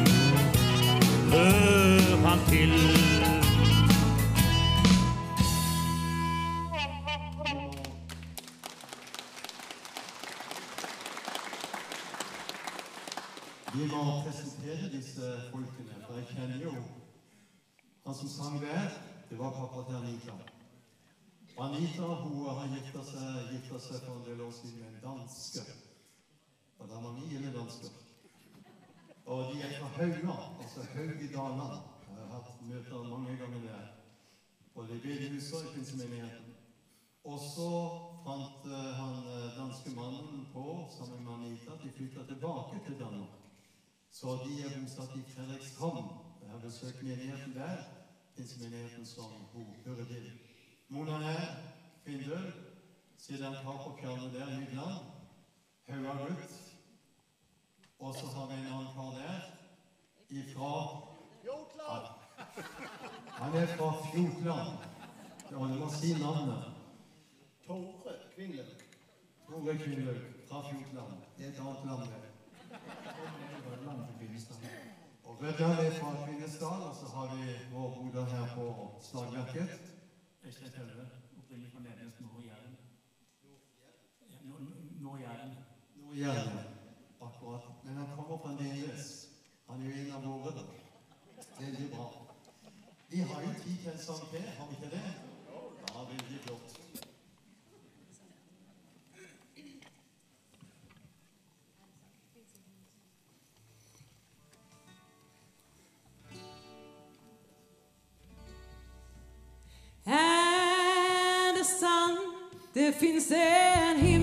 høre 1.33 2.29
han 2.29 2.39
til. 2.51 3.24
Disse 15.15 15.51
folkene, 15.51 15.95
for 16.07 16.15
jeg 16.19 16.27
kjenner 16.27 16.63
jo 16.63 16.73
han 18.05 18.15
som 18.15 18.29
sang 18.29 18.61
der, 18.61 18.89
det 19.31 19.39
var 19.39 19.51
pappa 19.55 19.85
til 19.87 19.97
Anita. 19.97 20.33
Anita 21.59 22.09
hun 22.23 22.49
har 22.49 22.73
gifta 22.73 23.05
seg, 23.07 23.53
gifta 23.53 23.79
seg 23.81 24.01
for 24.05 24.17
en 24.19 24.25
del 24.27 24.43
år 24.45 24.51
siden 24.53 24.81
med 24.81 24.89
en 24.91 25.05
danske. 25.05 25.63
Og 26.79 26.91
er 26.91 27.05
mange 27.05 27.29
gilde 27.31 27.53
dansker. 27.55 27.95
Og 29.27 29.55
de 29.55 29.63
er 29.63 29.77
fra 29.79 29.93
Hauga, 29.97 30.35
altså 30.63 30.83
Haug 30.95 31.23
i 31.23 31.31
Daland. 31.37 31.79
Jeg 32.09 32.19
har 32.19 32.35
hatt 32.35 32.67
møter 32.67 33.07
mange 33.15 33.37
ganger 33.39 33.63
der. 33.69 33.87
Og 34.75 34.89
det 34.89 34.97
er 34.97 35.07
bedehuset 35.07 35.63
i 35.63 35.73
pinsemenigheten. 35.77 36.59
Og 37.25 37.39
så 37.41 37.71
fant 38.27 38.67
eh, 38.67 38.91
han 38.99 39.15
eh, 39.23 39.57
danske 39.57 39.95
mannen 39.97 40.45
på, 40.53 40.67
sammen 40.99 41.25
med 41.25 41.35
Anita, 41.39 41.73
at 41.73 41.87
de 41.87 41.95
flytta 41.97 42.27
tilbake 42.35 42.83
til 42.87 43.01
Danmark. 43.01 43.44
Så 44.15 44.27
de 44.45 44.53
er 44.63 44.75
bosatt 44.81 45.15
i 45.19 45.23
Fredrikshamn. 45.27 46.05
Jeg 46.43 46.51
har 46.51 46.59
besøkt 46.63 47.03
menigheten 47.03 47.55
der. 47.55 47.79
Pinsemenigheten 48.37 49.07
som 49.07 49.33
hun 49.53 49.67
hører 49.87 50.05
til. 50.05 50.29
Mona 50.89 51.17
er 51.31 51.57
Kvindøl. 52.05 52.53
Sitter 53.19 53.49
en 53.49 53.65
par 53.65 53.81
på 53.85 53.97
fjernet 54.01 54.33
der, 54.33 54.47
Mydland. 54.61 55.05
Hauga 55.89 56.13
Ruth. 56.21 56.55
Og 57.99 58.15
så 58.15 58.27
har 58.27 58.47
vi 58.47 58.55
en 58.61 58.67
annen 58.67 58.93
kar 58.95 59.11
der 59.19 59.41
ifra 60.31 60.71
Han 63.41 63.55
er 63.55 63.67
fra 63.67 63.93
Fjotland. 64.13 64.79
Ja, 65.51 65.57
du 65.57 65.79
må 65.81 65.91
si 65.91 66.13
navnet. 66.13 66.65
Tore 67.67 68.15
Kvinløk. 68.35 68.87
Tore 69.49 69.79
Kvindøl 69.79 70.23
fra 70.49 70.63
Fjotland. 70.71 71.13
Det 71.39 71.47
er 71.47 71.51
et 71.51 71.59
annet 71.59 71.85
land, 71.87 72.03
det. 72.03 72.35
Og 75.25 75.43
Rødal 75.43 75.87
er 75.87 75.91
fra 76.01 76.27
Kvinesdal, 76.27 76.81
og 76.89 76.95
så 77.01 77.07
har 77.17 77.37
vi 77.37 77.43
vår 77.73 77.89
broder 77.95 78.25
her 78.25 78.55
på 78.55 78.65
slagverket. 79.03 79.69
Øystein 80.45 80.71
Tølle, 80.71 81.09
opprinnelig 81.39 81.73
fra 81.73 81.81
Nednes 81.81 82.21
Nord-Jæren. 82.21 82.75
Nord-Jæren. 85.01 85.53
Nord-Jæren, 85.97 86.59
akkurat. 87.21 87.65
Men 87.85 87.97
han 87.97 88.07
kommer 88.17 88.39
fra 88.39 88.53
Neles. 88.53 89.29
Han 89.69 89.81
er 89.83 89.87
jo 89.87 90.07
en 90.07 90.13
av 90.13 90.23
våre. 90.23 90.53
Veldig 91.61 91.91
bra. 91.91 92.07
Vi 93.09 93.19
har 93.19 93.41
jo 93.43 93.49
tid 93.65 93.77
til 93.83 93.93
en 93.93 93.99
sang 93.99 94.31
til, 94.31 94.43
har 94.59 94.67
vi 94.67 94.75
ikke 94.75 94.97
det? 94.97 95.03
Ja, 95.95 96.05
veldig 96.11 96.41
flott. 96.47 96.74
Det 112.75 112.95
fins 112.95 113.31
en 113.31 113.97
himmel 113.97 114.14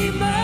He. 0.00 0.39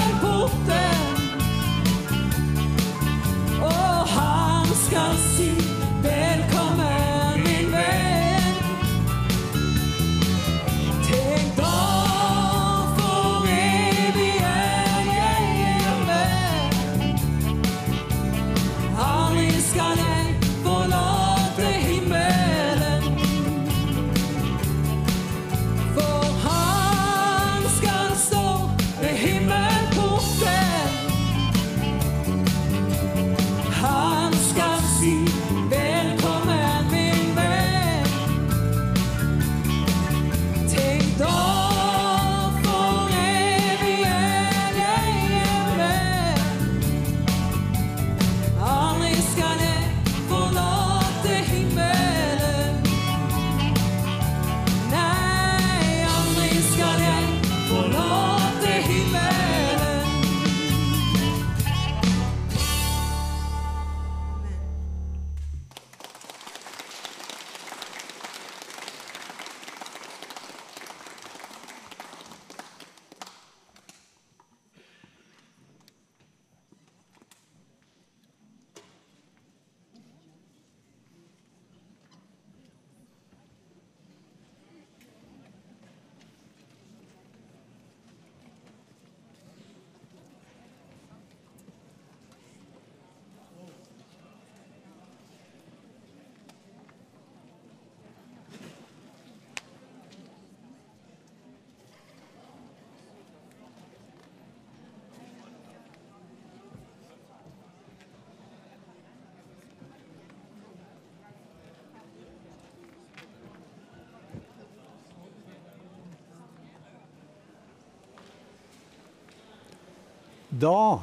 Da 120.60 121.02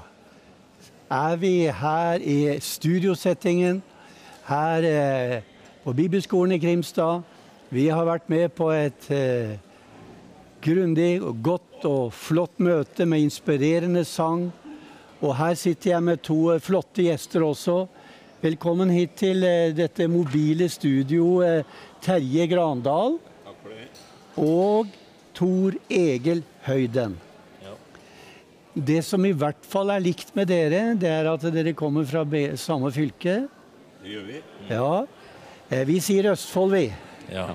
er 1.13 1.35
vi 1.37 1.67
her 1.69 2.21
i 2.25 2.59
studiosettingen 2.63 3.83
her 4.47 4.85
eh, 4.87 5.41
på 5.83 5.93
Bibelskolen 5.93 6.55
i 6.55 6.57
Grimstad. 6.57 7.21
Vi 7.69 7.85
har 7.91 8.07
vært 8.07 8.31
med 8.33 8.49
på 8.57 8.71
et 8.73 9.09
eh, 9.13 9.51
grundig 10.63 11.19
og 11.21 11.43
godt 11.45 11.85
og 11.85 12.15
flott 12.17 12.57
møte 12.63 13.05
med 13.05 13.27
inspirerende 13.27 14.01
sang. 14.09 14.47
Og 15.21 15.35
her 15.37 15.53
sitter 15.59 15.91
jeg 15.91 16.03
med 16.07 16.23
to 16.25 16.37
eh, 16.55 16.61
flotte 16.63 17.05
gjester 17.05 17.45
også. 17.45 17.83
Velkommen 18.41 18.89
hit 18.89 19.19
til 19.21 19.45
eh, 19.45 19.75
dette 19.75 20.07
mobile 20.09 20.69
studio, 20.69 21.43
eh, 21.45 21.61
Terje 22.01 22.47
Grandal 22.55 23.19
og 24.33 24.97
Tor 25.37 25.77
Egil 25.91 26.41
Høyden. 26.65 27.19
Det 28.73 29.03
som 29.05 29.21
i 29.25 29.33
hvert 29.37 29.65
fall 29.69 29.91
er 29.93 30.01
likt 30.01 30.31
med 30.33 30.49
dere, 30.49 30.95
det 30.97 31.09
er 31.11 31.27
at 31.29 31.43
dere 31.53 31.75
kommer 31.77 32.07
fra 32.09 32.23
samme 32.57 32.89
fylke. 32.93 33.43
Det 34.01 34.09
gjør 34.15 34.23
vi. 34.31 34.39
Ja. 34.69 35.05
Eh, 35.69 35.83
Vi 35.85 35.99
sier 36.01 36.31
Østfold, 36.31 36.73
vi. 36.73 36.87
Ja. 37.29 37.51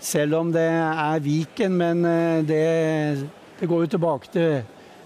Selv 0.00 0.34
om 0.40 0.50
det 0.52 0.64
er 0.64 1.20
Viken, 1.24 1.76
men 1.76 2.04
eh, 2.04 2.40
det, 2.44 3.28
det 3.60 3.68
går 3.68 3.84
jo 3.84 3.92
tilbake 3.92 4.32
til 4.32 4.58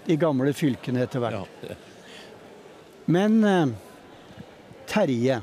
de 0.07 0.17
gamle 0.19 0.53
fylkene 0.55 1.03
etter 1.05 1.19
hvert. 1.23 1.69
Men 3.11 3.37
eh, 3.43 3.75
Terje, 4.89 5.41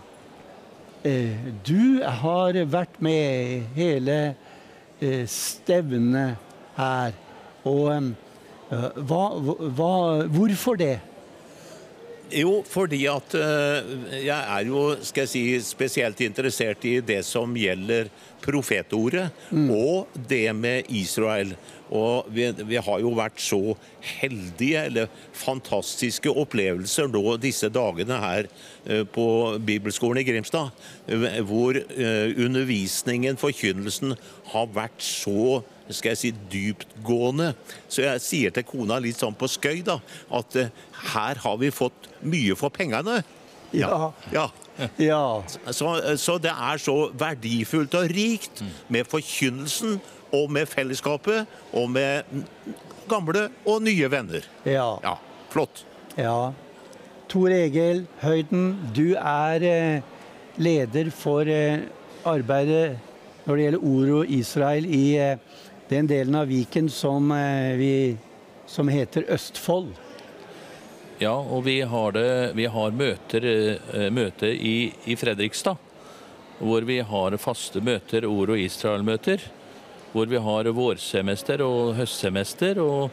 eh, 1.05 1.47
du 1.64 2.02
har 2.02 2.56
vært 2.72 3.01
med 3.05 3.68
hele 3.76 4.18
stevnet 5.28 6.40
her. 6.78 7.12
Og 7.68 8.14
hva, 8.70 9.24
hva, 9.76 9.93
hvorfor 10.32 10.78
det? 10.80 10.97
Jo, 12.34 12.59
fordi 12.66 13.05
at 13.06 13.34
eh, 13.38 13.90
jeg 14.24 14.34
er 14.34 14.64
jo 14.66 14.80
skal 15.06 15.22
jeg 15.22 15.30
si, 15.30 15.43
spesielt 15.62 16.20
interessert 16.26 16.82
i 16.88 16.98
det 16.98 17.20
som 17.22 17.52
gjelder 17.55 18.10
profetordet 18.43 19.28
og 19.55 20.10
det 20.28 20.51
med 20.59 20.90
Israel. 20.90 21.55
Og 21.86 22.26
vi, 22.34 22.48
vi 22.66 22.80
har 22.82 22.98
jo 22.98 23.12
vært 23.14 23.38
så 23.38 23.76
heldige, 24.18 24.82
eller 24.88 25.12
fantastiske 25.38 26.32
opplevelser 26.34 27.06
nå 27.12 27.36
disse 27.38 27.70
dagene 27.70 28.18
her 28.18 28.51
eh, 28.90 29.05
på 29.06 29.28
Bibelskolen 29.62 30.24
i 30.24 30.26
Grimstad, 30.26 30.74
eh, 31.06 31.38
hvor 31.47 31.78
eh, 31.78 32.34
undervisningen, 32.34 33.38
forkynnelsen, 33.38 34.16
har 34.51 34.74
vært 34.74 34.98
så 34.98 35.62
skal 35.94 36.14
jeg 36.14 36.20
si, 36.20 36.32
dyptgående. 36.52 37.52
Så 37.88 38.04
jeg 38.06 38.22
sier 38.24 38.54
til 38.54 38.66
kona 38.66 38.98
litt 39.02 39.18
sånn 39.20 39.36
på 39.38 39.48
skøy 39.50 39.82
da, 39.86 39.98
at 40.34 40.58
eh, 40.60 40.72
her 41.14 41.42
har 41.44 41.58
vi 41.62 41.72
fått 41.74 42.10
mye 42.26 42.56
for 42.58 42.74
pengene. 42.74 43.20
Ja. 43.76 44.12
Ja. 44.32 44.48
Ja. 45.00 45.42
Så, 45.72 45.94
så 46.20 46.36
det 46.42 46.52
er 46.52 46.80
så 46.82 46.96
verdifullt 47.16 47.94
og 47.96 48.10
rikt 48.12 48.60
med 48.92 49.08
forkynnelsen 49.08 49.96
og 50.36 50.52
med 50.52 50.68
fellesskapet 50.68 51.46
og 51.72 51.88
med 51.94 52.28
gamle 53.08 53.48
og 53.64 53.82
nye 53.86 54.10
venner. 54.12 54.46
Ja. 54.68 54.96
Ja, 55.04 55.16
flott. 55.52 55.84
Ja. 56.18 56.52
Tor 57.30 57.50
Egil 57.50 58.04
Høyden, 58.22 58.68
du 58.94 59.16
er 59.18 59.64
eh, 59.66 60.04
leder 60.62 61.10
for 61.14 61.48
eh, 61.50 61.86
arbeidet 62.26 62.98
når 63.46 63.56
det 63.56 63.64
gjelder 63.66 63.86
Oro 63.86 64.22
Israel 64.36 64.86
i 64.90 65.04
den 65.88 66.06
delen 66.06 66.34
av 66.34 66.46
Viken 66.46 66.90
som, 66.90 67.30
eh, 67.32 67.76
vi, 67.76 68.16
som 68.66 68.88
heter 68.88 69.24
Østfold. 69.28 69.94
Ja, 71.18 71.32
og 71.32 71.64
vi 71.64 71.80
har, 71.80 72.12
det, 72.12 72.52
vi 72.54 72.66
har 72.66 72.90
møter, 72.90 73.44
eh, 73.46 74.10
møte 74.10 74.50
i, 74.52 74.92
i 75.04 75.16
Fredrikstad. 75.16 75.76
Hvor 76.58 76.84
vi 76.88 77.00
har 77.00 77.36
faste 77.36 77.80
møter, 77.80 78.26
ord- 78.26 78.52
og 78.52 78.60
Israel-møter. 78.60 79.40
Hvor 80.12 80.26
vi 80.26 80.40
har 80.40 80.68
vårsemester 80.72 81.62
og 81.64 81.94
høstsemester. 81.96 82.80
Og, 82.80 83.10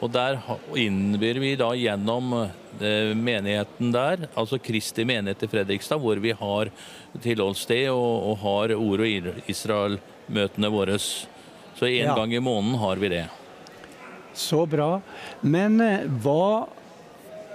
og 0.00 0.12
der 0.12 0.40
innbyr 0.76 1.40
vi 1.40 1.54
da 1.56 1.70
gjennom 1.76 2.34
eh, 2.80 3.14
menigheten 3.16 3.92
der, 3.92 4.28
altså 4.34 4.60
Kristi 4.60 5.04
menighet 5.08 5.42
i 5.44 5.50
Fredrikstad, 5.52 6.00
hvor 6.00 6.20
vi 6.20 6.36
har 6.36 6.70
tilholdssted 7.22 7.88
og, 7.92 8.30
og 8.32 8.38
har 8.44 8.76
ord- 8.76 9.04
og 9.04 9.42
Israel-møtene 9.48 10.72
våre. 10.72 11.00
Så 11.78 11.86
en 11.86 12.06
Ja. 12.10 12.14
gang 12.16 12.32
i 12.34 12.40
måneden 12.42 12.78
har 12.78 12.96
vi 12.96 13.08
det. 13.08 13.26
Så 14.34 14.66
bra. 14.66 15.00
Men 15.42 15.80
eh, 15.80 16.06
hva 16.22 16.66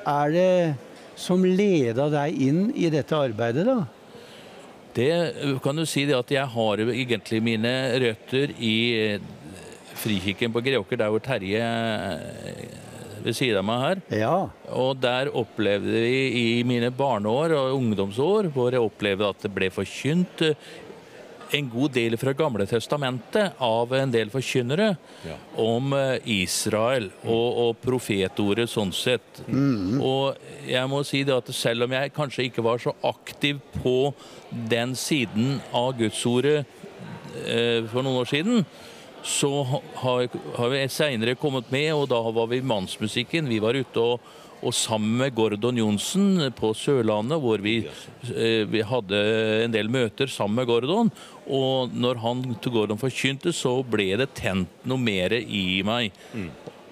er 0.08 0.32
det 0.32 0.76
som 1.16 1.44
leda 1.45 2.10
deg 2.10 2.40
inn 2.41 2.64
i 2.76 2.90
dette 2.90 3.16
arbeidet, 3.16 3.66
da? 3.68 3.86
Det 4.95 5.10
eh, 5.12 5.60
kan 5.64 5.76
du 5.76 5.86
si 5.86 6.06
det 6.06 6.16
at 6.18 6.32
jeg 6.32 6.45
har 6.56 6.78
egentlig 6.86 7.41
mine 7.44 7.74
røtter 8.04 8.52
i 8.60 8.76
eh, 9.16 9.20
Frikirken 10.04 10.52
på 10.52 10.60
Greåker, 10.66 10.98
der 11.00 11.12
hvor 11.14 11.22
Terje 11.24 11.62
ved 13.24 13.36
siden 13.38 13.62
av 13.62 13.64
meg 13.68 13.84
her. 13.84 14.02
Ja. 14.20 14.34
Og 14.76 14.98
der 15.00 15.30
opplevde 15.32 15.94
vi 16.04 16.18
i 16.60 16.64
mine 16.68 16.90
barneår 16.91 17.54
og 17.56 17.78
ungdomsår, 17.78 18.50
hvor 18.52 18.74
jeg 18.76 18.84
opplevde 18.84 19.30
at 19.32 19.45
det 19.45 19.52
ble 19.56 19.70
forkynt 19.72 20.44
en 21.54 21.68
god 21.70 21.92
del 21.94 22.16
fra 22.18 22.34
Gamle 22.34 22.66
testamentet 22.70 23.60
av 23.62 23.92
en 23.94 24.12
del 24.14 24.32
forkynnere 24.34 24.96
Ja. 25.28 25.36
om 25.62 25.94
eh, 25.94 26.18
Israel 26.42 27.12
og, 27.24 27.58
og 27.64 27.76
profetordet 27.84 28.70
sånn 28.72 28.92
sett. 28.96 29.44
Og 29.48 30.36
jeg 30.68 30.90
må 30.90 31.04
si 31.06 31.22
det 31.28 31.36
at 31.36 31.52
selv 31.54 31.86
om 31.86 31.94
jeg 31.94 32.14
kanskje 32.16 32.48
ikke 32.50 32.66
var 32.66 32.82
så 32.82 32.96
aktiv 33.06 33.62
på 33.84 34.14
den 34.70 34.96
siden 34.98 35.60
av 35.74 35.94
Gudsordet 36.00 36.64
eh, 37.46 37.84
for 37.92 38.02
noen 38.02 38.22
år 38.24 38.30
siden, 38.34 38.66
så 39.24 39.50
har, 40.02 40.26
har 40.58 40.70
vi 40.74 40.82
seinere 40.92 41.38
kommet 41.40 41.70
med, 41.72 41.94
og 41.96 42.10
da 42.12 42.18
var 42.36 42.50
vi 42.52 42.58
Mannsmusikken. 42.66 43.48
Vi 43.48 43.62
var 43.64 43.78
ute 43.78 44.02
og, 44.04 44.20
og 44.64 44.73
sammen 44.76 45.18
med 45.19 45.35
Gordon 45.35 45.77
Johnsen 45.77 46.40
på 46.56 46.72
Sørlandet, 46.77 47.40
hvor 47.44 47.61
vi, 47.64 47.76
eh, 48.31 48.64
vi 48.69 48.84
hadde 48.88 49.19
en 49.65 49.73
del 49.73 49.91
møter 49.91 50.31
sammen 50.31 50.61
med 50.61 50.69
Gordon. 50.69 51.11
Og 51.48 51.91
når 51.91 52.22
han 52.23 52.44
til 52.64 52.72
Gordon 52.72 53.02
forkynte, 53.02 53.52
så 53.52 53.81
ble 53.84 54.14
det 54.22 54.31
tent 54.40 54.88
noe 54.88 55.02
mer 55.02 55.35
i 55.35 55.81
meg. 55.85 56.15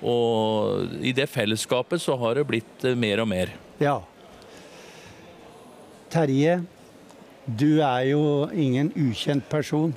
Og 0.01 1.01
i 1.05 1.13
det 1.13 1.29
fellesskapet 1.29 2.01
så 2.01 2.17
har 2.19 2.35
det 2.35 2.47
blitt 2.49 2.85
eh, 2.87 2.97
mer 2.97 3.23
og 3.23 3.29
mer. 3.31 3.53
Ja. 3.81 3.99
Terje, 6.11 6.61
du 7.45 7.79
er 7.79 8.07
jo 8.11 8.23
ingen 8.51 8.91
ukjent 8.97 9.47
person. 9.49 9.93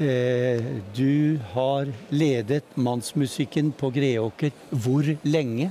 Eh, 0.00 0.60
du 0.96 1.38
har 1.52 1.88
ledet 2.10 2.64
mannsmusikken 2.74 3.72
på 3.76 3.92
Greåker. 3.94 4.52
Hvor 4.70 5.06
lenge? 5.22 5.70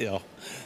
Ja, 0.06 0.20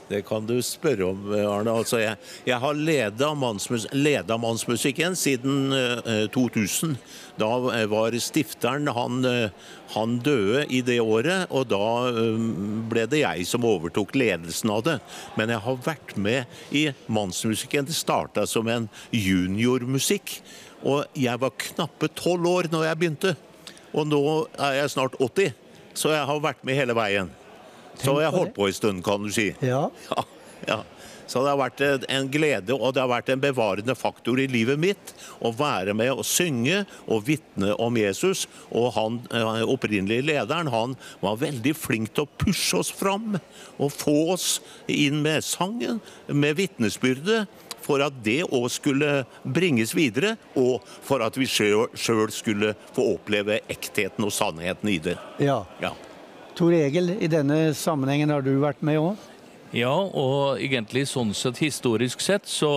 det 0.08 0.22
kan 0.28 0.46
du 0.46 0.54
spørre 0.62 1.08
om, 1.10 1.22
Arne. 1.34 1.72
Altså, 1.72 1.98
jeg, 1.98 2.18
jeg 2.46 2.58
har 2.62 2.76
leda 2.78 3.32
mannsmus 3.34 3.86
mannsmusikken 3.90 5.16
siden 5.18 5.72
uh, 5.74 6.28
2000. 6.30 6.94
Da 7.40 7.48
eh, 7.74 7.86
var 7.90 8.14
stifteren 8.22 8.86
han, 8.94 9.24
eh, 9.26 9.50
han 9.96 10.18
døde 10.22 10.66
i 10.70 10.82
det 10.86 11.00
året, 11.00 11.48
og 11.50 11.66
da 11.66 12.06
um, 12.14 12.84
ble 12.86 13.08
det 13.10 13.24
jeg 13.24 13.46
som 13.50 13.66
overtok 13.66 14.14
ledelsen 14.14 14.70
av 14.70 14.84
det. 14.86 14.98
Men 15.34 15.50
jeg 15.50 15.64
har 15.66 15.82
vært 15.82 16.14
med 16.14 16.44
i 16.70 16.86
mannsmusikken. 17.10 17.88
Det 17.90 17.96
starta 17.98 18.46
som 18.46 18.70
en 18.70 18.86
juniormusikk. 19.10 20.38
Og 20.86 21.08
jeg 21.18 21.42
var 21.42 21.58
knappe 21.58 22.12
tolv 22.14 22.46
år 22.46 22.70
når 22.70 22.86
jeg 22.92 23.00
begynte. 23.02 23.34
Og 23.94 24.06
nå 24.06 24.22
er 24.54 24.84
jeg 24.84 24.94
snart 24.94 25.18
80, 25.18 25.56
så 25.98 26.14
jeg 26.14 26.28
har 26.30 26.44
vært 26.44 26.62
med 26.62 26.78
hele 26.78 26.94
veien. 26.94 27.34
Så 28.02 28.18
jeg 28.20 28.30
holdt 28.34 28.54
på 28.56 28.66
en 28.66 28.72
stund, 28.76 29.04
kan 29.04 29.22
du 29.22 29.30
si. 29.34 29.52
Ja. 29.62 29.88
Ja, 30.14 30.24
ja. 30.68 30.82
Så 31.26 31.40
det 31.40 31.54
har 31.54 31.56
vært 31.56 31.80
en- 32.12 32.28
glede 32.28 32.74
og 32.76 32.92
det 32.94 33.00
har 33.00 33.08
vært 33.08 33.30
en 33.32 33.40
bevarende 33.40 33.94
faktor 33.96 34.36
i 34.40 34.46
livet 34.46 34.78
mitt 34.78 35.12
å 35.40 35.50
være 35.56 35.94
med 35.96 36.10
og 36.12 36.24
synge 36.28 36.82
og 37.08 37.24
vitne 37.24 37.72
om 37.80 37.96
Jesus. 37.96 38.46
Og 38.70 38.90
han 38.92 39.16
eh, 39.32 39.62
opprinnelige 39.64 40.24
lederen 40.28 40.68
han 40.68 40.96
var 41.24 41.38
veldig 41.40 41.72
flink 41.76 42.12
til 42.14 42.26
å 42.26 42.32
pushe 42.44 42.76
oss 42.82 42.90
fram 42.92 43.38
og 43.78 43.92
få 43.92 44.16
oss 44.34 44.60
inn 44.86 45.22
med 45.24 45.44
sangen, 45.44 46.00
med 46.28 46.56
vitnesbyrdet. 46.60 47.46
For 47.84 48.00
at 48.00 48.16
det 48.24 48.42
òg 48.48 48.68
skulle 48.72 49.24
bringes 49.44 49.90
videre, 49.96 50.38
og 50.56 50.80
for 51.04 51.20
at 51.20 51.36
vi 51.36 51.44
sjøl 51.44 52.30
skulle 52.32 52.70
få 52.96 53.10
oppleve 53.18 53.58
ektheten 53.68 54.24
og 54.24 54.32
sannheten 54.32 54.88
i 54.88 54.98
det. 55.04 55.16
ja. 55.40 55.62
Ja. 55.80 55.92
Tor 56.54 56.70
Egil, 56.70 57.16
i 57.18 57.26
denne 57.26 57.72
sammenhengen 57.74 58.30
har 58.30 58.44
du 58.46 58.52
vært 58.62 58.82
med 58.86 59.00
òg? 59.00 59.22
Ja, 59.74 59.90
og 59.90 60.60
egentlig 60.62 61.08
sånn 61.10 61.32
sett 61.34 61.58
historisk 61.58 62.20
sett 62.22 62.46
så 62.46 62.76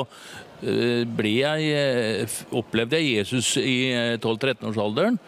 eh, 0.66 1.04
ble 1.06 1.34
jeg, 1.44 1.68
eh, 1.78 2.38
opplevde 2.58 2.98
jeg 2.98 3.20
Jesus 3.20 3.52
i 3.62 3.92
eh, 3.92 4.16
12-13-årsalderen 4.18 5.20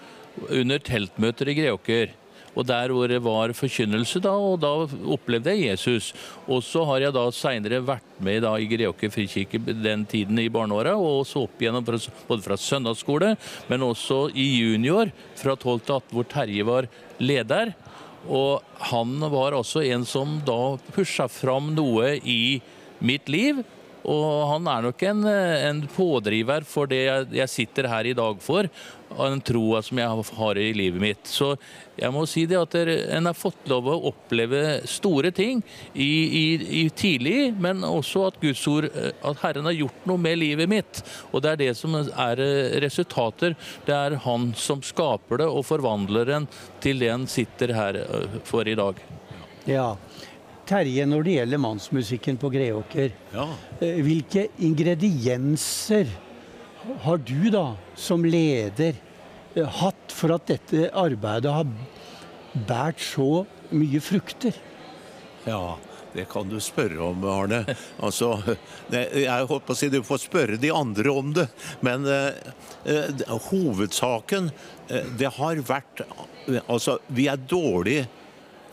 under 0.50 0.82
teltmøter 0.82 1.52
i 1.52 1.56
Greåker. 1.60 2.16
Og 2.58 2.66
der 2.66 2.90
hvor 2.90 3.06
det 3.08 3.20
var 3.22 3.54
forkynnelse, 3.54 4.18
da, 4.26 4.32
og 4.34 4.58
da 4.64 4.72
opplevde 5.14 5.54
jeg 5.54 5.70
Jesus. 5.70 6.10
Og 6.50 6.64
så 6.66 6.82
har 6.90 7.06
jeg 7.06 7.14
da 7.14 7.28
seinere 7.36 7.84
vært 7.86 8.18
med 8.26 8.42
da 8.48 8.56
i 8.58 8.66
Greåker 8.72 9.14
frikirke 9.14 9.62
den 9.62 10.08
tiden 10.10 10.42
i 10.42 10.50
barneåra, 10.50 10.96
og 10.98 11.22
så 11.30 11.46
opp 11.46 11.62
igjennom 11.62 11.86
fra, 11.86 12.02
både 12.32 12.48
fra 12.48 12.58
søndagsskole, 12.58 13.36
men 13.70 13.86
også 13.86 14.24
i 14.34 14.50
junior, 14.58 15.14
fra 15.38 15.54
12 15.54 15.86
til 15.86 16.00
18, 16.00 16.18
hvor 16.18 16.30
Terje 16.34 16.66
var 16.66 16.90
leder. 17.22 17.76
Og 18.28 18.66
han 18.92 19.20
var 19.32 19.56
også 19.56 19.84
en 19.88 20.06
som 20.08 20.40
da 20.46 20.78
pusha 20.94 21.30
fram 21.32 21.74
noe 21.78 22.18
i 22.20 22.60
mitt 23.00 23.30
liv. 23.32 23.62
Og 24.10 24.30
han 24.54 24.68
er 24.72 24.86
nok 24.88 25.04
en, 25.08 25.26
en 25.28 25.82
pådriver 25.94 26.66
for 26.68 26.90
det 26.90 27.04
jeg, 27.04 27.28
jeg 27.42 27.52
sitter 27.52 27.90
her 27.92 28.10
i 28.10 28.16
dag 28.18 28.40
for. 28.44 28.70
Av 29.18 29.32
den 29.32 29.42
troa 29.42 29.82
som 29.82 29.98
jeg 29.98 30.24
har 30.38 30.58
i 30.62 30.68
livet 30.78 31.02
mitt. 31.02 31.26
Så 31.28 31.56
jeg 31.98 32.14
må 32.14 32.22
si 32.30 32.44
det 32.48 32.60
at 32.60 32.76
en 32.78 33.26
har 33.26 33.34
fått 33.38 33.66
lov 33.72 33.88
å 33.90 33.96
oppleve 34.12 34.82
store 34.88 35.32
ting 35.36 35.64
i, 35.94 36.06
i, 36.06 36.44
i 36.82 36.84
tidlig, 36.94 37.50
men 37.58 37.82
også 37.88 38.28
at 38.28 38.38
Guds 38.40 38.62
ord, 38.70 38.86
eh, 38.94 39.10
at 39.26 39.42
Herren 39.42 39.66
har 39.66 39.76
gjort 39.76 40.06
noe 40.10 40.22
med 40.22 40.38
livet 40.40 40.70
mitt. 40.70 41.02
Og 41.34 41.42
det 41.44 41.52
er 41.56 41.62
det 41.64 41.72
som 41.80 41.98
er 41.98 42.44
eh, 42.46 42.78
resultater. 42.86 43.58
Det 43.88 43.98
er 43.98 44.20
Han 44.28 44.52
som 44.56 44.84
skaper 44.86 45.42
det 45.42 45.50
og 45.50 45.66
forvandler 45.66 46.30
en 46.38 46.48
til 46.84 47.02
det 47.02 47.10
han 47.12 47.26
sitter 47.28 47.74
her 47.76 48.00
eh, 48.06 48.40
for 48.48 48.70
i 48.70 48.78
dag. 48.78 49.02
Ja. 49.66 49.92
Terje, 50.70 51.02
når 51.10 51.26
det 51.26 51.38
gjelder 51.40 51.66
mannsmusikken 51.66 52.38
på 52.38 52.52
Greåker, 52.54 53.10
Ja. 53.34 53.48
hvilke 53.82 54.48
ingredienser 54.62 56.06
har 57.04 57.18
du 57.18 57.50
da, 57.54 57.76
som 57.96 58.26
leder, 58.26 58.96
eh, 59.56 59.68
hatt 59.82 60.16
for 60.16 60.36
at 60.36 60.48
dette 60.50 60.90
arbeidet 60.94 61.54
har 61.54 61.70
båret 62.54 63.00
så 63.04 63.46
mye 63.70 64.02
frukter? 64.02 64.56
Ja, 65.46 65.78
det 66.14 66.26
kan 66.30 66.50
du 66.50 66.60
spørre 66.60 67.02
om, 67.12 67.24
Arne. 67.24 67.64
Altså, 68.06 68.32
jeg 68.90 69.48
holdt 69.50 69.66
på 69.68 69.76
å 69.76 69.78
si 69.78 69.90
Du 69.92 70.02
får 70.06 70.24
spørre 70.26 70.60
de 70.62 70.72
andre 70.74 71.12
om 71.14 71.34
det. 71.36 71.48
Men 71.86 72.08
eh, 72.10 72.54
eh, 72.86 73.26
hovedsaken, 73.50 74.50
eh, 74.90 75.12
det 75.20 75.34
har 75.38 75.62
vært 75.68 76.06
Altså, 76.66 76.98
vi 77.14 77.28
er 77.30 77.38
dårlige 77.38 78.08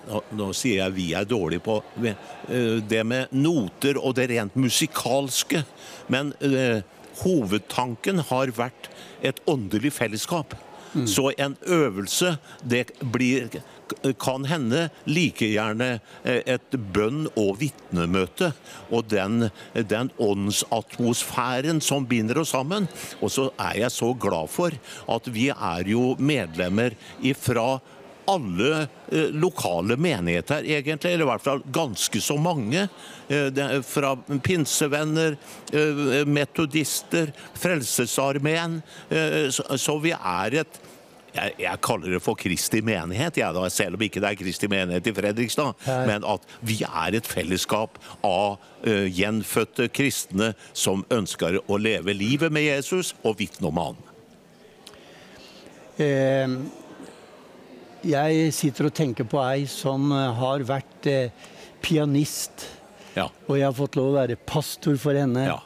nå, 0.07 0.21
nå 0.39 0.53
sier 0.55 0.85
jeg 0.85 0.95
vi 0.95 1.07
er 1.19 1.27
dårlige 1.27 1.65
på 1.67 1.81
det 1.99 3.01
med 3.03 3.33
noter 3.35 3.99
og 3.99 4.15
det 4.15 4.29
rent 4.31 4.55
musikalske. 4.55 5.65
Men 6.13 6.31
eh, 6.39 6.79
hovedtanken 7.23 8.23
har 8.31 8.55
vært 8.57 8.91
et 9.23 9.41
åndelig 9.47 9.95
fellesskap. 9.97 10.57
Så 11.05 11.33
en 11.37 11.57
øvelse, 11.67 12.39
det 12.65 12.87
blir 13.13 13.51
kan 14.19 14.45
hende 14.49 14.89
like 15.07 15.47
gjerne 15.47 16.01
eh, 16.25 16.41
et 16.47 16.77
bønn- 16.93 17.29
og 17.37 17.61
vitnemøte. 17.61 18.53
Og 18.91 19.07
den, 19.11 19.49
den 19.75 20.11
åndsatmosfæren 20.19 21.81
som 21.85 22.07
binder 22.07 22.41
oss 22.43 22.55
sammen. 22.57 22.89
Og 23.21 23.31
så 23.31 23.51
er 23.59 23.83
jeg 23.85 23.95
så 23.95 24.13
glad 24.15 24.51
for 24.51 24.75
at 25.13 25.31
vi 25.33 25.49
er 25.53 25.87
jo 25.93 26.15
medlemmer 26.19 26.97
ifra 27.23 27.77
alle 28.31 28.87
eh, 29.13 29.31
lokale 29.35 29.97
menigheter, 29.97 30.65
egentlig, 30.65 31.13
eller 31.13 31.27
i 31.27 31.31
hvert 31.31 31.45
fall 31.45 31.63
ganske 31.75 32.21
så 32.23 32.37
mange. 32.41 32.89
Eh, 33.29 33.79
fra 33.87 34.15
pinsevenner, 34.43 35.39
eh, 35.73 36.27
metodister, 36.27 37.33
Frelsesarmeen. 37.55 38.81
Så, 39.51 39.65
så 39.79 39.97
vi 40.03 40.13
er 40.17 40.61
et 40.63 40.83
jeg, 41.37 41.55
jeg 41.61 41.81
kaller 41.85 42.17
det 42.17 42.23
for 42.25 42.39
Kristi 42.39 42.81
menighet, 42.85 43.39
jeg 43.41 43.57
da, 43.57 43.67
selv 43.73 43.99
om 43.99 44.05
ikke 44.07 44.23
det 44.23 44.31
er 44.31 44.39
Kristi 44.41 44.71
menighet 44.73 45.11
i 45.11 45.15
Fredrikstad. 45.17 45.77
Hei. 45.85 45.99
Men 46.09 46.27
at 46.29 46.47
vi 46.67 46.79
er 46.87 47.19
et 47.19 47.29
fellesskap 47.29 48.01
av 48.27 48.57
uh, 48.57 49.05
gjenfødte 49.05 49.91
kristne 49.93 50.53
som 50.73 51.05
ønsker 51.13 51.61
å 51.67 51.81
leve 51.81 52.17
livet 52.17 52.55
med 52.55 52.69
Jesus 52.69 53.15
og 53.23 53.41
vitne 53.43 53.71
om 53.71 53.83
han. 53.83 54.03
Eh, 55.97 56.57
jeg 58.07 58.53
sitter 58.55 58.89
og 58.89 58.95
tenker 58.97 59.25
på 59.29 59.41
ei 59.43 59.65
som 59.71 60.11
eh, 60.15 60.33
har 60.41 60.65
vært 60.69 61.07
eh, 61.11 61.31
pianist, 61.83 62.67
Ja. 63.17 63.29
og 63.49 63.57
jeg 63.57 63.65
har 63.65 63.73
fått 63.77 63.97
lov 63.97 64.11
å 64.13 64.17
være 64.19 64.37
pastor 64.47 64.97
for 65.01 65.17
henne, 65.17 65.47
Ja. 65.49 65.61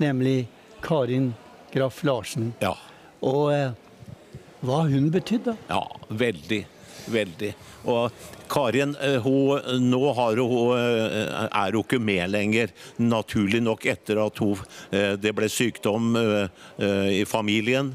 nemlig 0.00 0.46
Karin 0.82 1.34
Graff 1.74 2.02
Larsen. 2.04 2.52
Ja. 2.62 2.74
Og 3.22 3.52
eh, 3.52 3.72
hva 4.64 4.82
hun 4.88 5.10
betydde. 5.12 5.56
Ja, 5.68 5.82
veldig. 6.10 6.62
Veldig. 7.12 7.50
Og 7.84 8.10
Karin 8.48 8.94
eh, 9.02 9.18
hun, 9.24 9.60
nå 9.90 10.12
har 10.16 10.36
hun, 10.36 10.78
eh, 10.78 11.48
er 11.48 11.74
hun 11.74 11.82
ikke 11.84 12.00
med 12.02 12.30
lenger, 12.32 12.72
naturlig 13.00 13.60
nok 13.64 13.86
etter 13.90 14.20
at 14.24 14.40
hun, 14.42 14.60
eh, 14.94 15.14
det 15.20 15.32
ble 15.36 15.48
sykdom 15.50 16.12
i 16.14 17.22
familien. 17.28 17.92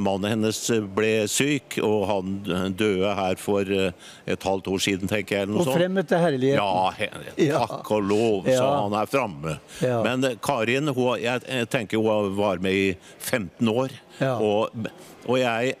Mannen 0.00 0.28
hennes 0.30 0.58
ble 0.96 1.26
syk, 1.30 1.78
og 1.84 2.06
han 2.10 2.34
døde 2.76 3.12
her 3.18 3.38
for 3.40 3.66
et 3.66 4.46
halvt 4.48 4.70
år 4.72 4.82
siden, 4.82 5.10
tenker 5.10 5.40
jeg. 5.40 5.50
Og 5.50 5.64
sånt. 5.64 5.76
fremmet 5.78 6.08
til 6.10 6.22
herligheten. 6.22 7.12
Ja, 7.46 7.62
takk 7.68 7.90
og 7.96 8.06
lov, 8.08 8.46
så 8.48 8.56
Ja. 8.56 8.68
han 8.82 8.94
er 8.98 9.08
framme. 9.10 9.56
Ja. 9.84 10.02
Men 10.04 10.38
Karin, 10.42 10.90
jeg, 11.20 11.66
tenker 11.72 12.00
hun 12.02 12.36
var 12.36 12.62
med 12.62 12.72
i 12.72 12.96
15 13.18 13.68
år. 13.68 13.94
Ja. 14.20 14.36
Og, 14.40 14.88
og 15.26 15.38
jeg 15.40 15.76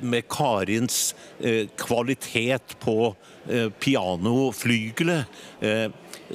Med 0.00 0.26
Karins 0.28 1.14
eh, 1.40 1.68
kvalitet 1.80 2.76
på 2.82 3.14
eh, 3.48 3.68
pianoflygelet, 3.82 5.24
eh, 5.60 5.88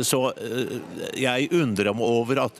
så 0.03 0.27
jeg 1.18 1.47
undrer 1.57 1.93
meg 1.97 2.05
over 2.05 2.41
at 2.43 2.59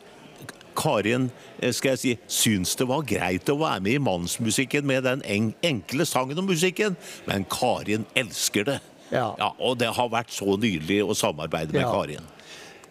Karin 0.78 1.28
skal 1.74 1.96
jeg 1.96 2.00
si, 2.02 2.14
syns 2.30 2.76
det 2.78 2.88
var 2.90 3.06
greit 3.10 3.50
å 3.50 3.58
være 3.60 3.82
med 3.86 3.98
i 3.98 4.02
mannsmusikken 4.02 4.86
med 4.90 5.06
den 5.06 5.24
enkle 5.66 6.06
sangen 6.06 6.38
og 6.42 6.50
musikken, 6.50 6.98
men 7.30 7.46
Karin 7.50 8.06
elsker 8.18 8.66
det. 8.70 8.80
Ja. 9.08 9.54
og 9.64 9.78
det 9.80 9.88
har 9.96 10.10
vært 10.12 10.34
så 10.36 10.58
nydelig 10.60 11.00
å 11.06 11.16
samarbeide 11.16 11.72
med 11.72 11.86
Ja. 11.86 11.92
Karin. 11.94 12.26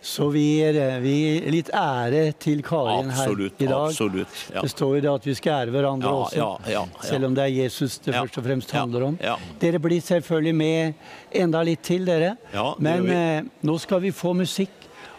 Så 0.01 0.29
vi 0.31 0.43
gir, 0.59 0.77
eh, 0.81 0.99
vi 1.03 1.15
gir 1.41 1.51
litt 1.51 1.71
ære 1.75 2.33
til 2.39 2.63
Karin 2.63 3.11
Absolutt, 3.11 3.57
her 3.59 3.67
i 3.67 3.71
dag. 3.71 3.89
absolutt, 3.91 4.37
ja. 4.55 4.63
Det 4.63 4.71
står 4.71 4.95
jo 4.97 5.01
det 5.01 5.11
at 5.11 5.27
vi 5.27 5.35
skal 5.35 5.53
ære 5.67 5.75
hverandre 5.75 6.13
Ja, 6.13 6.23
også, 6.27 6.71
ja, 6.71 6.85
selv 7.03 7.27
om 7.27 7.35
det 7.35 7.43
er 7.45 7.53
Jesus 7.65 7.99
det 7.99 8.15
først 8.15 8.39
og 8.39 8.45
fremst 8.45 8.71
handler 8.71 9.07
om. 9.09 9.19
Dere 9.59 9.79
blir 9.83 10.01
selvfølgelig 10.01 10.55
med 10.55 10.95
enda 11.33 11.63
litt 11.67 11.83
til, 11.83 12.05
dere. 12.07 12.37
Men 12.79 13.11
eh, 13.11 13.43
nå 13.63 13.79
skal 13.83 14.01
vi 14.01 14.13
få 14.15 14.35
musikk. 14.37 14.71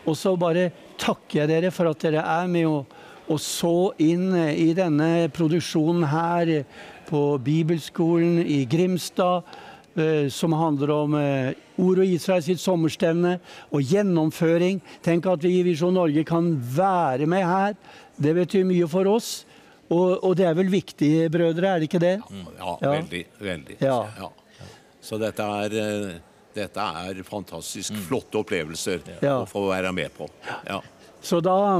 Og 0.08 0.16
så 0.16 0.38
bare 0.40 0.70
takker 0.98 1.42
jeg 1.44 1.50
dere 1.52 1.72
for 1.72 1.90
at 1.92 2.00
dere 2.00 2.24
er 2.24 2.48
med 2.48 2.66
og, 2.70 2.86
og 3.28 3.40
så 3.44 3.92
inn 4.00 4.30
eh, 4.34 4.54
i 4.70 4.74
denne 4.78 5.28
produksjonen 5.36 6.06
her 6.08 6.64
på 7.10 7.38
Bibelskolen 7.44 8.40
i 8.46 8.66
Grimstad 8.66 9.44
som 10.30 10.54
handler 10.54 10.92
om 10.94 11.16
eh, 11.20 11.54
Ord 11.82 12.00
og 12.04 12.06
Israel 12.06 12.44
sitt 12.46 12.60
sommerstevne 12.62 13.38
og 13.74 13.82
gjennomføring. 13.82 14.80
Tenk 15.06 15.26
at 15.32 15.44
vi 15.44 15.56
i 15.60 15.64
Visjon 15.66 15.94
Norge 15.98 16.24
kan 16.28 16.52
være 16.76 17.26
med 17.30 17.46
her. 17.46 17.76
Det 18.18 18.34
betyr 18.38 18.66
mye 18.70 18.88
for 18.90 19.10
oss. 19.12 19.46
Og, 19.90 20.18
og 20.24 20.34
det 20.36 20.46
er 20.50 20.56
vel 20.58 20.68
viktig, 20.68 21.10
brødre, 21.32 21.70
er 21.70 21.80
det 21.80 21.88
ikke 21.88 22.02
det? 22.04 22.16
Ja, 22.60 22.74
Ja. 22.82 22.92
veldig. 22.98 23.22
veldig. 23.40 23.78
Ja. 23.80 24.30
Så 25.02 25.18
dette 25.22 25.44
er, 25.44 25.76
eh, 25.80 26.18
dette 26.58 26.78
er 27.06 27.22
fantastisk 27.24 27.94
flotte 28.10 28.42
opplevelser 28.42 29.00
Ja. 29.22 29.38
å 29.42 29.48
få 29.48 29.68
være 29.70 29.94
med 29.96 30.12
på. 30.18 30.28
Ja. 30.68 30.82
Så 31.22 31.40
da 31.42 31.80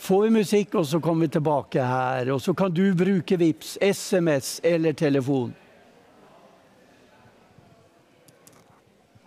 får 0.00 0.22
vi 0.24 0.30
musikk, 0.40 0.74
og 0.74 0.86
så 0.86 0.98
kommer 1.00 1.28
vi 1.28 1.38
tilbake 1.38 1.80
her. 1.86 2.32
Og 2.34 2.40
så 2.42 2.54
kan 2.56 2.72
du 2.74 2.94
bruke 2.94 3.36
VIPS, 3.38 3.76
SMS 3.80 4.60
eller 4.64 4.92
telefon. 4.92 5.54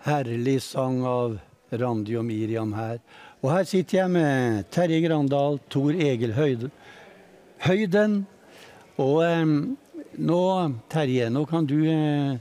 Herlig 0.03 0.57
sang 0.61 0.99
av 1.07 1.37
Randi 1.71 2.17
og 2.19 2.25
Miriam 2.27 2.73
her. 2.75 2.97
Og 3.39 3.53
her 3.53 3.67
sitter 3.67 4.01
jeg 4.01 4.11
med 4.11 4.65
Terje 4.71 4.99
Grandal, 5.05 5.61
Tor 5.71 5.95
Egil 5.95 6.33
Høyden. 6.35 8.17
Og 8.99 9.15
eh, 9.23 9.53
nå, 10.27 10.41
Terje, 10.91 11.29
nå 11.31 11.45
kan 11.47 11.67
du 11.67 11.77
eh, 11.87 12.35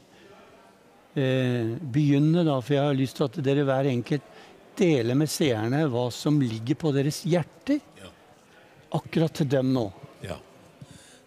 eh, 1.15 1.71
begynne, 1.79 2.43
da, 2.43 2.59
for 2.59 2.77
jeg 2.77 2.89
har 2.89 2.99
lyst 2.99 3.21
til 3.21 3.29
at 3.31 3.41
dere 3.47 3.67
hver 3.69 3.93
enkelt 3.93 4.27
deler 4.79 5.19
med 5.23 5.31
seerne 5.31 5.85
hva 5.93 6.09
som 6.11 6.43
ligger 6.43 6.79
på 6.83 6.91
deres 6.99 7.23
hjerter. 7.29 7.79
Akkurat 8.93 9.39
til 9.39 9.49
dem 9.55 9.71
nå. 9.73 9.87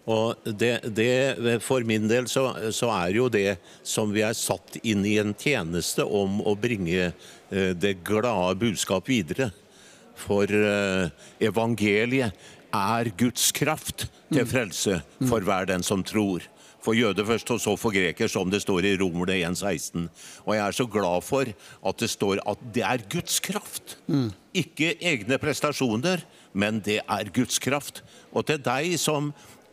Og 0.06 0.38
det, 0.46 0.72
det, 0.94 1.56
for 1.66 1.82
min 1.86 2.06
del 2.06 2.28
så, 2.30 2.48
så 2.70 2.92
er 2.94 3.16
jo 3.16 3.26
det 3.32 3.56
som 3.82 4.12
vi 4.14 4.22
er 4.22 4.36
satt 4.38 4.78
inn 4.86 5.02
i 5.06 5.16
en 5.18 5.34
tjeneste 5.34 6.06
om 6.06 6.38
å 6.46 6.54
bringe 6.54 7.08
eh, 7.10 7.72
det 7.74 7.98
glade 8.06 8.54
budskap 8.60 9.10
videre. 9.10 9.50
For 10.16 10.46
eh, 10.46 11.08
evangeliet 11.42 12.46
er 12.76 13.10
Guds 13.18 13.50
kraft 13.56 14.06
til 14.30 14.46
frelse 14.46 15.00
for 15.26 15.42
hver 15.42 15.66
den 15.72 15.82
som 15.86 16.04
tror. 16.06 16.46
For 16.86 16.94
jøde 16.94 17.24
først, 17.26 17.50
og 17.50 17.58
så 17.58 17.74
for 17.74 17.90
greker, 17.90 18.30
som 18.30 18.50
det 18.52 18.60
står 18.62 18.86
i 18.86 18.94
Romerne 19.00 19.40
1,16. 19.48 20.06
Og 20.44 20.52
jeg 20.54 20.62
er 20.62 20.76
så 20.76 20.86
glad 20.86 21.24
for 21.26 21.50
at 21.50 21.98
det 21.98 22.10
står 22.12 22.42
at 22.46 22.62
det 22.74 22.84
er 22.86 23.02
Guds 23.10 23.40
kraft. 23.42 23.96
Ikke 24.54 24.92
egne 25.02 25.40
prestasjoner, 25.42 26.22
men 26.54 26.78
det 26.78 27.00
er 27.02 27.32
Guds 27.34 27.58
kraft. 27.58 28.04
Og 28.30 28.46
til 28.46 28.62
deg 28.62 28.94
som 29.02 29.32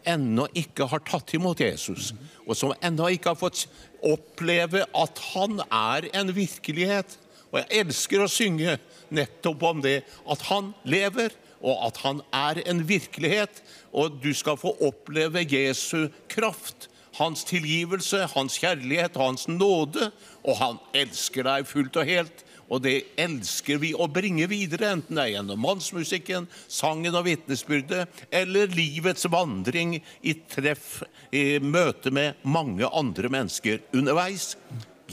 ennå 0.10 0.48
ikke 0.58 0.88
har 0.92 1.04
tatt 1.08 1.34
imot 1.38 1.62
Jesus, 1.64 2.12
og 2.48 2.58
som 2.58 2.74
ennå 2.84 3.10
ikke 3.14 3.34
har 3.34 3.40
fått 3.40 3.66
oppleve 4.04 4.84
at 4.98 5.22
han 5.34 5.62
er 5.68 6.10
en 6.14 6.34
virkelighet. 6.36 7.18
Og 7.54 7.62
jeg 7.62 7.84
elsker 7.84 8.24
å 8.24 8.32
synge 8.32 8.78
nettopp 9.14 9.64
om 9.70 9.82
det, 9.84 10.02
at 10.26 10.48
han 10.50 10.72
lever, 10.90 11.36
og 11.64 11.86
at 11.88 12.00
han 12.04 12.24
er 12.36 12.60
en 12.68 12.82
virkelighet. 12.88 13.62
Og 13.94 14.18
du 14.24 14.34
skal 14.36 14.58
få 14.60 14.74
oppleve 14.84 15.46
Jesu 15.46 16.10
kraft, 16.32 16.90
hans 17.20 17.46
tilgivelse, 17.46 18.26
hans 18.34 18.58
kjærlighet, 18.60 19.20
hans 19.22 19.48
nåde. 19.48 20.10
Og 20.44 20.58
han 20.60 20.82
elsker 20.98 21.46
deg 21.48 21.70
fullt 21.70 22.02
og 22.02 22.10
helt. 22.10 22.44
Og 22.74 22.82
det 22.82 22.96
elsker 23.22 23.78
vi 23.82 23.92
å 23.94 24.08
bringe 24.10 24.48
videre, 24.50 24.96
enten 24.96 25.20
det 25.20 25.28
er 25.28 25.34
gjennom 25.36 25.62
mannsmusikken, 25.62 26.48
sangen 26.66 27.14
og 27.14 27.28
vitnesbyrdet, 27.28 28.24
eller 28.34 28.74
livets 28.74 29.28
vandring 29.30 30.00
i 30.26 30.34
treff, 30.50 31.04
i 31.30 31.60
møte 31.62 32.10
med 32.14 32.42
mange 32.42 32.90
andre 32.90 33.30
mennesker 33.34 33.84
underveis. 33.94 34.56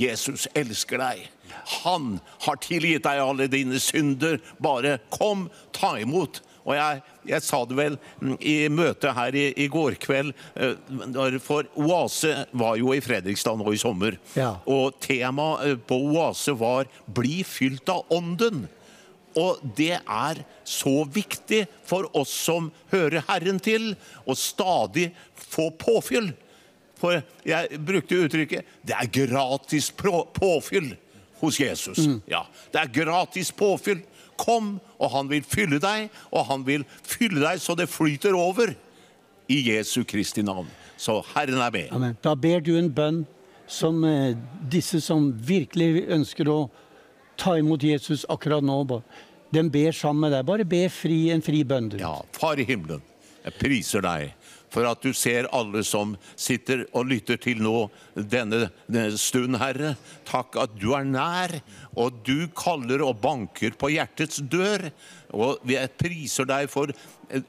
Jesus 0.00 0.46
elsker 0.56 1.02
deg. 1.02 1.26
Han 1.82 2.14
har 2.46 2.60
tilgitt 2.64 3.04
deg 3.04 3.20
alle 3.20 3.50
dine 3.52 3.80
synder. 3.82 4.38
Bare 4.62 4.96
kom, 5.12 5.48
ta 5.76 5.98
imot. 6.00 6.40
Og 6.64 6.76
jeg, 6.76 7.02
jeg 7.28 7.44
sa 7.44 7.62
det 7.68 7.76
vel 7.78 7.96
mm, 8.20 8.36
i 8.40 8.56
møtet 8.72 9.14
her 9.16 9.36
i, 9.36 9.46
i 9.64 9.68
går 9.70 9.96
kveld, 10.02 10.32
eh, 10.56 11.38
for 11.44 11.68
Oase 11.80 12.44
var 12.52 12.78
jo 12.80 12.94
i 12.94 13.02
Fredrikstad 13.04 13.60
nå 13.60 13.72
i 13.74 13.80
sommer. 13.80 14.18
Ja. 14.38 14.54
Og 14.70 14.98
temaet 15.02 15.66
eh, 15.66 15.78
på 15.78 15.98
Oase 16.10 16.54
var 16.58 16.88
'Bli 17.06 17.42
fylt 17.44 17.88
av 17.92 18.06
Ånden'. 18.10 18.66
Og 19.38 19.60
det 19.76 20.00
er 20.00 20.40
så 20.66 21.04
viktig 21.06 21.66
for 21.86 22.08
oss 22.18 22.32
som 22.34 22.72
hører 22.90 23.22
Herren 23.28 23.60
til, 23.62 23.92
å 24.26 24.34
stadig 24.34 25.12
få 25.34 25.68
påfyll. 25.78 26.32
For 27.00 27.22
jeg 27.46 27.78
brukte 27.86 28.18
uttrykket 28.26 28.64
'det 28.84 28.96
er 28.96 29.12
gratis 29.12 29.92
påfyll' 29.94 30.96
hos 31.40 31.60
Jesus. 31.60 31.98
Ja, 32.26 32.46
Det 32.72 32.80
er 32.80 33.04
gratis 33.04 33.50
påfyll. 33.50 34.02
Kom, 34.40 34.78
og 34.96 35.12
han 35.12 35.28
vil 35.30 35.44
fylle 35.44 35.80
deg, 35.82 36.08
og 36.32 36.46
han 36.48 36.64
vil 36.64 36.86
fylle 37.04 37.42
deg 37.42 37.60
så 37.60 37.76
det 37.78 37.90
flyter 37.92 38.36
over. 38.38 38.72
I 39.50 39.58
Jesu 39.66 40.04
Kristi 40.06 40.44
navn. 40.46 40.68
Så 40.96 41.16
Herren 41.34 41.58
er 41.58 41.72
med. 41.74 41.88
Amen. 41.96 42.16
Da 42.22 42.36
ber 42.38 42.62
du 42.62 42.76
en 42.78 42.90
bønn 42.94 43.24
som 43.70 44.04
eh, 44.06 44.36
disse 44.70 45.00
som 45.02 45.30
virkelig 45.34 46.04
ønsker 46.10 46.48
å 46.50 46.60
ta 47.40 47.56
imot 47.58 47.82
Jesus 47.82 48.22
akkurat 48.30 48.62
nå. 48.64 49.00
Den 49.50 49.70
ber 49.74 49.96
sammen 49.96 50.26
med 50.26 50.36
deg. 50.36 50.46
Bare 50.46 50.66
be 50.68 50.84
fri, 50.92 51.30
en 51.34 51.42
fri 51.42 51.64
bønn. 51.66 51.90
Ja, 51.98 52.14
Far 52.36 52.60
i 52.62 52.66
himmelen, 52.68 53.02
jeg 53.42 53.56
priser 53.58 54.04
deg 54.06 54.34
for 54.70 54.86
at 54.88 55.02
du 55.02 55.12
ser 55.16 55.48
alle 55.56 55.82
som 55.86 56.14
sitter 56.38 56.86
og 56.94 57.10
lytter 57.10 57.40
til 57.42 57.62
nå 57.62 57.88
denne, 58.14 58.68
denne 58.86 59.18
stund, 59.20 59.58
Herre. 59.60 59.94
Takk 60.28 60.58
at 60.62 60.76
du 60.78 60.92
er 60.96 61.06
nær, 61.08 61.56
og 61.98 62.22
du 62.26 62.48
kaller 62.56 63.04
og 63.06 63.18
banker 63.22 63.74
på 63.78 63.92
hjertets 63.96 64.42
dør. 64.50 64.88
Og 65.34 65.62
jeg 65.70 65.94
priser 65.98 66.48
deg 66.48 66.70
for 66.70 66.90
eh, 66.90 67.42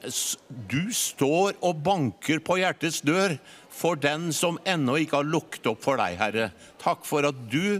du 0.70 0.92
står 0.94 1.58
og 1.66 1.82
banker 1.86 2.42
på 2.46 2.60
hjertets 2.62 3.02
dør 3.06 3.38
for 3.72 3.98
den 3.98 4.30
som 4.36 4.60
ennå 4.68 4.98
ikke 5.02 5.22
har 5.22 5.30
lukket 5.30 5.70
opp 5.72 5.82
for 5.86 6.02
deg, 6.02 6.18
Herre. 6.20 6.50
Takk 6.82 7.06
for 7.08 7.26
at 7.30 7.38
du 7.50 7.80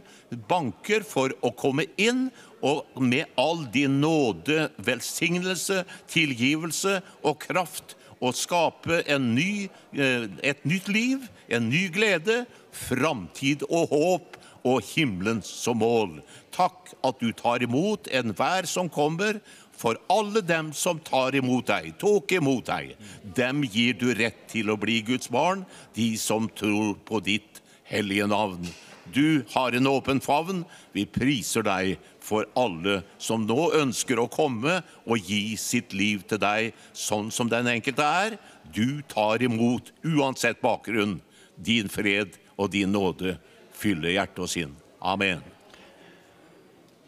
banker 0.50 1.06
for 1.06 1.34
å 1.46 1.54
komme 1.58 1.90
inn 2.02 2.30
og 2.62 3.02
med 3.02 3.30
all 3.42 3.66
din 3.74 4.00
nåde, 4.04 4.70
velsignelse, 4.86 5.82
tilgivelse 6.14 7.00
og 7.26 7.42
kraft 7.42 7.98
å 8.22 8.32
skape 8.36 9.02
ny, 9.20 9.70
eh, 9.94 10.28
et 10.44 10.66
nytt 10.66 10.88
liv, 10.88 11.30
en 11.50 11.70
ny 11.70 11.88
glede, 11.90 12.46
framtid 12.72 13.64
og 13.70 13.90
håp 13.90 14.38
og 14.64 14.84
himmelen 14.94 15.42
som 15.44 15.82
mål. 15.82 16.22
Takk 16.54 16.94
at 17.04 17.20
du 17.20 17.32
tar 17.34 17.64
imot 17.66 18.08
enhver 18.08 18.68
som 18.70 18.90
kommer, 18.90 19.42
for 19.82 19.98
alle 20.14 20.44
dem 20.46 20.70
som 20.78 21.00
tar 21.02 21.34
imot 21.34 21.66
deg, 21.66 21.96
tok 21.98 22.32
imot 22.38 22.68
deg, 22.70 22.94
dem 23.24 23.64
gir 23.66 23.98
du 23.98 24.12
rett 24.14 24.44
til 24.52 24.70
å 24.70 24.78
bli 24.78 25.00
Guds 25.02 25.32
barn, 25.34 25.66
de 25.98 26.14
som 26.22 26.46
tror 26.54 27.00
på 27.08 27.24
ditt 27.26 27.64
hellige 27.90 28.28
navn. 28.30 28.70
Du 29.12 29.44
har 29.56 29.74
en 29.76 29.90
åpen 29.90 30.22
favn. 30.24 30.62
Vi 30.94 31.08
priser 31.10 31.66
deg 31.66 31.98
for 32.32 32.48
alle 32.56 33.02
som 33.20 33.44
nå 33.44 33.72
ønsker 33.82 34.22
å 34.22 34.30
komme 34.32 34.80
og 35.04 35.28
gi 35.28 35.58
sitt 35.60 35.96
liv 35.98 36.24
til 36.30 36.40
deg 36.42 36.72
sånn 36.96 37.32
som 37.34 37.52
den 37.52 37.68
enkelte 37.74 38.08
er. 38.08 38.38
Du 38.72 39.02
tar 39.12 39.44
imot, 39.44 39.92
uansett 40.08 40.62
bakgrunn. 40.64 41.20
Din 41.56 41.92
fred 41.92 42.40
og 42.56 42.72
din 42.74 42.94
nåde 42.96 43.36
fyller 43.76 44.16
hjerte 44.16 44.46
og 44.46 44.52
sinn. 44.52 44.78
Amen. 45.02 45.42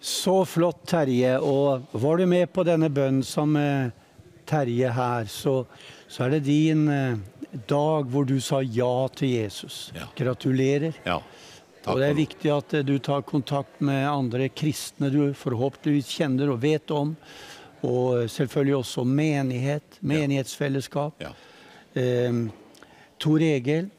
Så 0.04 0.42
flott, 0.50 0.82
Terje. 0.90 1.38
Og 1.40 1.86
var 1.96 2.20
du 2.20 2.28
med 2.28 2.50
på 2.52 2.66
denne 2.68 2.90
bønnen 2.92 3.24
som 3.24 3.56
eh, 3.56 3.94
Terje 4.50 4.90
her, 4.92 5.30
så, 5.32 5.62
så 6.12 6.26
er 6.26 6.36
det 6.36 6.42
din 6.50 6.90
eh, 6.92 7.22
dag 7.70 8.10
hvor 8.12 8.28
du 8.28 8.36
sa 8.44 8.60
ja 8.66 9.08
til 9.16 9.38
Jesus. 9.38 9.94
Gratulerer. 10.18 10.98
Ja. 11.08 11.22
Og 11.84 12.00
det 12.00 12.08
er 12.08 12.16
viktig 12.16 12.52
at 12.54 12.74
eh, 12.78 12.86
du 12.86 12.96
tar 13.04 13.26
kontakt 13.28 13.82
med 13.84 14.06
andre 14.08 14.48
kristne 14.50 15.10
du 15.12 15.34
forhåpentligvis 15.36 16.12
kjenner 16.16 16.54
og 16.54 16.62
vet 16.64 16.94
om. 16.96 17.12
Og 17.84 18.30
selvfølgelig 18.32 18.78
også 18.78 19.04
menighet, 19.04 20.00
menighetsfellesskap. 20.00 21.26
Eh, 22.00 22.40
Tor 23.20 23.44
Egil, 23.44 23.90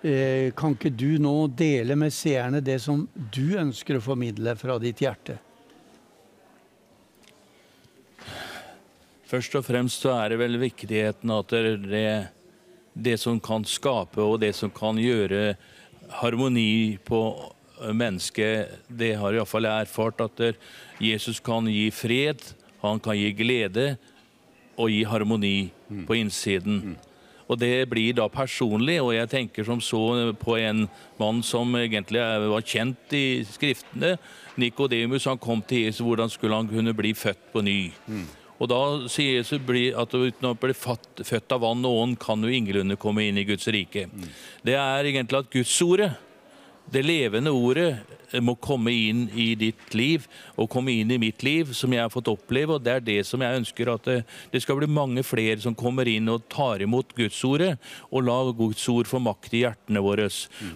eh, 0.00 0.48
kan 0.56 0.76
ikke 0.76 0.94
du 0.96 1.18
nå 1.20 1.34
dele 1.52 1.96
med 2.00 2.14
seerne 2.16 2.62
det 2.64 2.78
som 2.84 3.04
du 3.14 3.58
ønsker 3.60 3.98
å 3.98 4.04
formidle 4.04 4.56
fra 4.56 4.78
ditt 4.80 5.04
hjerte? 5.04 5.36
Først 9.28 9.54
og 9.56 9.64
fremst 9.64 10.04
så 10.04 10.16
er 10.16 10.32
det 10.32 10.40
vel 10.42 10.58
viktigheten 10.60 11.30
at 11.32 11.52
det, 11.52 12.08
det 12.92 13.14
som 13.20 13.38
kan 13.40 13.64
skape 13.64 14.20
og 14.20 14.40
det 14.42 14.52
som 14.56 14.72
kan 14.72 15.00
gjøre 15.00 15.54
harmoni 16.20 16.98
på 17.04 17.20
mennesket, 17.92 18.76
det 18.86 19.14
har 19.18 19.34
iallfall 19.34 19.66
jeg 19.66 19.86
erfart 19.86 20.20
at 20.22 20.42
Jesus 21.02 21.40
kan 21.42 21.66
gi 21.66 21.88
fred, 21.90 22.38
han 22.82 23.00
kan 23.02 23.16
gi 23.18 23.32
glede 23.34 23.96
og 24.78 24.90
gi 24.90 25.02
harmoni 25.06 25.56
på 26.06 26.14
innsiden. 26.20 26.94
Og 27.50 27.58
det 27.58 27.88
blir 27.90 28.14
da 28.16 28.28
personlig, 28.32 29.00
og 29.02 29.10
jeg 29.12 29.28
tenker 29.28 29.66
som 29.66 29.80
så 29.82 30.32
på 30.40 30.54
en 30.56 30.86
mann 31.18 31.42
som 31.44 31.74
egentlig 31.76 32.22
var 32.48 32.62
kjent 32.64 33.12
i 33.18 33.42
skriftene. 33.44 34.14
Nikodemus, 34.56 35.26
han 35.28 35.40
kom 35.42 35.60
til 35.60 35.88
Jesus, 35.88 36.04
hvordan 36.06 36.30
skulle 36.32 36.56
han 36.56 36.70
kunne 36.70 36.94
bli 36.96 37.12
født 37.18 37.42
på 37.52 37.60
ny? 37.66 37.92
Og 38.60 38.68
da 38.70 38.80
sier 39.10 39.40
Jesus 39.40 39.58
at 39.58 40.14
uten 40.14 40.48
å 40.48 40.56
bli 40.58 40.74
født 40.74 41.54
av 41.54 41.62
vann 41.64 41.86
og 41.88 42.02
ånd, 42.04 42.18
kan 42.20 42.42
jo 42.42 42.52
ingenlunde 42.52 42.98
komme 43.00 43.24
inn 43.26 43.40
i 43.40 43.46
Guds 43.48 43.66
rike. 43.72 44.08
Det 44.62 44.76
er 44.78 45.08
egentlig 45.08 45.40
at 45.40 45.50
Guds 45.50 45.74
ordet, 45.82 46.12
det 46.92 47.04
levende 47.06 47.50
ordet, 47.54 47.96
eh, 48.32 48.40
må 48.40 48.56
komme 48.60 48.90
inn 48.90 49.28
i 49.38 49.54
ditt 49.54 49.94
liv, 49.94 50.26
og 50.58 50.68
komme 50.70 50.92
inn 50.92 51.10
i 51.10 51.18
mitt 51.18 51.42
liv, 51.42 51.72
som 51.74 51.92
jeg 51.92 52.02
har 52.02 52.10
fått 52.10 52.28
oppleve. 52.28 52.74
Og 52.74 52.82
det 52.82 52.92
er 52.92 53.00
det 53.06 53.26
som 53.26 53.40
jeg 53.40 53.60
ønsker, 53.62 53.92
at 53.92 54.04
det, 54.04 54.18
det 54.52 54.62
skal 54.62 54.76
bli 54.76 54.90
mange 54.90 55.22
flere 55.22 55.60
som 55.62 55.74
kommer 55.78 56.08
inn 56.10 56.28
og 56.28 56.48
tar 56.52 56.82
imot 56.82 57.14
Guds 57.16 57.38
ordet, 57.44 57.78
og 58.10 58.26
la 58.26 58.38
Guds 58.52 58.84
ord 58.92 59.08
få 59.08 59.22
makt 59.22 59.54
i 59.54 59.64
hjertene 59.64 60.02
våre. 60.04 60.28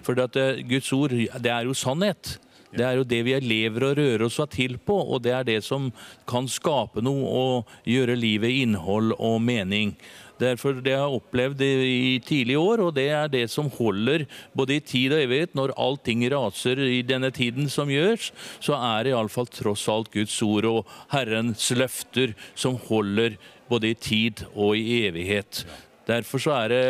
For 0.07 0.27
eh, 0.27 0.63
Guds 0.67 0.93
ord, 0.97 1.11
det 1.13 1.53
er 1.53 1.67
jo 1.69 1.77
sannhet. 1.77 2.39
Det 2.75 2.85
er 2.85 2.99
jo 2.99 3.07
det 3.07 3.23
vi 3.27 3.35
lever 3.41 3.87
og 3.87 3.97
rører 3.99 4.27
oss 4.27 4.41
til 4.53 4.77
på, 4.79 4.97
og 4.97 5.23
det 5.25 5.33
er 5.37 5.47
det 5.47 5.63
som 5.65 5.91
kan 6.29 6.49
skape 6.51 7.05
noe 7.05 7.27
og 7.27 7.75
gjøre 7.87 8.19
livet 8.19 8.63
innhold 8.65 9.15
og 9.19 9.41
mening. 9.43 9.95
Derfor 10.37 10.77
det 10.85 10.93
jeg 10.93 11.01
har 11.01 11.15
opplevd 11.17 11.63
i 11.65 12.19
tidlige 12.21 12.61
år, 12.61 12.83
og 12.85 12.95
det 12.99 13.07
er 13.09 13.31
det 13.33 13.47
som 13.49 13.71
holder 13.73 14.27
både 14.57 14.77
i 14.77 14.85
tid 14.85 15.15
og 15.17 15.23
evighet. 15.25 15.55
Når 15.57 15.73
allting 15.81 16.27
raser 16.33 16.83
i 16.85 17.01
denne 17.07 17.31
tiden 17.33 17.71
som 17.73 17.89
gjørs, 17.89 18.33
så 18.61 18.77
er 18.77 19.07
det 19.07 19.15
iallfall 19.15 19.49
tross 19.49 19.87
alt 19.89 20.13
Guds 20.13 20.37
ord 20.45 20.69
og 20.69 20.97
Herrens 21.15 21.71
løfter 21.73 22.37
som 22.55 22.77
holder 22.91 23.39
både 23.71 23.95
i 23.95 23.99
tid 23.99 24.45
og 24.53 24.77
i 24.77 25.07
evighet. 25.09 25.65
Derfor 26.07 26.43
så 26.43 26.55
er 26.55 26.73
det 26.73 26.85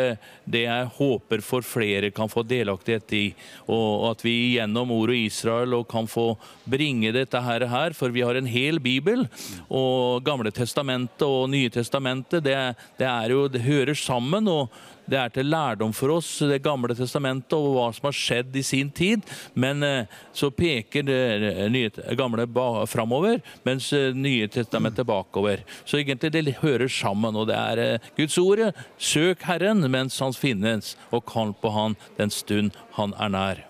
det 0.45 0.63
jeg 0.67 0.89
håper 0.97 1.41
for 1.45 1.65
flere 1.65 2.11
kan 2.13 2.29
få 2.29 2.43
delaktighet 2.45 3.15
i. 3.17 3.23
Og 3.65 4.11
at 4.11 4.21
vi 4.25 4.35
gjennom 4.57 4.93
ordet 4.93 5.17
Israel 5.25 5.73
kan 5.89 6.09
få 6.09 6.35
bringe 6.69 7.13
dette 7.15 7.41
her, 7.41 7.65
her, 7.67 7.95
for 7.97 8.13
vi 8.13 8.25
har 8.25 8.37
en 8.37 8.49
hel 8.49 8.79
bibel. 8.83 9.25
Og 9.69 10.21
Gamle 10.25 10.53
testamentet 10.53 11.25
og 11.25 11.49
Nye 11.49 11.71
testamentet, 11.73 12.43
det, 12.45 12.57
det, 12.99 13.09
jo, 13.31 13.47
det 13.49 13.65
hører 13.65 13.97
sammen. 13.97 14.47
og 14.47 14.69
det 15.07 15.19
er 15.19 15.31
til 15.33 15.49
lærdom 15.49 15.93
for 15.95 16.17
oss, 16.17 16.39
Det 16.39 16.59
gamle 16.63 16.95
testamentet, 16.95 17.53
og 17.55 17.75
hva 17.75 17.87
som 17.95 18.09
har 18.09 18.15
skjedd 18.15 18.55
i 18.55 18.63
sin 18.63 18.89
tid. 18.91 19.23
Men 19.55 19.83
eh, 19.83 20.07
så 20.33 20.51
peker 20.51 21.03
det 21.07 21.69
nye, 21.71 21.91
gamle 22.17 22.47
framover, 22.87 23.41
mens 23.65 23.91
eh, 23.93 24.13
Nye 24.17 24.47
testamentet 24.51 25.07
bakover. 25.07 25.63
Så 25.85 26.01
egentlig 26.01 26.31
det 26.31 26.57
hører 26.61 26.87
sammen. 26.87 27.35
Og 27.35 27.47
det 27.47 27.55
er 27.55 27.83
eh, 27.83 28.09
Guds 28.17 28.37
ordet. 28.37 28.73
Søk 28.97 29.43
Herren 29.47 29.85
mens 29.91 30.19
Han 30.19 30.33
finnes, 30.33 30.95
og 31.11 31.25
kall 31.25 31.53
på 31.61 31.71
Han 31.71 31.95
den 32.17 32.33
stund 32.33 32.75
Han 32.97 33.13
er 33.19 33.29
nær. 33.29 33.63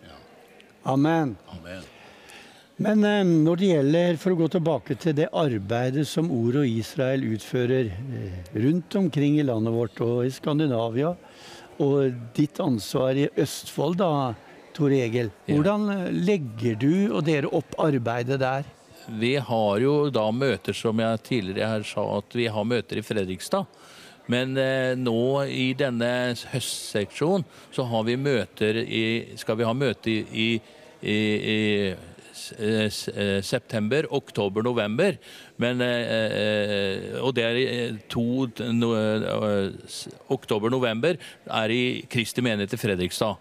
Amen. 0.87 1.37
Amen. 1.51 1.96
Men 2.77 3.03
eh, 3.03 3.23
når 3.25 3.57
det 3.57 3.69
gjelder, 3.71 4.17
for 4.21 4.33
å 4.33 4.39
gå 4.43 4.47
tilbake 4.53 4.97
til 5.01 5.15
det 5.17 5.31
arbeidet 5.33 6.05
som 6.05 6.29
Ord 6.33 6.59
og 6.61 6.69
Israel 6.69 7.25
utfører 7.25 7.89
eh, 7.89 8.35
rundt 8.53 8.97
omkring 8.99 9.39
i 9.41 9.45
landet 9.47 9.73
vårt 9.73 10.01
og 10.05 10.27
i 10.27 10.33
Skandinavia, 10.33 11.15
og 11.81 12.19
ditt 12.37 12.59
ansvar 12.61 13.17
i 13.17 13.27
Østfold 13.37 13.97
da, 14.01 14.11
Tor 14.77 14.93
Egil. 14.93 15.31
Hvordan 15.49 15.89
legger 16.13 16.77
du 16.77 16.91
og 17.07 17.23
dere 17.25 17.49
opp 17.49 17.73
arbeidet 17.81 18.37
der? 18.43 18.67
Vi 19.07 19.33
har 19.41 19.79
jo 19.81 19.93
da 20.13 20.27
møter, 20.35 20.75
som 20.77 20.99
jeg 21.01 21.23
tidligere 21.25 21.69
her 21.71 21.85
sa, 21.87 22.03
at 22.19 22.35
vi 22.37 22.45
har 22.51 22.67
møter 22.67 22.99
i 22.99 23.05
Fredrikstad. 23.05 23.65
Men 24.29 24.53
eh, 24.59 24.93
nå 24.99 25.47
i 25.49 25.71
denne 25.79 26.35
høstseksjonen 26.51 27.47
så 27.73 27.87
har 27.89 28.05
vi 28.05 28.19
møter 28.19 28.83
i, 28.83 29.05
skal 29.39 29.57
vi 29.57 29.65
ha 29.65 29.73
møte 29.73 30.11
i, 30.11 30.19
i, 30.29 30.49
i, 31.01 31.57
september, 33.43 34.07
oktober, 34.13 34.63
november. 34.63 35.17
Men, 35.57 35.81
eh, 35.81 36.37
eh, 36.37 37.19
og 37.21 37.33
det 37.35 37.43
er 37.43 37.55
i, 37.57 37.65
eh, 37.65 37.99
to 38.09 38.47
no, 38.73 38.93
eh, 38.95 39.71
Oktober-november 40.29 41.17
er 41.49 41.69
i 41.73 42.05
Kristi 42.09 42.41
menighet 42.41 42.73
i 42.73 42.81
Fredrikstad. 42.81 43.37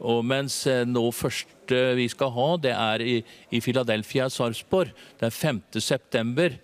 Og 0.00 0.24
mens 0.24 0.62
eh, 0.66 0.86
nå 0.88 1.10
første 1.12 1.80
vi 1.98 2.08
skal 2.08 2.32
ha, 2.34 2.48
det 2.56 2.72
er 2.72 3.04
i, 3.04 3.20
i 3.52 3.60
Philadelphia, 3.60 4.28
Sarpsborg. 4.28 4.94
Det 5.20 5.28
er 5.28 5.36
5. 5.36 5.62
september. 5.80 6.56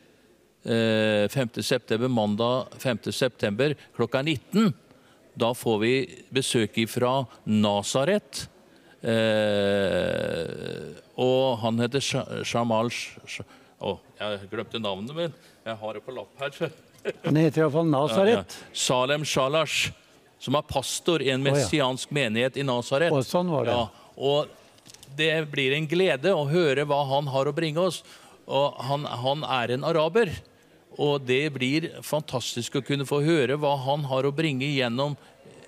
Eh, 0.66 1.28
5. 1.30 1.62
september, 1.62 2.08
mandag 2.08 2.74
5. 2.82 3.12
september 3.12 3.76
klokka 3.96 4.22
19. 4.22 4.72
Da 5.36 5.52
får 5.52 5.80
vi 5.82 5.94
besøk 6.32 6.78
fra 6.88 7.20
Nasaret. 7.44 8.46
Eh, 9.02 10.96
og 11.20 11.58
han 11.62 11.78
heter 11.84 12.00
Sha- 12.04 12.42
Shamal 12.44 12.88
Sh- 12.92 13.44
Å, 13.80 13.98
jeg 14.18 14.48
glemte 14.50 14.80
navnet, 14.80 15.12
men 15.16 15.34
jeg 15.66 15.76
har 15.82 15.92
det 15.98 16.02
på 16.06 16.14
lapp 16.16 16.40
her. 16.40 16.70
Han 17.26 17.36
heter 17.36 17.60
iallfall 17.66 17.86
Nasaret. 17.92 18.32
ja, 18.32 18.40
ja. 18.40 18.70
Salem 18.72 19.22
Shalash, 19.28 19.90
som 20.40 20.56
er 20.56 20.64
pastor 20.66 21.20
i 21.22 21.28
en 21.34 21.44
Å, 21.44 21.50
ja. 21.50 21.52
messiansk 21.58 22.10
menighet 22.16 22.56
i 22.56 22.64
Nasaret. 22.66 23.12
Og 23.12 23.20
sånn 23.28 23.50
var 23.52 23.68
det. 23.68 23.74
Ja, 23.76 23.88
og 24.16 24.48
det 25.16 25.30
blir 25.52 25.76
en 25.76 25.86
glede 25.88 26.32
å 26.32 26.46
høre 26.48 26.86
hva 26.88 27.02
han 27.12 27.28
har 27.34 27.46
å 27.46 27.54
bringe 27.56 27.84
oss. 27.84 28.00
Og 28.48 28.74
han, 28.88 29.04
han 29.04 29.44
er 29.44 29.74
en 29.76 29.84
araber. 29.84 30.32
Og 30.96 31.20
det 31.28 31.44
blir 31.52 31.90
fantastisk 32.02 32.78
å 32.80 32.84
kunne 32.84 33.04
få 33.04 33.20
høre 33.24 33.58
hva 33.60 33.74
han 33.84 34.04
har 34.08 34.24
å 34.24 34.32
bringe 34.32 34.64
gjennom 34.72 35.16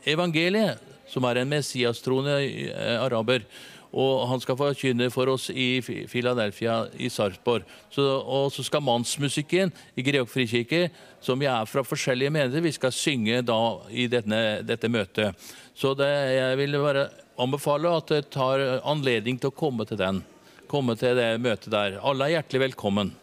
evangeliet, 0.09 0.81
som 1.09 1.27
er 1.29 1.41
en 1.41 1.51
messiastroende 1.51 2.39
eh, 2.45 2.97
araber. 3.01 3.45
Og 3.89 4.27
han 4.29 4.41
skal 4.43 4.59
forkynne 4.59 5.09
for 5.09 5.31
oss 5.33 5.49
i 5.49 5.81
Filadelfia 5.81 6.09
Philadelphia 6.13 6.75
i 7.01 7.09
Sarpsborg. 7.09 7.65
Og 7.97 8.51
så 8.53 8.65
skal 8.67 8.85
mannsmusikken 8.85 9.73
i 9.97 10.05
Greok 10.05 10.29
frikirke, 10.29 10.91
som 11.25 11.41
vi 11.41 11.49
er 11.49 11.65
fra 11.67 11.85
forskjellige 11.87 12.31
menigheter, 12.35 12.65
vi 12.65 12.75
skal 12.77 12.93
synge 12.93 13.41
da 13.49 13.59
i 13.89 14.05
denne, 14.13 14.61
dette 14.63 14.91
møtet. 14.93 15.49
Så 15.75 15.95
det, 15.97 16.11
jeg 16.37 16.59
vil 16.61 16.77
bare 16.83 17.09
anbefale 17.41 17.95
at 17.97 18.13
det 18.13 18.29
tar 18.35 18.61
anledning 18.85 19.41
til 19.41 19.49
å 19.49 19.57
komme 19.57 19.89
til 19.89 20.01
den. 20.01 20.21
Komme 20.69 20.99
til 21.01 21.17
det 21.17 21.39
møtet 21.41 21.73
der. 21.73 21.97
Alle 22.05 22.29
er 22.29 22.37
hjertelig 22.37 22.67
velkommen. 22.69 23.15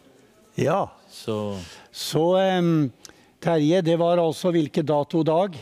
Ja. 0.58 0.88
Så 1.12 1.58
Så 1.92 2.34
um, 2.58 2.90
Terje, 3.40 3.82
det 3.86 3.96
var 4.00 4.18
altså 4.18 4.50
hvilken 4.50 4.86
dato 4.88 5.20
og 5.22 5.28
dag? 5.28 5.58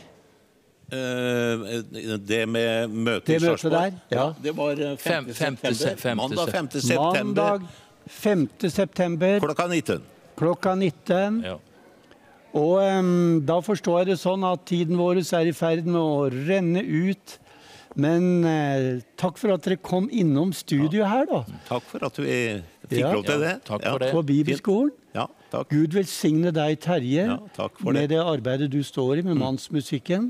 Eh, 0.94 2.16
det 2.30 2.40
med 2.48 2.90
møtet 2.94 3.34
i 3.36 3.38
Sarpsborg? 3.42 3.94
ja. 4.14 4.26
Det 4.42 4.52
var 4.56 4.80
eh, 4.80 4.96
5. 5.00 5.28
Fem- 5.34 5.56
september. 5.74 6.22
Mandag 6.22 6.52
5. 6.54 6.68
september. 6.80 7.24
Mandag 7.24 7.68
5. 8.08 8.48
september 8.70 9.38
Klokka 9.40 9.66
19. 9.70 10.02
klokka 10.36 10.74
19. 10.76 11.38
Og 12.54 12.76
um, 12.78 13.40
da 13.42 13.56
forstår 13.66 14.02
jeg 14.04 14.12
det 14.12 14.18
sånn 14.22 14.44
at 14.46 14.62
tiden 14.68 14.98
vår 15.00 15.18
er 15.24 15.48
i 15.50 15.54
ferd 15.56 15.88
med 15.88 15.98
å 15.98 16.28
renne 16.30 16.82
ut. 16.84 17.38
Men 17.98 18.44
eh, 18.46 19.00
takk 19.18 19.38
for 19.38 19.54
at 19.54 19.62
dere 19.66 19.76
kom 19.82 20.06
innom 20.10 20.52
studio 20.54 21.04
her, 21.06 21.26
da. 21.30 21.40
Takk 21.68 21.84
for 21.90 22.06
at 22.06 22.16
vi 22.18 22.38
fikk 22.90 23.00
Ja. 23.00 23.10
lov 23.14 23.24
til 23.26 23.42
det. 23.42 23.52
Ja, 23.56 23.58
takk 23.66 23.84
for 23.88 23.98
det. 24.02 24.12
På 24.14 24.22
Bibelskolen. 24.26 24.92
Ja, 25.14 25.26
takk. 25.54 25.70
Gud 25.72 25.94
velsigne 25.96 26.52
deg, 26.54 26.76
Terje, 26.84 27.26
Ja, 27.30 27.38
for 27.56 27.92
med 27.94 28.08
det. 28.10 28.16
det 28.16 28.22
arbeidet 28.22 28.70
du 28.72 28.80
står 28.84 29.22
i 29.22 29.26
med 29.26 29.38
mannsmusikken. 29.40 30.28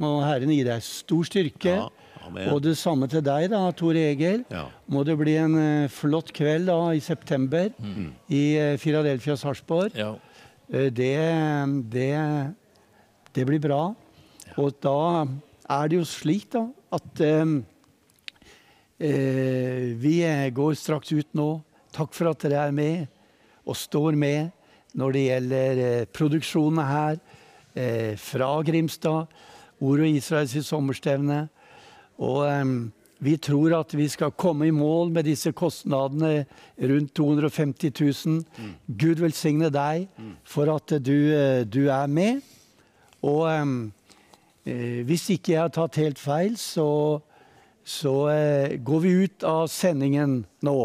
Må 0.00 0.14
Herren 0.24 0.50
gi 0.52 0.62
deg 0.66 0.82
stor 0.86 1.28
styrke. 1.28 1.76
Ja, 1.76 1.88
amen. 2.26 2.48
og 2.54 2.60
det 2.64 2.74
samme 2.80 3.08
til 3.12 3.22
deg, 3.26 3.50
da, 3.52 3.62
Tor 3.76 3.98
Egil. 3.98 4.44
Ja. 4.50 4.66
Må 4.88 5.04
det 5.04 5.16
bli 5.20 5.36
en 5.40 5.56
uh, 5.58 5.88
flott 5.92 6.32
kveld 6.34 6.66
da, 6.70 6.80
i 6.96 7.00
september 7.04 7.70
i 8.32 8.42
uh, 8.58 8.76
Philadelphia 8.82 9.36
Sarpsborg. 9.36 9.94
Ja. 9.98 10.14
Eh, 10.72 10.88
det, 10.94 11.12
det, 11.92 12.12
det 13.36 13.44
blir 13.48 13.60
bra. 13.60 13.82
Og 14.56 14.72
da 14.84 15.24
er 15.72 15.88
det 15.90 15.98
jo 15.98 16.06
slik, 16.08 16.46
da, 16.52 16.66
at 16.92 17.20
eh, 17.24 17.52
eh, 19.00 19.92
vi 20.00 20.18
eh, 20.26 20.48
går 20.54 20.74
straks 20.78 21.12
ut 21.12 21.28
nå. 21.36 21.50
Takk 21.92 22.14
for 22.16 22.30
at 22.32 22.40
dere 22.46 22.66
er 22.68 22.72
med 22.72 23.06
og 23.68 23.76
står 23.78 24.16
med 24.18 24.50
når 24.98 25.12
det 25.12 25.22
gjelder 25.26 25.82
produksjonen 26.12 26.12
produksjonene 26.16 26.88
her 26.88 27.20
eh, 27.74 28.16
fra 28.20 28.62
Grimstad. 28.62 29.26
Ord 29.82 30.00
og 30.00 30.08
Israels 30.08 30.54
sommerstevne. 30.66 31.48
Og 32.22 32.44
eh, 32.46 32.64
vi 33.22 33.36
tror 33.38 33.76
at 33.78 33.94
vi 33.94 34.08
skal 34.10 34.34
komme 34.34 34.66
i 34.66 34.74
mål 34.74 35.12
med 35.14 35.24
disse 35.24 35.52
kostnadene 35.52 36.44
rundt 36.78 37.14
250 37.14 37.92
000. 38.26 38.40
Gud 38.86 39.22
velsigne 39.22 39.70
deg 39.70 40.08
for 40.44 40.70
at 40.74 40.96
du, 41.02 41.16
eh, 41.34 41.62
du 41.64 41.86
er 41.88 42.06
med. 42.06 42.42
Og 43.22 43.46
eh, 43.50 43.66
eh, 44.66 45.02
hvis 45.06 45.28
ikke 45.36 45.54
jeg 45.54 45.62
har 45.62 45.74
tatt 45.74 46.00
helt 46.02 46.18
feil, 46.18 46.58
så, 46.58 47.20
så 47.84 48.16
eh, 48.32 48.78
går 48.82 49.04
vi 49.06 49.14
ut 49.24 49.46
av 49.46 49.68
sendingen 49.70 50.42
nå. 50.66 50.82